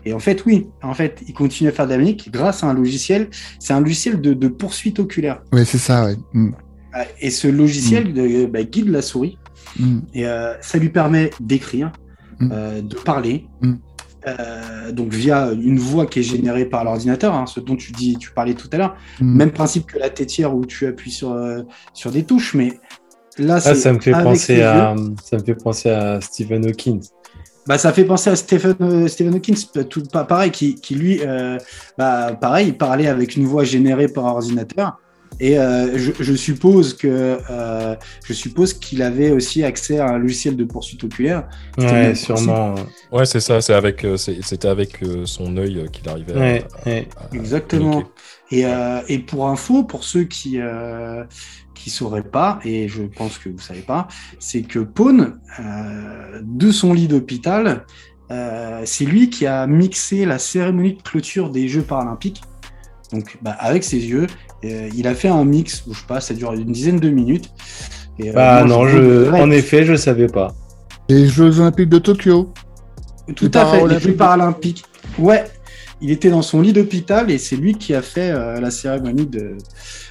Et 0.08 0.14
en 0.14 0.18
fait, 0.18 0.46
oui, 0.46 0.68
en 0.82 0.94
fait, 0.94 1.20
il 1.28 1.34
continue 1.34 1.68
à 1.68 1.72
faire 1.72 1.84
de 1.86 1.90
la 1.92 1.98
musique 1.98 2.30
grâce 2.32 2.64
à 2.64 2.66
un 2.66 2.72
logiciel. 2.72 3.28
C'est 3.58 3.74
un 3.74 3.80
logiciel 3.80 4.22
de, 4.22 4.32
de 4.32 4.48
poursuite 4.48 4.98
oculaire. 5.00 5.42
Oui, 5.52 5.66
c'est 5.66 5.76
ça, 5.76 6.06
ouais. 6.06 6.16
Mm. 6.32 6.52
Euh, 6.96 7.04
Et 7.20 7.28
ce 7.30 7.46
logiciel 7.46 8.14
de- 8.14 8.46
bah, 8.46 8.62
guide 8.62 8.88
la 8.88 9.02
souris 9.02 9.36
Mm. 9.78 9.98
et 10.14 10.26
euh, 10.26 10.54
ça 10.62 10.78
lui 10.78 10.88
permet 10.88 11.28
d'écrire, 11.40 11.92
Mm. 12.40 12.48
euh, 12.52 12.80
de 12.80 12.94
parler, 12.94 13.44
Mm. 13.60 13.74
euh, 14.28 14.92
donc 14.92 15.12
via 15.12 15.50
une 15.52 15.78
voix 15.78 16.06
qui 16.06 16.20
est 16.20 16.22
générée 16.22 16.64
par 16.64 16.84
l'ordinateur, 16.84 17.34
hein, 17.34 17.44
ce 17.46 17.60
dont 17.60 17.76
tu 17.76 17.92
dis, 17.92 18.16
tu 18.16 18.30
parlais 18.32 18.54
tout 18.54 18.68
à 18.72 18.78
l'heure. 18.78 18.96
Mm. 19.20 19.36
Même 19.36 19.50
principe 19.50 19.84
que 19.92 19.98
la 19.98 20.08
tétière 20.08 20.54
où 20.54 20.64
tu 20.64 20.86
appuies 20.86 21.10
sur 21.10 21.32
euh, 21.32 21.60
sur 21.92 22.10
des 22.10 22.22
touches, 22.24 22.54
mais 22.54 22.80
là, 23.36 23.58
Ah, 23.62 23.74
ça 23.74 23.92
me 23.92 24.00
fait 24.00 24.12
penser 24.12 24.62
à, 24.62 24.96
ça 25.22 25.36
me 25.36 25.42
fait 25.44 25.54
penser 25.54 25.90
à 25.90 26.18
Stephen 26.22 26.64
Hawking. 26.66 27.02
Bah, 27.68 27.76
ça 27.78 27.92
fait 27.92 28.04
penser 28.04 28.30
à 28.30 28.36
Stephen, 28.36 28.74
euh, 28.80 29.06
Stephen 29.08 29.34
Hawking, 29.34 29.56
tout, 29.90 30.02
pas 30.04 30.24
pareil, 30.24 30.50
qui, 30.50 30.74
qui 30.74 30.94
lui, 30.94 31.20
euh, 31.22 31.58
bah, 31.98 32.32
pareil, 32.40 32.68
il 32.68 32.76
parlait 32.78 33.06
avec 33.08 33.36
une 33.36 33.44
voix 33.44 33.62
générée 33.62 34.08
par 34.08 34.24
ordinateur. 34.24 34.98
Et 35.40 35.58
euh, 35.58 35.96
je, 35.98 36.10
je 36.18 36.34
suppose 36.34 36.94
que 36.94 37.38
euh, 37.50 37.94
je 38.24 38.32
suppose 38.32 38.72
qu'il 38.72 39.02
avait 39.02 39.30
aussi 39.30 39.62
accès 39.62 39.98
à 39.98 40.08
un 40.08 40.18
logiciel 40.18 40.56
de 40.56 40.64
poursuite 40.64 41.04
oculaire. 41.04 41.46
Ouais, 41.76 42.14
sûrement. 42.14 42.74
Ouais, 43.12 43.26
c'est 43.26 43.38
ça. 43.40 43.60
C'est 43.60 43.74
avec, 43.74 44.04
c'était 44.16 44.66
avec 44.66 45.00
son 45.26 45.56
œil 45.58 45.86
qu'il 45.92 46.08
arrivait 46.08 46.32
à- 46.34 46.38
Ouais, 46.38 46.64
ouais. 46.86 47.08
à- 47.18 47.34
à 47.34 47.36
Exactement. 47.36 47.90
communiquer. 47.90 48.10
Et, 48.50 48.64
euh, 48.64 49.00
et 49.08 49.18
pour 49.18 49.46
info, 49.48 49.84
pour 49.84 50.04
ceux 50.04 50.24
qui 50.24 50.58
euh, 50.58 51.22
qui 51.88 51.94
sauraient 51.94 52.22
pas, 52.22 52.58
et 52.64 52.86
je 52.88 53.02
pense 53.02 53.38
que 53.38 53.48
vous 53.48 53.58
savez 53.58 53.80
pas, 53.80 54.08
c'est 54.38 54.62
que 54.62 54.78
Pone, 54.80 55.38
euh, 55.60 56.40
de 56.42 56.70
son 56.70 56.92
lit 56.92 57.08
d'hôpital, 57.08 57.84
euh, 58.30 58.82
c'est 58.84 59.04
lui 59.06 59.30
qui 59.30 59.46
a 59.46 59.66
mixé 59.66 60.26
la 60.26 60.38
cérémonie 60.38 60.94
de 60.94 61.02
clôture 61.02 61.50
des 61.50 61.66
Jeux 61.68 61.82
paralympiques. 61.82 62.42
Donc, 63.12 63.38
bah, 63.40 63.56
avec 63.58 63.84
ses 63.84 63.96
yeux, 63.98 64.26
euh, 64.64 64.88
il 64.94 65.06
a 65.08 65.14
fait 65.14 65.28
un 65.28 65.44
mix, 65.44 65.82
où 65.86 65.94
je 65.94 66.00
sais 66.00 66.06
pas, 66.06 66.20
ça 66.20 66.34
dure 66.34 66.52
une 66.52 66.70
dizaine 66.72 67.00
de 67.00 67.08
minutes. 67.08 67.48
Et, 68.18 68.30
euh, 68.30 68.32
Bah 68.34 68.64
moi, 68.64 68.76
non, 68.76 68.88
je- 68.88 69.24
je, 69.26 69.30
en 69.30 69.50
effet, 69.50 69.84
je 69.84 69.94
savais 69.94 70.26
pas. 70.26 70.54
Les 71.08 71.26
Jeux 71.26 71.58
Olympiques 71.60 71.88
de 71.88 71.98
Tokyo. 71.98 72.52
Tout 73.34 73.50
Les 73.52 73.56
à 73.56 73.66
fait, 73.66 73.86
les. 73.86 73.98
Jeux 74.00 74.14
paralympiques. 74.14 74.84
Ouais, 75.18 75.44
il 76.00 76.10
était 76.10 76.30
dans 76.30 76.42
son 76.42 76.60
lit 76.60 76.72
d'hôpital 76.72 77.30
et 77.30 77.38
c'est 77.38 77.56
lui 77.56 77.74
qui 77.74 77.94
a 77.94 78.02
fait 78.02 78.30
euh, 78.30 78.60
la 78.60 78.70
cérémonie 78.70 79.26
de, 79.26 79.56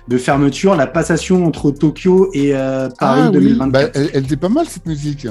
de 0.08 0.18
fermeture, 0.18 0.76
la 0.76 0.88
passation 0.88 1.46
entre 1.46 1.72
Tokyo 1.72 2.30
et 2.34 2.56
euh, 2.56 2.90
Paris 3.00 3.22
ah 3.24 3.28
oui, 3.28 3.34
2024. 3.34 3.72
bah, 3.72 3.92
elle, 3.94 4.10
elle 4.14 4.24
était 4.26 4.36
pas 4.38 4.50
mal 4.50 4.66
cette 4.68 4.86
musique. 4.86 5.28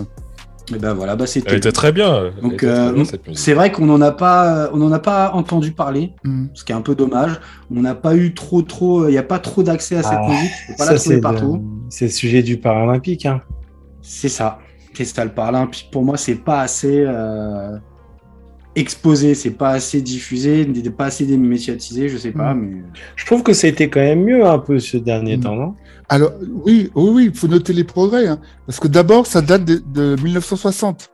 Et 0.75 0.79
ben 0.79 0.95
voilà, 0.95 1.15
bah 1.15 1.25
Elle 1.25 1.29
c'était. 1.29 1.57
était 1.59 1.71
très 1.71 1.93
bien. 1.93 2.33
Elle 2.37 2.43
Donc 2.43 2.55
était 2.55 2.67
très 2.67 2.77
euh, 2.89 2.93
bien, 2.93 3.05
cette 3.05 3.25
musique. 3.29 3.39
c'est 3.39 3.55
vrai 3.55 3.71
qu'on 3.71 3.87
n'en 3.87 4.01
a 4.01 4.11
pas, 4.11 4.69
on 4.73 4.83
en 4.83 4.91
a 4.91 4.99
pas 4.99 5.31
entendu 5.33 5.71
parler, 5.71 6.13
Mm. 6.25 6.47
ce 6.55 6.65
qui 6.65 6.73
est 6.73 6.75
un 6.75 6.81
peu 6.81 6.97
dommage. 6.97 7.39
On 7.71 7.81
n'a 7.83 7.95
pas 7.95 8.17
eu 8.17 8.35
trop, 8.35 8.63
trop, 8.63 9.07
il 9.07 9.13
n'y 9.13 9.19
a 9.19 9.23
pas 9.23 9.39
trop 9.39 9.63
d'accès 9.63 9.97
à 9.97 10.03
cette 10.03 10.19
Ah, 10.21 10.29
musique. 10.29 10.51
Pas 10.77 10.85
Ça, 10.87 10.93
la 10.95 10.99
trouver 10.99 11.15
c'est 11.17 11.21
partout. 11.21 11.55
le, 11.63 11.91
c'est 11.91 12.07
le 12.07 12.11
sujet 12.11 12.43
du 12.43 12.57
paralympique. 12.59 13.27
Hein. 13.27 13.43
C'est 14.03 14.29
ça. 14.29 14.59
C'est 14.93 15.05
ça 15.05 15.25
le 15.25 15.31
paralympique. 15.31 15.89
Pour 15.93 16.03
moi, 16.05 16.17
c'est 16.17 16.35
pas 16.35 16.63
assez. 16.63 17.05
euh, 17.07 17.77
exposé, 18.77 19.35
c'est 19.35 19.51
pas 19.51 19.71
assez 19.71 20.01
diffusé, 20.03 20.65
n'est 20.67 20.91
pas 20.91 21.07
assez 21.07 21.25
démédiatisé, 21.27 22.09
je 22.09 22.17
sais 22.19 22.31
pas, 22.31 22.55
Mm. 22.55 22.61
mais 22.61 22.83
Je 23.17 23.27
trouve 23.27 23.43
que 23.43 23.53
ça 23.53 23.67
a 23.67 23.71
été 23.71 23.89
quand 23.91 24.01
même 24.01 24.23
mieux 24.23 24.47
un 24.47 24.59
peu 24.59 24.79
ce 24.79 24.97
dernier 24.99 25.37
Mm. 25.37 25.41
temps, 25.41 25.57
non? 25.57 25.75
Alors, 26.09 26.31
oui, 26.65 26.91
oui, 26.95 27.11
oui, 27.15 27.25
il 27.33 27.35
faut 27.37 27.49
noter 27.49 27.73
les 27.73 27.83
progrès. 27.85 28.29
hein. 28.29 28.39
parce 28.67 28.79
que 28.79 28.87
d'abord, 28.89 29.27
ça 29.27 29.43
date 29.43 29.65
de, 29.65 29.83
de 29.93 30.17
1960. 30.23 31.11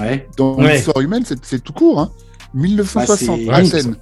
ouais. 0.00 0.26
Dans 0.36 0.56
Ouais. 0.58 0.74
l'histoire 0.74 1.00
humaine, 1.00 1.24
c'est 1.42 1.62
tout 1.62 1.72
court. 1.72 2.00
Hein. 2.00 2.10
1960, 2.54 3.40
Bah, 3.46 3.60
peine. 3.70 3.96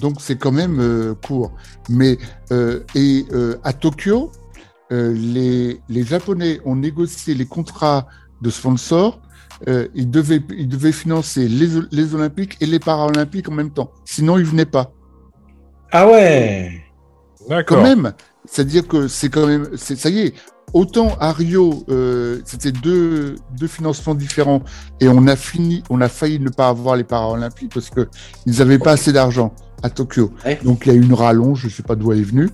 Donc, 0.00 0.16
c'est 0.20 0.36
quand 0.36 0.52
même 0.52 0.78
euh, 0.80 1.14
court. 1.14 1.52
Mais, 1.88 2.18
euh, 2.52 2.80
et 2.94 3.24
euh, 3.32 3.56
à 3.62 3.72
Tokyo, 3.72 4.30
euh, 4.92 5.12
les, 5.14 5.80
les 5.88 6.02
Japonais 6.04 6.60
ont 6.64 6.76
négocié 6.76 7.34
les 7.34 7.46
contrats 7.46 8.06
de 8.42 8.50
sponsors. 8.50 9.20
Euh, 9.68 9.88
ils, 9.94 10.10
devaient, 10.10 10.42
ils 10.56 10.68
devaient 10.68 10.92
financer 10.92 11.48
les, 11.48 11.68
les 11.90 12.14
Olympiques 12.14 12.56
et 12.60 12.66
les 12.66 12.78
Paralympiques 12.78 13.48
en 13.48 13.52
même 13.52 13.70
temps. 13.70 13.90
Sinon, 14.04 14.38
ils 14.38 14.44
venaient 14.44 14.66
pas. 14.66 14.92
Ah 15.92 16.06
ouais 16.08 16.82
D'accord. 17.48 17.78
quand 17.78 17.82
même. 17.82 18.12
C'est-à-dire 18.46 18.86
que 18.86 19.08
c'est 19.08 19.28
quand 19.30 19.46
même, 19.46 19.68
c'est 19.76 19.96
ça 19.96 20.10
y 20.10 20.20
est. 20.20 20.34
Autant 20.72 21.16
à 21.20 21.32
Rio, 21.32 21.84
euh, 21.88 22.40
c'était 22.44 22.72
deux, 22.72 23.36
deux 23.58 23.66
financements 23.68 24.14
différents 24.14 24.60
et 25.00 25.08
on 25.08 25.26
a 25.28 25.36
fini, 25.36 25.82
on 25.88 26.00
a 26.00 26.08
failli 26.08 26.40
ne 26.40 26.48
pas 26.48 26.68
avoir 26.68 26.96
les 26.96 27.04
Paralympiques 27.04 27.72
parce 27.72 27.90
que 27.90 28.08
ils 28.44 28.58
n'avaient 28.58 28.78
pas 28.78 28.92
assez 28.92 29.12
d'argent 29.12 29.54
à 29.82 29.88
Tokyo. 29.90 30.32
Ouais. 30.44 30.58
Donc 30.64 30.84
il 30.84 30.92
y 30.92 30.96
a 30.96 30.98
eu 30.98 31.02
une 31.02 31.14
rallonge, 31.14 31.60
je 31.60 31.68
sais 31.68 31.82
pas 31.84 31.94
d'où 31.94 32.12
elle 32.12 32.18
est 32.20 32.22
venue, 32.22 32.50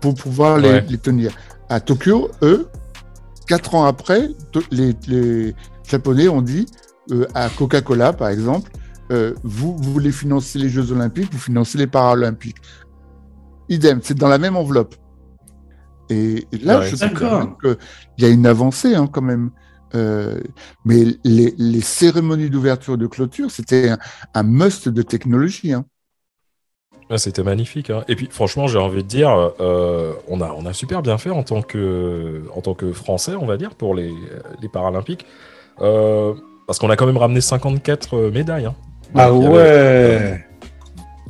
pour 0.00 0.14
pouvoir 0.14 0.58
les, 0.58 0.68
Ouais. 0.68 0.84
les 0.88 0.98
tenir. 0.98 1.30
À 1.68 1.78
Tokyo, 1.80 2.30
eux, 2.42 2.68
quatre 3.46 3.74
ans 3.76 3.84
après, 3.84 4.30
to- 4.52 4.62
les, 4.72 4.94
les 5.06 5.54
Japonais 5.90 6.28
ont 6.28 6.42
dit 6.42 6.66
euh, 7.10 7.26
à 7.34 7.48
Coca-Cola, 7.50 8.12
par 8.12 8.28
exemple, 8.28 8.70
euh, 9.12 9.34
vous, 9.42 9.76
vous 9.76 9.92
voulez 9.92 10.12
financer 10.12 10.58
les 10.58 10.68
Jeux 10.68 10.92
Olympiques, 10.92 11.32
vous 11.32 11.38
financez 11.38 11.78
les 11.78 11.86
Paralympiques. 11.86 12.58
Idem, 13.68 14.00
c'est 14.02 14.16
dans 14.16 14.28
la 14.28 14.38
même 14.38 14.56
enveloppe. 14.56 14.94
Et 16.08 16.46
et 16.52 16.58
là, 16.58 16.80
Ouais, 16.80 16.90
je 16.90 16.96
trouve 16.96 17.56
qu'il 17.60 17.76
y 18.18 18.24
a 18.24 18.28
une 18.28 18.46
avancée 18.46 18.94
hein, 18.94 19.06
quand 19.06 19.22
même. 19.22 19.50
Euh, 19.94 20.40
mais 20.84 21.04
les, 21.24 21.54
les 21.58 21.80
cérémonies 21.80 22.48
d'ouverture 22.50 22.94
et 22.94 22.96
de 22.96 23.06
clôture, 23.08 23.50
c'était 23.50 23.90
un, 23.90 23.98
un 24.34 24.42
must 24.44 24.88
de 24.88 25.02
technologie. 25.02 25.72
Hein. 25.72 25.84
Ah, 27.10 27.18
C'était 27.18 27.42
magnifique. 27.42 27.90
hein. 27.90 28.04
Et 28.06 28.14
puis, 28.14 28.28
franchement, 28.30 28.68
j'ai 28.68 28.78
envie 28.78 29.02
de 29.02 29.08
dire, 29.08 29.30
euh, 29.60 30.12
on, 30.28 30.40
a, 30.40 30.52
on 30.52 30.64
a 30.64 30.72
super 30.72 31.02
bien 31.02 31.18
fait 31.18 31.30
en 31.30 31.42
tant 31.42 31.62
que, 31.62 32.42
en 32.54 32.60
tant 32.60 32.74
que 32.74 32.92
Français, 32.92 33.34
on 33.34 33.46
va 33.46 33.56
dire, 33.56 33.74
pour 33.74 33.94
les, 33.96 34.14
les 34.60 34.68
Paralympiques. 34.68 35.26
Euh, 35.82 36.34
parce 36.66 36.78
qu'on 36.78 36.90
a 36.90 36.96
quand 36.96 37.06
même 37.06 37.16
ramené 37.16 37.40
54 37.40 38.30
médailles. 38.30 38.66
hein. 38.66 38.74
Ah 39.14 39.28
Donc, 39.28 39.50
ouais 39.52 40.44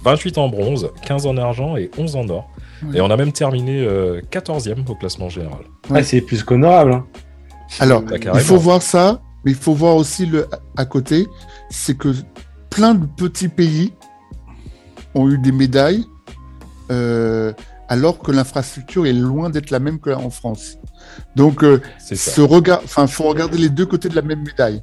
28 0.03 0.39
en 0.39 0.49
bronze, 0.49 0.91
15 1.03 1.27
en 1.27 1.37
argent 1.37 1.77
et 1.77 1.91
11 1.99 2.17
en 2.17 2.29
or. 2.29 2.49
Ouais. 2.83 2.97
Et 2.99 3.01
on 3.03 3.11
a 3.11 3.17
même 3.17 3.33
terminé 3.33 3.85
euh, 3.85 4.23
14e 4.31 4.89
au 4.89 4.95
classement 4.95 5.29
général. 5.29 5.61
Ouais, 5.91 6.03
c'est 6.03 6.21
plus 6.23 6.43
qu'honorable. 6.43 6.93
hein. 6.95 7.07
Alors, 7.81 8.03
Bah, 8.03 8.17
il 8.35 8.41
faut 8.41 8.57
voir 8.57 8.81
ça, 8.83 9.21
mais 9.45 9.51
il 9.53 9.57
faut 9.57 9.75
voir 9.75 9.97
aussi 9.97 10.25
le 10.27 10.47
à 10.77 10.85
côté, 10.87 11.27
c'est 11.71 11.97
que 11.97 12.09
plein 12.71 12.95
de 12.95 13.07
petits 13.07 13.49
pays 13.49 13.93
ont 15.15 15.29
eu 15.29 15.39
des 15.39 15.53
médailles, 15.53 16.05
euh, 16.91 17.53
alors 17.91 18.19
que 18.21 18.33
l'infrastructure 18.33 19.05
est 19.07 19.13
loin 19.13 19.51
d'être 19.51 19.71
la 19.71 19.81
même 19.81 19.99
qu'en 19.99 20.31
France. 20.31 20.79
Donc, 21.37 21.63
euh, 21.63 21.81
C'est 21.99 22.15
ça. 22.17 22.31
ce 22.31 22.41
regard, 22.41 22.81
enfin, 22.85 23.07
faut 23.07 23.25
regarder 23.25 23.59
les 23.59 23.69
deux 23.69 23.85
côtés 23.85 24.09
de 24.09 24.15
la 24.17 24.23
même 24.23 24.43
médaille. 24.43 24.83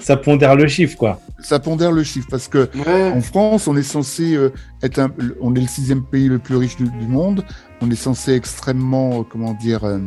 Ça 0.00 0.16
pondère 0.16 0.56
le 0.56 0.66
chiffre, 0.66 0.96
quoi. 0.96 1.20
Ça 1.40 1.58
pondère 1.58 1.92
le 1.92 2.02
chiffre 2.02 2.26
parce 2.30 2.48
que 2.48 2.70
Ouais. 2.86 3.12
en 3.12 3.20
France, 3.20 3.68
on 3.68 3.76
est 3.76 3.82
censé 3.82 4.34
euh, 4.34 4.50
être 4.82 4.98
un, 4.98 5.10
on 5.42 5.54
est 5.54 5.60
le 5.60 5.66
sixième 5.66 6.02
pays 6.04 6.26
le 6.28 6.38
plus 6.38 6.56
riche 6.56 6.76
du, 6.76 6.84
du 6.88 7.06
monde. 7.06 7.44
On 7.82 7.90
est 7.90 7.94
censé 7.96 8.32
extrêmement, 8.32 9.20
euh, 9.20 9.22
comment 9.30 9.52
dire, 9.52 9.84
euh, 9.84 9.98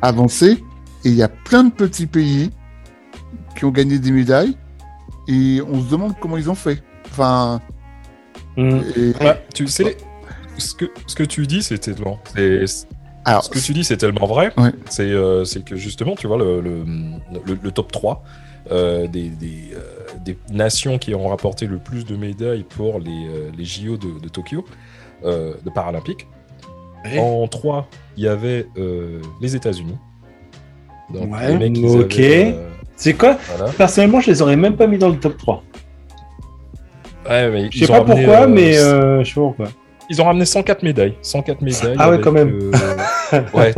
avancé. 0.00 0.64
Et 1.04 1.10
il 1.10 1.14
y 1.14 1.22
a 1.22 1.28
plein 1.28 1.64
de 1.64 1.70
petits 1.72 2.06
pays 2.06 2.50
qui 3.54 3.66
ont 3.66 3.70
gagné 3.70 3.98
des 3.98 4.10
médailles. 4.12 4.56
Et 5.28 5.60
on 5.70 5.82
se 5.82 5.90
demande 5.90 6.14
comment 6.18 6.38
ils 6.38 6.48
ont 6.48 6.54
fait. 6.54 6.82
Enfin, 7.10 7.60
Mm. 8.56 8.80
et- 8.96 9.12
Bah, 9.20 9.36
tu 9.54 9.66
sais, 9.68 9.96
ce 10.58 10.74
que, 10.74 10.86
ce 11.06 11.14
que 11.14 11.22
tu 11.24 11.46
dis, 11.46 11.62
c'est 11.62 11.78
tellement. 11.78 12.18
alors, 13.24 13.44
Ce 13.44 13.50
que 13.50 13.58
tu 13.58 13.72
dis, 13.72 13.84
c'est 13.84 13.96
tellement 13.96 14.26
vrai. 14.26 14.52
Ouais. 14.56 14.70
C'est 14.88 15.02
euh, 15.02 15.44
c'est 15.44 15.64
que 15.64 15.76
justement, 15.76 16.14
tu 16.14 16.26
vois, 16.26 16.38
le, 16.38 16.60
le, 16.60 16.84
le- 17.46 17.58
le 17.62 17.70
top 17.70 17.90
3 17.92 18.22
euh, 18.70 19.06
des, 19.06 19.28
des, 19.30 19.70
euh, 19.74 19.80
des 20.24 20.36
nations 20.50 20.98
qui 20.98 21.14
ont 21.14 21.28
rapporté 21.28 21.66
le 21.66 21.78
plus 21.78 22.04
de 22.04 22.16
médailles 22.16 22.64
pour 22.68 22.98
les, 23.00 23.26
euh, 23.28 23.50
les 23.56 23.64
JO 23.64 23.96
de, 23.96 24.18
de 24.20 24.28
Tokyo, 24.28 24.64
euh, 25.24 25.54
de 25.64 25.70
Paralympiques. 25.70 26.26
Ouais. 27.04 27.18
En 27.18 27.46
3, 27.48 27.88
il 28.16 28.24
y 28.24 28.28
avait 28.28 28.66
euh, 28.76 29.22
les 29.40 29.54
États-Unis. 29.56 29.96
Donc, 31.14 31.32
Ouais. 31.32 31.52
les 31.52 31.58
mecs, 31.70 31.78
ils 31.78 31.86
Ok. 32.00 32.18
euh, 32.18 32.68
C'est 32.96 33.14
quoi? 33.14 33.38
voilà. 33.56 33.72
Personnellement, 33.72 34.20
je 34.20 34.30
les 34.30 34.42
aurais 34.42 34.56
même 34.56 34.76
pas 34.76 34.86
mis 34.86 34.98
dans 34.98 35.08
le 35.08 35.16
top 35.18 35.38
3. 35.38 35.62
Ouais, 37.28 37.50
mais 37.50 37.68
Je 37.70 37.78
sais 37.80 37.86
pas 37.86 38.02
pourquoi, 38.02 38.42
euh, 38.42 38.48
mais 38.48 38.76
euh, 38.78 39.22
je 39.22 39.28
sais 39.28 39.34
pas 39.34 39.40
pourquoi. 39.42 39.68
Ils 40.10 40.22
ont 40.22 40.24
ramené 40.24 40.44
104 40.46 40.82
médailles. 40.82 41.14
104 41.22 41.60
médailles. 41.60 41.96
Ah 41.98 42.10
ouais, 42.10 42.20
quand 42.20 42.32
même. 42.32 42.58
euh, 43.32 43.40
ouais. 43.54 43.72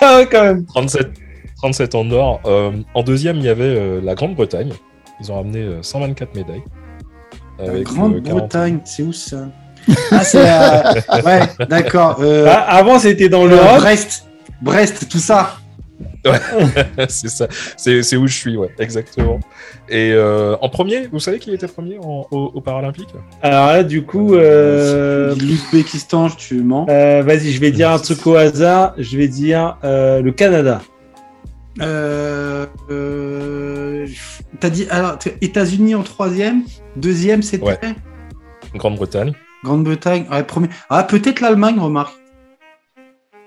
Ah 0.00 0.16
ouais, 0.16 0.28
quand 0.30 0.42
même. 0.42 0.64
37, 0.66 1.08
37 1.56 1.94
en 1.94 2.10
or. 2.10 2.40
Euh, 2.46 2.70
en 2.94 3.02
deuxième, 3.02 3.36
il 3.38 3.44
y 3.44 3.48
avait 3.48 3.64
euh, 3.64 4.00
la 4.02 4.14
Grande-Bretagne. 4.14 4.72
Ils 5.20 5.30
ont 5.32 5.36
ramené 5.36 5.58
euh, 5.60 5.82
124 5.82 6.34
médailles. 6.34 6.62
La 7.58 7.70
Avec, 7.70 7.80
euh, 7.80 7.84
40. 7.94 8.12
Grande-Bretagne, 8.22 8.78
c'est 8.84 9.02
où 9.02 9.12
ça? 9.12 9.48
Ah, 10.12 10.22
c'est. 10.24 10.38
euh, 10.38 11.22
Ouais, 11.24 11.40
d'accord. 11.68 12.18
Euh, 12.20 12.46
Ah, 12.48 12.76
avant, 12.76 12.98
c'était 12.98 13.28
dans 13.28 13.44
l'Europe. 13.46 13.78
Brest, 13.80 14.26
Brest, 14.62 15.08
tout 15.10 15.18
ça. 15.18 15.56
c'est 17.08 17.28
ça. 17.28 17.46
C'est 17.76 18.16
où 18.16 18.26
je 18.26 18.34
suis, 18.34 18.56
ouais, 18.56 18.68
exactement. 18.78 19.40
Et 19.88 20.12
euh, 20.12 20.56
en 20.60 20.68
premier, 20.68 21.06
vous 21.12 21.18
savez 21.20 21.38
qui 21.38 21.52
était 21.52 21.66
premier 21.68 21.98
en- 21.98 22.26
au, 22.30 22.50
au 22.54 22.60
Paralympique? 22.60 23.08
Alors 23.42 23.66
là, 23.68 23.82
du 23.82 24.02
coup, 24.04 24.34
euh, 24.34 25.34
L'Ouzbékistan, 25.36 26.30
tu 26.30 26.62
mens. 26.62 26.86
euh, 26.88 27.22
vas-y, 27.24 27.50
je 27.52 27.60
vais 27.60 27.70
dire 27.70 27.90
un 27.90 27.98
truc 27.98 28.26
au 28.26 28.34
hasard. 28.36 28.94
Je 28.98 29.16
vais 29.16 29.28
dire 29.28 29.76
euh, 29.84 30.20
le 30.22 30.32
Canada. 30.32 30.82
Euh, 31.80 32.66
euh, 32.90 34.06
T'as 34.58 34.70
dit. 34.70 34.86
Alors, 34.90 35.18
États-Unis 35.40 35.94
en 35.94 36.02
troisième. 36.02 36.62
Deuxième, 36.96 37.42
c'était? 37.42 37.64
Ouais. 37.64 37.78
Grande-Bretagne. 38.74 39.32
Grande-Bretagne. 39.64 40.26
Ouais, 40.30 40.42
premier. 40.42 40.68
Ah, 40.90 41.02
peut-être 41.04 41.40
l'Allemagne, 41.40 41.78
remarque. 41.78 42.14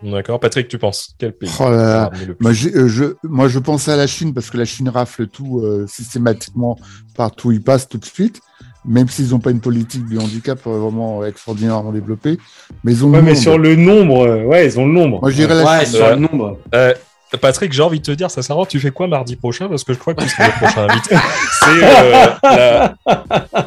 D'accord. 0.04 0.40
Patrick, 0.40 0.68
tu 0.68 0.78
penses 0.78 1.16
Quel 1.18 1.32
pays 1.34 1.50
Oh 1.60 1.70
là 1.70 1.78
là. 1.78 2.12
moi, 2.40 2.52
euh, 2.52 2.88
je, 2.88 3.06
moi, 3.24 3.48
je 3.48 3.60
pensais 3.60 3.92
à 3.92 3.96
la 3.96 4.08
Chine 4.08 4.34
parce 4.34 4.50
que 4.50 4.58
la 4.58 4.66
Chine 4.66 4.90
rafle 4.90 5.28
tout 5.28 5.62
euh, 5.62 5.86
systématiquement 5.88 6.78
partout 7.16 7.50
où 7.50 7.52
ils 7.52 7.62
passent 7.64 7.88
tout 7.88 7.98
de 7.98 8.06
suite. 8.06 8.42
Même 8.86 9.08
s'ils 9.08 9.30
n'ont 9.30 9.40
pas 9.40 9.52
une 9.52 9.62
politique 9.62 10.06
du 10.08 10.18
handicap 10.18 10.60
vraiment 10.66 11.24
extraordinairement 11.24 11.94
développée, 11.94 12.38
mais 12.84 12.92
ils 12.92 13.06
ont 13.06 13.12
Ouais, 13.12 13.20
le 13.20 13.24
mais 13.24 13.36
sur 13.36 13.58
le 13.58 13.78
nombre, 13.78 14.28
euh, 14.28 14.44
ouais, 14.44 14.66
ils 14.66 14.78
ont 14.78 14.86
le 14.86 14.92
nombre. 14.92 15.22
Moi, 15.22 15.32
je 15.32 15.36
dirais 15.38 15.56
la 15.56 15.64
Ouais, 15.64 15.86
Chine. 15.86 15.96
sur 15.96 16.10
le 16.10 16.16
nombre. 16.18 16.60
Euh, 16.76 16.94
Patrick, 17.42 17.74
j'ai 17.74 17.82
envie 17.82 18.00
de 18.00 18.06
te 18.06 18.12
dire, 18.12 18.30
ça 18.32 18.42
sert 18.42 18.56
à 18.56 18.60
rien, 18.60 18.66
tu 18.68 18.80
fais 18.80 18.92
quoi 18.92 19.08
mardi 19.08 19.36
prochain? 19.36 19.68
Parce 19.68 19.84
que 19.84 19.94
je 19.94 19.98
crois 20.00 20.14
que 20.14 20.22
tu 20.24 20.30
seras 20.30 20.48
le 20.48 20.54
prochain 20.54 20.88
invité. 20.90 21.16
C'est 21.62 21.84
euh, 21.84 22.88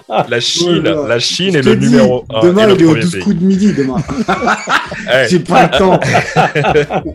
la, 0.08 0.26
la 0.28 0.40
Chine. 0.40 0.80
Voilà. 0.82 1.08
La 1.08 1.18
Chine 1.18 1.52
Je 1.54 1.58
est 1.58 1.62
le 1.62 1.76
dis, 1.76 1.86
numéro 1.88 2.24
1. 2.32 2.40
Demain, 2.46 2.62
il 2.68 2.74
le 2.74 2.80
est 2.80 2.84
au 2.84 2.88
premier 2.88 3.00
12 3.02 3.12
pays. 3.12 3.22
coups 3.22 3.36
de 3.36 3.44
midi, 3.44 3.72
demain. 3.72 3.96
J'ai 5.28 5.40
pas 5.40 5.64
le 5.64 5.78
temps. 5.78 6.00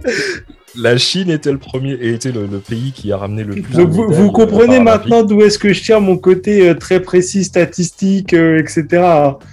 la 0.75 0.97
Chine 0.97 1.29
était 1.29 1.51
le 1.51 1.57
premier 1.57 1.93
et 1.93 2.13
était 2.13 2.31
le, 2.31 2.47
le 2.47 2.59
pays 2.59 2.91
qui 2.93 3.11
a 3.11 3.17
ramené 3.17 3.43
le 3.43 3.55
plus. 3.61 3.73
Donc, 3.73 3.89
de 3.89 3.93
vous, 3.93 4.07
vous 4.11 4.31
comprenez 4.31 4.79
maintenant 4.79 5.23
d'où 5.23 5.41
est-ce 5.41 5.59
que 5.59 5.73
je 5.73 5.81
tire 5.81 5.99
mon 6.01 6.17
côté 6.17 6.69
euh, 6.69 6.75
très 6.75 6.99
précis, 7.01 7.43
statistique, 7.43 8.33
euh, 8.33 8.57
etc. 8.59 8.85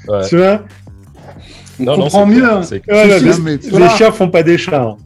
Ouais. 0.08 0.28
Tu 0.28 0.36
vois? 0.36 0.62
On 1.80 1.84
Non, 1.84 1.94
comprend 1.96 2.26
c'est 2.26 2.32
mieux. 2.34 2.40
clair, 2.40 2.56
hein. 2.56 2.62
c'est- 2.62 2.82
les, 3.20 3.30
Non, 3.30 3.36
mais 3.42 3.56
les 3.56 3.70
voilà. 3.70 3.88
chiens 3.90 4.10
font 4.12 4.28
pas 4.28 4.42
des 4.42 4.58
chats. 4.58 4.82
hein. 4.82 4.96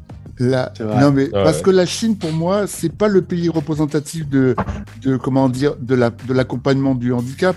La-. 0.50 0.72
Non 1.00 1.10
mais 1.12 1.24
Ouais. 1.24 1.44
parce 1.44 1.60
que 1.62 1.70
la 1.70 1.86
Chine 1.86 2.16
pour 2.16 2.32
moi 2.32 2.66
c'est 2.66 2.92
pas 2.92 3.08
le 3.08 3.22
pays 3.22 3.48
représentatif 3.48 4.28
de, 4.28 4.54
de 5.02 5.16
comment 5.16 5.48
dire 5.48 5.74
de 5.80 5.94
la 5.94 6.10
de 6.10 6.32
l'accompagnement 6.34 6.94
du 6.94 7.12
handicap 7.12 7.56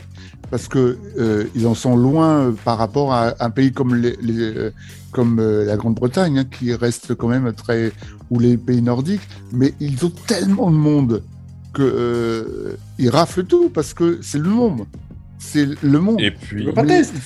parce 0.51 0.67
que 0.67 0.97
euh, 1.17 1.45
ils 1.55 1.65
en 1.67 1.73
sont 1.73 1.95
loin 1.97 2.29
euh, 2.39 2.51
par 2.63 2.77
rapport 2.77 3.13
à 3.13 3.33
un 3.39 3.49
pays 3.49 3.71
comme 3.71 3.95
les, 3.95 4.15
les, 4.21 4.39
euh, 4.41 4.71
comme 5.11 5.39
euh, 5.39 5.65
la 5.65 5.75
Grande-Bretagne 5.77 6.39
hein, 6.39 6.45
qui 6.45 6.73
reste 6.73 7.15
quand 7.15 7.27
même 7.27 7.51
très 7.53 7.91
ou 8.29 8.39
les 8.39 8.55
pays 8.57 8.81
nordiques 8.81 9.27
mais 9.51 9.73
ils 9.79 10.05
ont 10.05 10.11
tellement 10.27 10.69
de 10.71 10.77
monde 10.77 11.23
que 11.73 11.81
euh, 11.81 12.77
ils 12.99 13.09
raflent 13.09 13.43
tout 13.45 13.69
parce 13.69 13.93
que 13.93 14.19
c'est 14.21 14.37
le 14.37 14.49
monde 14.49 14.85
c'est 15.37 15.67
le 15.83 15.99
monde 15.99 16.19
Et 16.21 16.31
puis, 16.31 16.65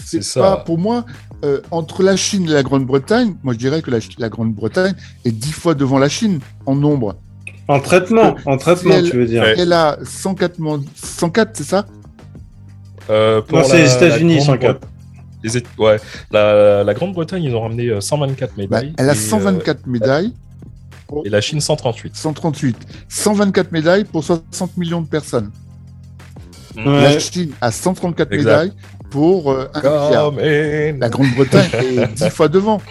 c'est 0.03 0.17
pas 0.41 0.55
ça. 0.57 0.63
pour 0.65 0.77
moi 0.77 1.05
euh, 1.43 1.61
entre 1.71 2.03
la 2.03 2.15
Chine 2.15 2.45
et 2.49 2.53
la 2.53 2.63
Grande-Bretagne. 2.63 3.35
Moi, 3.43 3.53
je 3.53 3.59
dirais 3.59 3.81
que 3.81 3.91
la, 3.91 3.99
la 4.17 4.29
Grande-Bretagne 4.29 4.93
est 5.25 5.31
dix 5.31 5.51
fois 5.53 5.73
devant 5.75 5.97
la 5.99 6.09
Chine 6.09 6.39
en 6.65 6.75
nombre. 6.75 7.15
En 7.67 7.79
traitement, 7.79 8.35
en 8.45 8.57
traitement, 8.57 8.95
elle- 8.95 9.09
tu 9.09 9.17
veux 9.17 9.25
dire. 9.25 9.43
Elle 9.43 9.73
a 9.73 9.97
104, 10.03 10.57
mon- 10.59 10.83
104 10.95 11.51
c'est 11.55 11.63
ça? 11.63 11.85
Euh, 13.09 13.41
pour 13.41 13.59
Non, 13.59 13.63
c'est 13.63 13.77
la- 13.79 13.83
les 13.85 13.93
États-Unis, 13.95 14.35
la 14.35 14.41
104. 14.41 14.79
Grande- 14.79 14.91
les 15.43 15.63
ouais, 15.77 15.97
la, 16.31 16.83
la 16.83 16.93
Grande-Bretagne, 16.93 17.43
ils 17.43 17.55
ont 17.55 17.61
ramené 17.61 17.87
euh, 17.87 18.01
124 18.01 18.49
Bah, 18.51 18.55
médailles. 18.57 18.93
Elle 18.97 19.09
a 19.09 19.13
et, 19.13 19.15
124 19.15 19.87
médailles, 19.87 20.33
euh, 21.13 21.21
et 21.25 21.29
la 21.29 21.41
Chine 21.41 21.61
138. 21.61 22.15
138. 22.15 22.75
124 23.07 23.71
médailles 23.71 24.03
pour 24.03 24.23
60 24.23 24.75
millions 24.77 25.01
de 25.01 25.07
personnes. 25.07 25.51
Ouais. 26.75 26.83
La 26.85 27.19
Chine 27.19 27.51
a 27.61 27.71
134 27.71 28.31
Exact. 28.33 28.49
médailles 28.49 28.73
pour 29.09 29.51
euh, 29.51 29.67
un 29.75 30.31
La 30.97 31.09
Grande-Bretagne 31.09 31.69
est 31.73 32.13
10 32.13 32.29
fois 32.29 32.47
devant. 32.47 32.81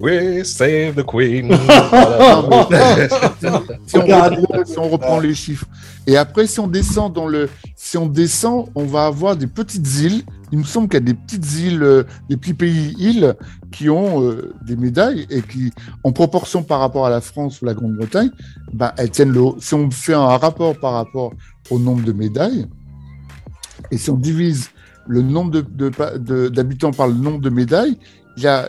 we 0.00 0.44
save 0.44 0.94
the 0.94 1.04
queen. 1.04 1.48
Mais- 2.70 3.08
si, 3.86 3.96
on 3.96 4.00
reprend, 4.00 4.64
si 4.64 4.78
on 4.78 4.88
reprend 4.88 5.20
les 5.20 5.34
chiffres. 5.34 5.66
Et 6.06 6.16
après, 6.16 6.46
si 6.46 6.60
on 6.60 6.66
descend 6.66 7.12
dans 7.12 7.26
le, 7.26 7.48
si 7.76 7.96
on 7.96 8.06
descend, 8.06 8.66
on 8.74 8.84
va 8.84 9.06
avoir 9.06 9.36
des 9.36 9.46
petites 9.46 10.00
îles. 10.00 10.22
Il 10.52 10.58
me 10.58 10.64
semble 10.64 10.88
qu'il 10.88 11.00
y 11.00 11.02
a 11.02 11.06
des 11.06 11.14
petites 11.14 11.58
îles, 11.58 11.82
euh, 11.82 12.04
des 12.28 12.36
petits 12.36 12.54
pays-îles 12.54 13.34
qui 13.72 13.88
ont 13.88 14.22
euh, 14.22 14.52
des 14.66 14.76
médailles 14.76 15.26
et 15.30 15.42
qui, 15.42 15.72
en 16.04 16.12
proportion 16.12 16.62
par 16.62 16.78
rapport 16.80 17.06
à 17.06 17.10
la 17.10 17.20
France 17.20 17.60
ou 17.60 17.64
la 17.64 17.74
Grande-Bretagne, 17.74 18.30
ben, 18.72 18.92
elles 18.98 19.10
tiennent 19.10 19.32
le 19.32 19.40
haut. 19.40 19.56
Si 19.58 19.74
on 19.74 19.90
fait 19.90 20.14
un 20.14 20.36
rapport 20.36 20.78
par 20.78 20.92
rapport 20.92 21.32
au 21.70 21.78
nombre 21.78 22.04
de 22.04 22.12
médailles, 22.12 22.66
et 23.90 23.98
si 23.98 24.10
on 24.10 24.16
divise 24.16 24.70
le 25.06 25.22
nombre 25.22 25.50
de- 25.50 25.60
de 25.60 25.90
de- 26.18 26.48
d'habitants 26.48 26.90
par 26.92 27.08
le 27.08 27.14
nombre 27.14 27.40
de 27.40 27.50
médailles, 27.50 27.98
il 28.36 28.42
y 28.42 28.46
a, 28.46 28.68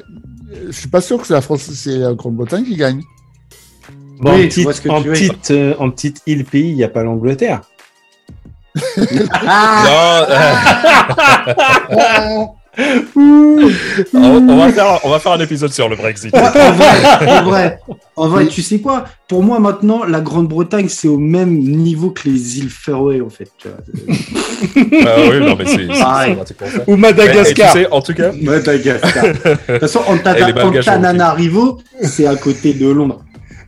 je 0.67 0.71
suis 0.71 0.89
pas 0.89 1.01
sûr 1.01 1.17
que 1.19 1.25
c'est 1.27 1.33
la 1.33 1.41
France, 1.41 1.61
c'est 1.61 1.97
la 1.97 2.13
Grande-Bretagne 2.13 2.63
qui 2.65 2.75
gagne. 2.75 3.01
Bon, 4.21 4.33
Oui, 4.35 4.45
en 4.45 4.47
petite, 4.47 4.89
en 4.89 5.01
petite, 5.03 5.51
euh, 5.51 5.73
en 5.79 5.89
petite 5.91 6.21
île 6.25 6.45
pays, 6.45 6.69
il 6.69 6.75
n'y 6.75 6.83
a 6.83 6.89
pas 6.89 7.03
l'Angleterre. 7.03 7.61
Ah, 9.31 10.25
Non, 10.29 10.35
euh, 11.99 12.45
on, 13.15 14.49
on 14.49 14.57
va 14.57 14.71
faire, 14.71 14.99
on 15.03 15.09
va 15.09 15.19
faire 15.19 15.31
un 15.33 15.39
épisode 15.39 15.71
sur 15.71 15.89
le 15.89 15.95
Brexit. 15.95 16.33
en 16.35 16.39
vrai, 16.71 17.27
en 17.27 17.43
vrai, 17.43 17.79
en 18.15 18.27
vrai, 18.27 18.47
tu 18.47 18.61
sais 18.61 18.79
quoi? 18.79 19.05
Pour 19.27 19.43
moi, 19.43 19.59
maintenant, 19.59 20.03
la 20.03 20.21
Grande-Bretagne, 20.21 20.87
c'est 20.89 21.07
au 21.07 21.17
même 21.17 21.57
niveau 21.57 22.11
que 22.11 22.29
les 22.29 22.59
îles 22.59 22.69
Féroé, 22.69 23.21
en 23.21 23.29
fait. 23.29 23.49
tu 23.57 23.67
vois. 23.67 23.77
Ah 25.05 25.15
oui, 25.29 25.39
non, 25.39 25.55
mais 25.57 25.65
c'est. 25.65 25.85
Ou 26.87 26.95
Mais, 26.95 26.97
Madagascar. 26.97 27.73
tu 27.73 27.79
sais, 27.79 27.91
en 27.91 28.01
tout 28.01 28.13
cas, 28.13 28.31
Madagascar. 28.41 29.23
De 29.23 29.31
toute 29.31 29.79
façon, 29.79 30.01
Antananarivo, 30.07 31.79
c'est 32.01 32.27
à 32.27 32.35
côté 32.35 32.73
de 32.73 32.87
Londres. 32.87 33.21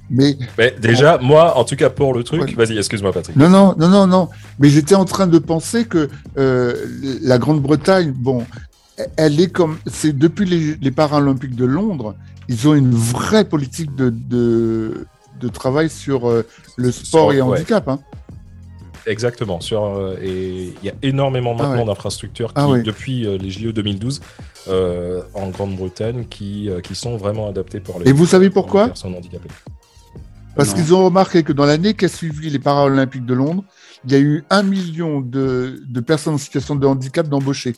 Mais 0.10 0.38
mais 0.58 0.74
déjà, 0.80 1.18
moi, 1.22 1.58
en 1.58 1.66
tout 1.66 1.76
cas, 1.76 1.89
pour 1.89 2.14
le 2.14 2.24
truc, 2.24 2.55
vas-y, 2.55 2.78
excuse-moi, 2.78 3.12
Patrick. 3.12 3.36
non, 3.36 3.49
non, 3.49 3.76
non, 3.78 3.89
non, 3.89 4.08
non. 4.08 4.30
Mais 4.60 4.70
j'étais 4.70 4.95
en 4.95 5.05
train 5.05 5.28
de 5.28 5.38
penser 5.39 5.86
que 5.86 6.10
euh, 6.38 6.74
la 7.22 7.38
Grande-Bretagne, 7.38 8.14
bon, 8.16 8.45
elle 9.16 9.39
est 9.39 9.52
comme, 9.52 9.78
c'est 9.86 10.18
depuis 10.18 10.45
les, 10.45 10.76
les 10.76 10.91
Paralympiques 10.91 11.56
de 11.56 11.66
Londres, 11.66 12.16
ils 12.50 12.68
ont 12.68 12.74
une 12.76 12.91
vraie 12.93 13.45
politique 13.45 13.93
de 13.95 14.10
de, 14.10 15.06
de 15.39 15.48
travail 15.50 15.89
sur 15.89 16.28
euh, 16.30 16.45
le 16.78 16.91
sport 16.91 17.32
Sur- 17.32 17.38
et 17.38 17.41
ouais. 17.41 17.58
handicap. 17.60 17.88
Hein. 17.88 18.00
Exactement. 19.06 19.62
Sur, 19.62 19.84
euh, 19.86 20.18
et 20.22 20.74
il 20.82 20.86
y 20.86 20.89
a 20.89 20.93
énormément 21.02 21.56
Ah 21.60 21.64
maintenant 21.64 21.80
ouais. 21.82 21.86
d'infrastructures 21.86 22.50
qui, 22.50 22.54
Ah 22.58 22.68
ouais. 22.68 22.82
depuis 22.84 23.26
euh, 23.26 23.38
les 23.38 23.50
JO 23.50 23.72
2012, 23.72 24.20
euh, 24.68 25.22
en 25.34 25.50
Grande-Bretagne, 25.50 26.26
qui, 26.30 26.70
euh, 26.70 26.82
qui 26.82 26.93
sont 26.95 27.16
vraiment 27.16 27.48
adaptées 27.48 27.80
pour 27.80 28.00
les, 28.00 28.10
Et 28.10 28.12
vous 28.14 28.26
savez 28.26 28.50
pour 28.50 28.64
pourquoi 28.64 28.84
les 28.84 28.88
personnes 28.89 29.16
handicapées. 29.16 29.50
Parce 30.58 30.74
qu'ils 30.74 30.93
ont 30.95 31.06
remarqué 31.06 31.43
que 31.43 31.54
dans 31.54 31.66
l'année 31.66 31.93
qui 31.93 32.06
a 32.06 32.08
suivi 32.10 32.50
les 32.50 32.58
Paralympiques 32.60 33.26
de 33.26 33.34
Londres, 33.36 33.64
il 34.06 34.12
y 34.12 34.16
a 34.16 34.20
eu 34.20 34.43
un 34.50 34.64
million 34.64 35.22
de, 35.22 35.82
de 35.88 36.00
personnes 36.02 36.34
en 36.34 36.38
situation 36.39 36.76
de 36.76 36.86
handicap 36.88 37.28
d'embauchés. 37.30 37.76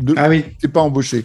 De, 0.00 0.14
Ah 0.16 0.28
oui. 0.28 0.44
pas 0.72 0.80
embauchés. 0.80 1.24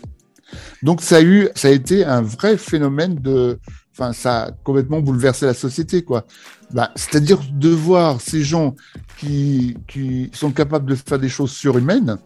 Donc 0.83 1.01
ça 1.01 1.17
a 1.17 1.21
eu, 1.21 1.49
ça 1.55 1.67
a 1.67 1.71
été 1.71 2.03
un 2.05 2.21
vrai 2.21 2.57
phénomène 2.57 3.15
de, 3.15 3.59
enfin 3.93 4.13
ça 4.13 4.43
a 4.45 4.51
complètement 4.51 4.99
bouleversé 4.99 5.45
la 5.45 5.53
société 5.53 6.03
quoi. 6.03 6.25
Bah, 6.71 6.91
c'est-à-dire 6.95 7.39
de 7.51 7.69
voir 7.69 8.21
ces 8.21 8.41
gens 8.43 8.75
qui 9.19 9.75
qui 9.87 10.29
sont 10.33 10.51
capables 10.51 10.89
de 10.89 10.95
faire 10.95 11.19
des 11.19 11.29
choses 11.29 11.51
surhumaines, 11.51 12.17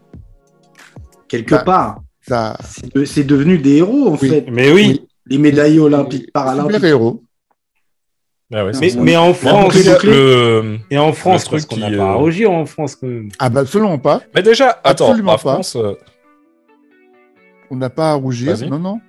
Quelque 1.27 1.55
Bah, 1.55 1.63
part, 1.63 2.01
ça, 2.27 2.55
c'est 2.63 2.93
de- 2.93 3.05
c'est 3.05 3.23
devenu 3.23 3.57
des 3.57 3.77
héros, 3.77 4.09
en 4.09 4.17
Oui. 4.21 4.29
fait. 4.29 4.45
Mais 4.51 4.71
oui. 4.71 5.01
Les 5.25 5.37
médaillés 5.39 5.79
olympiques, 5.79 6.31
paralympiques. 6.31 6.75
super 6.75 6.89
héros. 6.89 7.23
Ah 8.53 8.65
ouais, 8.65 8.71
Mais, 8.79 8.91
mais 8.99 9.15
en 9.17 9.33
France, 9.33 9.73
le- 10.03 10.77
et 10.91 10.97
en 10.99 11.11
France, 11.13 11.45
le 11.45 11.51
parce 11.51 11.65
truc 11.65 11.79
qu'on 11.81 11.89
n'a 11.89 11.97
pas 11.97 12.09
à 12.09 12.13
euh, 12.13 12.15
rougir 12.17 12.51
en 12.51 12.65
France 12.67 12.95
quand 12.95 13.07
même. 13.07 13.29
Ah 13.39 13.49
bah 13.49 13.61
absolument 13.61 13.97
pas. 13.97 14.21
Mais 14.35 14.43
déjà, 14.43 14.79
attends, 14.83 15.07
Absolument 15.07 15.31
en 15.31 15.35
pas. 15.37 15.53
France, 15.53 15.75
euh, 15.75 15.93
On 17.73 17.77
n'a 17.77 17.89
pas 17.89 18.11
à 18.11 18.13
rougir. 18.13 18.55
Non 18.69 18.77
non. 18.77 19.01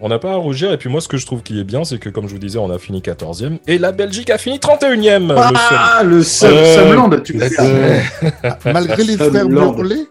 on 0.00 0.08
n'a 0.08 0.18
pas 0.18 0.32
à 0.32 0.36
rougir. 0.36 0.72
Et 0.72 0.78
puis 0.78 0.88
moi, 0.88 1.02
ce 1.02 1.08
que 1.08 1.18
je 1.18 1.26
trouve 1.26 1.42
qui 1.42 1.60
est 1.60 1.64
bien, 1.64 1.84
c'est 1.84 1.98
que, 1.98 2.08
comme 2.08 2.26
je 2.26 2.32
vous 2.32 2.38
disais, 2.38 2.58
on 2.58 2.70
a 2.70 2.78
fini 2.78 3.00
14e. 3.00 3.58
Et 3.66 3.76
la 3.76 3.92
Belgique 3.92 4.30
a 4.30 4.38
fini 4.38 4.56
31e. 4.56 5.28
le 6.02 6.22
seul. 6.22 6.54
Ah, 6.54 6.82
le 6.82 7.12
Euh, 7.12 7.20
tu 7.20 7.34
dire. 7.34 7.50
Ah, 8.42 8.58
malgré 8.72 9.04
les 9.04 9.18
frères. 9.18 9.46
Burley. 9.46 10.06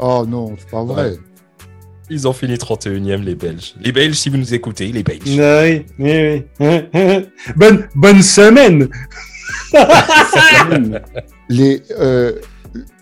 Oh 0.00 0.24
non, 0.26 0.56
c'est 0.58 0.68
pas 0.68 0.82
vrai. 0.82 1.10
Ouais. 1.10 1.16
Ils 2.10 2.26
ont 2.26 2.32
fini 2.32 2.54
31e, 2.54 3.22
les 3.22 3.36
Belges. 3.36 3.76
Les 3.80 3.92
Belges, 3.92 4.16
si 4.16 4.28
vous 4.28 4.36
nous 4.36 4.52
écoutez, 4.52 4.86
les 4.90 5.04
Belges. 5.04 5.20
Oui, 5.26 5.86
oui, 6.00 6.42
oui. 6.58 7.26
bonne, 7.56 7.86
bonne 7.94 8.20
semaine. 8.20 8.88
les 11.48 11.82
euh, 11.92 12.32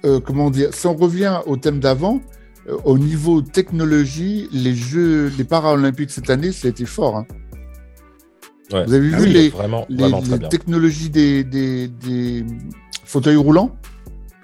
euh, 0.05 0.21
comment 0.21 0.51
dire 0.51 0.75
si 0.75 0.87
on 0.87 0.95
revient 0.95 1.41
au 1.47 1.57
thème 1.57 1.81
d'avant 1.81 2.17
euh, 2.17 2.40
au 2.85 2.99
niveau 2.99 3.41
technologie 3.43 4.49
les 4.53 4.75
jeux 4.75 5.33
les 5.39 5.45
paralympiques 5.45 6.11
cette 6.11 6.31
année 6.31 6.53
ça 6.53 6.69
a 6.69 6.71
été 6.71 6.85
fort 6.85 7.17
hein. 7.17 7.27
Ouais. 8.73 8.85
vous 8.87 8.95
avez 8.95 9.11
Ah 9.13 9.17
vu 9.19 9.25
oui, 9.27 9.33
les, 9.33 9.49
vraiment, 9.49 9.85
les, 9.89 9.97
vraiment 9.97 10.21
très 10.23 10.31
les 10.33 10.39
bien. 10.39 10.49
technologies 10.49 11.11
des, 11.11 11.43
des, 11.43 11.89
des 11.89 12.45
fauteuils 13.05 13.37
roulants? 13.37 13.75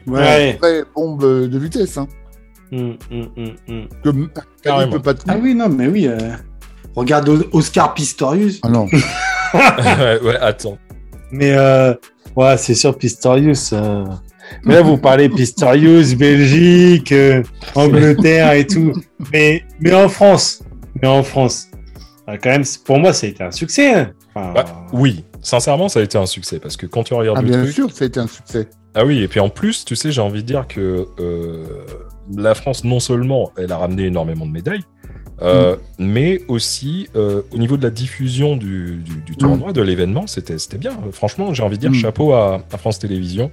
Ouais. 0.07 0.57
vraie 0.61 0.83
bombe 0.95 1.49
de 1.49 1.59
vitesse 1.59 1.97
hein. 1.99 2.09
Hum, 2.73 2.97
hum, 3.13 3.29
hum, 3.37 3.55
hum. 3.69 3.89
que 4.03 4.09
m- 4.09 4.29
Carrément. 4.63 4.91
il 4.91 4.97
peut 4.97 5.03
pas 5.03 5.13
Ah 5.29 5.35
tenir. 5.35 5.39
oui, 5.45 5.55
non, 5.55 5.69
mais 5.69 5.87
oui. 5.87 6.09
euh, 6.09 6.19
Regarde 6.97 7.29
Oscar 7.53 7.95
Pistorius. 7.95 8.59
ah 8.65 8.69
non 8.69 8.87
ouais, 9.55 10.21
ouais, 10.23 10.37
attends. 10.41 10.77
Mais 11.31 11.53
euh, 11.57 11.95
ouais, 12.35 12.57
c'est 12.57 12.75
sûr, 12.75 12.99
Pistorius. 12.99 13.73
euh. 13.73 14.05
Mais 14.65 14.75
là, 14.75 14.83
vous 14.83 14.97
parlez 14.99 15.29
Pistorius, 15.29 16.15
Belgique, 16.15 17.13
euh, 17.13 17.43
Angleterre 17.75 18.53
et 18.53 18.67
tout. 18.67 18.93
Mais, 19.33 19.65
mais 19.81 19.93
en 19.95 20.09
France, 20.09 20.63
mais 21.01 21.09
en 21.09 21.23
France, 21.23 21.69
euh, 22.29 22.37
quand 22.43 22.51
même, 22.51 22.65
pour 22.85 22.99
moi, 22.99 23.13
ça 23.13 23.27
a 23.27 23.31
été 23.31 23.43
un 23.43 23.51
succès. 23.51 23.95
hein. 23.95 24.13
Enfin, 24.35 24.53
Bah, 24.55 24.87
oui, 24.93 25.25
sincèrement, 25.43 25.89
ça 25.89 26.01
a 26.01 26.03
été 26.03 26.19
un 26.19 26.27
succès 26.27 26.59
parce 26.59 26.77
que 26.77 26.87
quand 26.87 27.05
tu 27.05 27.15
regardes 27.15 27.39
ah 27.39 27.43
le 27.43 27.49
bien 27.49 27.63
truc, 27.63 27.73
sûr 27.75 27.91
ça 27.93 28.05
a 28.05 28.09
été 28.09 28.21
un 28.21 28.27
succès 28.27 28.69
Ah 28.95 29.05
oui, 29.05 29.23
et 29.23 29.29
puis 29.29 29.41
en 29.41 29.49
plus, 29.49 29.85
tu 29.85 29.97
sais, 29.97 30.11
j'ai 30.13 30.21
envie 30.21 30.43
de 30.43 30.47
dire 30.47 30.67
que 30.69 31.07
euh, 31.21 31.65
la 32.37 32.55
France, 32.55 32.85
non 32.85 33.01
seulement 33.01 33.53
elle 33.57 33.73
a 33.73 33.79
ramené 33.79 34.05
énormément 34.07 34.45
de 34.47 34.51
médailles, 34.53 34.85
euh, 35.43 35.77
mais 35.99 36.41
aussi 36.49 37.09
euh, 37.15 37.43
au 37.53 37.59
niveau 37.59 37.77
de 37.77 37.83
la 37.83 37.91
diffusion 37.91 38.57
du, 38.57 38.97
du, 38.97 39.17
du 39.25 39.37
tournoi, 39.37 39.73
de 39.73 39.83
l'événement, 39.83 40.27
c'était 40.27 40.59
c'était 40.59 40.79
bien. 40.79 40.93
Franchement, 41.13 41.53
j'ai 41.55 41.63
envie 41.63 41.77
de 41.77 41.83
dire 41.83 41.91
Mm. 41.91 41.95
chapeau 41.95 42.33
à, 42.33 42.63
à 42.73 42.79
France 42.79 42.99
Télévisions. 42.99 43.51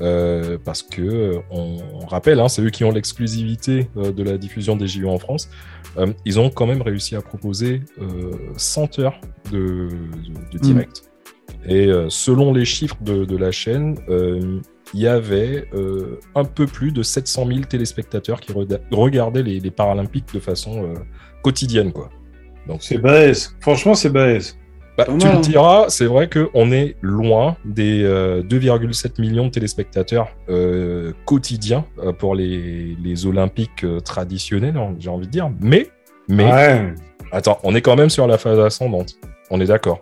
Euh, 0.00 0.58
parce 0.64 0.82
que 0.82 1.02
euh, 1.02 1.38
on, 1.50 1.78
on 2.02 2.06
rappelle, 2.06 2.40
hein, 2.40 2.48
c'est 2.48 2.62
eux 2.62 2.70
qui 2.70 2.84
ont 2.84 2.90
l'exclusivité 2.92 3.88
euh, 3.96 4.12
de 4.12 4.22
la 4.22 4.38
diffusion 4.38 4.76
des 4.76 4.86
JO 4.86 5.08
en 5.08 5.18
France. 5.18 5.48
Euh, 5.96 6.06
ils 6.24 6.38
ont 6.38 6.50
quand 6.50 6.66
même 6.66 6.82
réussi 6.82 7.16
à 7.16 7.20
proposer 7.22 7.82
euh, 8.00 8.32
100 8.56 8.98
heures 9.00 9.20
de, 9.50 9.58
de- 9.88 10.52
de 10.52 10.58
direct. 10.58 11.02
Et 11.66 11.90
selon 12.08 12.52
les 12.52 12.64
chiffres 12.64 12.96
de, 13.02 13.24
de 13.24 13.36
la 13.36 13.50
chaîne, 13.50 13.96
il 14.94 15.00
y 15.00 15.06
avait 15.06 15.68
un 16.34 16.44
peu 16.44 16.66
plus 16.66 16.92
de 16.92 17.02
700 17.02 17.46
000 17.46 17.60
téléspectateurs 17.60 18.40
qui 18.40 18.52
regardaient 18.92 19.42
les, 19.42 19.58
les 19.58 19.70
Paralympiques 19.70 20.32
de 20.34 20.40
façon 20.40 20.94
quotidienne. 21.42 21.92
Quoi. 21.92 22.10
Donc, 22.68 22.82
c'est 22.82 22.98
balèze. 22.98 23.56
Franchement, 23.60 23.94
c'est 23.94 24.10
balèze. 24.10 24.56
Bah, 24.98 25.04
tu 25.06 25.12
mal, 25.12 25.32
le 25.32 25.38
hein. 25.38 25.40
diras, 25.40 25.84
c'est 25.88 26.04
vrai 26.06 26.28
qu'on 26.28 26.70
est 26.72 26.96
loin 27.00 27.56
des 27.64 28.02
euh, 28.04 28.42
2,7 28.42 29.20
millions 29.20 29.46
de 29.46 29.50
téléspectateurs 29.50 30.28
euh, 30.50 31.12
quotidiens 31.24 31.84
euh, 32.00 32.12
pour 32.12 32.34
les, 32.34 32.96
les 33.02 33.24
Olympiques 33.26 33.84
euh, 33.84 34.00
traditionnels, 34.00 34.76
hein, 34.76 34.94
j'ai 34.98 35.08
envie 35.08 35.26
de 35.26 35.30
dire. 35.32 35.50
Mais, 35.60 35.88
mais 36.28 36.44
Ouais. 36.44 36.94
attends, 37.32 37.58
on 37.62 37.74
est 37.74 37.80
quand 37.82 37.96
même 37.96 38.10
sur 38.10 38.26
la 38.26 38.36
phase 38.38 38.58
ascendante. 38.58 39.14
On 39.50 39.60
est 39.60 39.66
d'accord. 39.66 40.00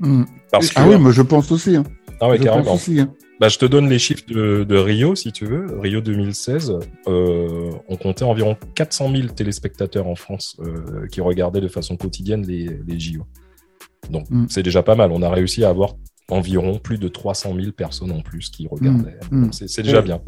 Hmm. 0.00 0.22
Parce 0.50 0.70
que, 0.70 0.80
ah 0.80 0.88
oui 0.88 0.96
moi 0.98 1.12
je 1.12 1.22
pense 1.22 1.50
aussi 1.52 1.76
hein. 1.76 1.84
ah 2.20 2.28
ouais, 2.28 2.38
je 2.38 2.42
carrément. 2.42 2.64
pense 2.64 2.88
aussi 2.88 3.00
hein. 3.00 3.12
Bah, 3.40 3.48
je 3.48 3.58
te 3.58 3.66
donne 3.66 3.88
les 3.88 3.98
chiffres 3.98 4.22
de, 4.28 4.62
de 4.62 4.76
Rio, 4.76 5.16
si 5.16 5.32
tu 5.32 5.46
veux. 5.46 5.66
Rio 5.80 6.00
2016, 6.00 6.74
euh, 7.08 7.70
on 7.88 7.96
comptait 7.96 8.24
environ 8.24 8.56
400 8.76 9.10
000 9.12 9.28
téléspectateurs 9.28 10.06
en 10.06 10.14
France 10.14 10.56
euh, 10.60 11.08
qui 11.08 11.20
regardaient 11.20 11.60
de 11.60 11.66
façon 11.66 11.96
quotidienne 11.96 12.46
les, 12.46 12.68
les 12.86 13.00
JO. 13.00 13.22
Donc 14.10 14.28
Mm. 14.30 14.46
c'est 14.48 14.62
déjà 14.62 14.82
pas 14.82 14.94
mal. 14.94 15.10
On 15.12 15.22
a 15.22 15.30
réussi 15.30 15.64
à 15.64 15.68
avoir 15.70 15.94
environ 16.30 16.78
plus 16.78 16.98
de 16.98 17.08
300 17.08 17.54
000 17.58 17.72
personnes 17.72 18.12
en 18.12 18.20
plus 18.20 18.48
qui 18.50 18.66
regardaient. 18.68 19.18
Mm. 19.30 19.42
Donc, 19.44 19.54
C'est 19.54 19.68
c'est 19.68 19.82
déjà 19.82 19.98
Ouais. 19.98 20.02
bien. 20.04 20.20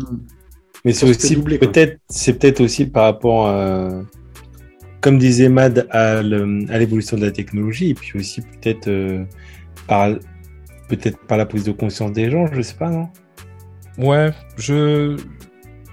Mais 0.85 0.93
c'est 0.93 1.09
aussi 1.09 1.37
peut-être, 1.37 1.99
c'est 2.09 2.35
peut-être 2.39 2.61
aussi 2.61 2.87
par 2.87 3.05
rapport 3.05 3.47
à, 3.49 4.03
comme 5.01 5.19
disait 5.19 5.49
Mad, 5.49 5.87
à 5.91 6.23
le- 6.23 6.67
à 6.71 6.79
l'évolution 6.79 7.17
de 7.17 7.25
la 7.25 7.31
technologie, 7.31 7.91
et 7.91 7.95
puis 7.95 8.19
aussi 8.19 8.43
peut-être 8.43 8.89
euh, 8.89 9.25
par, 9.87 10.11
peut-être 10.89 11.19
par 11.27 11.39
la 11.39 11.47
prise 11.47 11.65
de 11.65 11.73
conscience 11.73 12.13
des 12.13 12.31
gens, 12.31 12.47
je 12.53 12.61
sais 12.61 12.75
pas, 12.75 12.91
non? 12.91 13.09
Ouais, 13.97 14.33
je, 14.59 15.17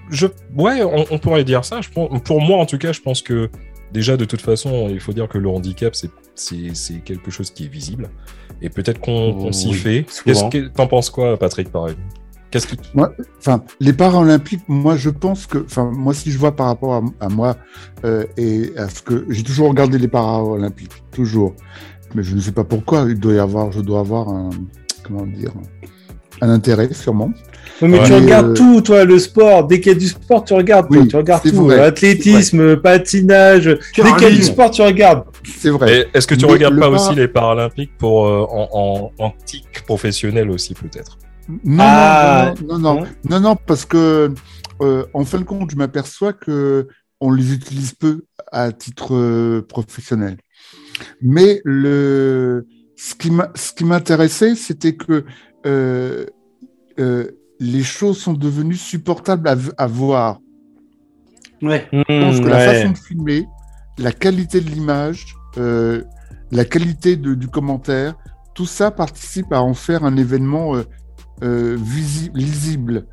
je, 0.10 0.28
ouais, 0.58 0.82
on, 0.84 1.06
on 1.12 1.20
pourrait 1.20 1.44
dire 1.46 1.64
ça. 1.64 1.80
Je 1.82 1.90
pour 1.90 2.42
moi, 2.42 2.58
en 2.58 2.66
tout 2.66 2.78
cas, 2.78 2.92
je 2.92 3.00
pense 3.02 3.22
que 3.22 3.50
déjà 3.92 4.18
de 4.18 4.26
toute 4.26 4.42
façon, 4.42 4.88
il 4.90 5.00
faut 5.00 5.14
dire 5.14 5.28
que 5.28 5.38
le 5.38 5.50
handicap, 5.50 5.96
c'est, 5.96 6.12
c'est, 6.36 6.74
c'est 6.76 7.04
quelque 7.04 7.32
chose 7.32 7.52
qui 7.52 7.66
est 7.66 7.68
visible. 7.68 8.10
Et 8.62 8.70
peut-être 8.70 9.00
qu'on, 9.00 9.34
qu'on 9.34 9.52
s'y 9.52 9.70
Oui, 9.70 9.74
fait. 9.74 10.06
Qu'est-ce 10.26 10.46
que 10.50 10.68
t'en 10.68 10.88
penses 10.88 11.10
quoi, 11.10 11.38
Patrick, 11.38 11.72
pareil 11.72 11.96
Qu'est-ce 12.52 12.68
que 12.68 12.76
Enfin, 13.40 13.64
les 13.80 13.94
Paralympiques, 13.94 14.68
moi, 14.68 14.98
je 14.98 15.10
pense 15.10 15.48
que, 15.48 15.60
enfin, 15.60 15.90
moi, 15.90 16.14
si 16.14 16.32
je 16.32 16.38
vois 16.38 16.54
par 16.54 16.68
rapport 16.68 16.96
à, 16.96 17.26
à 17.26 17.30
moi 17.30 17.56
euh, 18.04 18.26
et 18.36 18.74
à 18.78 18.90
ce 18.90 19.02
que 19.02 19.26
j'ai 19.30 19.44
toujours 19.44 19.70
regardé 19.70 19.98
les 19.98 20.10
Paralympiques, 20.10 20.92
toujours, 21.12 21.56
mais 22.14 22.24
je 22.24 22.36
ne 22.36 22.42
sais 22.42 22.52
pas 22.52 22.66
pourquoi. 22.66 23.06
Il 23.08 23.20
doit 23.20 23.34
y 23.34 23.40
avoir, 23.40 23.72
je 23.72 23.80
dois 23.80 24.02
avoir 24.02 24.28
un, 24.28 24.50
comment 25.02 25.26
dire, 25.26 25.54
un 26.42 26.50
intérêt 26.50 26.94
sûrement. 26.94 27.32
Oui, 27.82 27.90
mais 27.90 28.00
Ouais. 28.00 28.06
tu 28.06 28.12
Mais, 28.12 28.20
regardes 28.20 28.50
euh, 28.50 28.54
tout, 28.54 28.82
toi, 28.82 29.06
le 29.06 29.18
sport. 29.20 29.66
Dès 29.68 29.80
qu'il 29.82 29.92
y 29.92 29.96
a 29.96 29.98
du 30.00 30.08
sport, 30.08 30.44
tu 30.44 30.54
regardes. 30.54 30.88
toi, 30.90 30.98
Oui, 31.02 31.08
tu 31.08 31.16
regardes 31.16 31.44
tout. 31.50 31.64
vrai, 31.66 31.80
Athlétisme, 31.80 32.78
patinage. 32.78 33.66
Dès 33.66 33.80
qu'il 33.96 34.06
y 34.22 34.26
a 34.26 34.30
du 34.32 34.44
sport, 34.44 34.70
tu 34.72 34.82
regardes. 34.82 35.24
C'est 35.58 35.70
vrai. 35.70 36.08
Est-ce 36.14 36.28
que 36.28 36.36
tu 36.36 36.46
Mais 36.46 36.52
regardes 36.54 36.76
pas 36.80 36.90
para- 36.92 36.96
aussi 37.08 37.16
les 37.16 37.28
Paralympiques 37.28 37.98
pour 37.98 38.28
euh, 38.28 38.46
en, 38.50 38.70
en, 39.20 39.26
en 39.26 39.34
tic 39.46 39.84
professionnel 39.86 40.50
aussi 40.52 40.74
peut-être? 40.76 41.18
Non, 41.66 41.84
Ah, 41.84 42.54
non, 42.62 42.78
non, 42.78 42.80
non, 42.80 42.96
non, 43.02 43.08
non, 43.30 43.40
non, 43.40 43.56
parce 43.56 43.86
que 43.86 44.32
euh, 44.82 45.04
en 45.14 45.26
fin 45.26 45.40
de 45.40 45.44
compte, 45.44 45.72
je 45.72 45.76
m'aperçois 45.76 46.34
que 46.34 46.88
on 47.20 47.32
les 47.32 47.54
utilise 47.54 47.94
peu 47.94 48.22
à 48.52 48.72
titre 48.72 49.16
euh, 49.16 49.62
professionnel. 49.68 50.38
Mais 51.22 51.62
le 51.66 52.66
ce 52.96 53.16
qui 53.16 53.32
m'a 53.32 53.52
ce 53.56 53.74
qui 53.74 53.86
m'intéressait, 53.86 54.54
c'était 54.56 54.94
que 54.96 55.26
euh, 55.66 56.26
euh, 57.00 57.32
les 57.62 57.84
choses 57.84 58.18
sont 58.18 58.34
devenues 58.34 58.76
supportables 58.76 59.48
à, 59.78 59.88
voir. 59.88 60.40
Ouais. 61.62 61.88
Je 61.94 62.00
pense 62.20 62.38
Mmh, 62.40 62.44
que 62.44 62.48
la 62.50 62.60
façon 62.60 62.90
de 62.92 62.98
filmer, 62.98 63.46
la 64.00 64.12
qualité 64.12 64.60
de 64.62 64.70
l'image, 64.70 65.36
euh, 65.58 66.04
la 66.52 66.66
qualité 66.66 67.16
de- 67.18 67.36
du 67.36 67.48
commentaire, 67.48 68.16
tout 68.56 68.66
ça 68.66 68.90
participe 68.90 69.54
à 69.54 69.62
en 69.62 69.74
faire 69.76 70.04
un 70.04 70.18
événement 70.18 70.76
euh, 70.76 70.84
euh, 71.44 71.78
visi- 71.80 72.32
lisible. 72.34 73.06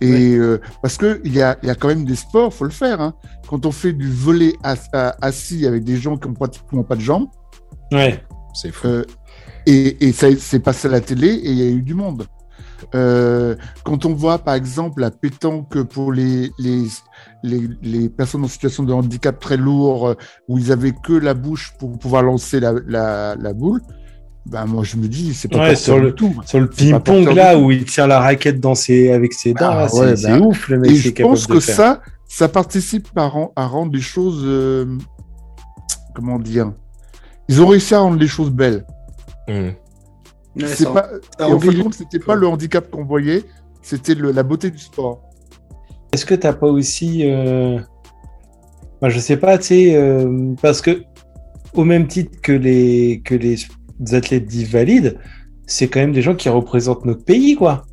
Et 0.00 0.34
euh, 0.34 0.60
parce 0.82 0.96
que 0.96 1.20
il 1.24 1.32
y 1.32 1.40
a, 1.42 1.56
y 1.62 1.70
a 1.70 1.76
quand 1.76 1.86
même 1.88 2.04
des 2.04 2.16
sports, 2.16 2.52
faut 2.52 2.64
le 2.64 2.70
faire. 2.70 3.00
hein. 3.00 3.14
Quand 3.48 3.66
on 3.66 3.70
fait 3.70 3.92
du 3.92 4.10
volet 4.10 4.54
ass- 4.64 4.88
à- 4.92 5.14
assis 5.24 5.64
avec 5.64 5.84
des 5.84 5.96
gens 5.96 6.16
qui 6.16 6.26
ont 6.26 6.34
pratiquement 6.34 6.82
pas 6.82 6.96
de 6.96 7.00
jambes, 7.02 7.28
Ouais. 7.92 8.20
C'est 8.54 8.72
fou. 8.72 8.88
euh, 8.88 9.04
et, 9.66 10.08
et 10.08 10.12
ça 10.12 10.26
c'est 10.38 10.58
passé 10.58 10.88
à 10.88 10.90
la 10.90 11.00
télé 11.00 11.28
et 11.28 11.50
il 11.52 11.56
y 11.58 11.62
a 11.62 11.70
eu 11.70 11.82
du 11.82 11.94
monde. 11.94 12.26
Euh, 12.94 13.54
quand 13.84 14.04
on 14.06 14.14
voit 14.14 14.38
par 14.38 14.54
exemple 14.54 15.00
la 15.00 15.10
pétanque 15.10 15.82
pour 15.84 16.12
les, 16.12 16.50
les, 16.58 16.84
les, 17.42 17.68
les 17.82 18.08
personnes 18.08 18.44
en 18.44 18.48
situation 18.48 18.82
de 18.82 18.92
handicap 18.92 19.38
très 19.40 19.56
lourd, 19.56 20.08
euh, 20.08 20.14
où 20.48 20.58
ils 20.58 20.72
avaient 20.72 20.92
que 20.92 21.12
la 21.12 21.34
bouche 21.34 21.72
pour 21.78 21.98
pouvoir 21.98 22.22
lancer 22.22 22.60
la, 22.60 22.74
la, 22.86 23.34
la 23.36 23.52
boule, 23.52 23.80
ben 24.46 24.66
moi 24.66 24.82
je 24.84 24.96
me 24.96 25.06
dis 25.06 25.34
c'est 25.34 25.48
pas 25.48 25.58
Ouais, 25.68 25.76
sur 25.76 25.98
le- 25.98 26.08
du 26.10 26.14
tout. 26.16 26.34
Sur 26.44 26.60
le 26.60 26.68
ping-pong, 26.68 27.24
porteur 27.26 27.34
là, 27.34 27.58
où 27.58 27.70
il 27.70 27.84
tient 27.84 28.06
la 28.06 28.20
raquette 28.20 28.58
dans 28.60 28.74
ses... 28.74 29.12
avec 29.12 29.32
ses 29.32 29.54
dents, 29.54 29.70
Ah, 29.70 29.76
là, 29.82 29.88
c'est 29.88 30.00
ouais, 30.00 30.16
c'est 30.16 30.28
ben, 30.28 30.40
ouf, 30.46 30.68
le 30.68 30.78
mec, 30.78 30.90
Et 30.90 30.96
je 30.96 31.10
pense 31.22 31.46
que 31.46 31.60
faire. 31.60 31.74
ça, 31.76 32.00
ça 32.28 32.48
participe 32.48 33.08
à, 33.16 33.30
à 33.56 33.66
rendre 33.66 33.92
les 33.94 34.00
choses, 34.00 34.42
euh, 34.44 34.86
comment 36.14 36.38
dire, 36.38 36.72
ils 37.48 37.60
ont 37.62 37.66
réussi 37.66 37.94
à 37.94 38.00
rendre 38.00 38.18
les 38.18 38.28
choses 38.28 38.50
belles. 38.50 38.84
Hmm. 39.48 39.70
Ouais, 40.56 40.66
c'est 40.66 40.84
pas, 40.92 41.08
et 41.40 41.42
en 41.42 41.48
fin 41.48 41.48
de 41.48 41.54
embellit. 41.54 41.82
compte, 41.82 41.94
c'était 41.94 42.18
pas 42.18 42.34
le 42.34 42.46
handicap 42.46 42.90
qu'on 42.90 43.04
voyait, 43.04 43.42
c'était 43.80 44.14
le- 44.14 44.32
la 44.32 44.42
beauté 44.42 44.70
du 44.70 44.78
sport. 44.78 45.22
Est-ce 46.12 46.26
que 46.26 46.34
t'as 46.34 46.52
pas 46.52 46.66
aussi, 46.66 47.22
euh... 47.24 47.78
bah, 49.00 49.08
je 49.08 49.18
sais 49.18 49.36
pas, 49.38 49.56
tu 49.58 49.64
sais, 49.64 49.96
euh, 49.96 50.54
parce 50.60 50.80
que 50.82 51.02
au 51.74 51.84
même 51.84 52.06
titre 52.06 52.38
que 52.42 52.52
les 52.52 53.22
que 53.24 53.34
les 53.34 53.56
athlètes 54.12 54.44
dits 54.46 54.64
valides, 54.66 55.18
c'est 55.66 55.88
quand 55.88 56.00
même 56.00 56.12
des 56.12 56.20
gens 56.22 56.34
qui 56.34 56.48
représentent 56.50 57.04
notre 57.06 57.24
pays, 57.24 57.54
quoi. 57.56 57.84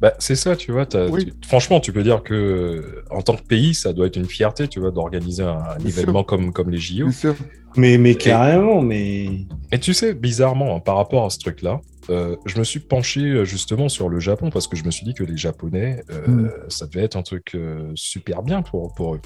Bah, 0.00 0.14
c'est 0.18 0.34
ça, 0.34 0.56
tu 0.56 0.72
vois. 0.72 0.84
t'as- 0.86 1.06
Oui. 1.08 1.26
tu- 1.26 1.48
franchement, 1.48 1.78
tu 1.78 1.92
peux 1.92 2.02
dire 2.02 2.24
que 2.24 2.34
euh, 2.34 3.04
en 3.10 3.22
tant 3.22 3.36
que 3.36 3.42
pays, 3.42 3.72
ça 3.74 3.92
doit 3.92 4.06
être 4.08 4.16
une 4.16 4.24
fierté, 4.26 4.66
tu 4.66 4.80
vois, 4.80 4.90
d'organiser 4.90 5.44
un, 5.44 5.62
événement 5.86 6.24
comme, 6.24 6.52
comme 6.52 6.70
les 6.70 6.78
JO. 6.78 7.04
Bien 7.04 7.12
sûr. 7.12 7.36
Mais 7.76 7.98
mais 7.98 8.16
carrément, 8.16 8.82
mais 8.82 9.46
Et 9.70 9.78
tu 9.78 9.94
sais, 9.94 10.12
bizarrement, 10.12 10.74
hein, 10.74 10.80
par 10.80 10.96
rapport 10.96 11.24
à 11.24 11.30
ce 11.30 11.38
truc-là, 11.38 11.80
euh, 12.08 12.36
je 12.46 12.58
me 12.58 12.64
suis 12.64 12.80
penché 12.80 13.20
euh, 13.20 13.44
justement 13.44 13.88
sur 13.88 14.08
le 14.08 14.20
Japon 14.20 14.50
parce 14.50 14.66
que 14.66 14.76
je 14.76 14.84
me 14.84 14.90
suis 14.90 15.04
dit 15.04 15.12
que 15.14 15.22
les 15.24 15.36
Japonais, 15.36 16.02
euh, 16.10 16.26
Mm. 16.26 16.50
ça 16.68 16.86
devait 16.86 17.04
être 17.04 17.16
un 17.16 17.22
truc 17.22 17.54
euh, 17.54 17.90
super 17.94 18.42
bien 18.42 18.62
pour, 18.62 18.94
pour 18.94 19.16
eux. 19.16 19.20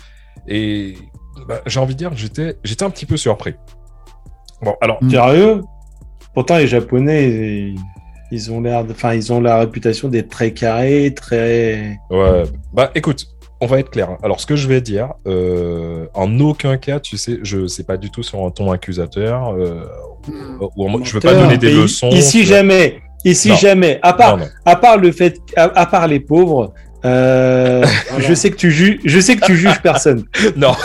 Et 0.49 0.97
bah, 1.49 1.61
j'ai 1.67 1.79
envie 1.81 1.95
de 1.95 1.99
dire 1.99 2.11
que 2.11 2.17
j'étais, 2.17 2.57
j'étais 2.65 2.85
un 2.85 2.91
petit 2.91 3.07
peu 3.07 3.17
surpris. 3.17 3.55
Bon, 4.63 4.75
alors, 4.81 4.99
Mm. 5.03 5.11
sérieux? 5.11 5.61
Pourtant, 6.35 6.57
les 6.59 6.67
Japonais, 6.67 7.29
ils, 7.31 7.79
ils 8.33 8.51
ont 8.51 8.61
l'air, 8.61 8.85
enfin, 8.91 9.15
ils 9.15 9.33
ont 9.33 9.41
la 9.41 9.59
réputation 9.61 10.09
d'être 10.09 10.29
très 10.31 10.53
carrés, 10.53 11.13
très. 11.15 11.97
ouais, 12.11 12.43
bah 12.73 12.91
écoute, 12.97 13.27
on 13.61 13.67
va 13.67 13.79
être 13.79 13.91
clair. 13.91 14.11
hein. 14.11 14.19
Alors, 14.23 14.41
ce 14.41 14.47
que 14.47 14.57
je 14.57 14.67
vais 14.69 14.81
dire, 14.81 15.11
euh, 15.27 16.07
en 16.15 16.39
aucun 16.41 16.77
cas, 16.77 17.01
tu 17.01 17.17
sais, 17.17 17.39
je 17.43 17.67
sais 17.67 17.85
pas 17.85 17.97
du 17.97 18.11
tout 18.11 18.23
sur 18.23 18.45
un 18.45 18.51
ton 18.51 18.71
accusateur, 18.73 19.55
euh, 19.55 19.83
ou- 20.61 20.71
ou 20.77 20.89
en 20.91 21.05
je 21.05 21.15
veux 21.15 21.21
pas 21.21 21.35
donner 21.35 21.57
des 21.59 21.71
Et 21.71 21.75
leçons. 21.75 22.11
Ici 22.11 22.45
jamais, 22.45 23.01
ici 23.25 23.49
Non. 23.51 23.57
jamais. 23.57 23.99
À 24.03 24.13
part, 24.13 24.37
Non, 24.37 24.45
non. 24.45 24.51
à 24.65 24.77
part 24.77 24.97
le 24.99 25.13
fait, 25.13 25.39
à, 25.57 25.65
à 25.81 25.87
part 25.87 26.07
les 26.09 26.21
pauvres. 26.21 26.73
euh, 27.05 27.85
Voilà. 28.11 28.25
Je 28.29 28.35
sais 28.35 28.51
que 28.51 28.57
tu 28.57 28.71
juges, 28.71 28.99
je 29.05 29.21
sais 29.21 29.37
que 29.37 29.45
tu 29.45 29.57
juges 29.57 29.81
personne. 29.83 30.25
Non. 30.57 30.73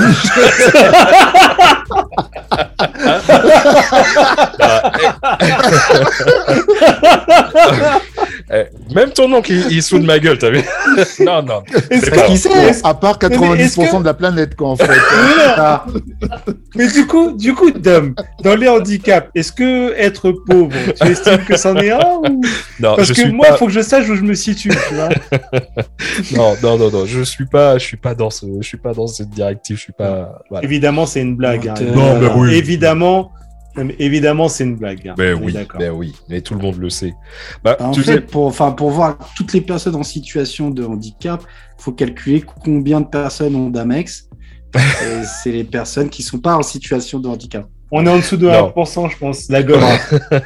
Eh, 8.51 8.63
Même 8.95 9.11
ton 9.11 9.31
oncle, 9.33 9.51
il, 9.51 9.71
il 9.71 9.83
se 9.83 9.89
fout 9.89 10.01
de 10.01 10.07
ma 10.07 10.17
gueule, 10.17 10.37
t'as 10.39 10.49
vu 10.49 10.61
Non, 11.19 11.43
non. 11.43 11.61
Est-ce 11.91 12.05
C'est 12.05 12.11
pas- 12.15 12.21
qui 12.23 12.37
sait 12.37 12.49
À 12.83 12.93
part 12.95 13.17
mais 13.21 13.35
est-ce 13.61 13.79
90% 13.79 13.91
que- 13.91 13.99
de 13.99 14.05
la 14.05 14.13
planète, 14.15 14.55
quoi, 14.55 14.69
en 14.69 14.75
fait. 14.75 14.87
Ah, 15.61 15.85
Mais 16.75 16.87
du 16.87 17.05
coup, 17.05 17.31
du 17.33 17.53
coup, 17.53 17.71
Dom, 17.71 18.13
dans 18.43 18.55
les 18.55 18.67
handicaps, 18.67 19.29
est-ce 19.35 19.51
que 19.51 19.93
être 19.97 20.31
pauvre, 20.31 20.71
tu 20.99 21.07
estimes 21.07 21.43
que 21.45 21.57
c'en 21.57 21.75
est 21.77 21.91
un 21.91 21.99
ou... 21.99 22.41
Non, 22.79 22.95
Parce 22.95 23.07
je 23.09 23.13
que 23.13 23.21
suis 23.21 23.31
moi, 23.31 23.47
il 23.47 23.51
pas... 23.51 23.57
faut 23.57 23.65
que 23.67 23.71
je 23.71 23.81
sache 23.81 24.07
où 24.09 24.15
je 24.15 24.21
me 24.23 24.33
situe, 24.33 24.69
tu 24.69 24.95
vois. 24.95 25.09
non, 26.35 26.55
non, 26.63 26.77
non, 26.77 26.89
non, 26.91 27.05
je 27.05 27.21
suis 27.21 27.45
pas, 27.45 27.77
je 27.77 27.83
suis 27.85 27.97
pas 27.97 28.15
dans 28.15 28.29
ce, 28.29 28.45
je 28.61 28.67
suis 28.67 28.77
pas 28.77 28.93
dans 28.93 29.07
cette 29.07 29.29
directive, 29.29 29.77
je 29.77 29.81
suis 29.81 29.93
pas. 29.93 30.39
Voilà. 30.49 30.63
Évidemment, 30.65 31.05
c'est 31.05 31.21
une 31.21 31.35
blague. 31.35 31.67
hein. 31.67 31.73
Non, 31.93 32.17
mais 32.19 32.27
oui. 32.35 32.53
Évidemment, 32.55 33.31
mais 33.83 33.95
évidemment, 33.99 34.47
c'est 34.47 34.63
une 34.63 34.75
blague. 34.75 35.07
hein. 35.07 35.15
Est 35.21 35.33
oui, 35.33 35.53
d'accord. 35.53 35.79
mais 35.79 35.89
oui, 35.89 36.13
mais 36.29 36.41
tout 36.41 36.53
le 36.55 36.61
monde 36.61 36.77
le 36.77 36.89
sait. 36.89 37.13
Bah, 37.63 37.77
en 37.79 37.91
tu 37.91 38.01
fait, 38.01 38.13
sais, 38.15 38.21
pour, 38.21 38.45
enfin, 38.45 38.71
pour 38.71 38.91
voir 38.91 39.17
toutes 39.35 39.53
les 39.53 39.61
personnes 39.61 39.95
en 39.95 40.03
situation 40.03 40.69
de 40.69 40.83
handicap, 40.83 41.43
il 41.77 41.83
faut 41.83 41.91
calculer 41.91 42.41
combien 42.63 43.01
de 43.01 43.07
personnes 43.07 43.55
ont 43.55 43.69
d'Amex. 43.69 44.27
Et 44.75 44.79
c'est 45.43 45.51
les 45.51 45.63
personnes 45.63 46.09
qui 46.09 46.21
sont 46.21 46.37
pas 46.39 46.55
en 46.55 46.61
situation 46.61 47.19
de 47.19 47.27
handicap. 47.27 47.65
On 47.91 48.05
est 48.05 48.09
en 48.09 48.17
dessous 48.17 48.37
de 48.37 48.45
Non. 48.47 48.71
1%, 48.75 49.09
je 49.11 49.17
pense, 49.17 49.49
la 49.49 49.63
gomme. 49.63 49.81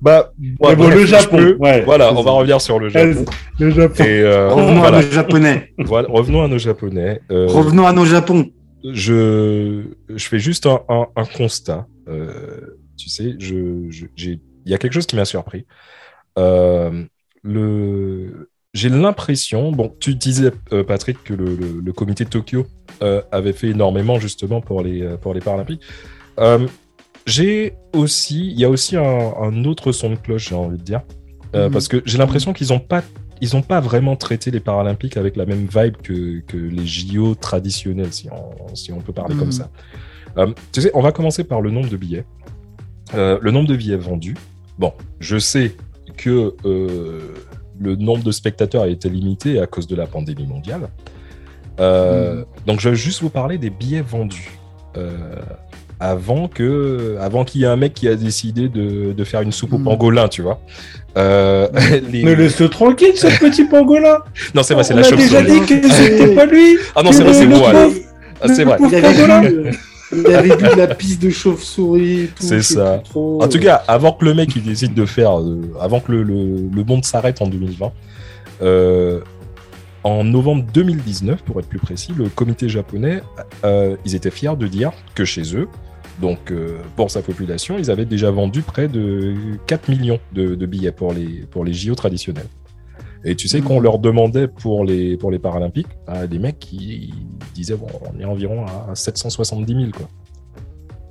bah, 0.00 0.30
bon, 0.38 0.74
bref, 0.76 0.94
le 0.94 1.06
Japon, 1.06 1.54
ouais. 1.58 1.82
Voilà, 1.82 2.12
on 2.14 2.22
va 2.22 2.30
revenir 2.32 2.60
sur 2.60 2.78
le 2.78 2.88
Japon. 2.90 3.24
Le 3.58 3.70
Japon. 3.70 4.04
Et 4.04 4.20
euh, 4.20 4.50
Revenons 4.50 4.80
voilà, 4.80 4.98
à 4.98 5.02
nos 5.02 5.10
Japonais. 5.10 5.72
voilà, 5.78 6.08
revenons 6.10 6.42
à 6.44 6.48
nos 6.48 6.58
Japonais. 6.58 7.20
Euh, 7.30 7.46
Revenons 7.48 7.86
à 7.86 7.92
nos 7.92 8.04
Japon. 8.04 8.50
Je, 8.84 9.84
je 10.08 10.28
fais 10.28 10.38
juste 10.38 10.66
un, 10.66 10.80
un- 10.88 11.06
un 11.16 11.24
constat. 11.24 11.86
Euh, 12.08 12.78
tu 12.96 13.08
sais, 13.08 13.34
je, 13.38 13.86
je- 13.90 14.06
j'ai, 14.16 14.40
il 14.66 14.70
y 14.70 14.74
a 14.74 14.78
quelque 14.78 14.92
chose 14.94 15.06
qui 15.06 15.16
m'a 15.16 15.24
surpris. 15.24 15.66
Euh, 16.38 17.04
le, 17.42 18.50
j'ai 18.74 18.88
l'impression, 18.88 19.72
bon, 19.72 19.94
tu 20.00 20.14
disais 20.14 20.52
euh, 20.72 20.84
Patrick 20.84 21.22
que 21.24 21.34
le, 21.34 21.56
le- 21.56 21.80
le 21.84 21.92
comité 21.92 22.24
de 22.24 22.30
Tokyo 22.30 22.66
avait 23.32 23.52
fait 23.54 23.68
énormément 23.68 24.18
justement 24.18 24.60
pour 24.60 24.82
les 24.82 25.16
pour 25.22 25.32
les 25.34 25.40
Paralympiques. 25.40 25.82
J'ai 27.26 27.74
aussi, 27.92 28.50
il 28.50 28.58
y 28.58 28.64
a 28.64 28.70
aussi 28.70 28.96
un, 28.96 29.02
un 29.02 29.64
autre 29.64 29.92
son 29.92 30.10
de 30.10 30.16
cloche, 30.16 30.48
j'ai 30.48 30.54
envie 30.54 30.78
de 30.78 30.82
dire, 30.82 31.02
Mhm. 31.54 31.70
parce 31.70 31.88
que 31.88 32.00
j'ai 32.06 32.16
l'impression 32.18 32.52
qu'ils 32.52 32.72
ont 32.72 32.78
pas 32.80 33.02
ils 33.40 33.54
n'ont 33.54 33.62
pas 33.62 33.80
vraiment 33.80 34.16
traité 34.16 34.50
les 34.50 34.60
Paralympiques 34.60 35.16
avec 35.16 35.36
la 35.36 35.46
même 35.46 35.66
vibe 35.72 35.96
que, 36.02 36.40
que 36.40 36.56
les 36.56 36.86
JO 36.86 37.34
traditionnels, 37.34 38.12
si 38.12 38.28
on, 38.30 38.74
si 38.74 38.92
on 38.92 39.00
peut 39.00 39.12
parler 39.12 39.34
Mhm. 39.34 39.40
comme 39.40 39.52
ça. 39.52 39.70
Euh, 40.38 40.52
tu 40.72 40.80
sais, 40.82 40.90
on 40.94 41.00
va 41.02 41.12
commencer 41.12 41.44
par 41.44 41.60
le 41.60 41.70
nombre 41.70 41.88
de 41.88 41.96
billets. 41.96 42.24
euh, 43.14 43.38
le 43.42 43.50
nombre 43.50 43.68
de 43.68 43.74
billets 43.76 43.96
vendus. 43.96 44.36
Bon, 44.78 44.92
je 45.18 45.36
sais 45.38 45.74
que 46.16 46.54
euh, 46.64 47.34
le 47.80 47.96
nombre 47.96 48.22
de 48.22 48.30
spectateurs 48.30 48.82
a 48.84 48.88
été 48.88 49.08
limité 49.08 49.60
à 49.60 49.66
cause 49.66 49.86
de 49.88 49.96
la 49.96 50.06
pandémie 50.06 50.46
mondiale. 50.46 50.88
Euh, 51.80 52.44
Donc, 52.66 52.78
je 52.80 52.90
vais 52.90 52.96
juste 52.96 53.22
vous 53.22 53.30
parler 53.30 53.58
des 53.58 53.70
billets 53.70 54.02
vendus. 54.02 54.50
Euh, 56.02 56.12
avant 56.12 56.48
que, 56.48 57.16
avant 57.20 57.44
qu'il 57.44 57.60
y 57.60 57.64
ait 57.64 57.68
un 57.68 57.76
mec 57.76 57.92
qui 57.94 58.08
a 58.08 58.14
décidé 58.14 58.68
de, 58.68 59.12
de 59.12 59.24
faire 59.24 59.42
une 59.42 59.52
soupe 59.52 59.72
au 59.74 59.78
Mm. 59.78 59.84
pangolin, 59.84 60.28
tu 60.28 60.42
vois. 60.42 60.60
Euh, 61.18 61.68
les- 62.12 62.22
Mais 62.22 62.34
laisse-le 62.34 62.68
tranquille, 62.68 63.12
ce 63.16 63.26
petit 63.38 63.64
pangolin. 63.64 64.18
Non, 64.54 64.62
c'est 64.62 64.74
vrai, 64.74 64.84
c'est 64.84 64.94
On 64.94 64.98
la 64.98 65.06
a 65.06 65.10
déjà 65.12 65.42
dit 65.42 65.60
que 65.66 65.88
c'était 65.90 66.34
pas 66.34 66.46
lui. 66.46 66.76
Ah 66.96 67.02
non, 67.02 67.12
c'est 67.12 67.22
vrai, 67.24 67.34
c'est 67.34 67.46
moi. 67.46 67.72
Ah, 68.40 68.48
c'est 68.48 68.64
vrai. 68.64 68.78
Il 68.80 68.94
avait, 68.94 69.02
Pangolin. 69.14 69.40
bu, 69.42 69.46
euh, 69.46 69.70
il 70.12 70.26
avait 70.34 70.56
bu 70.56 70.62
de 70.68 70.76
la 70.78 70.86
piste 70.94 71.20
de 71.22 71.28
chauve-souris. 71.30 72.30
C'est 72.38 72.62
ça. 72.62 73.02
trop. 73.04 73.42
En 73.42 73.48
tout 73.48 73.58
cas, 73.60 73.82
avant 73.86 74.12
que 74.12 74.24
le 74.24 74.32
mec 74.34 74.54
il 74.56 74.62
décide 74.62 74.94
de 74.94 75.04
faire, 75.04 75.38
euh, 75.38 75.60
avant 75.80 76.00
que 76.00 76.10
le, 76.12 76.22
le- 76.22 76.68
le 76.74 76.84
monde 76.84 77.04
s'arrête 77.04 77.42
en 77.42 77.46
2020, 77.46 77.92
euh, 78.62 79.20
en 80.02 80.24
novembre 80.24 80.64
2019, 80.72 81.42
pour 81.42 81.60
être 81.60 81.68
plus 81.68 81.78
précis, 81.78 82.12
le 82.16 82.28
comité 82.30 82.68
japonais, 82.70 83.22
euh, 83.64 83.96
ils 84.06 84.14
étaient 84.14 84.30
fiers 84.30 84.56
de 84.58 84.66
dire 84.66 84.92
que 85.14 85.26
chez 85.26 85.42
eux, 85.54 85.68
donc 86.20 86.50
euh, 86.50 86.78
pour 86.96 87.10
sa 87.10 87.22
population, 87.22 87.78
ils 87.78 87.90
avaient 87.90 88.04
déjà 88.04 88.30
vendu 88.30 88.62
près 88.62 88.88
de 88.88 89.34
4 89.66 89.88
millions 89.88 90.18
de, 90.32 90.54
de 90.54 90.66
billets 90.66 90.92
pour 90.92 91.12
les, 91.12 91.46
pour 91.50 91.64
les 91.64 91.72
JO 91.72 91.94
traditionnels. 91.94 92.46
Et 93.24 93.34
tu 93.36 93.48
sais 93.48 93.60
qu'on 93.60 93.80
leur 93.80 93.98
demandait 93.98 94.48
pour 94.48 94.84
les, 94.84 95.16
pour 95.18 95.30
les 95.30 95.38
Paralympiques, 95.38 95.88
bah, 96.06 96.26
des 96.26 96.38
mecs 96.38 96.58
qui 96.58 97.12
disaient 97.54 97.76
bon, 97.76 97.86
on 98.14 98.18
est 98.18 98.24
environ 98.24 98.64
à 98.66 98.94
770 98.94 99.72
000 99.74 99.90
quoi. 99.90 100.08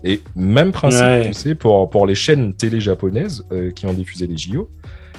Et 0.03 0.21
même 0.35 0.71
principe, 0.71 1.01
Ouais. 1.03 1.27
tu 1.27 1.33
sais, 1.33 1.55
pour, 1.55 1.89
pour 1.89 2.07
les 2.07 2.15
chaînes 2.15 2.53
télé 2.53 2.79
japonaises 2.79 3.43
euh, 3.51 3.71
qui 3.71 3.85
ont 3.85 3.93
diffusé 3.93 4.27
les 4.27 4.37
JO. 4.37 4.69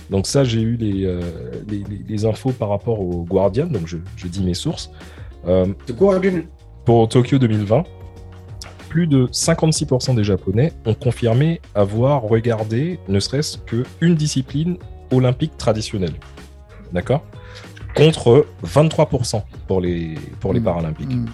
Donc 0.08 0.26
ça, 0.26 0.42
j'ai 0.42 0.60
eu 0.62 0.76
les, 0.76 1.04
euh, 1.04 1.20
les, 1.68 1.84
les- 1.88 2.04
les 2.08 2.24
infos 2.24 2.50
par 2.50 2.70
rapport 2.70 2.98
au 3.00 3.22
Guardian, 3.24 3.66
donc 3.66 3.86
je, 3.86 3.98
je 4.16 4.26
dis 4.26 4.42
mes 4.42 4.54
sources. 4.54 4.90
Euh, 5.46 5.66
De 5.86 5.92
Guardian. 5.92 6.40
pour 6.84 7.08
Tokyo 7.08 7.38
2020, 7.38 7.84
plus 8.90 9.06
de 9.06 9.26
56% 9.32 10.14
des 10.16 10.24
Japonais 10.24 10.72
ont 10.84 10.94
confirmé 10.94 11.60
avoir 11.74 12.22
regardé 12.22 12.98
ne 13.08 13.20
serait-ce 13.20 13.56
qu'une 13.58 14.14
discipline 14.16 14.76
olympique 15.12 15.56
traditionnelle. 15.56 16.12
D'accord? 16.92 17.22
Contre 17.94 18.46
23% 18.66 19.42
pour 19.68 19.80
les, 19.80 20.16
pour 20.40 20.52
les 20.52 20.60
Mm. 20.60 20.64
Paralympiques. 20.64 21.14
Mm. 21.14 21.26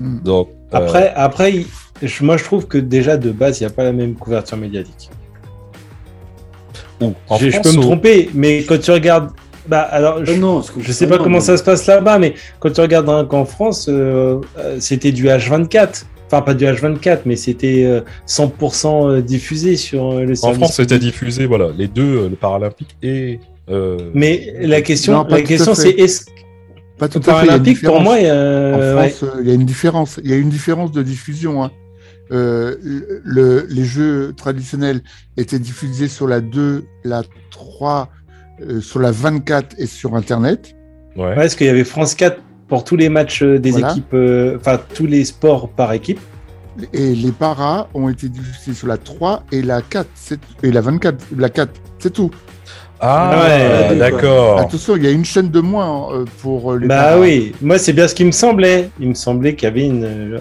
Mm. 0.00 0.20
Donc, 0.22 0.48
euh, 0.74 0.76
Après, 0.76 1.12
après 1.14 1.64
moi 2.22 2.36
je 2.36 2.44
trouve 2.44 2.66
que 2.66 2.78
déjà 2.78 3.16
de 3.16 3.30
base, 3.30 3.60
il 3.60 3.62
n'y 3.64 3.70
a 3.70 3.74
pas 3.74 3.84
la 3.84 3.92
même 3.92 4.14
couverture 4.14 4.56
médiatique. 4.56 5.10
En 7.00 7.14
je, 7.38 7.48
je 7.50 7.60
peux 7.60 7.72
me 7.72 7.80
tromper, 7.80 8.28
mais 8.34 8.64
quand 8.64 8.78
tu 8.78 8.90
regardes. 8.90 9.30
Bah, 9.66 9.80
alors, 9.82 10.24
je, 10.24 10.32
Euh, 10.32 10.36
non, 10.36 10.62
je 10.78 10.92
sais 10.92 11.06
pas 11.06 11.16
non, 11.18 11.22
comment 11.22 11.36
mais- 11.36 11.44
ça 11.44 11.56
se 11.56 11.62
passe 11.62 11.86
là-bas, 11.86 12.18
mais 12.18 12.34
quand 12.58 12.70
tu 12.72 12.80
regardes 12.80 13.08
hein, 13.08 13.24
qu'en 13.24 13.44
France, 13.44 13.86
euh, 13.88 14.40
c'était 14.80 15.12
du 15.12 15.26
H24. 15.28 16.04
Enfin, 16.32 16.42
pas 16.42 16.54
du 16.54 16.64
H24, 16.64 17.22
mais 17.26 17.34
c'était 17.34 17.82
euh, 17.84 18.02
100% 18.28 19.20
diffusé 19.20 19.74
sur 19.76 20.12
euh, 20.12 20.24
le 20.24 20.34
en 20.44 20.54
France, 20.54 20.74
c'était 20.76 20.98
diffusé, 21.00 21.46
voilà, 21.46 21.70
les 21.76 21.88
deux, 21.88 22.18
euh, 22.18 22.28
le 22.28 22.36
Paralympique 22.36 22.96
et. 23.02 23.40
euh, 23.68 24.10
Mais 24.14 24.54
la 24.60 24.80
question, 24.80 25.12
Non, 25.14 25.26
la 25.28 25.42
question 25.42 25.74
c'est 25.74 25.90
est-ce 25.90 26.26
Pas 26.98 27.08
tout 27.08 27.18
que 27.18 27.30
à 27.30 27.40
fait. 27.40 27.46
Paralympique, 27.46 27.82
pour 27.82 28.00
moi, 28.00 28.16
euh, 28.20 28.74
En 28.74 29.00
ouais. 29.00 29.08
France, 29.08 29.24
euh, 29.24 29.40
il 29.42 29.48
y 29.48 29.50
a 29.50 29.54
une 29.54 29.64
différence. 29.64 30.20
Il 30.22 30.30
y 30.30 30.32
a 30.32 30.36
une 30.36 30.50
différence 30.50 30.92
de 30.92 31.02
diffusion. 31.02 31.64
hein. 31.64 31.70
Euh, 32.32 32.76
le- 33.24 33.66
les 33.68 33.84
jeux 33.84 34.32
traditionnels 34.36 35.00
étaient 35.36 35.58
diffusés 35.58 36.06
sur 36.06 36.28
la 36.28 36.40
2, 36.40 36.84
la 37.02 37.22
3, 37.50 38.08
euh, 38.62 38.80
sur 38.80 39.00
la 39.00 39.10
24 39.10 39.74
et 39.78 39.86
sur 39.86 40.14
Internet. 40.14 40.76
ouais. 41.16 41.24
Ouais, 41.24 41.34
parce 41.34 41.56
qu'il 41.56 41.66
y 41.66 41.70
avait 41.70 41.82
France 41.82 42.14
4 42.14 42.40
pour 42.70 42.84
tous 42.84 42.96
les 42.96 43.10
matchs 43.10 43.42
euh, 43.42 43.58
des 43.58 43.72
Voilà. 43.72 43.90
équipes, 43.90 44.14
euh, 44.14 44.56
enfin 44.58 44.80
tous 44.94 45.04
les 45.06 45.26
sports 45.26 45.68
par 45.68 45.92
équipe. 45.92 46.20
Et 46.94 47.14
les 47.14 47.32
paras 47.32 47.88
ont 47.92 48.08
été 48.08 48.28
diffusés 48.30 48.72
sur 48.72 48.86
la 48.86 48.96
3 48.96 49.42
et 49.52 49.60
la 49.60 49.82
4. 49.82 50.08
c'est- 50.14 50.40
Et 50.62 50.70
la 50.72 50.80
24, 50.80 51.22
la 51.36 51.50
4. 51.50 51.72
C'est 51.98 52.12
tout. 52.12 52.30
Ah, 53.00 53.42
Ouais, 53.44 53.96
d'accord. 53.96 54.58
Attention, 54.60 54.94
il 54.96 55.04
y 55.04 55.06
a 55.06 55.10
une 55.10 55.24
chaîne 55.24 55.50
de 55.50 55.60
moins 55.60 56.12
euh, 56.14 56.24
pour 56.42 56.74
les 56.76 56.86
Bah 56.86 57.02
paras. 57.02 57.18
oui, 57.20 57.52
moi 57.60 57.76
c'est 57.78 57.92
bien 57.92 58.06
ce 58.08 58.14
qui 58.14 58.24
me 58.24 58.30
semblait. 58.30 58.88
Il 59.00 59.08
me 59.08 59.14
semblait 59.14 59.54
qu'il 59.56 59.64
y 59.68 59.72
avait 59.72 59.86
une, 59.86 60.38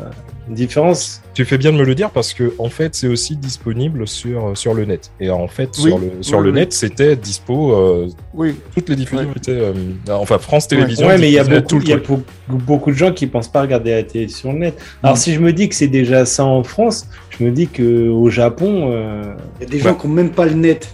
une 0.50 0.56
différence. 0.56 1.22
Tu 1.36 1.46
fais 1.46 1.58
bien 1.60 1.72
de 1.72 1.78
me 1.78 1.84
le 1.86 1.94
dire 1.96 2.10
parce 2.10 2.34
que 2.34 2.54
en 2.58 2.70
fait, 2.70 2.96
c'est 2.96 3.08
aussi 3.08 3.36
disponible 3.38 4.08
sur, 4.08 4.58
sur 4.58 4.74
le 4.74 4.84
net. 4.86 5.12
Et 5.20 5.30
en 5.30 5.48
fait, 5.48 5.70
Oui, 5.78 5.90
sur 5.90 6.00
le, 6.00 6.12
sur 6.22 6.40
oui, 6.40 6.44
le 6.46 6.50
oui. 6.50 6.56
net, 6.56 6.74
c'était 6.74 7.16
dispo. 7.16 7.74
euh, 7.74 8.08
Oui, 8.34 8.56
toutes 8.76 8.90
les 8.90 8.96
diffusions 8.96 9.26
Ouais. 9.26 9.34
étaient. 9.38 9.52
euh, 9.52 9.74
enfin, 10.10 10.40
France 10.40 10.68
Télévisions. 10.68 11.08
Ouais, 11.08 11.18
mais 11.20 11.30
il 11.30 11.34
y 11.34 11.40
a, 11.40 11.44
beaucoup, 11.44 11.80
y 11.82 11.94
a 11.94 11.98
de 11.98 12.98
gens 12.98 13.14
qui 13.14 13.28
pensent 13.28 13.48
pas 13.52 13.62
regarder 13.62 13.92
la 13.92 14.04
télé 14.04 14.28
sur 14.28 14.52
le 14.52 14.58
net. 14.60 14.78
Alors 15.04 15.16
Mm. 15.16 15.20
si 15.20 15.34
je 15.34 15.40
me 15.40 15.54
dis 15.54 15.70
que 15.70 15.76
c'est 15.76 15.88
déjà 15.88 16.26
ça 16.26 16.44
en 16.46 16.64
France, 16.64 17.08
je 17.38 17.44
me 17.46 17.52
dis 17.52 17.68
que 17.68 18.10
au 18.10 18.30
Japon, 18.30 18.90
euh, 18.92 19.24
Il 19.62 19.64
y 19.64 19.68
a 19.68 19.70
des 19.70 19.80
gens 19.80 19.94
qui 19.94 20.08
n'ont 20.08 20.14
même 20.16 20.32
pas 20.32 20.46
le 20.46 20.54
net. 20.56 20.90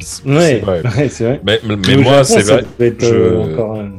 C'est 0.00 0.24
ouais, 0.28 0.58
vrai. 0.60 0.82
ouais, 0.96 1.08
c'est 1.08 1.24
vrai. 1.24 1.40
Mais, 1.44 1.58
moi, 1.64 1.76
Japon, 1.82 2.24
c'est 2.24 2.40
ça 2.42 2.52
vrai. 2.54 2.64
doit 2.78 2.86
être, 2.86 3.04
je- 3.04 3.14
euh, 3.14 3.52
encore 3.52 3.74
un- 3.80 3.90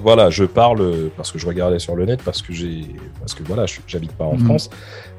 Voilà, 0.00 0.30
je 0.30 0.44
parle 0.44 0.80
euh, 0.80 1.08
parce 1.16 1.32
que 1.32 1.38
je 1.38 1.46
regardais 1.46 1.78
sur 1.80 1.96
le 1.96 2.04
net 2.04 2.20
parce 2.24 2.40
que 2.40 2.52
j'ai, 2.52 2.82
parce 3.18 3.34
que 3.34 3.42
voilà, 3.42 3.66
je- 3.66 3.80
j'habite 3.86 4.12
pas 4.12 4.24
en 4.24 4.34
Mhm. 4.36 4.44
France. 4.44 4.70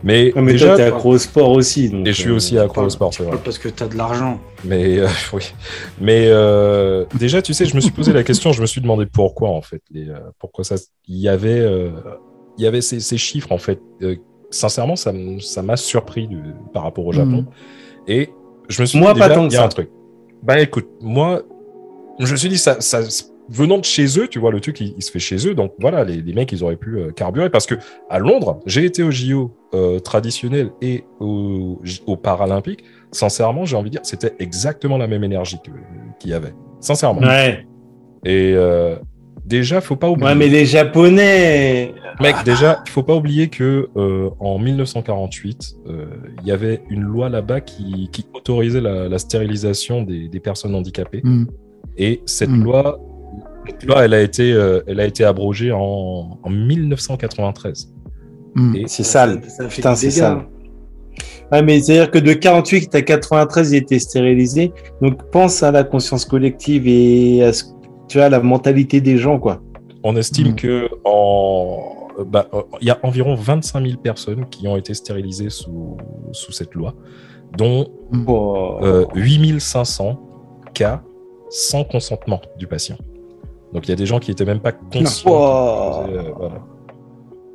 Mais, 0.03 0.33
Ouais, 0.33 0.41
mais 0.41 0.51
déjà, 0.53 0.75
t'es 0.77 0.83
accro 0.83 1.11
au 1.11 1.17
sport 1.17 1.49
aussi. 1.51 1.89
Donc, 1.89 2.07
et 2.07 2.13
je 2.13 2.21
suis 2.21 2.29
euh, 2.29 2.35
aussi 2.35 2.57
accro 2.57 2.83
au 2.83 2.89
sport, 2.89 3.13
c'est 3.13 3.23
vrai. 3.23 3.37
parce 3.43 3.57
que 3.57 3.67
tu 3.67 3.83
as 3.83 3.87
de 3.87 3.97
l'argent. 3.97 4.39
Mais 4.63 4.97
euh, 4.99 5.07
oui. 5.33 5.53
Mais 5.99 6.27
euh, 6.27 7.05
déjà, 7.15 7.41
tu 7.41 7.53
sais, 7.53 7.65
je 7.65 7.75
me 7.75 7.81
suis 7.81 7.91
posé 7.91 8.13
la 8.13 8.23
question, 8.23 8.53
je 8.53 8.61
me 8.61 8.65
suis 8.67 8.79
demandé 8.79 9.05
pourquoi 9.05 9.49
en 9.49 9.61
fait, 9.61 9.81
les, 9.91 10.09
euh, 10.09 10.19
pourquoi 10.39 10.63
ça, 10.63 10.75
il 11.07 11.17
y 11.17 11.27
avait, 11.27 11.59
euh, 11.59 11.89
il 12.57 12.63
y 12.63 12.67
avait 12.67 12.81
ces, 12.81 12.99
ces 13.01 13.17
chiffres 13.17 13.51
en 13.51 13.57
fait. 13.57 13.81
Euh, 14.01 14.15
sincèrement, 14.49 14.95
ça, 14.95 15.11
m'a 15.61 15.75
surpris 15.77 16.27
de- 16.27 16.37
par 16.73 16.83
rapport 16.83 17.05
au 17.05 17.11
Japon. 17.11 17.41
Mhm. 17.41 17.45
Et 18.07 18.29
je 18.69 18.81
me 18.81 18.85
suis 18.87 18.97
Moi, 18.97 19.13
dit 19.13 19.19
pas 19.19 19.27
déjà, 19.27 19.35
tant 19.35 19.47
que 19.47 19.51
il 19.53 19.55
y 19.55 19.57
a 19.57 19.59
ça. 19.59 19.65
un 19.65 19.69
truc. 19.69 19.89
Bah 20.41 20.59
écoute, 20.61 20.87
moi, 21.01 21.41
je 22.19 22.31
me 22.31 22.37
suis 22.37 22.47
dit 22.49 22.57
ça, 22.57 22.79
ça 22.79 23.01
venant 23.49 23.77
de 23.77 23.85
chez 23.85 24.19
eux, 24.19 24.27
tu 24.27 24.39
vois, 24.39 24.51
le 24.51 24.59
truc 24.59 24.79
il, 24.81 24.93
il 24.97 25.01
se 25.01 25.11
fait 25.11 25.19
chez 25.19 25.47
eux, 25.47 25.53
donc 25.55 25.73
voilà, 25.79 26.03
les, 26.03 26.21
les 26.21 26.33
mecs 26.33 26.51
ils 26.51 26.63
auraient 26.63 26.75
pu 26.75 26.97
euh, 26.97 27.11
carburer 27.11 27.49
parce 27.49 27.65
que 27.65 27.75
à 28.09 28.19
Londres, 28.19 28.59
j'ai 28.65 28.85
été 28.85 29.03
au 29.03 29.11
JO 29.11 29.51
euh, 29.73 29.99
traditionnel 29.99 30.71
et 30.81 31.03
au, 31.19 31.81
au 32.07 32.15
Paralympique. 32.17 32.83
Sincèrement, 33.11 33.65
j'ai 33.65 33.75
envie 33.75 33.89
de 33.89 33.95
dire, 33.95 34.01
c'était 34.03 34.33
exactement 34.39 34.97
la 34.97 35.07
même 35.07 35.23
énergie 35.23 35.57
qu'il 36.19 36.29
y 36.29 36.33
avait. 36.33 36.53
Sincèrement. 36.79 37.21
Ouais. 37.21 37.65
Et 38.25 38.53
euh, 38.55 38.95
déjà, 39.45 39.81
faut 39.81 39.95
pas 39.95 40.09
oublier. 40.09 40.27
ouais, 40.27 40.35
mais 40.35 40.47
les 40.47 40.65
Japonais. 40.65 41.93
Mec, 42.21 42.35
déjà, 42.45 42.83
il 42.85 42.89
faut 42.91 43.03
pas 43.03 43.15
oublier 43.15 43.47
que 43.47 43.89
euh, 43.95 44.29
en 44.39 44.59
1948, 44.59 45.75
euh, 45.87 46.05
il 46.41 46.47
y 46.47 46.51
avait 46.51 46.81
une 46.89 47.01
loi 47.01 47.29
là-bas 47.29 47.61
qui, 47.61 48.09
qui 48.11 48.25
autorisait 48.33 48.81
la, 48.81 49.07
la 49.07 49.17
stérilisation 49.19 50.03
des, 50.03 50.27
des 50.27 50.39
personnes 50.39 50.75
handicapées. 50.75 51.21
Mm. 51.23 51.45
Et 51.97 52.21
cette 52.25 52.49
Mm. 52.49 52.63
loi, 52.63 52.99
cette 53.67 53.83
loi, 53.85 54.05
elle 54.05 54.13
a 54.13 54.21
été, 54.21 54.51
euh, 54.53 54.81
elle 54.87 54.99
a 54.99 55.05
été 55.05 55.23
abrogée 55.23 55.71
en, 55.71 56.39
en 56.41 56.49
1993. 56.49 57.93
Mm. 58.55 58.75
Et 58.75 58.83
C'est 58.87 59.03
sale. 59.03 59.41
Ça 59.47 59.69
fait 59.69 59.75
Putain, 59.75 59.95
c'est 59.95 60.11
sale. 60.11 60.45
Ouais, 61.51 61.63
mais 61.63 61.79
c'est-à-dire 61.81 62.11
que 62.11 62.19
de 62.19 62.33
48 62.33 62.93
à 62.95 63.01
93, 63.01 63.71
il 63.71 63.77
était 63.77 63.99
stérilisé. 63.99 64.71
Donc 65.01 65.29
pense 65.31 65.63
à 65.63 65.71
la 65.71 65.83
conscience 65.83 66.25
collective 66.25 66.87
et 66.87 67.43
à 67.43 67.53
ce, 67.53 67.65
tu 68.07 68.17
vois, 68.19 68.29
la 68.29 68.39
mentalité 68.39 69.01
des 69.01 69.17
gens, 69.17 69.39
quoi. 69.39 69.61
on 70.03 70.15
estime 70.15 70.49
Mm. 70.51 70.55
que 70.55 70.89
en, 71.03 72.07
euh, 72.19 72.23
bah, 72.23 72.47
euh, 72.53 72.61
il 72.81 72.87
y 72.87 72.91
a 72.91 72.99
environ 73.03 73.35
25 73.35 73.85
000 73.85 73.97
personnes 74.01 74.45
qui 74.49 74.67
ont 74.67 74.77
été 74.77 74.93
stérilisées 74.93 75.49
sous, 75.49 75.97
sous 76.31 76.51
cette 76.51 76.73
loi, 76.75 76.93
dont 77.57 77.87
Oh. 78.27 78.77
euh, 78.83 79.05
8500 79.15 80.19
cas 80.73 81.01
sans 81.49 81.83
consentement 81.83 82.41
du 82.57 82.65
patient. 82.67 82.97
Donc 83.73 83.87
il 83.87 83.89
y 83.89 83.93
a 83.93 83.95
des 83.95 84.05
gens 84.05 84.19
qui 84.19 84.31
étaient 84.31 84.45
même 84.45 84.59
pas 84.61 84.71
conscients. 84.71 85.31
Oh. 85.31 86.03
faisaient, 86.07 86.17
euh, 86.17 86.31
voilà. 86.37 86.55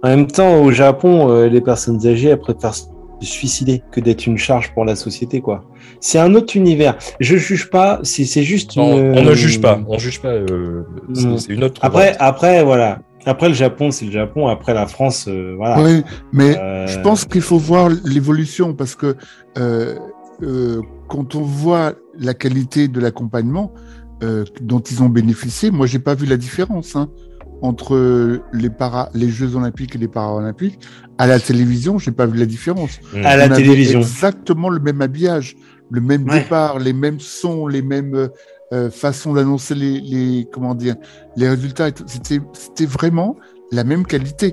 En 0.02 0.08
même 0.08 0.26
temps, 0.26 0.62
au 0.62 0.70
Japon, 0.70 1.30
euh, 1.30 1.48
les 1.48 1.60
personnes 1.60 2.06
âgées 2.06 2.28
elles 2.28 2.38
préfèrent 2.38 2.74
se 2.74 2.84
suicider 3.20 3.82
que 3.90 4.00
d'être 4.00 4.26
une 4.26 4.36
charge 4.36 4.72
pour 4.74 4.84
la 4.84 4.96
société, 4.96 5.40
quoi. 5.40 5.64
C'est 6.00 6.18
un 6.18 6.34
autre 6.34 6.56
univers. 6.56 6.96
Je 7.20 7.36
juge 7.36 7.70
pas, 7.70 8.00
c'est 8.02 8.42
juste 8.42 8.76
Non, 8.76 8.98
une. 8.98 9.18
on 9.18 9.22
ne 9.22 9.32
juge 9.34 9.60
pas, 9.62 9.80
on 9.88 9.96
juge 9.98 10.20
pas. 10.20 10.28
euh, 10.28 10.82
c'est 11.14 11.26
Mm. 11.26 11.38
c'est 11.38 11.52
une 11.52 11.64
autre. 11.64 11.80
Après, 11.82 12.14
après, 12.18 12.62
voilà. 12.64 13.00
Après 13.26 13.48
le 13.48 13.54
Japon, 13.54 13.90
c'est 13.90 14.04
le 14.04 14.12
Japon. 14.12 14.48
Après 14.48 14.74
la 14.74 14.86
France, 14.86 15.26
euh, 15.28 15.54
voilà. 15.56 15.80
Oui, 15.80 16.02
mais 16.32 16.58
Euh, 16.58 16.86
je 16.86 17.00
pense 17.00 17.24
qu'il 17.24 17.40
faut 17.40 17.56
voir 17.56 17.88
l'évolution 18.04 18.74
parce 18.74 18.94
que 18.94 19.16
euh, 19.56 19.94
euh, 20.42 20.82
quand 21.08 21.34
on 21.34 21.40
voit 21.40 21.94
la 22.18 22.34
qualité 22.34 22.88
de 22.88 23.00
l'accompagnement 23.00 23.72
euh, 24.22 24.44
dont 24.60 24.80
ils 24.80 25.02
ont 25.02 25.08
bénéficié, 25.08 25.70
moi 25.70 25.86
j'ai 25.86 25.98
pas 25.98 26.14
vu 26.14 26.26
la 26.26 26.36
différence. 26.36 26.96
hein. 26.96 27.08
entre 27.62 28.40
les, 28.52 28.68
para, 28.68 29.08
les 29.14 29.28
Jeux 29.30 29.56
Olympiques 29.56 29.94
et 29.94 29.98
les 29.98 30.08
Paralympiques. 30.08 30.78
À 31.16 31.26
la 31.26 31.38
télévision, 31.40 31.98
j'ai 31.98 32.10
pas 32.10 32.26
vu 32.26 32.38
la 32.38 32.44
différence. 32.46 32.98
Mm. 33.14 33.24
À 33.24 33.36
la 33.36 33.46
On 33.46 33.50
avait 33.52 33.62
télévision. 33.62 34.00
Exactement 34.00 34.68
le 34.68 34.80
même 34.80 35.00
habillage, 35.00 35.56
le 35.90 36.00
même 36.02 36.28
Ouais. 36.28 36.40
départ, 36.40 36.78
les 36.78 36.92
mêmes 36.92 37.20
sons, 37.20 37.66
les 37.66 37.80
mêmes 37.80 38.28
euh, 38.72 38.90
façons 38.90 39.32
d'annoncer 39.32 39.74
les, 39.74 40.00
les 40.00 40.46
comment 40.52 40.74
dire 40.74 40.96
les 41.36 41.48
résultats. 41.48 41.88
C'était 42.06 42.40
c'était 42.52 42.86
vraiment 42.86 43.36
la 43.72 43.84
même 43.84 44.04
qualité. 44.04 44.52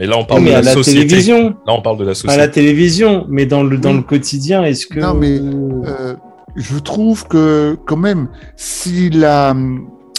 Mais 0.00 0.06
là, 0.06 0.16
on 0.16 0.24
parle 0.24 0.40
mais 0.42 0.50
de 0.50 0.54
la, 0.54 0.62
la 0.62 0.72
société. 0.72 1.06
télévision. 1.06 1.48
Là, 1.66 1.72
on 1.74 1.82
parle 1.82 1.98
de 1.98 2.04
la 2.04 2.10
À 2.12 2.14
la 2.14 2.14
société. 2.14 2.50
télévision, 2.52 3.26
mais 3.28 3.44
dans 3.44 3.62
le, 3.62 3.76
dans 3.76 3.90
Oui. 3.90 3.96
le 3.98 4.02
quotidien, 4.02 4.64
est-ce 4.64 4.86
que. 4.86 5.00
Non, 5.00 5.12
mais, 5.12 5.38
Euh, 5.38 6.14
je 6.56 6.78
trouve 6.78 7.26
que 7.28 7.76
quand 7.86 7.96
même, 7.96 8.28
si 8.56 9.10
la, 9.10 9.54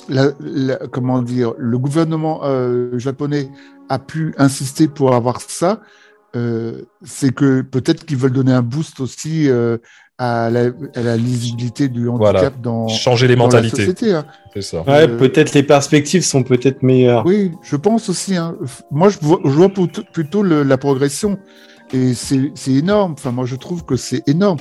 la, 0.09 0.31
la- 0.39 0.77
comment 0.91 1.21
dire, 1.21 1.53
le 1.57 1.77
gouvernement 1.77 2.41
euh, 2.43 2.97
japonais 2.99 3.49
a 3.89 3.99
pu 3.99 4.33
insister 4.37 4.87
pour 4.87 5.15
avoir 5.15 5.41
ça, 5.41 5.81
euh, 6.35 6.83
c'est 7.03 7.33
que 7.33 7.61
peut-être 7.61 8.05
qu'ils 8.05 8.17
veulent 8.17 8.31
donner 8.33 8.51
un 8.53 8.61
boost 8.61 8.99
aussi 8.99 9.49
euh, 9.49 9.77
à, 10.19 10.49
la, 10.49 10.71
à 10.95 11.01
la 11.01 11.15
lisibilité 11.17 11.87
du 11.87 12.09
handicap 12.09 12.33
Voilà. 12.33 12.49
dans, 12.61 12.87
Changer 12.87 13.27
les 13.27 13.35
dans 13.35 13.43
la 13.43 13.47
mentalités. 13.47 13.77
société. 13.77 14.13
hein. 14.13 14.25
C'est 14.53 14.61
ça. 14.61 14.81
ouais, 14.81 15.07
euh, 15.09 15.17
peut-être 15.17 15.53
les 15.53 15.63
perspectives 15.63 16.23
sont 16.23 16.43
peut-être 16.43 16.83
meilleures. 16.83 17.25
Oui, 17.25 17.51
je 17.63 17.75
pense 17.75 18.09
aussi. 18.09 18.35
hein. 18.35 18.55
Moi, 18.91 19.09
je 19.09 19.17
vois, 19.21 19.39
je 19.43 19.49
vois 19.49 19.69
plutôt, 19.69 20.01
plutôt 20.11 20.43
le- 20.43 20.63
la 20.63 20.77
progression. 20.77 21.37
Et 21.93 22.13
c'est 22.13 22.51
c'est 22.55 22.73
énorme. 22.73 23.13
Enfin, 23.13 23.31
moi, 23.31 23.45
je 23.45 23.55
trouve 23.55 23.85
que 23.85 23.95
c'est 23.95 24.27
énorme. 24.27 24.57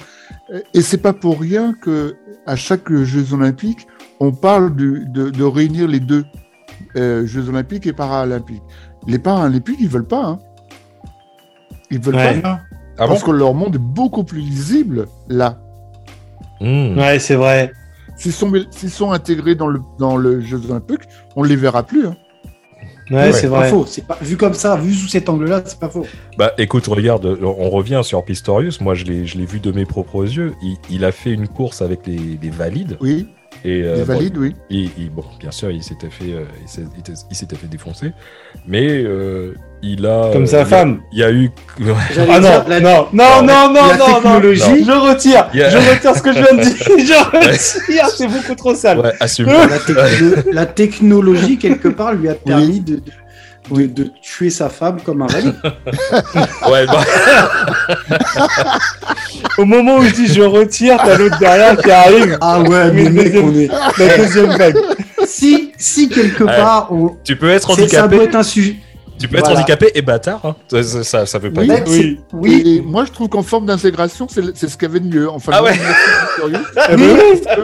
Et 0.75 0.81
c'est 0.81 0.99
pas 0.99 1.13
pour 1.13 1.41
rien 1.41 1.75
que 1.75 2.17
à 2.47 2.55
chaque 2.57 2.93
Jeux 2.93 3.33
Olympiques, 3.35 3.87
on 4.21 4.31
parle 4.33 4.75
du- 4.77 5.05
de, 5.09 5.31
de 5.31 5.45
réunir 5.45 5.89
les 5.89 6.01
deux 6.01 6.25
euh, 6.97 7.27
Jeux 7.27 7.49
Olympiques 7.49 7.87
et 7.87 7.93
Paralympiques. 7.93 8.63
Les 9.07 9.19
Paralympiques, 9.19 9.79
ils 9.81 9.89
veulent 9.89 10.07
pas. 10.07 10.25
Hein. 10.25 10.39
Ils 11.91 12.01
veulent 12.01 12.15
Ouais. 12.17 12.41
pas. 12.41 12.61
Ah 12.99 13.03
bon 13.07 13.09
parce 13.09 13.25
que 13.25 13.31
leur 13.31 13.53
monde 13.55 13.75
est 13.75 13.79
beaucoup 13.79 14.25
plus 14.25 14.41
lisible 14.41 15.07
là. 15.29 15.59
Hmm. 16.61 16.97
Ouais, 16.99 17.19
c'est 17.19 17.35
vrai. 17.35 17.73
S'ils 18.17 18.33
sont, 18.33 18.51
s'ils 18.71 18.91
sont 18.91 19.13
intégrés 19.13 19.55
dans 19.55 19.67
le, 19.69 19.81
dans 19.99 20.17
le 20.17 20.41
Jeux 20.41 20.63
Olympiques, 20.71 21.03
on 21.35 21.43
les 21.43 21.57
verra 21.57 21.83
plus. 21.83 22.07
hein. 22.07 22.17
Ouais, 23.11 23.17
Ouais, 23.17 23.33
c'est 23.33 23.43
C'est 23.43 23.49
pas 23.49 23.59
vrai. 23.61 23.71
faux. 23.71 23.87
C'est 23.87 24.07
pas 24.07 24.19
vu 24.21 24.37
comme 24.37 24.55
ça, 24.55 24.77
vu 24.77 24.93
sous 24.93 25.09
cet 25.09 25.29
angle-là, 25.29 25.63
c'est 25.65 25.79
pas 25.79 25.89
faux. 25.89 26.07
Bah 26.39 26.53
écoute, 26.59 26.87
regarde, 26.87 27.39
on 27.43 27.71
revient 27.71 28.01
sur 28.05 28.25
Pistorius. 28.25 28.81
Moi, 28.81 28.95
je 28.95 29.05
l'ai, 29.05 29.27
je 29.27 29.39
l'ai 29.39 29.47
vu 29.47 29.61
de 29.61 29.71
mes 29.71 29.85
propres 29.87 30.25
yeux. 30.25 30.55
Il, 30.63 30.77
il 30.91 31.05
a 31.05 31.13
fait 31.13 31.33
une 31.33 31.47
course 31.49 31.83
avec 31.83 32.07
les, 32.07 32.19
les 32.43 32.51
valides. 32.51 32.97
Oui, 33.01 33.29
Et, 33.65 33.83
euh, 33.83 34.05
bon, 34.05 34.15
valides, 34.15 34.37
oui. 34.39 34.55
il- 34.71 34.91
il- 34.99 35.11
bon, 35.11 35.25
bien 35.41 35.51
sûr, 35.51 35.71
il 35.71 35.83
s'était 35.83 36.11
fait, 36.11 36.33
euh, 36.33 36.45
il 37.31 37.37
s'était 37.37 37.57
fait 37.57 37.67
défoncer. 37.67 38.13
Mais 38.67 38.87
euh, 38.89 39.55
il 39.83 40.07
a. 40.07 40.31
Comme 40.33 40.47
sa 40.47 40.65
femme. 40.65 41.01
Il 41.13 41.19
y 41.19 41.25
a 41.25 41.31
eu. 41.31 41.51
Ah 42.29 42.39
non, 42.41 42.65
la- 42.69 42.81
non, 42.81 43.07
non, 43.13 43.43
non, 43.43 43.43
non, 43.43 43.73
non, 43.73 43.83
non, 43.99 44.15
technologie- 44.15 44.85
je 44.85 44.93
retire, 44.93 45.49
Il 45.55 45.61
y 45.61 45.63
a- 45.63 45.71
je 45.71 45.77
retire 45.77 46.17
ce 46.17 46.23
que 46.23 46.33
je 46.33 46.39
viens 46.39 46.55
de 46.57 46.63
dire, 46.63 46.75
je 46.99 47.37
retire, 47.37 48.09
c'est 48.09 48.27
beaucoup 48.29 48.55
trop 48.55 48.75
sale. 48.75 48.99
Ouais, 49.01 49.13
assume. 49.21 49.47
la, 49.47 49.79
techno- 49.79 50.53
la 50.53 50.67
technologie, 50.67 51.59
quelque 51.59 51.89
part, 51.89 52.15
lui 52.15 52.29
a 52.29 52.35
permis 52.35 52.81
de, 52.81 53.01
de, 53.71 53.87
de 53.87 54.11
tuer 54.23 54.51
sa 54.51 54.69
femme 54.69 54.99
comme 55.05 55.23
un 55.23 55.27
valide. 55.27 55.55
Ouais, 56.71 56.87
bah, 56.87 57.05
Au 59.59 59.65
moment 59.65 59.97
où 59.97 60.03
je 60.05 60.15
dis 60.15 60.27
je 60.27 60.43
retire, 60.43 60.97
t'as 61.05 61.17
l'autre 61.17 61.39
derrière 61.39 61.77
qui 61.77 61.91
arrive, 61.91 62.39
Ah 62.41 62.61
ouais, 62.61 62.93
mais 62.93 63.09
mec, 63.11 63.25
deuxième- 63.33 63.49
on 63.49 63.55
est. 63.55 63.69
la 63.99 64.17
deuxième 64.19 64.57
vague. 64.57 64.77
Si, 65.27 65.73
si 65.77 66.09
quelque 66.09 66.45
Ouais. 66.45 66.57
part, 66.57 66.93
on... 66.93 67.17
tu 67.25 67.37
peux 67.37 67.51
être 67.51 67.69
c'est- 67.75 67.89
ça 67.89 68.05
handicapé. 68.05 68.17
doit 68.17 68.25
être 68.25 68.35
un 68.37 68.43
sujet. 68.43 68.77
Tu 69.19 69.29
peux 69.29 69.39
être 69.39 69.45
Voilà. 69.47 69.61
handicapé 69.61 69.91
et 69.95 70.03
bâtard. 70.03 70.41
hein. 70.45 70.55
Ça, 70.69 70.83
ça, 71.03 71.25
ça, 71.27 71.41
pas 71.41 71.47
Oui. 71.49 71.65
dire. 71.67 71.75
Mec, 71.75 71.85
Oui. 71.89 72.21
oui. 72.35 72.63
Et 72.67 72.81
moi, 72.83 73.05
je 73.07 73.13
trouve 73.13 73.29
qu'en 73.31 73.43
forme 73.43 73.65
d'intégration, 73.67 74.27
c'est 74.31 74.55
c'est 74.57 74.69
ce 74.69 74.77
qu'il 74.77 74.87
y 74.89 74.91
avait 74.91 75.01
de 75.01 75.09
mieux. 75.09 75.29
Enfin, 75.31 75.53
Ah 75.55 75.63
ouais. 75.63 75.73
Ah 76.77 76.97
bah 76.97 77.03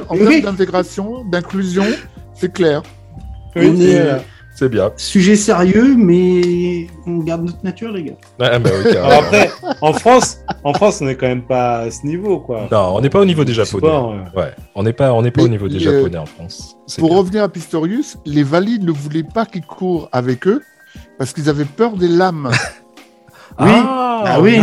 En 0.08 0.16
termes 0.16 0.40
d'intégration, 0.40 1.24
d'inclusion, 1.30 1.84
c'est 2.34 2.52
clair. 2.52 2.82
oui, 3.54 3.68
On 3.70 3.76
c'est- 3.76 3.82
est- 3.84 4.02
voilà. 4.02 4.22
C'est 4.54 4.68
bien. 4.68 4.92
Sujet 4.96 5.34
sérieux, 5.34 5.94
mais 5.96 6.86
on 7.06 7.18
garde 7.18 7.42
notre 7.44 7.64
nature, 7.64 7.90
les 7.90 8.04
gars. 8.04 8.12
Ah, 8.38 8.58
bah, 8.58 8.70
ok, 8.84 8.86
Alors 8.96 9.12
après, 9.12 9.50
en 9.80 9.92
France, 9.94 10.38
en 10.62 10.74
France, 10.74 10.98
on 11.00 11.06
n'est 11.06 11.16
quand 11.16 11.26
même 11.26 11.42
pas 11.42 11.78
à 11.80 11.90
ce 11.90 12.06
niveau, 12.06 12.38
quoi. 12.40 12.68
Non, 12.70 12.94
on 12.96 13.00
n'est 13.00 13.08
pas 13.10 13.20
au 13.20 13.24
niveau 13.24 13.44
des 13.44 13.54
Japonais. 13.54 13.86
Sport, 13.86 14.12
euh. 14.12 14.38
Ouais, 14.40 14.52
on 14.74 14.82
n'est 14.82 14.92
pas, 14.92 15.12
on 15.14 15.22
n'est 15.22 15.30
pas 15.30 15.40
Mais, 15.42 15.48
au 15.48 15.50
niveau 15.50 15.68
des 15.68 15.76
euh, 15.86 15.98
Japonais 15.98 16.18
en 16.18 16.26
France. 16.26 16.76
Pour 16.98 17.08
bien. 17.08 17.18
revenir 17.18 17.42
à 17.44 17.48
Pistorius, 17.48 18.18
les 18.26 18.42
valides 18.42 18.84
ne 18.84 18.92
voulaient 18.92 19.22
pas 19.24 19.46
qu'ils 19.46 19.64
courent 19.64 20.08
avec 20.12 20.46
eux 20.46 20.62
parce 21.18 21.32
qu'ils 21.32 21.48
avaient 21.48 21.64
peur 21.64 21.96
des 21.96 22.08
lames. 22.08 22.50
Ah, 23.58 24.22
Ah 24.24 24.40
oui. 24.40 24.58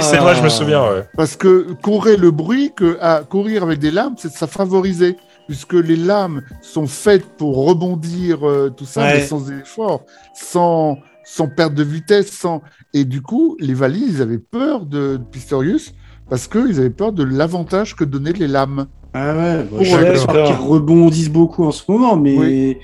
c'est 0.00 0.16
vrai, 0.16 0.34
je 0.34 0.42
me 0.42 0.48
souviens. 0.48 0.82
Ouais. 0.82 1.04
Parce 1.16 1.36
que 1.36 1.72
courir 1.82 2.18
le 2.18 2.32
bruit, 2.32 2.72
que 2.74 2.98
à 3.00 3.22
courir 3.22 3.62
avec 3.62 3.78
des 3.78 3.92
lames, 3.92 4.14
c'est 4.18 4.32
ça 4.32 4.48
favoriser. 4.48 5.16
Puisque 5.46 5.74
les 5.74 5.96
lames 5.96 6.42
sont 6.62 6.86
faites 6.86 7.26
pour 7.36 7.66
rebondir, 7.66 8.48
euh, 8.48 8.70
tout 8.74 8.86
ça, 8.86 9.02
Ouais. 9.02 9.14
mais 9.18 9.26
sans 9.26 9.50
effort, 9.52 10.04
sans, 10.34 10.98
sans 11.24 11.48
perte 11.48 11.74
de 11.74 11.82
vitesse. 11.82 12.30
Sans... 12.30 12.62
Et 12.94 13.04
du 13.04 13.20
coup, 13.20 13.56
les 13.60 13.74
valides, 13.74 14.08
ils 14.08 14.22
avaient 14.22 14.38
peur 14.38 14.86
de, 14.86 15.16
de 15.18 15.22
Pistorius 15.30 15.94
parce 16.30 16.48
qu'ils 16.48 16.78
avaient 16.78 16.88
peur 16.90 17.12
de 17.12 17.22
l'avantage 17.24 17.94
que 17.94 18.04
donnaient 18.04 18.32
les 18.32 18.48
lames. 18.48 18.86
Ah 19.12 19.36
ouais, 19.36 19.66
je 19.84 20.46
qu'ils 20.46 20.56
rebondissent 20.56 21.30
beaucoup 21.30 21.64
en 21.64 21.70
ce 21.70 21.82
moment, 21.88 22.16
mais 22.16 22.36
Oui. 22.38 22.78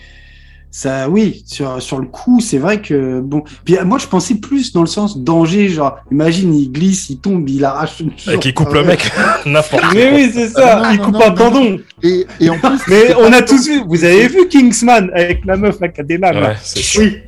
Ça, 0.72 1.08
oui, 1.08 1.42
sur, 1.46 1.82
sur 1.82 1.98
le 1.98 2.06
coup, 2.06 2.40
c'est 2.40 2.58
vrai 2.58 2.80
que 2.80 3.20
bon. 3.20 3.42
Puis 3.64 3.76
moi, 3.84 3.98
je 3.98 4.06
pensais 4.06 4.36
plus 4.36 4.72
dans 4.72 4.82
le 4.82 4.86
sens 4.86 5.18
danger, 5.18 5.68
genre, 5.68 5.98
imagine, 6.12 6.54
il 6.54 6.70
glisse, 6.70 7.10
il 7.10 7.18
tombe, 7.18 7.48
il 7.48 7.64
arrache 7.64 7.98
une 8.00 8.12
Et 8.32 8.38
qui 8.38 8.54
coupe 8.54 8.72
le 8.72 8.84
mec 8.84 9.10
n'importe 9.46 9.82
Mais 9.94 10.12
oui, 10.14 10.30
c'est 10.32 10.48
ça, 10.48 10.80
Non, 10.80 10.90
il 10.92 10.98
non, 10.98 11.04
coupe 11.04 11.14
non, 11.14 11.22
un 11.22 11.30
tendon. 11.32 11.78
Et, 12.02 12.26
et 12.40 12.50
en 12.50 12.58
plus, 12.58 12.78
Mais 12.88 13.14
on 13.16 13.32
a 13.32 13.42
tous 13.42 13.66
vu, 13.66 13.82
vous 13.86 14.04
avez 14.04 14.28
vu 14.28 14.46
Kingsman 14.48 15.10
avec 15.14 15.44
la 15.44 15.56
meuf 15.56 15.80
là 15.80 15.88
qui 15.88 16.00
a 16.00 16.04
des 16.04 16.18
lames. 16.18 16.36
Ouais, 16.42 16.56
c'est 16.62 16.98
Oui, 16.98 17.18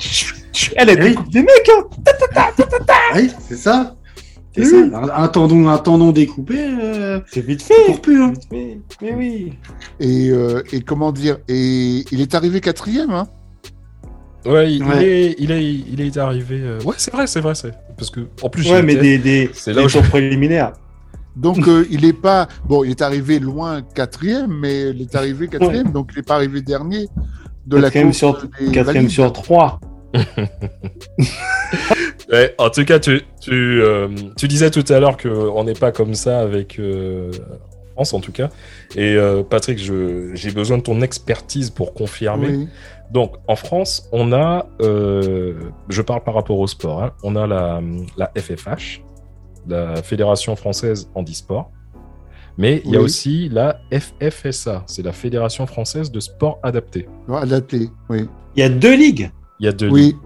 Elle, 0.76 0.90
elle 0.90 1.02
Oui. 1.02 1.08
découpe 1.10 1.30
des 1.30 1.40
mecs, 1.40 1.70
hein. 1.76 1.84
oui, 3.16 3.30
c'est 3.48 3.56
ça. 3.56 3.94
C'est 4.54 4.62
Oui. 4.62 4.90
ça. 4.90 4.98
Un, 4.98 5.24
un 5.24 5.28
tendon, 5.28 5.68
un 5.68 5.78
tendon 5.78 6.12
découpé, 6.12 6.56
euh, 6.58 7.20
C'est 7.30 7.40
vite 7.44 7.62
fait. 7.62 8.00
plus. 8.02 8.22
Hein. 8.22 8.32
Mais, 8.50 8.78
mais 9.00 9.14
oui. 9.14 9.52
et, 10.00 10.28
euh, 10.30 10.62
et 10.72 10.80
comment 10.82 11.10
dire, 11.12 11.38
et 11.48 12.04
il 12.12 12.20
est 12.20 12.34
arrivé 12.34 12.60
quatrième. 12.60 13.10
Hein? 13.12 13.26
Ouais, 14.44 14.72
il, 14.74 14.82
Ouais. 14.84 14.96
il 15.00 15.02
est, 15.08 15.36
il 15.38 15.50
est, 15.52 15.64
il 15.92 16.00
est 16.00 16.16
arrivé. 16.18 16.60
euh, 16.60 16.80
Ouais, 16.84 16.94
c'est 16.98 17.12
vrai, 17.12 17.26
c'est 17.26 17.40
vrai, 17.40 17.54
c'est 17.54 17.72
parce 17.96 18.10
que 18.10 18.20
en 18.42 18.48
plus. 18.50 18.68
Ouais, 18.70 18.82
mais 18.82 18.96
des, 18.96 19.16
des, 19.18 19.50
C'est 19.54 19.72
là 19.72 19.80
des 19.80 19.84
où 19.86 19.88
je- 19.88 19.98
tours 19.98 20.08
préliminaires. 20.08 20.72
Donc 21.34 21.66
euh, 21.66 21.86
il 21.90 22.04
est 22.04 22.12
pas 22.12 22.46
bon, 22.68 22.84
il 22.84 22.90
est 22.90 23.00
arrivé 23.00 23.38
loin 23.38 23.80
quatrième, 23.80 24.52
mais 24.60 24.90
il 24.90 25.00
est 25.00 25.14
arrivé 25.14 25.48
quatrième, 25.48 25.90
donc 25.90 26.10
il 26.12 26.16
n'est 26.16 26.22
pas 26.22 26.34
arrivé 26.34 26.60
dernier 26.60 27.08
de 27.66 27.76
la 27.76 27.84
Quatrième 27.84 28.08
course 28.08 28.18
sur, 28.18 28.42
des 28.42 28.66
quatrième 28.66 28.84
valides. 28.84 29.08
sur 29.10 29.32
trois. 29.32 29.80
Ouais, 32.30 32.54
en 32.58 32.70
tout 32.70 32.84
cas, 32.84 32.98
tu, 32.98 33.20
tu, 33.40 33.52
euh, 33.82 34.08
tu 34.36 34.48
disais 34.48 34.70
tout 34.70 34.84
à 34.88 35.00
l'heure 35.00 35.16
qu'on 35.16 35.64
n'est 35.64 35.72
pas 35.74 35.92
comme 35.92 36.14
ça 36.14 36.40
avec 36.40 36.78
euh, 36.78 37.30
en 37.96 38.04
France, 38.04 38.14
en 38.14 38.20
tout 38.20 38.32
cas. 38.32 38.48
Et 38.96 39.16
euh, 39.16 39.42
Patrick, 39.42 39.78
je- 39.78 40.30
j'ai 40.34 40.50
besoin 40.50 40.78
de 40.78 40.82
ton 40.82 41.00
expertise 41.02 41.68
pour 41.70 41.92
confirmer. 41.94 42.48
Oui. 42.48 42.68
Donc, 43.10 43.34
en 43.48 43.56
France, 43.56 44.08
on 44.12 44.32
a, 44.32 44.66
euh, 44.80 45.54
je 45.90 46.00
parle 46.00 46.22
par 46.24 46.32
rapport 46.34 46.58
au 46.58 46.66
sport, 46.66 47.02
hein, 47.02 47.12
on 47.22 47.36
a 47.36 47.46
la, 47.46 47.82
la 48.16 48.30
FFH, 48.34 49.02
la 49.68 49.96
Fédération 50.02 50.56
française 50.56 51.10
handisport, 51.14 51.70
mais 52.56 52.80
il 52.86 52.92
y 52.92 52.96
a 52.96 53.00
aussi 53.04 53.50
la 53.50 53.80
FFSA, 53.92 54.84
c'est 54.86 55.02
la 55.02 55.12
Fédération 55.12 55.66
française 55.66 56.10
de 56.10 56.20
sport 56.20 56.58
adapté. 56.62 57.06
Adapté, 57.30 57.90
oui. 58.08 58.26
Il 58.56 58.60
y 58.60 58.62
a 58.62 58.70
deux 58.70 58.96
ligues. 58.96 59.30
Il 59.62 59.66
y 59.66 59.68
a 59.68 59.72
deux 59.72 59.88
Oui. 59.88 60.16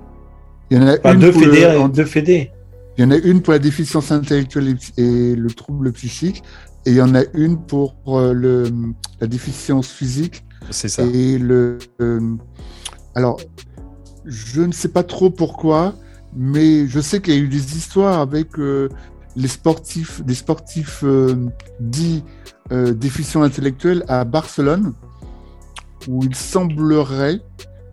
Il 0.71 0.79
y 0.79 0.81
en 0.81 0.87
a 0.89 0.95
Enfin, 0.99 1.13
une 1.13 1.21
deux 1.21 1.27
le- 1.31 1.89
Deux 1.93 2.05
fédés. 2.07 2.51
il 2.97 3.05
y 3.05 3.07
en 3.07 3.11
a 3.11 3.17
une 3.17 3.43
pour 3.43 3.53
la 3.53 3.59
déficience 3.59 4.11
intellectuelle 4.11 4.77
et 4.97 5.37
le 5.37 5.51
trouble 5.51 5.93
psychique, 5.93 6.43
et 6.87 6.91
il 6.91 6.97
y 6.97 7.03
en 7.03 7.15
a 7.15 7.23
une 7.35 7.59
pour 7.59 7.95
euh, 8.09 8.33
le, 8.33 8.65
la 9.21 9.27
déficience 9.27 9.89
physique 9.89 10.43
c'est 10.71 10.89
ça. 10.89 11.03
et 11.05 11.37
le. 11.39 11.79
euh, 12.01 12.21
alors, 13.15 13.39
je 14.25 14.63
ne 14.63 14.73
sais 14.73 14.89
pas 14.89 15.03
trop 15.03 15.29
pourquoi, 15.31 15.95
mais 16.35 16.89
je 16.89 16.99
sais 17.01 17.21
qu'il 17.21 17.35
y 17.35 17.37
a 17.37 17.41
eu 17.41 17.49
des 17.49 17.77
histoires 17.77 18.19
avec 18.21 18.59
euh, 18.59 18.89
les 19.37 19.49
sportifs, 19.49 20.23
des 20.25 20.35
sportifs 20.35 21.03
euh, 21.05 21.35
dits 21.79 22.25
euh, 22.73 22.93
déficients 22.95 23.43
intellectuels 23.43 24.03
à 24.09 24.25
Barcelone, 24.25 24.95
où 26.09 26.23
il 26.25 26.35
semblerait, 26.35 27.41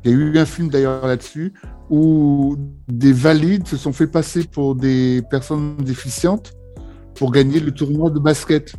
il 0.03 0.11
y 0.11 0.13
a 0.13 0.17
eu 0.17 0.37
un 0.37 0.45
film 0.45 0.69
d'ailleurs 0.69 1.05
là-dessus, 1.05 1.53
où 1.89 2.57
des 2.87 3.13
valides 3.13 3.67
se 3.67 3.77
sont 3.77 3.93
fait 3.93 4.07
passer 4.07 4.43
pour 4.43 4.75
des 4.75 5.21
personnes 5.29 5.75
déficientes 5.77 6.53
pour 7.15 7.31
gagner 7.31 7.59
le 7.59 7.71
tournoi 7.71 8.09
de 8.09 8.19
basket. 8.19 8.73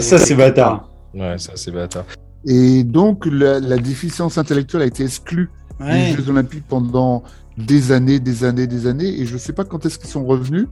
Ça, 0.00 0.18
c'est 0.18 0.34
bâtard. 0.34 0.90
Ouais, 1.14 1.38
ça 1.38 1.52
c'est 1.54 1.70
bâtard. 1.70 2.04
Et 2.44 2.84
donc, 2.84 3.26
la, 3.26 3.60
la 3.60 3.78
déficience 3.78 4.38
intellectuelle 4.38 4.82
a 4.82 4.86
été 4.86 5.04
exclue 5.04 5.50
les 5.80 6.12
Jeux 6.12 6.28
Olympiques 6.28 6.64
pendant 6.68 7.22
des 7.56 7.92
années, 7.92 8.20
des 8.20 8.44
années, 8.44 8.66
des 8.66 8.86
années, 8.86 9.20
et 9.20 9.26
je 9.26 9.34
ne 9.34 9.38
sais 9.38 9.52
pas 9.52 9.64
quand 9.64 9.84
est-ce 9.86 9.98
qu'ils 9.98 10.10
sont 10.10 10.24
revenus. 10.24 10.66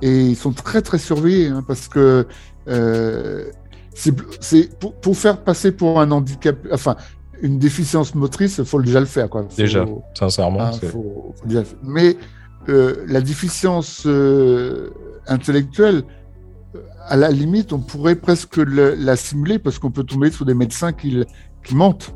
Et 0.00 0.26
ils 0.26 0.36
sont 0.36 0.52
très 0.52 0.82
très 0.82 0.98
surveillés 0.98 1.48
hein, 1.48 1.62
parce 1.66 1.88
que 1.88 2.26
euh, 2.68 3.44
c'est 3.94 4.78
pour, 4.78 4.94
pour, 4.94 5.16
faire 5.16 5.42
passer 5.42 5.70
pour 5.70 6.00
un 6.00 6.10
handicap, 6.10 6.56
enfin 6.72 6.96
une 7.42 7.58
déficience 7.58 8.14
motrice, 8.14 8.58
il 8.58 8.64
faut 8.64 8.80
déjà 8.80 9.00
le 9.00 9.06
faire. 9.06 9.28
Quoi. 9.28 9.42
Faut, 9.48 9.56
déjà, 9.56 9.84
sincèrement. 10.14 10.62
Hein, 10.62 10.72
faut, 10.72 11.34
faut 11.36 11.46
déjà... 11.46 11.62
Mais 11.82 12.16
euh, 12.68 13.04
la 13.08 13.20
déficience 13.20 14.04
euh, 14.06 14.90
intellectuelle, 15.26 16.04
à 17.06 17.16
la 17.16 17.30
limite, 17.30 17.72
on 17.72 17.80
pourrait 17.80 18.14
presque 18.14 18.56
le, 18.56 18.94
la 18.94 19.16
simuler 19.16 19.58
parce 19.58 19.78
qu'on 19.78 19.90
peut 19.90 20.04
tomber 20.04 20.30
sur 20.30 20.44
des 20.44 20.54
médecins 20.54 20.92
qui, 20.92 21.24
qui 21.64 21.74
mentent. 21.74 22.14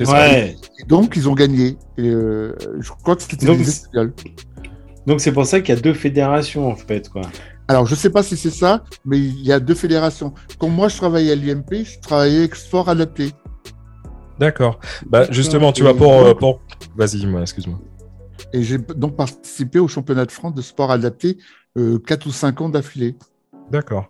Ouais. 0.00 0.56
Et 0.78 0.84
donc, 0.84 1.14
ils 1.16 1.28
ont 1.28 1.34
gagné. 1.34 1.76
Et, 1.98 2.08
euh, 2.08 2.54
je 2.80 2.90
crois 3.02 3.16
que 3.16 3.22
c'était. 3.22 3.44
Donc, 5.06 5.20
c'est 5.20 5.32
pour 5.32 5.44
ça 5.44 5.60
qu'il 5.60 5.74
y 5.74 5.78
a 5.78 5.80
deux 5.80 5.92
fédérations, 5.92 6.68
en 6.68 6.76
fait. 6.76 7.10
Quoi. 7.10 7.22
Alors, 7.68 7.86
je 7.86 7.92
ne 7.92 7.98
sais 7.98 8.10
pas 8.10 8.22
si 8.22 8.36
c'est 8.36 8.50
ça, 8.50 8.82
mais 9.04 9.18
il 9.18 9.42
y 9.42 9.52
a 9.52 9.60
deux 9.60 9.74
fédérations. 9.74 10.32
Quand 10.58 10.68
moi, 10.68 10.88
je 10.88 10.96
travaillais 10.96 11.32
à 11.32 11.34
l'IMP, 11.34 11.84
je 11.84 12.00
travaillais 12.00 12.38
avec 12.38 12.54
sport 12.54 12.88
adapté. 12.88 13.32
D'accord. 14.40 14.80
Bah, 15.06 15.30
justement, 15.30 15.70
tu 15.70 15.82
vois, 15.82 15.94
pour. 15.94 16.12
Euh, 16.12 16.34
pour... 16.34 16.60
Vas-y, 16.96 17.26
excuse-moi. 17.40 17.78
Et 18.54 18.62
j'ai 18.62 18.78
donc 18.78 19.14
participé 19.14 19.78
au 19.78 19.86
championnat 19.86 20.24
de 20.24 20.32
France 20.32 20.54
de 20.54 20.62
sport 20.62 20.90
adapté 20.90 21.36
euh, 21.76 21.98
4 21.98 22.26
ou 22.26 22.32
5 22.32 22.60
ans 22.62 22.68
d'affilée. 22.70 23.16
D'accord. 23.70 24.06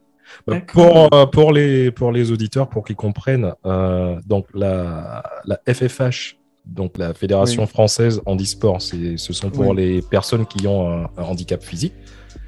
Bah, 0.46 0.60
pour, 0.60 1.12
euh, 1.12 1.26
pour, 1.26 1.52
les, 1.52 1.90
pour 1.90 2.12
les 2.12 2.30
auditeurs, 2.30 2.68
pour 2.68 2.84
qu'ils 2.84 2.94
comprennent, 2.96 3.52
euh, 3.66 4.20
donc 4.24 4.46
la, 4.54 5.24
la 5.44 5.60
FFH, 5.66 6.36
donc 6.64 6.96
la 6.96 7.12
Fédération 7.12 7.62
Oui. 7.64 7.68
française 7.68 8.22
handisport, 8.24 8.80
c'est, 8.80 9.16
ce 9.16 9.32
sont 9.32 9.50
pour 9.50 9.70
Oui. 9.70 9.76
les 9.76 10.02
personnes 10.02 10.46
qui 10.46 10.64
ont 10.68 10.88
un, 10.88 11.10
un 11.16 11.22
handicap 11.24 11.60
physique. 11.62 11.94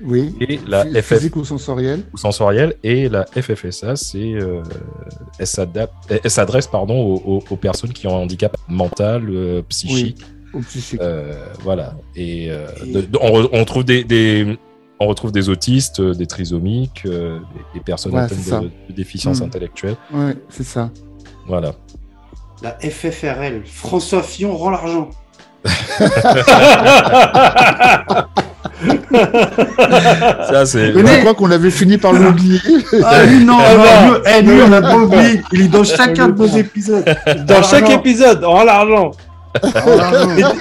Oui. 0.04 0.34
Et 0.40 0.58
la 0.66 0.84
FF 0.84 1.14
Physique 1.14 1.36
ou 1.36 1.44
sensoriel. 1.44 2.02
ou 2.12 2.16
sensoriel 2.16 2.74
et 2.82 3.08
la 3.08 3.24
FFSA, 3.26 3.96
c'est 3.96 4.34
euh, 4.34 4.62
elle, 5.38 5.46
s'adresse 6.30 6.66
pardon 6.66 7.00
aux, 7.00 7.22
aux- 7.24 7.44
aux 7.50 7.56
personnes 7.56 7.92
qui 7.92 8.06
ont 8.06 8.16
un 8.16 8.22
handicap 8.22 8.56
mental, 8.68 9.28
euh, 9.30 9.62
psychique, 9.68 10.22
Ou 10.54 10.60
psychique. 10.62 11.00
euh, 11.00 11.34
voilà. 11.60 11.94
Et, 12.16 12.50
euh, 12.50 12.66
Et- 12.84 12.92
de- 12.92 13.00
de- 13.02 13.18
on, 13.20 13.42
re- 13.42 13.48
on 13.52 13.64
trouve 13.64 13.84
des, 13.84 14.02
des- 14.04 14.58
on 14.98 15.06
retrouve 15.06 15.32
des 15.32 15.48
autistes, 15.48 16.00
des 16.00 16.26
trisomiques, 16.26 17.02
euh, 17.06 17.38
des, 17.38 17.78
des 17.78 17.84
personnes 17.84 18.14
Ouais, 18.14 18.22
atteintes 18.22 18.62
de, 18.64 18.70
de 18.88 18.92
déficience 18.94 19.40
Mm. 19.40 19.44
intellectuelle. 19.44 19.96
Ouais, 20.12 20.36
c'est 20.48 20.64
ça. 20.64 20.90
Voilà. 21.46 21.74
La 22.62 22.76
FFRL, 22.80 23.62
François 23.64 24.22
Fillon 24.22 24.56
rend 24.56 24.70
l'argent. 24.70 25.10
Ça, 30.48 30.66
c'est. 30.66 30.90
Venez. 30.92 31.10
Je 31.16 31.20
crois 31.20 31.34
qu'on 31.34 31.50
avait 31.50 31.70
fini 31.70 31.98
par 31.98 32.12
l'oublier. 32.12 32.58
Ah 33.04 33.24
lui 33.24 33.44
non, 33.44 33.58
Ah 33.60 33.74
non, 33.76 34.08
non. 34.08 34.14
lui, 34.14 34.22
eh, 34.38 34.42
lui, 34.42 34.62
on 34.62 34.68
n'a 34.68 34.82
pas 34.82 34.96
oublié. 34.96 35.40
Il 35.52 35.62
est 35.62 35.68
dans 35.68 35.84
chacun 35.84 36.28
de 36.28 36.38
nos 36.38 36.46
épisodes. 36.46 37.04
Dans 37.46 37.62
chaque 37.62 37.82
L'argent. 37.82 37.98
épisode, 38.00 38.44
en 38.44 38.64
l'argent. 38.64 39.10
L'argent. 39.62 40.52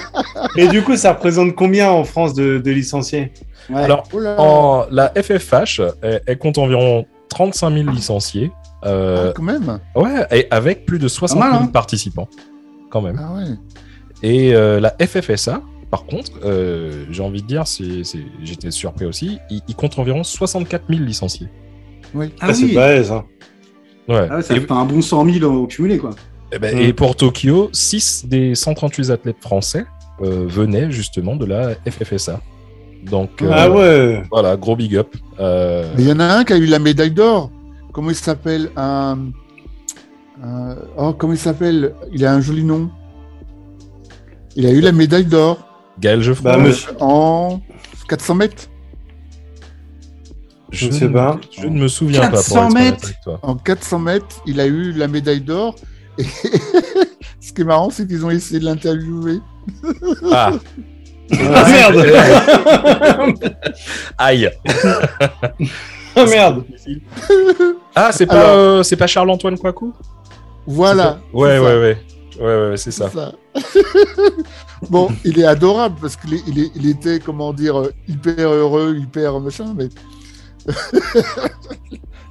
Et 0.56 0.68
du 0.68 0.82
coup, 0.82 0.96
ça 0.96 1.12
représente 1.12 1.54
combien 1.54 1.90
en 1.90 2.04
France 2.04 2.34
de, 2.34 2.58
de 2.58 2.70
licenciés? 2.70 3.32
Ouais. 3.70 3.82
Alors, 3.82 4.04
en, 4.38 4.84
la 4.90 5.12
FFH, 5.14 5.80
elle, 6.02 6.20
elle 6.26 6.38
compte 6.38 6.58
environ 6.58 7.06
35 7.30 7.72
000 7.72 7.90
licenciés. 7.90 8.50
euh, 8.84 9.28
Ah, 9.30 9.32
quand 9.34 9.42
même. 9.42 9.78
ouais, 9.94 10.26
et 10.32 10.46
avec 10.50 10.84
plus 10.84 10.98
de 10.98 11.08
60 11.08 11.38
mal, 11.38 11.52
000 11.52 11.62
hein. 11.62 11.66
participants, 11.72 12.28
quand 12.90 13.00
même. 13.00 13.18
Ah 13.22 13.32
ouais. 13.34 13.44
Et 14.24 14.54
euh, 14.54 14.78
la 14.80 14.94
FFSA, 15.00 15.62
par 15.92 16.06
contre, 16.06 16.32
euh, 16.44 17.04
j'ai 17.10 17.22
envie 17.22 17.42
de 17.42 17.46
dire, 17.46 17.66
c'est, 17.68 18.02
c'est- 18.02 18.24
j'étais 18.42 18.70
surpris 18.72 19.04
aussi, 19.04 19.38
il, 19.50 19.60
il 19.68 19.74
compte 19.76 19.96
environ 19.98 20.24
64 20.24 20.84
000 20.88 21.00
licenciés. 21.04 21.48
Oui. 22.14 22.32
Ah 22.40 22.52
c'est 22.54 22.64
oui. 22.64 22.74
pas 22.74 23.04
ça. 23.04 23.24
Ouais. 24.08 24.26
Ah 24.30 24.36
ouais, 24.36 24.42
ça 24.42 24.56
et, 24.56 24.60
fait 24.60 24.72
un 24.72 24.84
bon 24.86 25.02
100 25.02 25.26
000 25.38 25.44
au 25.54 25.66
cumulé, 25.66 25.98
quoi. 25.98 26.10
et 26.50 26.58
ben, 26.58 26.74
Mm. 26.74 26.80
et 26.80 26.92
pour 26.94 27.14
Tokyo, 27.14 27.68
6 27.72 28.24
des 28.26 28.54
138 28.54 29.10
athlètes 29.10 29.36
français 29.42 29.84
euh, 30.22 30.46
venaient 30.48 30.90
justement 30.90 31.36
de 31.36 31.44
la 31.44 31.74
FFSA. 31.86 32.40
Donc, 33.04 33.42
euh, 33.42 33.50
Ah 33.52 33.70
ouais. 33.70 34.22
voilà, 34.30 34.56
gros 34.56 34.76
big 34.76 34.96
up. 34.96 35.14
Euh, 35.40 35.92
Mais 35.96 36.04
il 36.04 36.08
y 36.08 36.12
en 36.12 36.20
a 36.20 36.24
un 36.38 36.44
qui 36.44 36.52
a 36.54 36.56
eu 36.56 36.66
la 36.66 36.78
médaille 36.78 37.10
d'or. 37.10 37.50
Comment 37.92 38.08
il 38.10 38.16
s'appelle 38.16 38.70
un... 38.76 39.18
un- 40.42 40.76
Oh, 40.96 41.12
comment 41.12 41.32
il 41.34 41.38
s'appelle? 41.38 41.94
Il 42.12 42.24
a 42.24 42.32
un 42.32 42.40
joli 42.40 42.64
nom. 42.64 42.90
Il 44.56 44.66
a 44.66 44.70
eu 44.70 44.80
la 44.80 44.92
médaille 44.92 45.26
d'or 45.26 45.58
Gaël 46.02 46.20
Geoffroy, 46.20 46.50
Bah, 46.52 46.58
monsieur- 46.58 46.90
en 47.00 47.60
400 48.08 48.34
mètres. 48.34 48.68
je 50.70 50.86
ne 50.88 50.92
sais 50.92 51.08
pas. 51.08 51.40
Je 51.58 51.66
ne 51.66 51.78
me 51.80 51.88
souviens 51.88 52.20
pas. 52.22 52.30
400 52.32 52.54
Pour 52.54 52.64
être 52.64 52.70
honnête 52.72 52.84
mètres 52.92 53.04
avec 53.04 53.20
toi. 53.22 53.38
En 53.42 53.54
400 53.56 53.98
mètres, 54.00 54.36
il 54.46 54.60
a 54.60 54.66
eu 54.66 54.92
la 54.92 55.08
médaille 55.08 55.40
d'or. 55.40 55.76
Et 56.18 56.24
ce 57.40 57.52
qui 57.54 57.60
est 57.62 57.64
marrant, 57.64 57.88
c'est 57.90 58.06
qu'ils 58.06 58.24
ont 58.26 58.30
essayé 58.30 58.58
de 58.60 58.64
l'interviewer. 58.64 59.38
Ah, 60.32 60.52
Ah 61.32 61.68
merde. 61.68 62.04
aïe. 64.18 64.50
Ah 66.14 66.26
merde. 66.26 66.64
Ah, 67.94 68.10
c'est 68.12 68.26
pas, 68.26 68.34
Alors- 68.34 68.48
euh, 68.56 68.82
c'est 68.82 68.96
pas 68.96 69.06
Charles-Antoine 69.06 69.56
Coicou 69.58 69.94
Voilà. 70.66 71.20
Ouais, 71.32 71.58
ouais, 71.58 71.78
ouais, 71.80 71.98
ouais. 72.40 72.70
Ouais, 72.70 72.76
c'est 72.76 72.90
ça. 72.90 73.10
bon, 74.90 75.08
il 75.24 75.38
est 75.40 75.44
adorable 75.44 75.96
parce 76.00 76.16
qu'il 76.16 76.34
il, 76.46 76.70
il 76.74 76.88
était, 76.88 77.18
comment 77.20 77.52
dire, 77.52 77.78
euh, 77.80 77.92
hyper 78.08 78.48
heureux, 78.50 78.96
hyper 78.96 79.38
machin, 79.40 79.74
mais. 79.76 79.88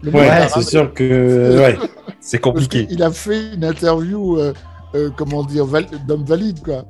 Ouais, 0.03 0.47
c'est 0.51 0.63
sûr 0.63 0.91
que. 0.95 1.59
Ouais. 1.59 1.77
C'est 2.19 2.39
compliqué. 2.39 2.87
qu'il 2.87 3.03
a 3.03 3.11
fait 3.11 3.53
une 3.53 3.63
interview, 3.63 4.37
euh, 4.39 4.51
euh, 4.95 5.09
comment 5.15 5.43
dire, 5.43 5.65
val- 5.65 5.85
d'homme 6.07 6.25
valide, 6.25 6.59
quoi. 6.63 6.85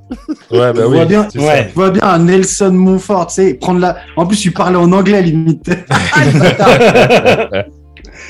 Ouais, 0.50 0.72
bah 0.72 0.84
On 0.86 0.90
oui. 0.92 0.96
voit 0.96 1.06
bien, 1.06 1.28
c'est 1.30 1.40
ouais. 1.40 1.68
Je 1.70 1.76
vois 1.76 1.92
bien 1.92 2.04
un 2.04 2.20
Nelson 2.20 2.72
Montfort, 2.72 3.28
tu 3.28 3.34
sais, 3.34 3.54
prendre 3.56 3.82
la. 3.82 3.98
En 4.16 4.26
plus, 4.26 4.46
il 4.46 4.54
parlait 4.54 4.78
en 4.78 4.90
anglais 4.94 5.22
limite. 5.24 5.70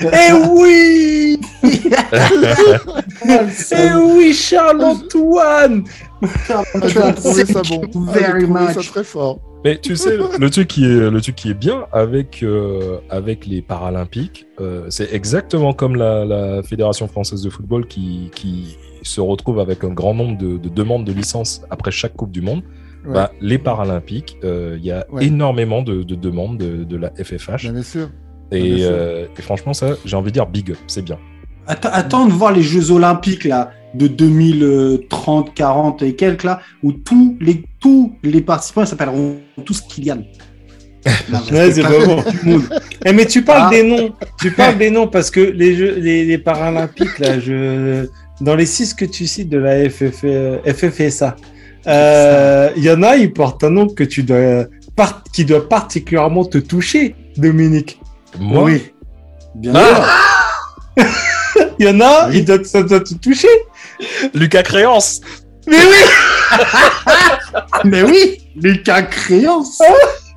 Eh 0.00 0.32
oui 0.50 1.40
Eh 3.72 3.94
oui, 4.16 4.32
Charles-Antoine 4.32 5.84
Ah, 6.50 6.62
J'ai 6.86 7.14
trouvé 7.14 7.44
ça 7.44 7.62
bon. 7.62 7.82
Ah, 8.08 8.12
very 8.12 8.44
trouvé 8.44 8.66
ça 8.72 8.74
much. 8.78 8.90
très 8.90 9.04
fort. 9.04 9.40
Mais 9.64 9.78
tu 9.78 9.94
sais, 9.94 10.16
le, 10.16 10.50
truc 10.50 10.66
qui 10.68 10.84
est, 10.84 11.10
le 11.10 11.20
truc 11.20 11.36
qui 11.36 11.50
est 11.50 11.54
bien 11.54 11.86
avec, 11.92 12.42
euh, 12.42 12.98
avec 13.10 13.46
les 13.46 13.62
Paralympiques, 13.62 14.46
euh, 14.60 14.86
c'est 14.88 15.12
exactement 15.14 15.72
comme 15.72 15.94
la, 15.94 16.24
la 16.24 16.62
Fédération 16.64 17.06
française 17.06 17.42
de 17.42 17.50
football 17.50 17.86
qui, 17.86 18.30
qui 18.34 18.76
se 19.02 19.20
retrouve 19.20 19.60
avec 19.60 19.84
un 19.84 19.90
grand 19.90 20.14
nombre 20.14 20.36
de, 20.36 20.58
de 20.58 20.68
demandes 20.68 21.04
de 21.04 21.12
licence 21.12 21.62
après 21.70 21.92
chaque 21.92 22.14
Coupe 22.16 22.32
du 22.32 22.40
Monde. 22.42 22.62
Ouais. 23.06 23.14
Bah, 23.14 23.32
les 23.40 23.58
Paralympiques, 23.58 24.36
euh, 24.42 24.76
il 24.80 24.84
y 24.84 24.90
a 24.90 25.06
Ouais. 25.12 25.26
énormément 25.26 25.82
de, 25.82 26.02
de 26.02 26.14
demandes 26.16 26.58
de, 26.58 26.82
de 26.82 26.96
la 26.96 27.10
FFH. 27.16 27.70
Bien 27.70 27.82
sûr. 27.82 28.08
Et, 28.52 28.78
euh, 28.82 29.26
et 29.38 29.42
franchement, 29.42 29.72
ça, 29.72 29.94
j'ai 30.04 30.16
envie 30.16 30.30
de 30.30 30.34
dire 30.34 30.46
big 30.46 30.70
up, 30.70 30.76
c'est 30.86 31.02
bien. 31.04 31.18
Attends, 31.66 31.90
attends 31.92 32.26
de 32.26 32.32
voir 32.32 32.52
les 32.52 32.62
Jeux 32.62 32.90
Olympiques 32.90 33.44
là 33.44 33.70
de 33.94 34.06
2030, 34.08 35.54
40 35.54 36.02
et 36.02 36.14
quelques 36.16 36.44
là, 36.44 36.60
où 36.82 36.92
tous 36.92 37.36
les 37.40 37.62
tous 37.80 38.12
les 38.22 38.40
participants 38.40 38.84
s'appelleront 38.86 39.36
tous 39.64 39.80
Kylian. 39.82 40.22
Ouais, 41.52 41.72
c'est 41.72 41.82
monde. 42.44 42.62
Eh, 43.04 43.12
mais 43.12 43.26
tu 43.26 43.42
parles 43.42 43.64
Ah. 43.66 43.70
des 43.70 43.82
noms. 43.82 44.12
Tu 44.40 44.52
parles 44.52 44.78
des 44.78 44.88
noms 44.90 45.08
parce 45.08 45.30
que 45.32 45.40
les 45.40 45.74
jeux, 45.74 45.96
les, 45.98 46.24
les 46.24 46.38
Paralympiques 46.38 47.18
là, 47.18 47.40
je 47.40 48.06
dans 48.40 48.54
les 48.54 48.66
six 48.66 48.94
que 48.94 49.04
tu 49.04 49.26
cites 49.26 49.48
de 49.48 49.58
la 49.58 49.88
FF, 49.90 50.20
euh, 50.24 50.58
FFSA, 50.64 51.36
euh, 51.86 52.70
il 52.76 52.84
y 52.84 52.90
en 52.90 53.02
a, 53.02 53.16
ils 53.16 53.32
portent 53.32 53.64
un 53.64 53.70
nom 53.70 53.86
que 53.88 54.04
tu 54.04 54.22
dois 54.22 54.66
par- 54.96 55.22
qui 55.32 55.44
doit 55.44 55.68
particulièrement 55.68 56.44
te 56.44 56.58
toucher, 56.58 57.14
Dominique. 57.36 57.98
Moi, 58.38 58.64
oui. 58.64 58.92
Bien 59.54 59.72
Ah 59.74 60.04
sûr. 60.96 61.04
Il 61.78 61.86
y 61.86 61.88
en 61.90 62.00
a, 62.00 62.28
Oui. 62.28 62.38
il 62.38 62.44
doit, 62.44 62.62
ça 62.64 62.82
doit 62.82 63.00
te 63.00 63.14
toucher. 63.14 63.48
Lucas 64.34 64.62
Créance 64.62 65.20
Mais 65.66 65.76
oui, 65.76 66.58
Mais 67.84 68.02
oui, 68.02 68.38
Lucas 68.56 69.02
Créance. 69.02 69.80
Ah, 69.80 69.92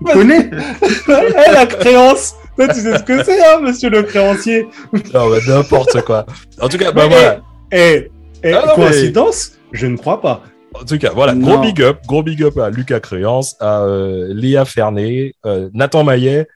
Tu 0.06 0.14
connais 0.14 0.50
Eh, 1.08 1.52
la 1.54 1.66
créance. 1.66 2.36
Toi, 2.58 2.68
tu 2.70 2.82
sais 2.82 2.98
ce 2.98 3.04
que 3.04 3.24
c'est, 3.24 3.40
hein, 3.46 3.60
monsieur 3.62 3.90
le 3.90 4.04
créancier. 4.04 4.68
Non, 5.14 5.30
bah, 5.30 5.38
n'importe 5.48 6.02
quoi. 6.04 6.26
En 6.62 6.68
tout 6.70 6.78
cas, 6.78 6.92
bah 6.92 7.04
Mais, 7.10 7.16
voilà. 7.16 7.42
Eh, 7.72 8.10
eh, 8.44 8.54
Ah, 8.54 8.66
non, 8.68 8.74
mais- 8.78 8.86
coïncidence 8.90 9.52
Je 9.72 9.88
ne 9.88 9.98
crois 9.98 10.22
pas. 10.22 10.42
En 10.80 10.84
tout 10.86 10.98
cas, 10.98 11.12
voilà, 11.14 11.34
Non. 11.34 11.48
gros 11.48 11.58
big 11.60 11.82
up, 11.82 12.00
gros 12.08 12.24
big 12.24 12.44
up 12.44 12.58
à 12.58 12.70
Lucas 12.70 13.00
Créance, 13.00 13.56
à 13.62 13.82
euh, 13.82 14.28
Léa 14.34 14.66
Fernet, 14.66 15.34
euh, 15.46 15.70
Nathan 15.74 16.04
Maillet, 16.04 16.48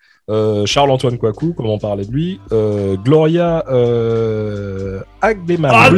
Charles-Antoine 0.66 1.18
Kouakou, 1.18 1.54
comme 1.54 1.66
on 1.68 1.80
parlait 1.80 2.06
de 2.06 2.12
lui, 2.12 2.40
euh, 2.52 2.96
Gloria 2.98 3.64
euh, 3.70 5.00
Agbeman- 5.22 5.70
Ah, 5.74 5.90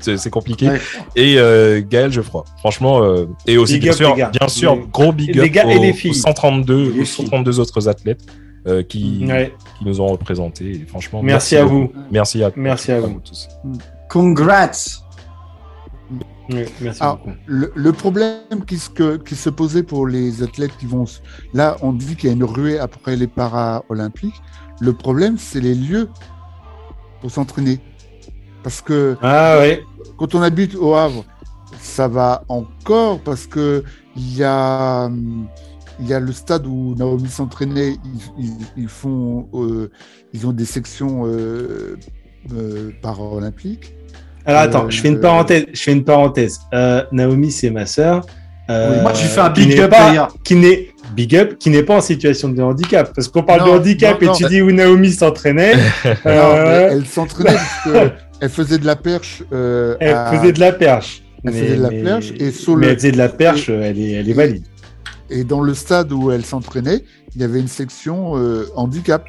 c'est 0.00 0.30
compliqué, 0.30 0.68
Ouais. 0.68 0.80
et 1.16 1.36
euh, 1.38 1.80
Gaël 1.88 2.10
Geoffroy. 2.12 2.44
Franchement, 2.58 3.02
euh, 3.02 3.26
et 3.46 3.56
aussi 3.58 3.74
Big 3.74 3.82
bien 3.82 3.92
up, 3.92 3.96
sûr, 3.96 4.14
bien 4.16 4.48
sûr, 4.48 4.74
Les- 4.76 4.82
gros 4.92 5.12
big 5.12 5.34
les 5.34 5.42
up 5.42 5.50
gars 5.52 5.70
et 5.70 5.76
aux, 5.78 5.82
les 5.82 5.92
filles. 5.92 6.10
aux 6.10 6.14
132, 6.14 6.82
Les 6.82 6.88
aux 7.00 7.04
filles. 7.04 7.06
132 7.26 7.60
autres 7.60 7.88
athlètes 7.88 8.20
euh, 8.66 8.82
qui, 8.82 9.24
Ouais. 9.28 9.52
qui 9.78 9.84
nous 9.86 10.00
ont 10.00 10.06
représentés. 10.08 10.70
Et 10.72 10.84
franchement, 10.86 11.22
Merci 11.22 11.56
à 11.56 11.64
vous. 11.64 11.92
Merci 12.10 12.42
à, 12.42 12.50
Merci 12.56 12.92
à 12.92 13.00
vous. 13.00 13.20
tous. 13.24 13.48
Congrats. 14.08 14.70
Oui, 16.50 16.64
merci 16.80 17.02
Alors, 17.02 17.20
le, 17.46 17.70
le 17.74 17.92
problème 17.92 18.64
qui 18.66 18.78
se, 18.78 18.88
que- 18.90 19.16
qui 19.18 19.34
se 19.36 19.50
posait 19.50 19.82
pour 19.82 20.06
les 20.06 20.42
athlètes 20.42 20.76
qui 20.78 20.86
vont... 20.86 21.04
Là, 21.52 21.76
on 21.82 21.92
dit 21.92 22.16
qu'il 22.16 22.28
y 22.28 22.32
a 22.32 22.36
une 22.36 22.44
ruée 22.44 22.78
après 22.78 23.16
les 23.16 23.26
Paralympiques. 23.26 24.40
Le 24.80 24.92
problème, 24.92 25.36
c'est 25.38 25.60
les 25.60 25.74
lieux 25.74 26.08
pour 27.20 27.30
s'entraîner. 27.30 27.80
Parce 28.62 28.80
que 28.80 29.16
Ah 29.22 29.60
quand 30.16 30.34
on 30.34 30.42
habite 30.42 30.74
au 30.74 30.94
Havre, 30.94 31.24
ça 31.80 32.08
va 32.08 32.44
encore 32.48 33.20
parce 33.20 33.46
que 33.46 33.84
il 34.16 34.36
y 34.36 34.42
a, 34.42 35.10
y 36.00 36.12
a 36.12 36.20
le 36.20 36.32
stade 36.32 36.66
où 36.66 36.94
Naomi 36.96 37.28
s'entraînait. 37.28 37.96
Ils, 38.38 38.46
ils- 38.46 38.66
ils 38.76 38.88
font, 38.88 39.48
euh, 39.54 39.90
ils 40.32 40.46
ont 40.46 40.52
des 40.52 40.64
sections 40.64 41.24
euh, 41.26 41.96
euh, 42.52 42.90
paralympiques. 43.02 43.94
Alors 44.48 44.62
attends, 44.62 44.84
Euh, 44.86 44.90
je 44.90 45.00
fais 45.00 45.08
une 45.08 45.20
parenthèse. 45.20 45.66
Je 45.72 45.82
fais 45.82 45.92
une 45.92 46.04
parenthèse. 46.04 46.58
Euh, 46.72 47.04
Naomi, 47.12 47.50
c'est 47.52 47.70
ma 47.70 47.86
sœur. 47.86 48.24
Euh, 48.70 49.00
moi, 49.02 49.12
je 49.14 49.22
lui 49.22 49.28
fais 49.28 49.40
un 49.40 49.50
big 49.50 49.78
up, 49.78 49.90
pas-. 49.90 50.28
Qui 50.44 50.54
n'est 50.56 50.88
big 51.14 51.36
up, 51.36 51.58
qui 51.58 51.70
n'est 51.70 51.82
pas 51.82 51.96
en 51.96 52.00
situation 52.00 52.48
de 52.48 52.60
handicap. 52.62 53.12
Parce 53.14 53.28
qu'on 53.28 53.42
parle 53.42 53.60
Non, 53.60 53.66
de 53.74 53.78
handicap 53.78 54.14
non, 54.20 54.20
et 54.20 54.26
non. 54.26 54.32
tu 54.32 54.44
dis 54.46 54.60
où 54.62 54.70
Naomi 54.72 55.12
s'entraînait. 55.12 55.74
Euh, 56.26 56.88
elle 56.92 57.06
s'entraînait 57.06 57.54
parce 57.54 57.84
que 57.84 58.10
elle 58.40 58.48
faisait 58.50 58.78
de 58.78 58.86
la 58.86 58.96
perche. 58.96 59.42
euh, 59.52 59.96
elle 60.00 60.14
à- 60.14 60.32
faisait 60.32 60.52
de 60.52 60.60
la 60.60 60.72
perche. 60.72 61.22
Elle 61.44 61.52
faisait 61.52 61.76
de 61.76 61.82
la 61.82 61.90
perche 61.90 62.32
et 62.38 62.50
sur 62.50 62.76
mais 62.76 62.86
le- 62.86 62.92
elle 62.92 62.98
faisait 62.98 63.12
de 63.12 63.18
la 63.18 63.28
perche, 63.28 63.68
elle 63.68 63.98
est, 63.98 64.10
elle 64.12 64.28
est 64.28 64.32
valide. 64.32 64.64
Et 65.30 65.44
dans 65.44 65.60
le 65.60 65.72
stade 65.74 66.10
où 66.12 66.30
elle 66.30 66.44
s'entraînait, 66.44 67.04
il 67.34 67.40
y 67.40 67.44
avait 67.44 67.60
une 67.60 67.68
section 67.68 68.36
euh, 68.36 68.64
handicap. 68.76 69.28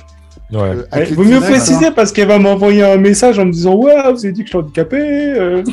Ouais. 0.52 0.78
euh, 0.96 1.06
vaut 1.14 1.24
mieux 1.24 1.40
préciser 1.42 1.92
parce 1.92 2.12
qu'elle 2.12 2.28
va 2.28 2.40
m'envoyer 2.40 2.84
un 2.84 2.98
message 2.98 3.38
en 3.38 3.46
me 3.46 3.52
disant 3.52 3.76
Ouais, 3.76 3.94
vous 4.12 4.26
avez 4.26 4.32
dit 4.32 4.42
que 4.42 4.48
je 4.48 4.52
suis 4.52 4.58
handicapé. 4.58 4.98
euh, 5.00 5.64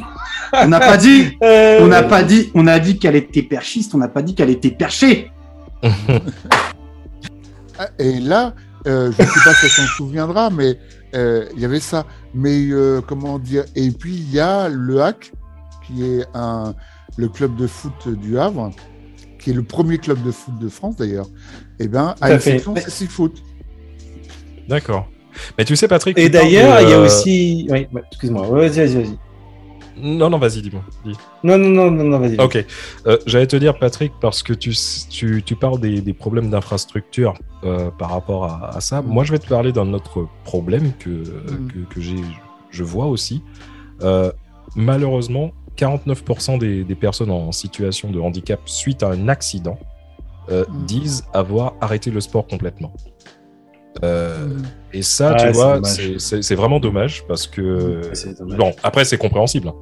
On 0.52 0.68
n'a 0.68 0.80
pas 0.80 0.96
dit. 0.98 1.36
euh, 1.42 1.78
On 1.82 1.86
n'a 1.86 2.02
pas 2.02 2.22
dit. 2.22 2.50
On 2.54 2.66
a 2.66 2.78
dit 2.78 2.98
qu'elle 2.98 3.16
était 3.16 3.42
perchiste. 3.42 3.94
On 3.94 3.98
n'a 3.98 4.08
pas 4.08 4.22
dit 4.22 4.34
qu'elle 4.34 4.50
était 4.50 4.70
perchée. 4.70 5.30
Ah, 7.78 7.88
Et 7.98 8.20
là, 8.20 8.54
euh, 8.86 9.12
je 9.12 9.22
ne 9.22 9.26
sais 9.28 9.40
pas 9.44 9.52
si 9.54 9.66
elle 9.66 9.70
s'en 9.70 9.82
souviendra, 9.84 10.48
mais 10.50 10.78
euh, 11.14 11.44
il 11.54 11.60
y 11.60 11.64
avait 11.66 11.80
ça. 11.80 12.06
Mais 12.34 12.68
euh, 12.70 13.00
comment 13.06 13.38
dire? 13.38 13.64
Et 13.74 13.90
puis 13.90 14.14
il 14.14 14.32
y 14.32 14.40
a 14.40 14.68
le 14.70 15.02
HAC, 15.02 15.32
qui 15.86 16.04
est 16.04 16.24
un, 16.34 16.74
le 17.18 17.28
club 17.28 17.54
de 17.56 17.66
foot 17.66 18.08
du 18.08 18.38
Havre, 18.38 18.70
qui 19.38 19.50
est 19.50 19.52
le 19.52 19.62
premier 19.62 19.98
club 19.98 20.22
de 20.22 20.30
foot 20.30 20.58
de 20.58 20.68
France 20.70 20.96
d'ailleurs. 20.96 21.26
Et 21.78 21.88
ben, 21.88 22.14
à 22.20 22.26
à 22.26 22.32
une 22.32 22.40
section 22.40 22.74
c'est 22.88 23.10
foot. 23.10 23.42
D'accord. 24.68 25.06
Mais 25.58 25.64
tu 25.64 25.76
sais, 25.76 25.86
Patrick. 25.88 26.18
Et 26.18 26.28
d'ailleurs, 26.28 26.78
de, 26.78 26.82
il 26.84 26.90
y 26.90 26.92
a 26.92 26.98
euh, 26.98 27.04
aussi. 27.06 27.66
Oui, 27.70 27.86
excuse-moi. 28.10 28.46
Vas-y, 28.48 28.68
vas-y, 28.70 28.94
vas-y. 29.02 29.18
Non, 29.98 30.28
non, 30.28 30.38
vas-y, 30.38 30.60
dis-moi. 30.60 30.82
dis. 31.04 31.14
Non, 31.42 31.56
non, 31.56 31.68
non, 31.68 31.90
non, 31.90 32.04
non 32.04 32.18
vas-y. 32.18 32.38
Ok. 32.38 32.64
Euh, 33.06 33.16
J'allais 33.26 33.46
te 33.46 33.56
dire, 33.56 33.78
Patrick, 33.78 34.12
parce 34.20 34.42
que 34.42 34.52
tu, 34.52 34.72
tu, 35.10 35.42
tu 35.42 35.56
parles 35.56 35.80
des, 35.80 36.00
des 36.02 36.12
problèmes 36.12 36.50
d'infrastructure 36.50 37.34
euh, 37.64 37.90
par 37.98 38.10
rapport 38.10 38.44
à, 38.44 38.76
à 38.76 38.80
ça. 38.80 39.00
Moi, 39.02 39.24
je 39.24 39.32
vais 39.32 39.38
te 39.38 39.46
parler 39.48 39.72
d'un 39.72 39.92
autre 39.94 40.26
problème 40.44 40.92
que, 40.98 41.08
Mm. 41.10 41.68
que, 41.88 41.94
que 41.94 42.00
j'ai, 42.00 42.16
je 42.70 42.84
vois 42.84 43.06
aussi. 43.06 43.42
Euh, 44.02 44.30
malheureusement, 44.74 45.52
49% 45.78 46.58
des, 46.58 46.84
des 46.84 46.94
personnes 46.94 47.30
en 47.30 47.52
situation 47.52 48.10
de 48.10 48.20
handicap 48.20 48.60
suite 48.66 49.02
à 49.02 49.08
un 49.10 49.28
accident 49.28 49.78
euh, 50.50 50.64
Mm. 50.68 50.84
disent 50.86 51.24
avoir 51.32 51.74
arrêté 51.80 52.10
le 52.10 52.20
sport 52.20 52.46
complètement. 52.46 52.92
Euh, 54.04 54.46
Mm. 54.48 54.62
et 54.92 55.02
ça, 55.02 55.32
Ouais, 55.32 55.36
tu 55.46 55.52
vois, 55.52 55.80
c'est- 55.84 56.54
vraiment 56.54 56.80
dommage 56.80 57.24
parce 57.26 57.46
que. 57.46 58.02
Dommage. 58.38 58.58
Bon, 58.58 58.72
après, 58.82 59.04
c'est 59.04 59.18
compréhensible. 59.18 59.68
hein. 59.68 59.74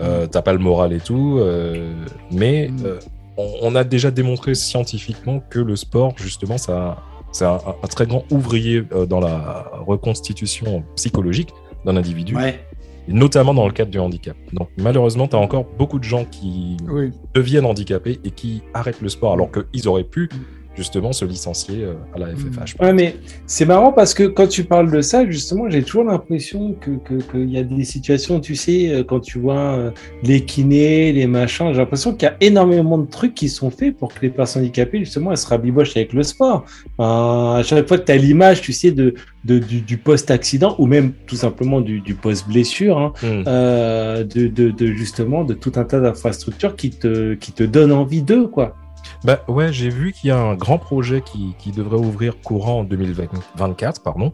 Euh, 0.00 0.26
T'as 0.26 0.42
pas 0.42 0.52
le 0.52 0.58
moral 0.58 0.92
et 0.92 1.00
tout, 1.00 1.38
euh, 1.40 1.92
mais 2.30 2.68
Mm. 2.68 2.76
euh, 2.86 2.98
on, 3.36 3.50
on 3.62 3.74
a 3.74 3.84
déjà 3.84 4.10
démontré 4.10 4.54
scientifiquement 4.54 5.40
que 5.50 5.58
le 5.58 5.76
sport, 5.76 6.14
justement, 6.16 6.56
ça, 6.58 6.98
c'est 7.30 7.44
un, 7.44 7.58
un 7.82 7.86
très 7.88 8.06
grand 8.06 8.24
ouvrier 8.30 8.82
dans 9.08 9.20
la 9.20 9.70
reconstitution 9.86 10.82
psychologique 10.96 11.50
d'un 11.84 11.96
individu, 11.96 12.36
Ouais. 12.36 12.60
et 13.08 13.12
notamment 13.12 13.54
dans 13.54 13.66
le 13.66 13.72
cadre 13.72 13.90
du 13.90 13.98
handicap. 13.98 14.36
Donc, 14.52 14.68
malheureusement, 14.78 15.28
tu 15.28 15.36
as 15.36 15.38
encore 15.38 15.64
beaucoup 15.78 15.98
de 15.98 16.04
gens 16.04 16.24
qui 16.24 16.76
Oui. 16.90 17.10
deviennent 17.34 17.66
handicapés 17.66 18.18
et 18.24 18.30
qui 18.30 18.62
arrêtent 18.74 19.00
le 19.02 19.08
sport 19.08 19.32
alors 19.34 19.48
qu'ils 19.50 19.88
auraient 19.88 20.04
pu 20.04 20.28
justement 20.76 21.12
se 21.12 21.24
licencier 21.24 21.84
euh, 21.84 21.94
à 22.14 22.18
la 22.18 22.26
FFH. 22.28 22.76
par 22.76 22.86
Ouais, 22.88 22.92
mais 22.94 23.16
c'est 23.46 23.66
marrant 23.66 23.92
parce 23.92 24.14
que 24.14 24.24
quand 24.24 24.46
tu 24.48 24.64
parles 24.64 24.90
de 24.90 25.00
ça, 25.02 25.26
justement, 25.30 25.68
j'ai 25.68 25.82
toujours 25.82 26.04
l'impression 26.04 26.72
que 26.80 26.92
que- 26.92 27.22
qu'il 27.30 27.50
y 27.50 27.58
a 27.58 27.62
des 27.62 27.84
situations, 27.84 28.40
tu 28.40 28.54
sais, 28.56 28.90
euh, 28.90 29.04
quand 29.04 29.20
tu 29.20 29.38
vois 29.38 29.56
euh, 29.76 29.90
les 30.22 30.44
kinés, 30.44 31.12
les 31.12 31.26
machins, 31.26 31.72
j'ai 31.72 31.78
l'impression 31.78 32.14
qu'il 32.14 32.26
y 32.28 32.30
a 32.30 32.36
énormément 32.40 32.98
de 32.98 33.06
trucs 33.06 33.34
qui 33.34 33.48
sont 33.48 33.70
faits 33.70 33.96
pour 33.96 34.12
que 34.14 34.20
les 34.22 34.30
personnes 34.30 34.62
handicapées, 34.62 34.98
justement, 35.00 35.30
elles 35.30 35.38
se 35.38 35.46
rabibochent 35.46 35.96
avec 35.96 36.12
le 36.12 36.22
sport. 36.22 36.64
Enfin, 36.98 37.56
à 37.58 37.62
chaque 37.62 37.86
fois 37.86 37.98
que 37.98 38.04
tu 38.04 38.12
as 38.12 38.16
l'image, 38.16 38.60
tu 38.62 38.72
sais, 38.72 38.90
de, 38.92 39.14
de- 39.44 39.58
du, 39.58 39.80
du 39.80 39.96
post-accident 39.98 40.74
ou 40.78 40.86
même 40.86 41.12
tout 41.26 41.36
simplement 41.36 41.80
du, 41.80 42.00
du 42.00 42.14
post-blessure, 42.14 42.98
hein, 42.98 43.12
Hmm. 43.22 43.42
euh, 43.46 44.24
de, 44.24 44.46
de, 44.48 44.70
de 44.70 44.86
justement 44.92 45.44
de 45.44 45.54
tout 45.54 45.72
un 45.76 45.84
tas 45.84 46.00
d'infrastructures 46.00 46.76
qui 46.76 46.90
te, 46.90 47.34
qui 47.34 47.52
te 47.52 47.62
donnent 47.62 47.92
envie 47.92 48.22
d'eux, 48.22 48.46
quoi. 48.48 48.76
Bah 49.24 49.40
ouais, 49.48 49.72
j'ai 49.72 49.88
vu 49.88 50.12
qu'il 50.12 50.28
y 50.28 50.30
a 50.32 50.38
un 50.38 50.54
grand 50.54 50.78
projet 50.78 51.20
qui, 51.22 51.54
qui 51.58 51.70
devrait 51.70 51.96
ouvrir 51.98 52.34
courant 52.42 52.80
en 52.80 52.84
2024, 52.84 54.02
pardon. 54.02 54.32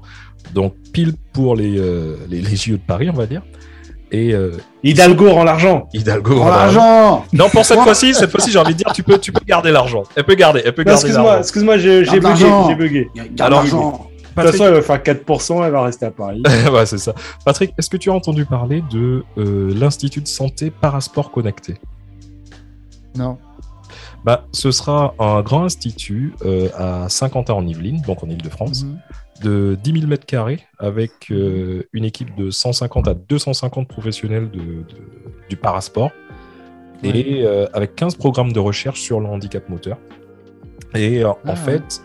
Donc 0.54 0.74
pile 0.92 1.12
pour 1.34 1.56
les, 1.56 1.78
euh, 1.78 2.16
les, 2.28 2.40
les 2.40 2.56
JO 2.56 2.72
de 2.72 2.76
Paris, 2.78 3.10
on 3.10 3.14
va 3.16 3.26
dire. 3.26 3.42
Et 4.10 4.32
euh, 4.34 4.52
Hidalgo 4.82 5.30
rend 5.30 5.44
l'argent. 5.44 5.86
Hidalgo. 5.92 6.38
Va- 6.42 6.50
l'argent. 6.50 7.26
Non, 7.34 7.50
pour 7.50 7.66
cette 7.66 7.80
fois-ci, 7.80 8.14
cette 8.14 8.30
fois-ci, 8.30 8.50
j'ai 8.50 8.58
envie 8.58 8.72
de 8.72 8.78
dire, 8.78 8.90
tu 8.94 9.02
peux, 9.02 9.18
tu 9.18 9.30
peux 9.32 9.44
garder 9.44 9.70
l'argent. 9.70 10.04
Elle 10.16 10.24
peut 10.24 10.34
garder, 10.34 10.62
elle 10.64 10.72
peut 10.72 10.82
Non, 10.82 10.92
garder 10.92 11.00
excuse-moi, 11.02 11.24
l'argent. 11.26 11.40
excuse-moi, 11.42 11.76
j'ai 11.78 12.04
j'ai 12.06 12.20
bugué, 12.20 13.10
j'ai 13.14 13.42
Alors. 13.44 13.64
De 13.64 13.68
toute 13.68 14.44
Patrick, 14.44 14.52
façon, 14.60 14.64
elle 14.68 14.74
va 14.74 14.82
faire 14.82 15.02
4%, 15.02 15.64
elle 15.66 15.72
va 15.72 15.82
rester 15.82 16.06
à 16.06 16.10
Paris. 16.12 16.42
ouais, 16.72 16.86
c'est 16.86 16.98
ça. 16.98 17.12
Patrick, 17.44 17.72
est-ce 17.76 17.90
que 17.90 17.96
tu 17.96 18.08
as 18.08 18.14
entendu 18.14 18.44
parler 18.44 18.84
de 18.88 19.24
euh, 19.36 19.74
l'Institut 19.74 20.20
de 20.20 20.28
santé 20.28 20.70
Parasport 20.70 21.32
Connecté? 21.32 21.74
Non. 23.16 23.36
Bah, 24.24 24.46
Ce 24.52 24.70
sera 24.70 25.14
un 25.18 25.42
grand 25.42 25.64
institut 25.64 26.34
euh, 26.44 26.68
à 26.76 27.08
Saint-Quentin 27.08 27.54
en 27.54 27.66
Yvelines, 27.66 28.02
donc 28.06 28.22
en 28.22 28.28
Ile-de-France. 28.28 28.84
Mhm. 28.84 28.98
de 29.44 29.78
10 29.84 29.92
000 30.00 30.06
mètres 30.08 30.26
carrés 30.26 30.60
avec 30.80 31.12
euh, 31.30 31.84
une 31.92 32.04
équipe 32.04 32.34
de 32.36 32.50
150 32.50 33.06
à 33.06 33.14
250 33.14 33.86
professionnels 33.86 34.50
de, 34.50 34.58
de- 34.58 34.84
du 35.48 35.56
parasport 35.56 36.10
et 37.04 37.44
euh, 37.44 37.66
avec 37.72 37.94
15 37.94 38.16
programmes 38.16 38.52
de 38.52 38.58
recherche 38.58 39.00
sur 39.00 39.20
le 39.20 39.26
handicap 39.26 39.68
moteur. 39.68 39.96
Et 40.96 41.22
euh, 41.22 41.30
Ah. 41.44 41.52
en 41.52 41.54
fait, 41.56 42.02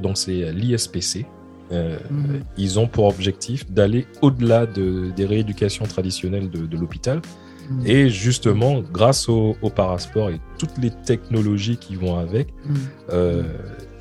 donc 0.00 0.16
c'est 0.16 0.52
l'ISPC. 0.52 1.26
Mhm. 1.72 2.44
Ils 2.56 2.78
ont 2.78 2.86
pour 2.86 3.06
objectif 3.06 3.68
d'aller 3.68 4.06
au-delà 4.22 4.66
de- 4.66 5.10
des 5.16 5.26
rééducations 5.26 5.86
traditionnelles 5.86 6.48
de, 6.50 6.66
de 6.66 6.76
l'hôpital. 6.76 7.20
Mhm. 7.68 7.82
Et 7.86 8.08
justement, 8.10 8.80
grâce 8.92 9.28
au, 9.28 9.56
au 9.62 9.70
parasport 9.70 10.30
et 10.30 10.40
toutes 10.58 10.76
les 10.78 10.90
technologies 10.90 11.76
qui 11.76 11.96
vont 11.96 12.18
avec, 12.18 12.48
Mhm. 12.64 12.76
euh, 13.12 13.42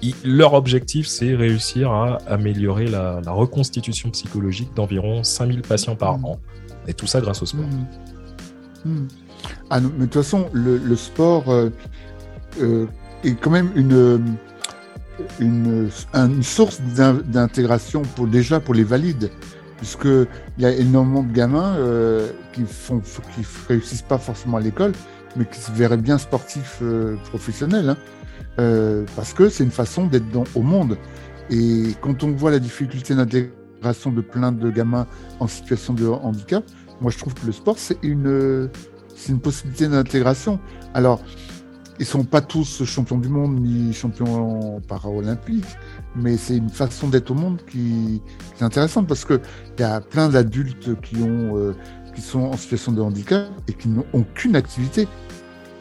ils- 0.01 0.15
leur 0.23 0.53
objectif, 0.53 1.07
c'est 1.07 1.35
réussir 1.35 1.91
à 1.91 2.17
améliorer 2.27 2.85
la, 2.87 3.21
la 3.25 3.31
reconstitution 3.31 4.09
psychologique 4.11 4.73
d'environ 4.75 5.23
5000 5.23 5.61
patients 5.61 5.95
par 5.95 6.17
Mhm. 6.17 6.25
an. 6.25 6.39
Et 6.87 6.93
tout 6.93 7.07
ça 7.07 7.21
grâce 7.21 7.41
au 7.41 7.45
sport. 7.47 7.65
Ah 9.69 9.79
non, 9.79 9.91
mais 9.97 10.05
de 10.05 10.11
toute 10.11 10.21
façon, 10.23 10.47
le, 10.53 10.77
le 10.77 10.95
sport 10.95 11.49
euh, 11.49 11.69
euh, 12.61 12.85
est 13.23 13.33
quand 13.33 13.49
même 13.49 13.69
une, 13.75 14.37
une, 15.39 15.89
un- 16.13 16.29
une 16.29 16.43
source 16.43 16.81
d'in- 16.95 17.19
d'intégration 17.25 18.03
pour 18.03 18.27
déjà 18.27 18.59
pour 18.59 18.73
les 18.75 18.83
valides, 18.83 19.31
puisque 19.77 20.05
il 20.05 20.63
y 20.63 20.65
a 20.65 20.71
énormément 20.71 21.23
de 21.23 21.31
gamins 21.31 21.75
euh, 21.75 22.29
qui 22.53 22.63
font 22.63 22.99
qui 22.99 23.45
réussissent 23.67 24.01
pas 24.01 24.17
forcément 24.17 24.57
à 24.57 24.61
l'école, 24.61 24.93
mais 25.35 25.45
qui 25.45 25.59
se 25.59 25.71
verraient 25.71 25.97
bien 25.97 26.17
sportifs 26.17 26.79
euh, 26.81 27.15
professionnels, 27.29 27.89
hein. 27.89 27.97
Euh, 28.57 29.03
parce 29.17 29.33
que 29.33 29.49
c'est 29.49 29.65
une 29.65 29.71
façon 29.71 30.07
d'être 30.07 30.29
dans- 30.31 30.45
au 30.55 30.61
monde. 30.61 30.97
Et 31.49 31.93
quand 31.99 32.23
on 32.23 32.31
voit 32.31 32.51
la 32.51 32.59
difficulté 32.59 33.13
d'intégration 33.13 34.11
de 34.11 34.21
plein 34.21 34.53
de 34.53 34.69
gamins 34.71 35.07
en 35.41 35.47
situation 35.47 35.93
de 35.93 36.07
handicap, 36.07 36.63
moi 37.01 37.11
je 37.11 37.17
trouve 37.17 37.33
que 37.33 37.45
le 37.45 37.51
sport 37.51 37.77
c'est 37.77 37.97
une 38.01 38.69
c'est 39.13 39.31
une 39.33 39.39
possibilité 39.41 39.87
d'intégration. 39.89 40.59
Alors 40.93 41.21
ils 41.99 42.05
sont 42.05 42.23
pas 42.23 42.41
tous 42.41 42.83
champions 42.83 43.17
du 43.17 43.29
monde 43.29 43.59
ni 43.61 43.93
champions 43.93 44.81
paralympiques, 44.87 45.65
mais 46.15 46.37
c'est 46.37 46.57
une 46.57 46.69
façon 46.69 47.07
d'être 47.07 47.31
au 47.31 47.35
monde 47.35 47.61
qui, 47.69 48.21
est 48.59 48.63
intéressante 48.63 49.07
parce 49.07 49.25
que 49.25 49.39
il 49.77 49.81
y 49.81 49.83
a 49.83 50.01
plein 50.01 50.29
d'adultes 50.29 50.99
qui 51.01 51.17
ont 51.17 51.57
euh, 51.57 51.73
qui 52.13 52.21
sont 52.21 52.41
en 52.41 52.57
situation 52.57 52.91
de 52.91 53.01
handicap 53.01 53.47
et 53.67 53.73
qui 53.73 53.89
n'ont 53.89 54.05
aucune 54.13 54.55
activité. 54.55 55.07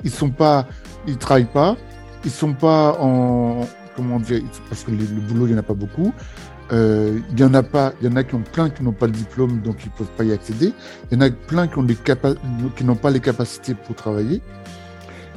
Ils 0.04 0.10
sont 0.10 0.30
pas, 0.30 0.66
ils 1.06 1.16
travaillent 1.16 1.44
pas, 1.44 1.76
ils 2.24 2.30
sont 2.30 2.52
pas 2.52 2.96
en 3.00 3.66
comment 3.96 4.20
dire 4.20 4.42
parce 4.68 4.84
que 4.84 4.90
le, 4.90 5.04
boulot 5.28 5.46
il 5.46 5.52
y 5.52 5.54
en 5.54 5.58
a 5.58 5.62
pas 5.62 5.74
beaucoup. 5.74 6.12
Euh, 6.72 7.20
il 7.30 7.38
y 7.38 7.44
en 7.44 7.52
a 7.54 7.62
pas, 7.62 7.92
il 8.00 8.08
y 8.08 8.10
en 8.10 8.16
a 8.16 8.24
qui 8.24 8.34
ont 8.34 8.42
plein 8.42 8.70
qui 8.70 8.82
n'ont 8.82 8.92
pas 8.92 9.06
le 9.06 9.12
diplôme 9.12 9.60
donc 9.60 9.84
ils 9.84 9.90
peuvent 9.90 10.10
pas 10.16 10.24
y 10.24 10.32
accéder. 10.32 10.72
Il 11.10 11.14
y 11.14 11.18
en 11.18 11.26
a 11.26 11.30
plein 11.30 11.66
qui 11.66 11.78
ont 11.78 11.86
qui 11.86 12.84
n'ont 12.84 12.96
pas 12.96 13.10
les 13.10 13.20
capacités 13.20 13.74
pour 13.74 13.94
travailler. 13.96 14.40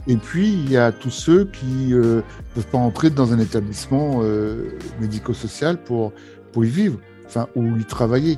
Et 0.07 0.15
puis, 0.15 0.47
il 0.53 0.71
y 0.71 0.77
a 0.77 0.91
tous 0.91 1.09
ceux 1.09 1.45
qui 1.45 1.87
ne 1.89 2.01
euh, 2.01 2.21
peuvent 2.55 2.67
pas 2.67 2.77
entrer 2.77 3.09
dans 3.09 3.33
un 3.33 3.39
établissement 3.39 4.21
euh, 4.23 4.69
médico-social 5.01 5.77
pour, 5.83 6.13
pour 6.53 6.63
y 6.63 6.69
vivre, 6.69 6.97
enfin, 7.25 7.47
ou 7.55 7.75
y 7.77 7.83
travailler. 7.85 8.37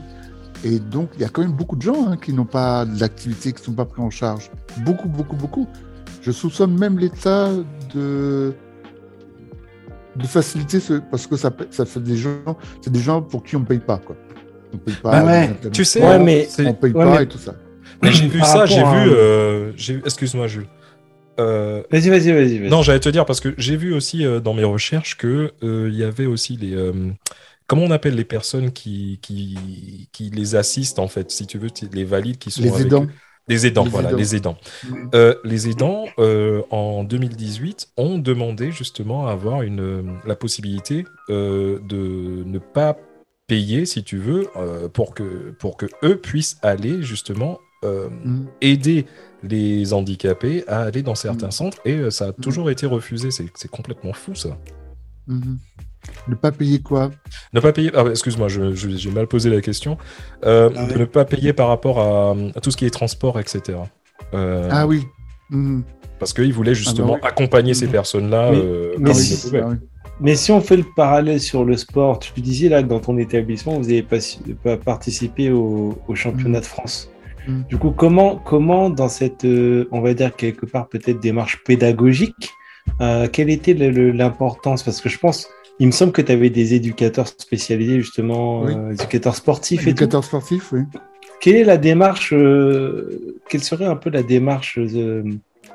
Et 0.64 0.80
donc, 0.80 1.10
il 1.16 1.22
y 1.22 1.24
a 1.26 1.30
quand 1.30 1.42
même 1.42 1.52
beaucoup 1.54 1.76
de 1.76 1.82
gens 1.84 2.08
hein, 2.10 2.18
qui 2.18 2.34
n'ont 2.34 2.46
pas 2.46 2.86
d'activité, 2.86 3.54
qui 3.54 3.62
ne 3.62 3.66
sont 3.66 3.74
pas 3.74 3.86
pris 3.86 4.02
en 4.02 4.10
charge. 4.10 4.50
Beaucoup, 4.84 5.08
beaucoup, 5.08 5.36
beaucoup. 5.36 5.68
Je 6.22 6.32
soupçonne 6.32 6.78
même 6.78 6.98
l'État 7.00 7.50
de, 7.94 8.54
de 10.16 10.26
faciliter 10.26 10.80
ce, 10.80 10.94
parce 10.96 11.28
que 11.28 11.38
ça, 11.38 11.52
ça 11.70 11.86
fait 11.86 12.02
des 12.02 12.18
gens, 12.18 12.58
c'est 12.82 12.92
des 12.92 13.00
gens 13.00 13.22
pour 13.22 13.44
qui 13.44 13.56
on 13.56 13.62
ne 13.62 13.66
paye 13.66 13.80
pas, 13.80 14.00
quoi. 14.00 14.16
On 14.74 14.78
paye 14.78 14.96
pas. 14.96 15.12
Ah 15.14 15.26
ouais. 15.26 15.56
Tu 15.72 15.86
sais, 15.86 16.02
Ouais, 16.04 16.20
mais- 16.20 16.48
on 16.60 16.74
paye 16.74 16.92
ouais, 16.94 17.06
pas 17.06 17.18
mais- 17.18 17.24
et 17.24 17.28
tout 17.28 17.38
ça. 17.38 17.56
Mais 18.02 18.12
j'ai 18.12 18.28
vu 18.28 18.40
ça, 18.42 18.66
j'ai 18.66 18.80
à- 18.80 18.92
vu. 19.04 19.12
euh, 19.14 19.72
Excuse-moi, 20.06 20.48
Jules. 20.48 20.68
Euh, 21.40 21.84
Vas-y, 21.92 22.10
vas-y, 22.10 22.32
vas-y. 22.32 22.58
vas-y. 22.60 22.70
non, 22.70 22.82
j'allais 22.82 23.00
te 23.00 23.10
dire 23.10 23.26
parce 23.26 23.40
que 23.40 23.54
j'ai 23.58 23.78
vu 23.78 23.94
aussi 23.94 24.26
euh, 24.26 24.40
dans 24.40 24.54
mes 24.54 24.64
recherches 24.64 25.18
que 25.18 25.54
euh, 25.64 25.90
il 25.92 25.98
y 25.98 26.04
avait 26.04 26.26
aussi 26.26 26.58
les. 26.58 26.76
euh, 26.76 26.94
comment 27.68 27.84
on 27.84 27.92
appelle 27.92 28.16
les 28.16 28.26
personnes 28.26 28.72
qui, 28.72 29.20
qui, 29.22 30.10
qui 30.12 30.30
les 30.32 30.56
assistent 30.56 31.00
en 31.00 31.08
fait, 31.08 31.32
si 31.32 31.48
tu 31.48 31.58
veux, 31.58 31.70
les 31.94 32.04
valides 32.04 32.38
qui 32.38 32.52
sont 32.52 32.64
Les 32.64 32.70
avec 32.74 32.88
aidants. 32.88 33.04
eux. 33.06 33.10
Les 33.48 33.66
aidants, 33.66 33.84
Les 33.86 33.90
voilà, 33.90 34.10
aidants. 34.10 34.18
les 34.18 34.36
aidants. 34.36 34.58
Euh, 35.16 35.36
les 35.44 35.70
aidants, 35.70 36.06
euh, 36.20 36.62
en 36.70 37.04
2018, 37.04 37.88
ont 37.98 38.20
demandé 38.20 38.72
justement 38.72 39.28
à 39.28 39.32
avoir 39.32 39.64
une, 39.64 39.80
euh, 39.80 40.02
la 40.26 40.36
possibilité 40.36 41.04
euh, 41.32 41.80
de 41.88 42.44
ne 42.46 42.60
pas 42.60 42.98
payer, 43.48 43.86
si 43.88 44.04
tu 44.04 44.18
veux, 44.18 44.48
euh, 44.56 44.88
pour, 44.88 45.16
que, 45.16 45.52
pour 45.60 45.78
que 45.78 45.88
eux 46.04 46.18
puissent 46.18 46.58
aller 46.62 47.02
justement 47.02 47.60
euh, 47.86 48.10
Mhm. 48.26 48.46
aider 48.62 49.06
les 49.44 49.94
handicapés 49.94 50.64
à 50.68 50.82
aller 50.82 51.02
dans 51.02 51.16
certains 51.16 51.48
Mhm. 51.48 51.52
centres 51.52 51.78
et 51.86 51.94
euh, 51.96 52.10
ça 52.12 52.28
a 52.28 52.32
toujours 52.34 52.70
été 52.70 52.86
refusé. 52.86 53.30
C'est 53.32 53.72
complètement 53.72 54.14
fou 54.14 54.36
ça. 54.36 54.58
Mhm. 55.28 55.58
Ne 56.28 56.36
pas 56.36 56.52
payer 56.52 56.82
quoi? 56.82 57.12
Ne 57.54 57.60
pas 57.60 57.72
payer. 57.74 57.92
ah, 57.94 58.04
excuse-moi, 58.10 58.48
je- 58.48 58.74
je- 58.74 58.90
j'ai 58.90 59.12
mal 59.12 59.28
posé 59.28 59.50
la 59.50 59.62
question. 59.62 59.98
Euh, 60.46 60.70
Ah 60.76 60.86
ouais. 60.86 60.98
ne 60.98 61.06
pas 61.06 61.26
payer 61.26 61.54
par 61.54 61.68
rapport 61.68 62.00
à, 62.00 62.36
à 62.56 62.60
tout 62.62 62.72
ce 62.72 62.78
qui 62.78 62.86
est 62.86 62.90
transport, 62.90 63.40
etc. 63.40 63.78
Euh, 64.34 64.68
Ah 64.72 64.88
oui. 64.88 65.04
Mhm. 65.50 65.84
Parce 66.20 66.34
qu'ils 66.34 66.54
voulaient 66.54 66.76
justement 66.76 67.16
Ah 67.16 67.20
bah 67.22 67.28
accompagner 67.30 67.74
ces 67.74 67.86
Mhm. 67.86 67.92
personnes-là 67.92 68.52
Mais- 68.52 68.58
euh, 68.58 69.14
si-. 69.14 69.50
Ah 69.56 69.68
oui. 69.70 69.76
Mais 70.22 70.36
si 70.36 70.52
on 70.52 70.60
fait 70.60 70.76
le 70.78 70.84
parallèle 70.98 71.40
sur 71.40 71.64
le 71.64 71.78
sport, 71.78 72.20
tu 72.20 72.40
disais 72.42 72.68
là 72.68 72.84
que 72.84 72.88
dans 72.90 73.00
ton 73.00 73.18
établissement, 73.18 73.74
vous 73.78 73.84
n'avez 73.84 74.04
pas, 74.04 74.18
pas 74.64 74.76
participé 74.78 75.50
au, 75.52 75.98
au 76.08 76.16
championnat 76.16 76.60
de 76.60 76.66
France. 76.66 77.10
Mm. 77.48 77.62
Du 77.70 77.78
coup, 77.78 77.92
comment, 77.92 78.38
comment 78.38 78.90
dans 78.90 79.10
cette, 79.10 79.46
euh, 79.46 79.88
on 79.92 80.02
va 80.02 80.14
dire 80.14 80.36
quelque 80.36 80.66
part 80.66 80.88
peut-être 80.88 81.20
démarche 81.20 81.64
pédagogique, 81.64 82.52
euh, 83.02 83.28
quelle 83.28 83.50
était 83.50 83.74
l'importance? 83.74 84.84
Parce 84.84 85.02
que 85.02 85.10
je 85.10 85.18
pense, 85.18 85.48
il 85.80 85.88
me 85.88 85.92
semble 85.92 86.12
que 86.12 86.22
tu 86.22 86.32
avais 86.32 86.50
des 86.50 86.74
éducateurs 86.74 87.28
spécialisés 87.28 88.02
justement, 88.02 88.62
Oui. 88.62 88.74
euh, 88.76 88.92
éducateurs 88.92 89.36
sportifs 89.36 89.82
et 89.82 89.84
tout. 89.84 89.90
Éducateur 89.90 90.24
sportif, 90.24 90.72
oui. 90.72 90.82
Quelle 91.40 91.56
est 91.56 91.64
la 91.64 91.78
démarche 91.78 92.34
euh, 92.34 93.38
Quelle 93.48 93.64
serait 93.64 93.86
un 93.86 93.96
peu 93.96 94.10
la 94.10 94.24
démarche 94.24 94.78
euh, 94.78 95.24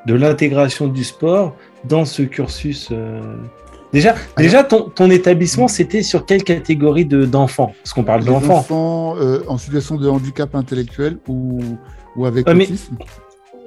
de 0.07 0.15
l'intégration 0.15 0.89
du 0.89 1.05
sport 1.05 1.57
dans 1.85 2.05
ce 2.05 2.23
cursus 2.23 2.91
euh 2.93 3.21
Déjà, 3.95 4.15
déjà 4.37 4.65
ton, 4.65 4.91
ton 4.91 5.09
établissement, 5.11 5.69
c'était 5.69 6.03
sur 6.03 6.27
quelle 6.27 6.43
catégorie 6.45 7.07
de- 7.07 7.25
d'enfants? 7.25 7.73
Parce 7.83 7.95
qu'on 7.95 8.03
parle 8.05 8.25
d'enfants. 8.25 8.59
enfants 8.59 9.17
euh, 9.19 9.43
en 9.47 9.57
situation 9.57 9.97
de 9.97 10.09
handicap 10.09 10.55
intellectuel 10.55 11.17
ou, 11.29 11.61
ou 12.17 12.27
avec 12.27 12.45
Ah, 12.49 12.55
mais- 12.55 12.65
autisme? 12.65 12.97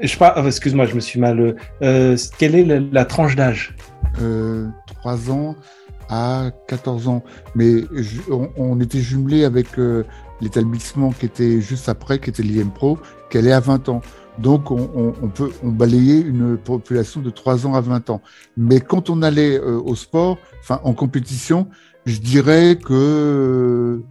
Je 0.02 0.16
parle, 0.18 0.34
ah, 0.36 0.44
excuse-moi, 0.46 0.86
je 0.86 0.94
me 0.96 1.00
suis 1.00 1.20
mal. 1.20 1.56
euh, 1.82 2.18
quelle 2.38 2.54
est 2.56 2.66
la, 2.66 2.80
la 2.92 3.06
tranche 3.06 3.36
d'âge? 3.36 3.74
Euh, 4.22 4.68
3 5.02 5.32
ans 5.32 5.56
à 6.10 6.52
14 6.68 7.08
ans. 7.08 7.24
Mais 7.56 7.84
je- 7.96 8.22
on, 8.32 8.50
on 8.58 8.80
était 8.82 9.00
jumelé 9.00 9.44
avec 9.46 9.80
euh, 9.80 10.04
l'établissement 10.42 11.12
qui 11.14 11.26
était 11.26 11.62
juste 11.62 11.90
après, 11.90 12.20
qui 12.20 12.30
était 12.30 12.44
l'IM 12.44 12.70
Pro, 12.70 13.00
qui 13.32 13.38
allait 13.40 13.52
à 13.54 13.60
20 13.60 13.90
ans. 13.90 14.02
Donc 14.40 14.70
on, 14.72 14.90
on- 14.96 15.14
on 15.24 15.28
peut 15.30 15.52
on 15.64 15.70
balayait 15.70 16.22
une 16.22 16.58
population 16.58 17.22
de 17.22 17.30
3 17.32 17.66
ans 17.66 17.74
à 17.74 17.82
20 17.82 18.10
ans. 18.10 18.22
Mais 18.56 18.80
quand 18.80 19.10
on 19.10 19.22
allait 19.24 19.58
euh, 19.60 19.80
au 19.80 19.96
sport, 19.96 20.38
enfin 20.60 20.80
en 20.84 20.94
compétition, 20.94 21.68
je 22.06 22.20
dirais 22.20 22.78
que 22.78 24.02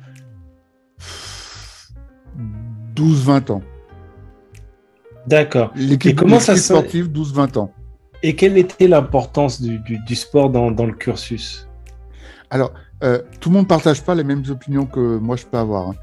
12-20 2.95 3.51
ans. 3.53 3.63
D'accord. 5.27 5.73
L'équipe 5.77 6.13
Et 6.13 6.15
comment 6.15 6.41
ça 6.41 6.53
l'équipe 6.53 6.63
se- 6.67 6.75
sportive, 6.75 7.09
12-20 7.09 7.57
ans. 7.59 7.73
Et 8.23 8.35
quelle 8.35 8.57
était 8.59 8.89
l'importance 8.89 9.61
du, 9.61 9.79
du- 9.81 9.99
du 10.05 10.15
sport 10.15 10.51
dans, 10.51 10.71
dans 10.71 10.87
le 10.87 10.93
cursus? 10.93 11.69
Alors, 12.51 12.73
euh, 13.05 13.21
tout 13.41 13.51
le 13.51 13.57
monde 13.57 13.69
partage 13.69 14.03
pas 14.03 14.15
les 14.15 14.25
mêmes 14.25 14.43
opinions 14.49 14.87
que 14.87 15.19
moi 15.19 15.37
je 15.37 15.45
peux 15.45 15.59
avoir. 15.59 15.91
hein. 15.91 15.95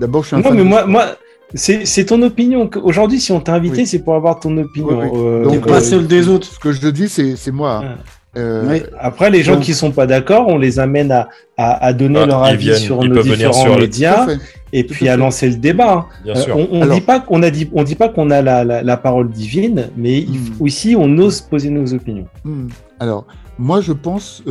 D'abord, 0.00 0.22
je 0.22 0.28
suis 0.28 0.36
un 0.36 0.40
Non, 0.40 0.44
fan 0.44 0.54
mais 0.54 0.58
de 0.64 0.68
moi, 0.68 0.78
sport. 0.80 0.90
moi 0.90 1.06
c'est 1.54 2.04
ton 2.06 2.20
opinion. 2.22 2.68
Aujourd'hui, 2.82 3.20
si 3.20 3.32
on 3.32 3.40
t'a 3.40 3.54
invité, 3.54 3.78
Oui. 3.82 3.86
c'est 3.86 4.00
pour 4.00 4.14
avoir 4.14 4.38
ton 4.40 4.56
opinion. 4.58 4.88
Oui, 5.00 5.06
oui. 5.12 5.18
Euh, 5.18 5.44
Donc, 5.44 5.66
pas 5.66 5.76
euh, 5.78 5.80
celle 5.80 6.06
des 6.06 6.28
autres. 6.28 6.46
Ce 6.52 6.58
que 6.58 6.72
je 6.72 6.86
dis, 6.88 7.08
c'est 7.08 7.50
moi. 7.52 7.82
Ah. 7.84 7.96
Euh. 8.36 8.78
Après, 9.00 9.30
les 9.30 9.42
gens 9.42 9.54
Donc- 9.54 9.62
qui 9.62 9.72
sont 9.74 9.90
pas 9.90 10.06
d'accord, 10.06 10.46
on 10.48 10.58
les 10.58 10.78
amène 10.78 11.10
à, 11.10 11.28
à, 11.56 11.86
à 11.86 11.92
donner 11.94 12.20
Ah, 12.22 12.26
leur 12.26 12.44
avis 12.44 12.66
viennent- 12.66 12.76
sur 12.76 13.02
nos 13.02 13.22
différents 13.22 13.52
sur 13.54 13.78
médias 13.78 14.26
et 14.72 14.84
puis 14.84 15.08
à 15.08 15.12
à 15.12 15.14
fait. 15.14 15.20
lancer 15.20 15.48
le 15.48 15.56
débat. 15.56 16.06
Bien 16.24 16.36
Euh, 16.36 16.40
sûr. 16.40 16.56
on 16.56 16.68
on 16.70 16.82
Alors- 16.82 16.94
dit 16.94 17.00
pas 17.00 17.20
qu'on 17.20 17.42
a 17.42 17.50
dit, 17.50 17.68
on 17.72 17.82
dit 17.82 17.94
pas 17.96 18.10
qu'on 18.10 18.30
a 18.30 18.42
la, 18.42 18.64
la, 18.64 18.82
la 18.82 18.96
parole 18.98 19.30
divine, 19.30 19.88
mais 19.96 20.26
Hmm. 20.28 20.66
ici 20.66 20.94
on 20.96 21.16
ose 21.18 21.40
poser 21.40 21.70
nos 21.70 21.92
opinions. 21.94 22.26
Hmm. 22.44 22.68
Alors, 23.00 23.26
moi, 23.58 23.80
je 23.80 23.92
pense. 23.92 24.42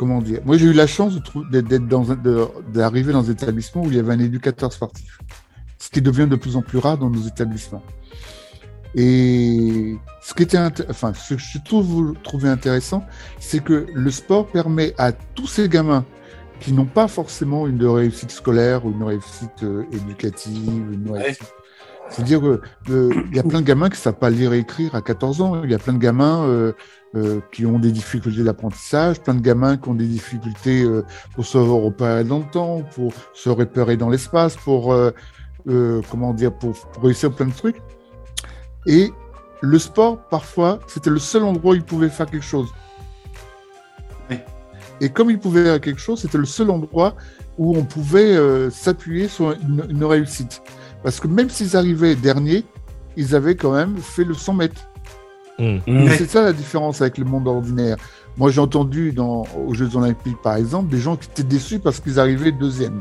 Euh, 0.00 0.06
comment 0.06 0.20
dire 0.22 0.40
Moi, 0.44 0.56
j'ai 0.56 0.66
eu 0.66 0.72
la 0.72 0.86
chance 0.86 1.14
d'être 1.50 1.88
dans 1.88 2.06
d'arriver 2.72 3.12
dans 3.12 3.28
un 3.28 3.32
établissement 3.32 3.82
où 3.82 3.86
il 3.86 3.96
y 3.96 3.98
avait 3.98 4.12
un 4.12 4.18
éducateur 4.18 4.72
sportif. 4.72 5.18
Ce 5.78 5.90
qui 5.90 6.02
devient 6.02 6.26
de 6.28 6.36
plus 6.36 6.56
en 6.56 6.62
plus 6.62 6.78
rare 6.78 6.98
dans 6.98 7.10
nos 7.10 7.22
établissements. 7.22 7.82
Et 8.94 9.96
ce 10.20 10.34
qui 10.34 10.42
était, 10.42 10.58
enfin, 10.88 11.12
ce 11.14 11.34
que 11.34 11.40
je 11.40 11.58
trouve 11.64 12.14
trouvé 12.22 12.48
intéressant, 12.48 13.04
c'est 13.38 13.62
que 13.62 13.86
le 13.94 14.10
sport 14.10 14.46
permet 14.48 14.94
à 14.98 15.12
tous 15.12 15.46
ces 15.46 15.68
gamins 15.68 16.04
qui 16.58 16.72
n'ont 16.72 16.86
pas 16.86 17.08
forcément 17.08 17.66
une 17.66 17.84
réussite 17.86 18.30
scolaire 18.30 18.84
ou 18.84 18.90
une 18.90 19.02
réussite 19.04 19.62
euh, 19.62 19.84
éducative, 19.92 20.92
une 20.92 21.10
réussite- 21.10 21.54
c'est-à-dire 22.10 22.40
qu'il 22.40 23.34
y 23.36 23.38
a 23.38 23.42
plein 23.44 23.60
de 23.60 23.66
gamins 23.66 23.88
qui 23.88 23.96
ne 23.96 24.02
savent 24.02 24.18
pas 24.18 24.30
lire 24.30 24.52
et 24.52 24.58
écrire 24.58 24.94
à 24.96 25.00
14 25.00 25.40
ans. 25.40 25.62
Il 25.62 25.70
y 25.70 25.74
a 25.74 25.78
plein 25.78 25.92
de 25.92 25.98
gamins 25.98 26.44
euh, 26.44 26.72
euh, 27.16 27.40
qui 27.50 27.66
ont 27.66 27.80
des 27.80 27.90
difficultés 27.90 28.44
d'apprentissage, 28.44 29.20
plein 29.20 29.34
de 29.34 29.40
gamins 29.40 29.76
qui 29.76 29.88
ont 29.88 29.94
des 29.94 30.06
difficultés 30.06 30.84
euh, 30.84 31.04
pour 31.34 31.44
se 31.44 31.58
repérer 31.58 32.22
dans 32.22 32.38
le 32.38 32.44
temps, 32.44 32.82
pour 32.94 33.12
se 33.34 33.48
repérer 33.48 33.96
dans 33.96 34.08
l'espace, 34.08 34.54
pour 34.54 34.92
euh, 34.92 35.10
comment 36.08 36.32
dire, 36.32 36.52
pour, 36.52 36.72
pour 36.72 37.02
réussir 37.02 37.32
plein 37.32 37.46
de 37.46 37.52
trucs. 37.52 37.82
Et 38.86 39.10
le 39.60 39.78
sport, 39.80 40.20
parfois, 40.28 40.78
c'était 40.86 41.10
le 41.10 41.18
seul 41.18 41.42
endroit 41.42 41.72
où 41.72 41.74
ils 41.74 41.82
pouvaient 41.82 42.10
faire 42.10 42.26
quelque 42.26 42.46
chose. 42.46 42.68
Et 45.00 45.08
comme 45.08 45.30
ils 45.30 45.38
pouvaient 45.40 45.64
faire 45.64 45.80
quelque 45.80 46.00
chose, 46.00 46.20
c'était 46.20 46.38
le 46.38 46.44
seul 46.44 46.70
endroit 46.70 47.16
où 47.58 47.76
on 47.76 47.84
pouvait 47.84 48.36
s'appuyer 48.70 49.26
sur 49.26 49.50
une, 49.50 49.84
une 49.88 50.04
réussite. 50.04 50.62
Parce 51.02 51.18
que 51.18 51.26
même 51.26 51.50
s'ils 51.50 51.76
arrivaient 51.76 52.14
derniers, 52.14 52.64
ils 53.16 53.34
avaient 53.34 53.56
quand 53.56 53.72
même 53.72 53.96
fait 53.96 54.24
le 54.24 54.34
100 54.34 54.54
mètres. 54.54 54.89
Hmm. 55.60 55.78
Ouais. 55.86 56.16
C'est 56.16 56.28
ça 56.30 56.42
la 56.42 56.52
différence 56.52 57.00
avec 57.02 57.18
le 57.18 57.24
monde 57.24 57.46
ordinaire. 57.46 57.96
Moi, 58.36 58.50
j'ai 58.50 58.60
entendu 58.60 59.12
dans, 59.12 59.44
aux 59.66 59.74
Jeux 59.74 59.94
Olympiques, 59.96 60.40
par 60.42 60.56
exemple, 60.56 60.88
des 60.90 60.98
gens 60.98 61.16
qui 61.16 61.28
étaient 61.30 61.42
déçus 61.42 61.78
parce 61.78 62.00
qu'ils 62.00 62.18
arrivaient 62.18 62.50
deuxième. 62.52 63.00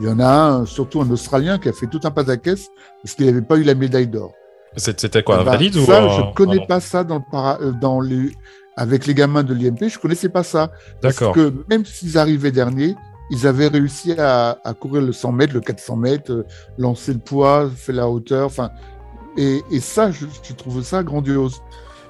Il 0.00 0.06
y 0.06 0.10
en 0.10 0.18
a 0.18 0.26
un, 0.28 0.66
surtout 0.66 1.00
un 1.02 1.10
Australien, 1.10 1.58
qui 1.58 1.68
a 1.68 1.72
fait 1.72 1.86
tout 1.86 2.00
un 2.04 2.10
pataquès 2.10 2.68
parce 3.02 3.14
qu'il 3.14 3.26
n'avait 3.26 3.42
pas 3.42 3.56
eu 3.56 3.62
la 3.62 3.74
médaille 3.74 4.08
d'or. 4.08 4.32
C'était 4.76 5.22
quoi, 5.22 5.36
un 5.38 5.42
Eh 5.42 5.44
ben, 5.44 5.50
valide 5.52 5.76
ou 5.76 5.84
Ça, 5.84 6.02
un- 6.02 6.08
je 6.08 6.34
connais 6.34 6.56
ah 6.56 6.60
non. 6.60 6.66
pas 6.66 6.80
ça 6.80 7.04
dans 7.04 7.16
le 7.16 7.22
para- 7.30 7.58
euh, 7.60 7.72
dans 7.72 8.00
les, 8.00 8.32
avec 8.76 9.06
les 9.06 9.14
gamins 9.14 9.42
de 9.42 9.52
l'IMP, 9.52 9.88
je 9.88 9.98
connaissais 9.98 10.28
pas 10.28 10.42
ça. 10.42 10.70
D'accord. 11.02 11.32
Parce 11.34 11.46
que 11.48 11.54
même 11.68 11.84
s'ils 11.84 12.16
arrivaient 12.16 12.52
derniers, 12.52 12.94
ils 13.30 13.46
avaient 13.46 13.68
réussi 13.68 14.12
à, 14.18 14.58
à 14.64 14.74
courir 14.74 15.02
le 15.02 15.12
100 15.12 15.32
mètres, 15.32 15.54
le 15.54 15.60
400 15.60 15.96
mètres, 15.96 16.32
euh, 16.32 16.46
lancer 16.78 17.12
le 17.12 17.18
poids, 17.18 17.68
faire 17.74 17.94
la 17.96 18.08
hauteur. 18.08 18.46
Enfin, 18.46 18.70
Et, 19.36 19.62
et 19.70 19.80
ça, 19.80 20.10
je, 20.10 20.26
je 20.42 20.52
trouve 20.54 20.82
ça 20.82 21.02
grandiose. 21.02 21.60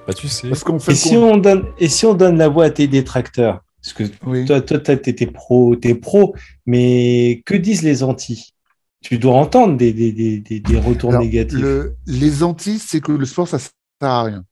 Bah, 0.07 0.13
tu 0.13 0.27
sais. 0.27 0.49
Parce 0.49 0.63
qu'on 0.63 0.79
fait 0.79 0.91
Et 0.91 0.95
si, 0.95 1.15
on 1.15 1.37
donne, 1.37 1.65
et 1.79 1.87
si 1.89 2.05
on 2.05 2.13
donne 2.13 2.37
la 2.37 2.49
voix 2.49 2.65
à 2.65 2.69
tes 2.69 2.87
détracteurs? 2.87 3.61
Parce 3.81 3.93
que 3.93 4.03
Oui. 4.25 4.45
toi, 4.45 4.61
toi, 4.61 4.79
t'es 4.79 5.27
pro, 5.27 5.75
t'es 5.75 5.95
pro, 5.95 6.35
mais 6.65 7.41
que 7.45 7.55
disent 7.55 7.81
les 7.83 8.03
anti 8.03 8.53
Tu 9.01 9.17
dois 9.17 9.33
entendre 9.33 9.77
des, 9.77 9.93
des, 9.93 10.11
des, 10.11 10.39
des, 10.39 10.59
des 10.59 10.79
retours 10.79 11.11
Alors, 11.11 11.23
négatifs. 11.23 11.57
le- 11.57 11.95
les 12.05 12.43
anti, 12.43 12.79
c'est 12.79 13.01
que 13.01 13.11
le 13.11 13.25
sport, 13.25 13.47
ça 13.47 13.57
sert 13.59 13.71
à 14.01 14.23
rien. 14.23 14.45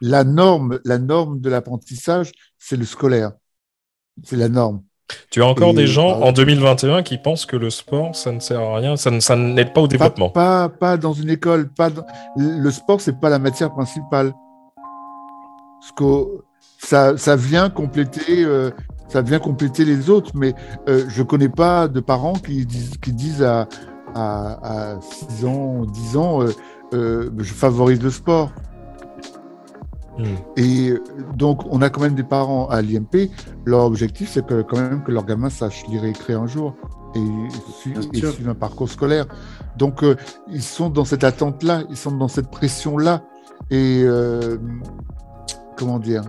La 0.00 0.24
norme, 0.24 0.80
la 0.84 0.98
norme 0.98 1.40
de 1.40 1.50
l'apprentissage, 1.50 2.32
c'est 2.58 2.76
le 2.76 2.84
scolaire. 2.84 3.32
C'est 4.24 4.36
la 4.36 4.48
norme. 4.48 4.82
Tu 5.30 5.42
as 5.42 5.46
encore 5.46 5.70
Et, 5.70 5.74
des 5.74 5.86
gens 5.86 6.18
bah, 6.20 6.26
en 6.26 6.32
2021 6.32 7.02
qui 7.02 7.18
pensent 7.18 7.46
que 7.46 7.56
le 7.56 7.70
sport, 7.70 8.14
ça 8.14 8.30
ne 8.32 8.40
sert 8.40 8.60
à 8.60 8.76
rien, 8.76 8.96
ça 8.96 9.10
ne- 9.10 9.20
ça 9.20 9.36
n'aide 9.36 9.72
pas 9.72 9.80
au 9.80 9.88
développement. 9.88 10.28
pas, 10.30 10.68
pas 10.68 10.96
dans 10.96 11.12
une 11.14 11.30
école. 11.30 11.68
Pas 11.68 11.90
dans- 11.90 12.04
Le 12.36 12.70
sport, 12.70 13.00
c'est 13.00 13.18
pas 13.18 13.28
la 13.30 13.38
matière 13.38 13.70
principale. 13.70 14.32
Parce 15.80 15.92
que 15.92 16.42
ça, 16.78 17.16
ça 17.16 17.36
vient 17.36 17.70
compléter, 17.70 18.44
euh, 18.44 18.70
ça 19.08 19.22
vient 19.22 19.38
compléter 19.38 19.84
les 19.84 20.10
autres. 20.10 20.32
Mais 20.34 20.54
euh, 20.88 21.04
je 21.08 21.22
connais 21.22 21.48
pas 21.48 21.88
de 21.88 22.00
parents 22.00 22.34
qui 22.34 22.66
disent, 22.66 22.96
qui 23.00 23.12
disent 23.12 23.42
à, 23.42 23.66
à, 24.14 24.92
à 24.94 25.00
6 25.00 25.44
ans, 25.46 25.84
10 25.86 26.16
ans, 26.16 26.42
euh, 26.42 26.52
euh, 26.94 27.30
je 27.38 27.52
favorise 27.54 28.02
le 28.02 28.10
sport. 28.10 28.50
Et 30.56 30.90
euh, 30.90 31.02
donc, 31.36 31.62
on 31.70 31.82
a 31.82 31.90
quand 31.90 32.00
même 32.00 32.14
des 32.14 32.24
parents 32.24 32.66
à 32.68 32.82
l'IMP. 32.82 33.30
Leur 33.64 33.84
objectif, 33.84 34.30
c'est 34.32 34.44
que, 34.44 34.62
quand 34.62 34.76
même 34.76 35.02
que 35.02 35.12
leur 35.12 35.24
gamin 35.24 35.50
sache 35.50 35.86
lire 35.88 36.04
et 36.04 36.10
écrire 36.10 36.40
un 36.40 36.46
jour 36.46 36.74
et, 37.14 37.20
suivre 37.72 38.50
un 38.50 38.54
parcours 38.54 38.88
scolaire. 38.88 39.26
Donc, 39.76 40.02
euh, 40.02 40.16
ils 40.48 40.62
sont 40.62 40.90
dans 40.90 41.04
cette 41.04 41.24
attente-là, 41.24 41.82
ils 41.90 41.96
sont 41.96 42.12
dans 42.12 42.28
cette 42.28 42.50
pression-là. 42.50 43.22
Et 43.70 44.02
euh, 44.04 44.58
comment 45.76 45.98
dire 45.98 46.22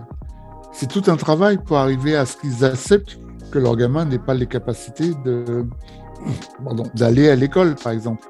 C'est 0.72 0.88
tout 0.88 1.02
un 1.08 1.16
travail 1.16 1.58
pour 1.58 1.78
arriver 1.78 2.16
à 2.16 2.26
ce 2.26 2.36
qu'ils 2.36 2.64
acceptent 2.64 3.18
que 3.50 3.58
leur 3.58 3.76
gamin 3.76 4.04
n'ait 4.04 4.18
pas 4.18 4.34
les 4.34 4.46
capacités 4.46 5.12
de 5.24 5.66
d'aller 6.94 7.30
à 7.30 7.34
l'école, 7.34 7.74
par 7.76 7.92
exemple. 7.92 8.28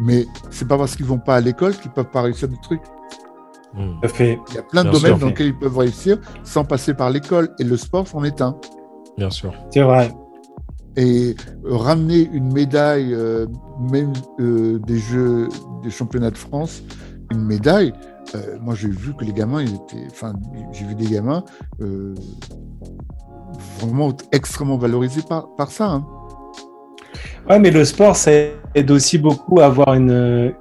Mais 0.00 0.26
c'est 0.50 0.66
pas 0.66 0.76
parce 0.76 0.96
qu'ils 0.96 1.06
vont 1.06 1.20
pas 1.20 1.36
à 1.36 1.40
l'école 1.40 1.76
qu'ils 1.76 1.92
peuvent 1.92 2.10
pas 2.10 2.22
réussir 2.22 2.48
des 2.48 2.58
trucs. 2.62 2.82
Hmm. 3.74 4.06
Fait. 4.08 4.38
Il 4.48 4.54
y 4.54 4.58
a 4.58 4.62
plein 4.62 4.84
de 4.84 4.90
Bien 4.90 4.98
domaines 4.98 5.12
sûr. 5.12 5.20
dans 5.20 5.26
lesquels 5.28 5.46
ils 5.48 5.58
peuvent 5.58 5.76
réussir 5.78 6.18
sans 6.42 6.64
passer 6.64 6.94
par 6.94 7.10
l'école. 7.10 7.50
Et 7.58 7.64
le 7.64 7.76
sport 7.76 8.06
c'en 8.08 8.24
est 8.24 8.40
un. 8.40 8.56
Bien 9.16 9.30
sûr. 9.30 9.52
C'est 9.70 9.82
vrai. 9.82 10.10
Et 10.96 11.34
euh, 11.64 11.76
ramener 11.76 12.28
une 12.32 12.52
médaille, 12.52 13.12
euh, 13.14 13.46
même 13.92 14.12
euh, 14.40 14.78
des 14.80 14.98
Jeux, 14.98 15.48
des 15.82 15.90
championnats 15.90 16.30
de 16.30 16.38
France, 16.38 16.82
une 17.30 17.44
médaille, 17.44 17.92
euh, 18.34 18.56
moi 18.60 18.74
j'ai 18.74 18.88
vu 18.88 19.14
que 19.14 19.24
les 19.24 19.32
gamins, 19.32 19.62
ils 19.62 19.74
étaient, 19.74 20.06
enfin, 20.10 20.32
j'ai 20.72 20.84
vu 20.86 20.94
des 20.96 21.06
gamins 21.06 21.44
euh, 21.80 22.14
vraiment 23.80 24.12
extrêmement 24.32 24.76
valorisés 24.78 25.22
par, 25.28 25.54
par 25.56 25.70
ça. 25.70 25.86
hein. 25.90 26.06
Ouais, 27.48 27.58
mais 27.58 27.70
le 27.70 27.84
sport, 27.84 28.16
ça 28.16 28.30
aide 28.74 28.90
aussi 28.90 29.18
beaucoup 29.18 29.60
à 29.60 29.66
avoir 29.66 29.94
une. 29.94 30.52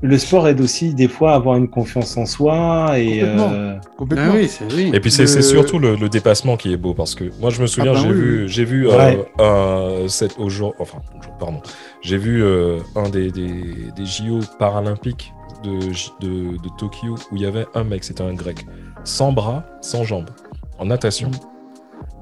Le 0.00 0.16
sport 0.16 0.48
aide 0.48 0.60
aussi 0.62 0.94
des 0.94 1.08
fois 1.08 1.32
à 1.32 1.34
avoir 1.34 1.56
une 1.56 1.68
confiance 1.68 2.16
en 2.16 2.24
soi 2.26 2.98
et. 2.98 3.20
Complètement. 3.20 3.50
euh, 3.52 3.74
Complètement. 3.98 4.26
Ah 4.32 4.36
oui, 4.36 4.48
c'est 4.48 4.72
oui. 4.74 4.90
Et 4.94 5.00
puis 5.00 5.10
c'est 5.10 5.24
Le- 5.24 5.42
surtout 5.42 5.78
le, 5.78 5.94
le 5.96 6.08
dépassement 6.08 6.56
qui 6.56 6.72
est 6.72 6.76
beau 6.78 6.94
parce 6.94 7.14
que 7.14 7.24
moi 7.40 7.50
je 7.50 7.60
me 7.60 7.66
souviens 7.66 7.92
Ah 7.94 7.94
bah 7.94 8.00
j'ai 8.02 8.08
oui, 8.08 8.14
vu 8.14 8.42
oui. 8.44 8.48
j'ai 8.48 8.64
vu 8.64 8.88
Ouais. 8.88 9.18
euh, 9.40 10.04
un 10.04 10.08
set 10.08 10.36
au 10.38 10.48
jour 10.48 10.74
enfin 10.78 10.98
pardon 11.38 11.60
j'ai 12.00 12.16
vu 12.16 12.42
euh, 12.42 12.78
un 12.96 13.10
des, 13.10 13.30
des, 13.30 13.50
des 13.94 14.06
JO 14.06 14.40
paralympiques 14.58 15.32
de, 15.62 15.92
J- 15.92 16.12
de, 16.20 16.28
de 16.56 16.68
Tokyo 16.78 17.14
où 17.30 17.36
il 17.36 17.42
y 17.42 17.46
avait 17.46 17.66
un 17.74 17.84
mec 17.84 18.04
c'était 18.04 18.22
un 18.22 18.32
grec 18.34 18.64
sans 19.04 19.32
bras 19.32 19.64
sans 19.82 20.04
jambes 20.04 20.30
en 20.78 20.86
natation 20.86 21.30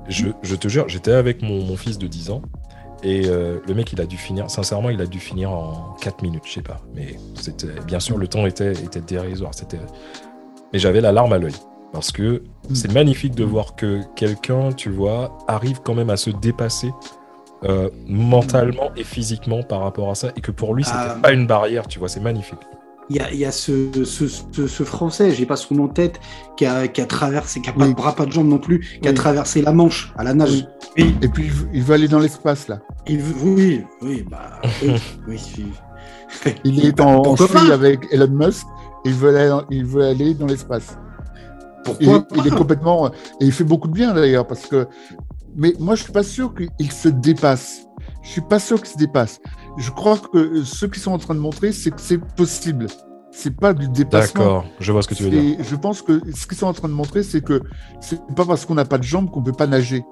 je, 0.08 0.26
je 0.42 0.56
te 0.56 0.66
jure 0.68 0.88
j'étais 0.88 1.12
avec 1.12 1.42
mon, 1.42 1.64
mon 1.64 1.76
fils 1.76 1.96
de 1.98 2.06
10 2.08 2.30
ans 2.30 2.42
et 3.02 3.26
euh, 3.26 3.58
le 3.66 3.74
mec 3.74 3.92
il 3.92 4.00
a 4.00 4.06
dû 4.06 4.16
finir 4.16 4.50
sincèrement 4.50 4.90
il 4.90 5.00
a 5.00 5.06
dû 5.06 5.18
finir 5.18 5.50
en 5.50 5.96
4 6.00 6.22
minutes 6.22 6.42
je 6.46 6.52
sais 6.52 6.62
pas 6.62 6.80
mais 6.94 7.16
c'était 7.34 7.68
bien 7.86 8.00
sûr 8.00 8.16
le 8.18 8.28
temps 8.28 8.46
était, 8.46 8.72
était 8.72 9.00
dérisoire 9.00 9.52
c'était 9.54 9.80
mais 10.72 10.78
j'avais 10.78 11.00
la 11.00 11.12
larme 11.12 11.32
à 11.32 11.38
l'œil 11.38 11.54
parce 11.92 12.10
que 12.10 12.42
c'est 12.72 12.90
magnifique 12.92 13.34
de 13.34 13.44
voir 13.44 13.76
que 13.76 14.00
quelqu'un, 14.16 14.72
tu 14.72 14.88
vois, 14.88 15.36
arrive 15.46 15.80
quand 15.84 15.94
même 15.94 16.08
à 16.08 16.16
se 16.16 16.30
dépasser 16.30 16.90
euh, 17.64 17.90
mentalement 18.06 18.90
et 18.96 19.04
physiquement 19.04 19.62
par 19.62 19.80
rapport 19.80 20.10
à 20.10 20.14
ça, 20.14 20.28
et 20.34 20.40
que 20.40 20.50
pour 20.50 20.74
lui, 20.74 20.84
c'était 20.84 20.96
Ah. 20.98 21.18
pas 21.22 21.32
une 21.32 21.46
barrière, 21.46 21.86
tu 21.86 21.98
vois, 21.98 22.08
c'est 22.08 22.20
magnifique. 22.20 22.58
Il 23.12 23.16
y 23.16 23.20
a, 23.20 23.30
il 23.30 23.38
y 23.38 23.44
a 23.44 23.52
ce, 23.52 23.90
ce, 24.06 24.26
ce, 24.26 24.66
ce 24.66 24.82
Français, 24.84 25.32
j'ai 25.32 25.44
pas 25.44 25.56
son 25.56 25.74
nom 25.74 25.84
en 25.84 25.88
tête, 25.88 26.18
qui 26.56 26.64
a, 26.64 26.88
qui 26.88 27.02
a 27.02 27.04
traversé, 27.04 27.60
qui 27.60 27.68
a 27.68 27.74
pas 27.74 27.82
Oui. 27.84 27.90
de 27.90 27.94
bras, 27.94 28.14
pas 28.14 28.24
de 28.24 28.32
jambes 28.32 28.48
non 28.48 28.58
plus, 28.58 28.98
qui 29.02 29.06
a 29.06 29.12
traversé 29.12 29.60
la 29.60 29.72
Manche 29.72 30.14
à 30.16 30.24
la 30.24 30.32
nage. 30.32 30.66
Et 30.96 31.04
puis 31.28 31.44
il 31.44 31.50
veut- 31.50 31.68
il 31.74 31.92
aller 31.92 32.08
dans 32.08 32.20
l'espace 32.20 32.68
là. 32.68 32.80
Il 33.06 33.18
veut- 33.18 33.50
oui, 33.50 33.84
oui, 34.00 34.24
bah, 34.30 34.62
oui, 34.82 34.94
oui. 35.28 35.40
Il 36.64 36.86
est 36.86 36.98
en, 37.02 37.20
en 37.22 37.34
avec 37.70 38.00
Elon 38.10 38.28
Musk. 38.30 38.66
Et 39.04 39.08
il 39.10 39.14
veut 39.14 39.36
aller, 39.36 39.62
il 39.70 39.84
veut 39.84 40.04
aller 40.04 40.32
dans 40.32 40.46
l'espace. 40.46 40.96
Pourquoi 41.84 42.24
il 42.36 42.46
est 42.46 42.50
pas? 42.50 42.56
complètement. 42.56 43.10
Et 43.40 43.44
il 43.44 43.52
fait 43.52 43.64
beaucoup 43.64 43.88
de 43.88 43.92
bien 43.92 44.14
d'ailleurs, 44.14 44.46
parce 44.46 44.66
que. 44.66 44.86
Mais 45.54 45.74
moi, 45.78 45.96
je 45.96 46.04
suis 46.04 46.12
pas 46.12 46.22
sûr 46.22 46.54
qu'il 46.54 46.92
se 46.92 47.08
dépasse. 47.08 47.82
Je 48.22 48.28
suis 48.30 48.40
pas 48.40 48.58
sûr 48.58 48.80
qu'il 48.80 48.92
se 48.92 48.96
dépasse. 48.96 49.40
Je 49.78 49.90
crois 49.90 50.18
que 50.18 50.64
ce 50.64 50.86
qu'ils 50.86 51.02
sont 51.02 51.12
en 51.12 51.18
train 51.18 51.34
de 51.34 51.40
montrer, 51.40 51.72
c'est 51.72 51.90
que 51.90 52.00
c'est 52.00 52.18
possible. 52.18 52.86
C'est 53.30 53.56
pas 53.56 53.72
du 53.72 53.88
dépassement. 53.88 54.42
D'accord, 54.42 54.66
je 54.78 54.92
vois 54.92 55.02
ce 55.02 55.08
que 55.08 55.14
tu 55.14 55.22
veux 55.22 55.30
dire. 55.30 55.56
Je 55.60 55.76
pense 55.76 56.02
que 56.02 56.20
ce 56.34 56.46
qu'ils 56.46 56.58
sont 56.58 56.66
en 56.66 56.74
train 56.74 56.88
de 56.88 56.92
montrer, 56.92 57.22
c'est 57.22 57.40
que 57.40 57.62
c'est 58.00 58.20
pas 58.36 58.44
parce 58.44 58.66
qu'on 58.66 58.74
n'a 58.74 58.84
pas 58.84 58.98
de 58.98 59.04
jambes 59.04 59.30
qu'on 59.30 59.42
peut 59.42 59.52
pas 59.52 59.66
nager. 59.66 60.04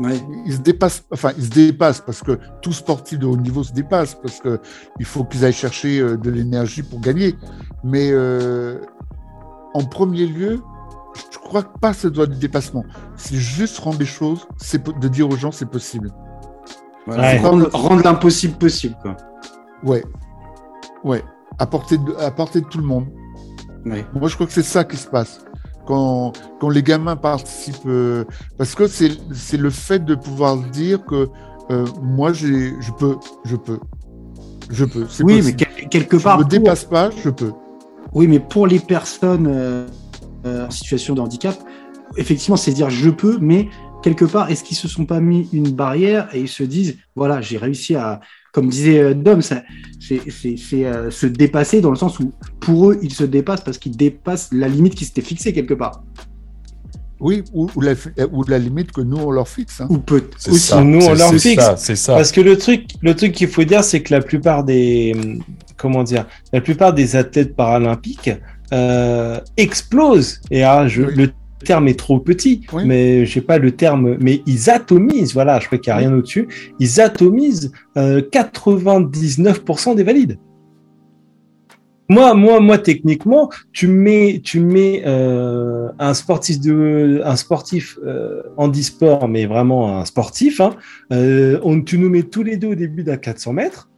Ouais. 0.00 0.20
Ils 0.46 0.52
se 0.52 0.58
dépassent, 0.58 1.04
enfin, 1.10 1.32
ils 1.38 1.44
se 1.44 1.50
dépassent 1.50 2.02
parce 2.02 2.22
que 2.22 2.38
tout 2.62 2.72
sportif 2.72 3.18
de 3.18 3.26
haut 3.26 3.36
niveau 3.36 3.64
se 3.64 3.72
dépasse 3.72 4.14
parce 4.14 4.38
que 4.38 4.60
il 5.00 5.06
faut 5.06 5.24
qu'ils 5.24 5.44
aillent 5.44 5.52
chercher 5.52 5.98
euh, 6.00 6.16
de 6.16 6.30
l'énergie 6.30 6.82
pour 6.82 7.00
gagner. 7.00 7.34
Mais 7.82 8.10
euh, 8.12 8.78
en 9.74 9.84
premier 9.84 10.26
lieu, 10.26 10.60
je 11.32 11.38
crois 11.38 11.62
que 11.62 11.78
pas 11.78 11.94
ce 11.94 12.06
doit 12.08 12.26
du 12.26 12.36
dépassement. 12.36 12.84
C'est 13.16 13.36
juste 13.36 13.78
rendre 13.78 13.98
les 13.98 14.06
choses, 14.06 14.46
c'est 14.58 14.86
de 14.86 15.08
dire 15.08 15.28
aux 15.28 15.36
gens 15.36 15.50
c'est 15.50 15.70
possible. 15.70 16.12
Voilà, 17.08 17.22
Ouais. 17.22 17.38
Rendre, 17.38 17.70
rendre 17.72 18.02
l'impossible 18.04 18.54
possible, 18.54 18.94
quoi. 19.02 19.16
Ouais, 19.82 20.04
ouais, 21.04 21.22
à 21.58 21.66
portée 21.66 21.96
de, 21.96 22.14
à 22.20 22.30
portée 22.30 22.60
de 22.60 22.66
tout 22.66 22.78
le 22.78 22.84
monde. 22.84 23.06
Ouais. 23.86 24.04
Moi, 24.14 24.28
je 24.28 24.34
crois 24.34 24.46
que 24.46 24.52
c'est 24.52 24.62
ça 24.62 24.84
qui 24.84 24.96
se 24.96 25.06
passe. 25.08 25.40
Quand, 25.86 26.32
quand 26.60 26.68
les 26.68 26.82
gamins 26.82 27.16
participent, 27.16 27.86
euh, 27.86 28.24
parce 28.58 28.74
que 28.74 28.86
c'est 28.86 29.56
le 29.56 29.70
fait 29.70 30.04
de 30.04 30.14
pouvoir 30.14 30.56
dire 30.58 31.02
que 31.06 31.28
euh, 31.70 31.86
moi, 32.02 32.32
je 32.34 32.74
peux, 32.98 33.16
je 33.44 33.56
peux, 33.56 33.78
je 34.70 34.84
peux. 34.84 35.06
Oui, 35.22 35.40
mais 35.42 35.54
quel- 35.54 35.88
quelque 35.88 36.18
je 36.18 36.24
part, 36.24 36.36
me 36.38 36.42
pour- 36.42 36.50
dépasse 36.50 36.84
pas, 36.84 37.08
je 37.24 37.30
peux. 37.30 37.52
oui, 38.12 38.26
mais 38.26 38.38
pour 38.40 38.66
les 38.66 38.80
personnes 38.80 39.46
euh, 39.50 39.86
euh, 40.44 40.66
en 40.66 40.70
situation 40.70 41.14
de 41.14 41.20
handicap, 41.22 41.56
effectivement, 42.18 42.56
c'est 42.56 42.72
dire 42.72 42.90
je 42.90 43.08
peux, 43.08 43.38
mais 43.40 43.68
quelque 44.02 44.24
part, 44.24 44.50
est-ce 44.50 44.64
qu'ils 44.64 44.76
se 44.76 44.88
sont 44.88 45.04
pas 45.06 45.20
mis 45.20 45.48
une 45.52 45.70
barrière 45.70 46.28
et 46.34 46.40
ils 46.40 46.48
se 46.48 46.62
disent 46.62 46.96
voilà, 47.16 47.40
j'ai 47.40 47.58
réussi 47.58 47.94
à, 47.96 48.20
comme 48.52 48.68
disait 48.68 49.00
euh, 49.00 49.14
Dom, 49.14 49.40
c'est 49.42 49.64
euh, 50.84 51.10
se 51.10 51.26
dépasser 51.26 51.80
dans 51.80 51.90
le 51.90 51.96
sens 51.96 52.18
où 52.20 52.32
pour 52.60 52.90
eux, 52.90 52.98
ils 53.02 53.12
se 53.12 53.24
dépassent 53.24 53.62
parce 53.62 53.78
qu'ils 53.78 53.96
dépassent 53.96 54.50
la 54.52 54.68
limite 54.68 54.94
qui 54.94 55.04
s'était 55.04 55.20
fixée 55.22 55.52
quelque 55.52 55.74
part. 55.74 56.02
Oui, 57.20 57.42
ou, 57.52 57.68
ou 57.74 57.80
la, 57.80 57.94
ou 58.30 58.44
la 58.44 58.58
limite 58.60 58.92
que 58.92 59.00
nous 59.00 59.16
on 59.16 59.32
leur 59.32 59.48
fixe. 59.48 59.80
hein. 59.80 59.88
Ou 59.90 59.98
peut 59.98 60.22
C'est 60.38 60.52
aussi. 60.52 60.60
ça, 60.68 60.84
nous, 60.84 61.04
on 61.04 61.14
leur 61.14 61.34
fixe. 61.34 61.56
ça, 61.64 61.76
c'est 61.76 61.96
ça. 61.96 62.14
Parce 62.14 62.30
que 62.30 62.40
le 62.40 62.56
truc, 62.56 62.90
le 63.02 63.16
truc 63.16 63.32
qu'il 63.32 63.48
faut 63.48 63.64
dire, 63.64 63.82
c'est 63.82 64.02
que 64.02 64.14
la 64.14 64.20
plupart 64.20 64.62
des, 64.62 65.16
comment 65.76 66.04
dire, 66.04 66.26
la 66.52 66.60
plupart 66.60 66.92
des 66.92 67.16
athlètes 67.16 67.56
paralympiques 67.56 68.30
euh, 68.72 69.40
explosent. 69.56 70.40
Et 70.52 70.62
ah, 70.62 70.86
je, 70.86 71.02
Oui. 71.02 71.14
le 71.16 71.30
terme 71.64 71.88
est 71.88 71.98
trop 71.98 72.20
petit, 72.20 72.62
Oui. 72.72 72.84
mais 72.86 73.26
je 73.26 73.32
sais 73.34 73.40
pas 73.40 73.58
le 73.58 73.72
terme, 73.72 74.16
mais 74.20 74.42
ils 74.46 74.70
atomisent. 74.70 75.34
Voilà, 75.34 75.58
je 75.60 75.66
crois 75.66 75.78
qu'il 75.78 75.92
n'y 75.92 75.96
a 75.96 75.98
rien 75.98 76.14
au-dessus. 76.14 76.48
Ils 76.78 77.00
atomisent 77.00 77.72
euh, 77.96 78.20
99% 78.20 79.94
des 79.94 80.02
valides. 80.02 80.38
Moi, 82.10 82.32
moi, 82.32 82.58
moi, 82.60 82.78
techniquement, 82.78 83.50
tu 83.72 83.86
mets, 83.86 84.40
tu 84.42 84.60
mets 84.60 85.02
euh, 85.06 85.90
un 85.98 86.14
sportif 86.14 86.58
de, 86.58 87.20
un 87.22 87.36
sportif 87.36 87.98
euh, 88.02 88.42
handisport, 88.56 89.28
mais 89.28 89.44
vraiment 89.44 89.98
un 89.98 90.06
sportif. 90.06 90.60
Hein, 90.62 90.74
euh, 91.12 91.60
on, 91.62 91.82
tu 91.82 91.98
nous 91.98 92.08
mets 92.08 92.22
tous 92.22 92.42
les 92.42 92.56
deux 92.56 92.68
au 92.68 92.74
début 92.74 93.04
d'un 93.04 93.18
400 93.18 93.52
mètres. 93.52 93.90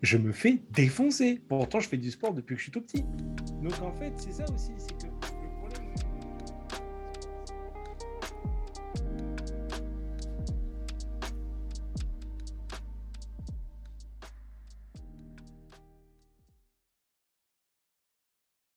Je 0.00 0.18
me 0.18 0.32
fais 0.32 0.58
défoncer. 0.74 1.40
Pourtant, 1.48 1.78
je 1.78 1.88
fais 1.88 1.96
du 1.98 2.10
sport 2.10 2.34
depuis 2.34 2.54
que 2.56 2.58
je 2.58 2.64
suis 2.64 2.72
tout 2.72 2.80
petit. 2.80 3.04
Donc 3.62 3.74
en 3.80 3.92
fait, 3.92 4.12
c'est 4.16 4.32
ça 4.32 4.44
aussi, 4.52 4.72
c'est 4.76 4.96
que 4.98 5.11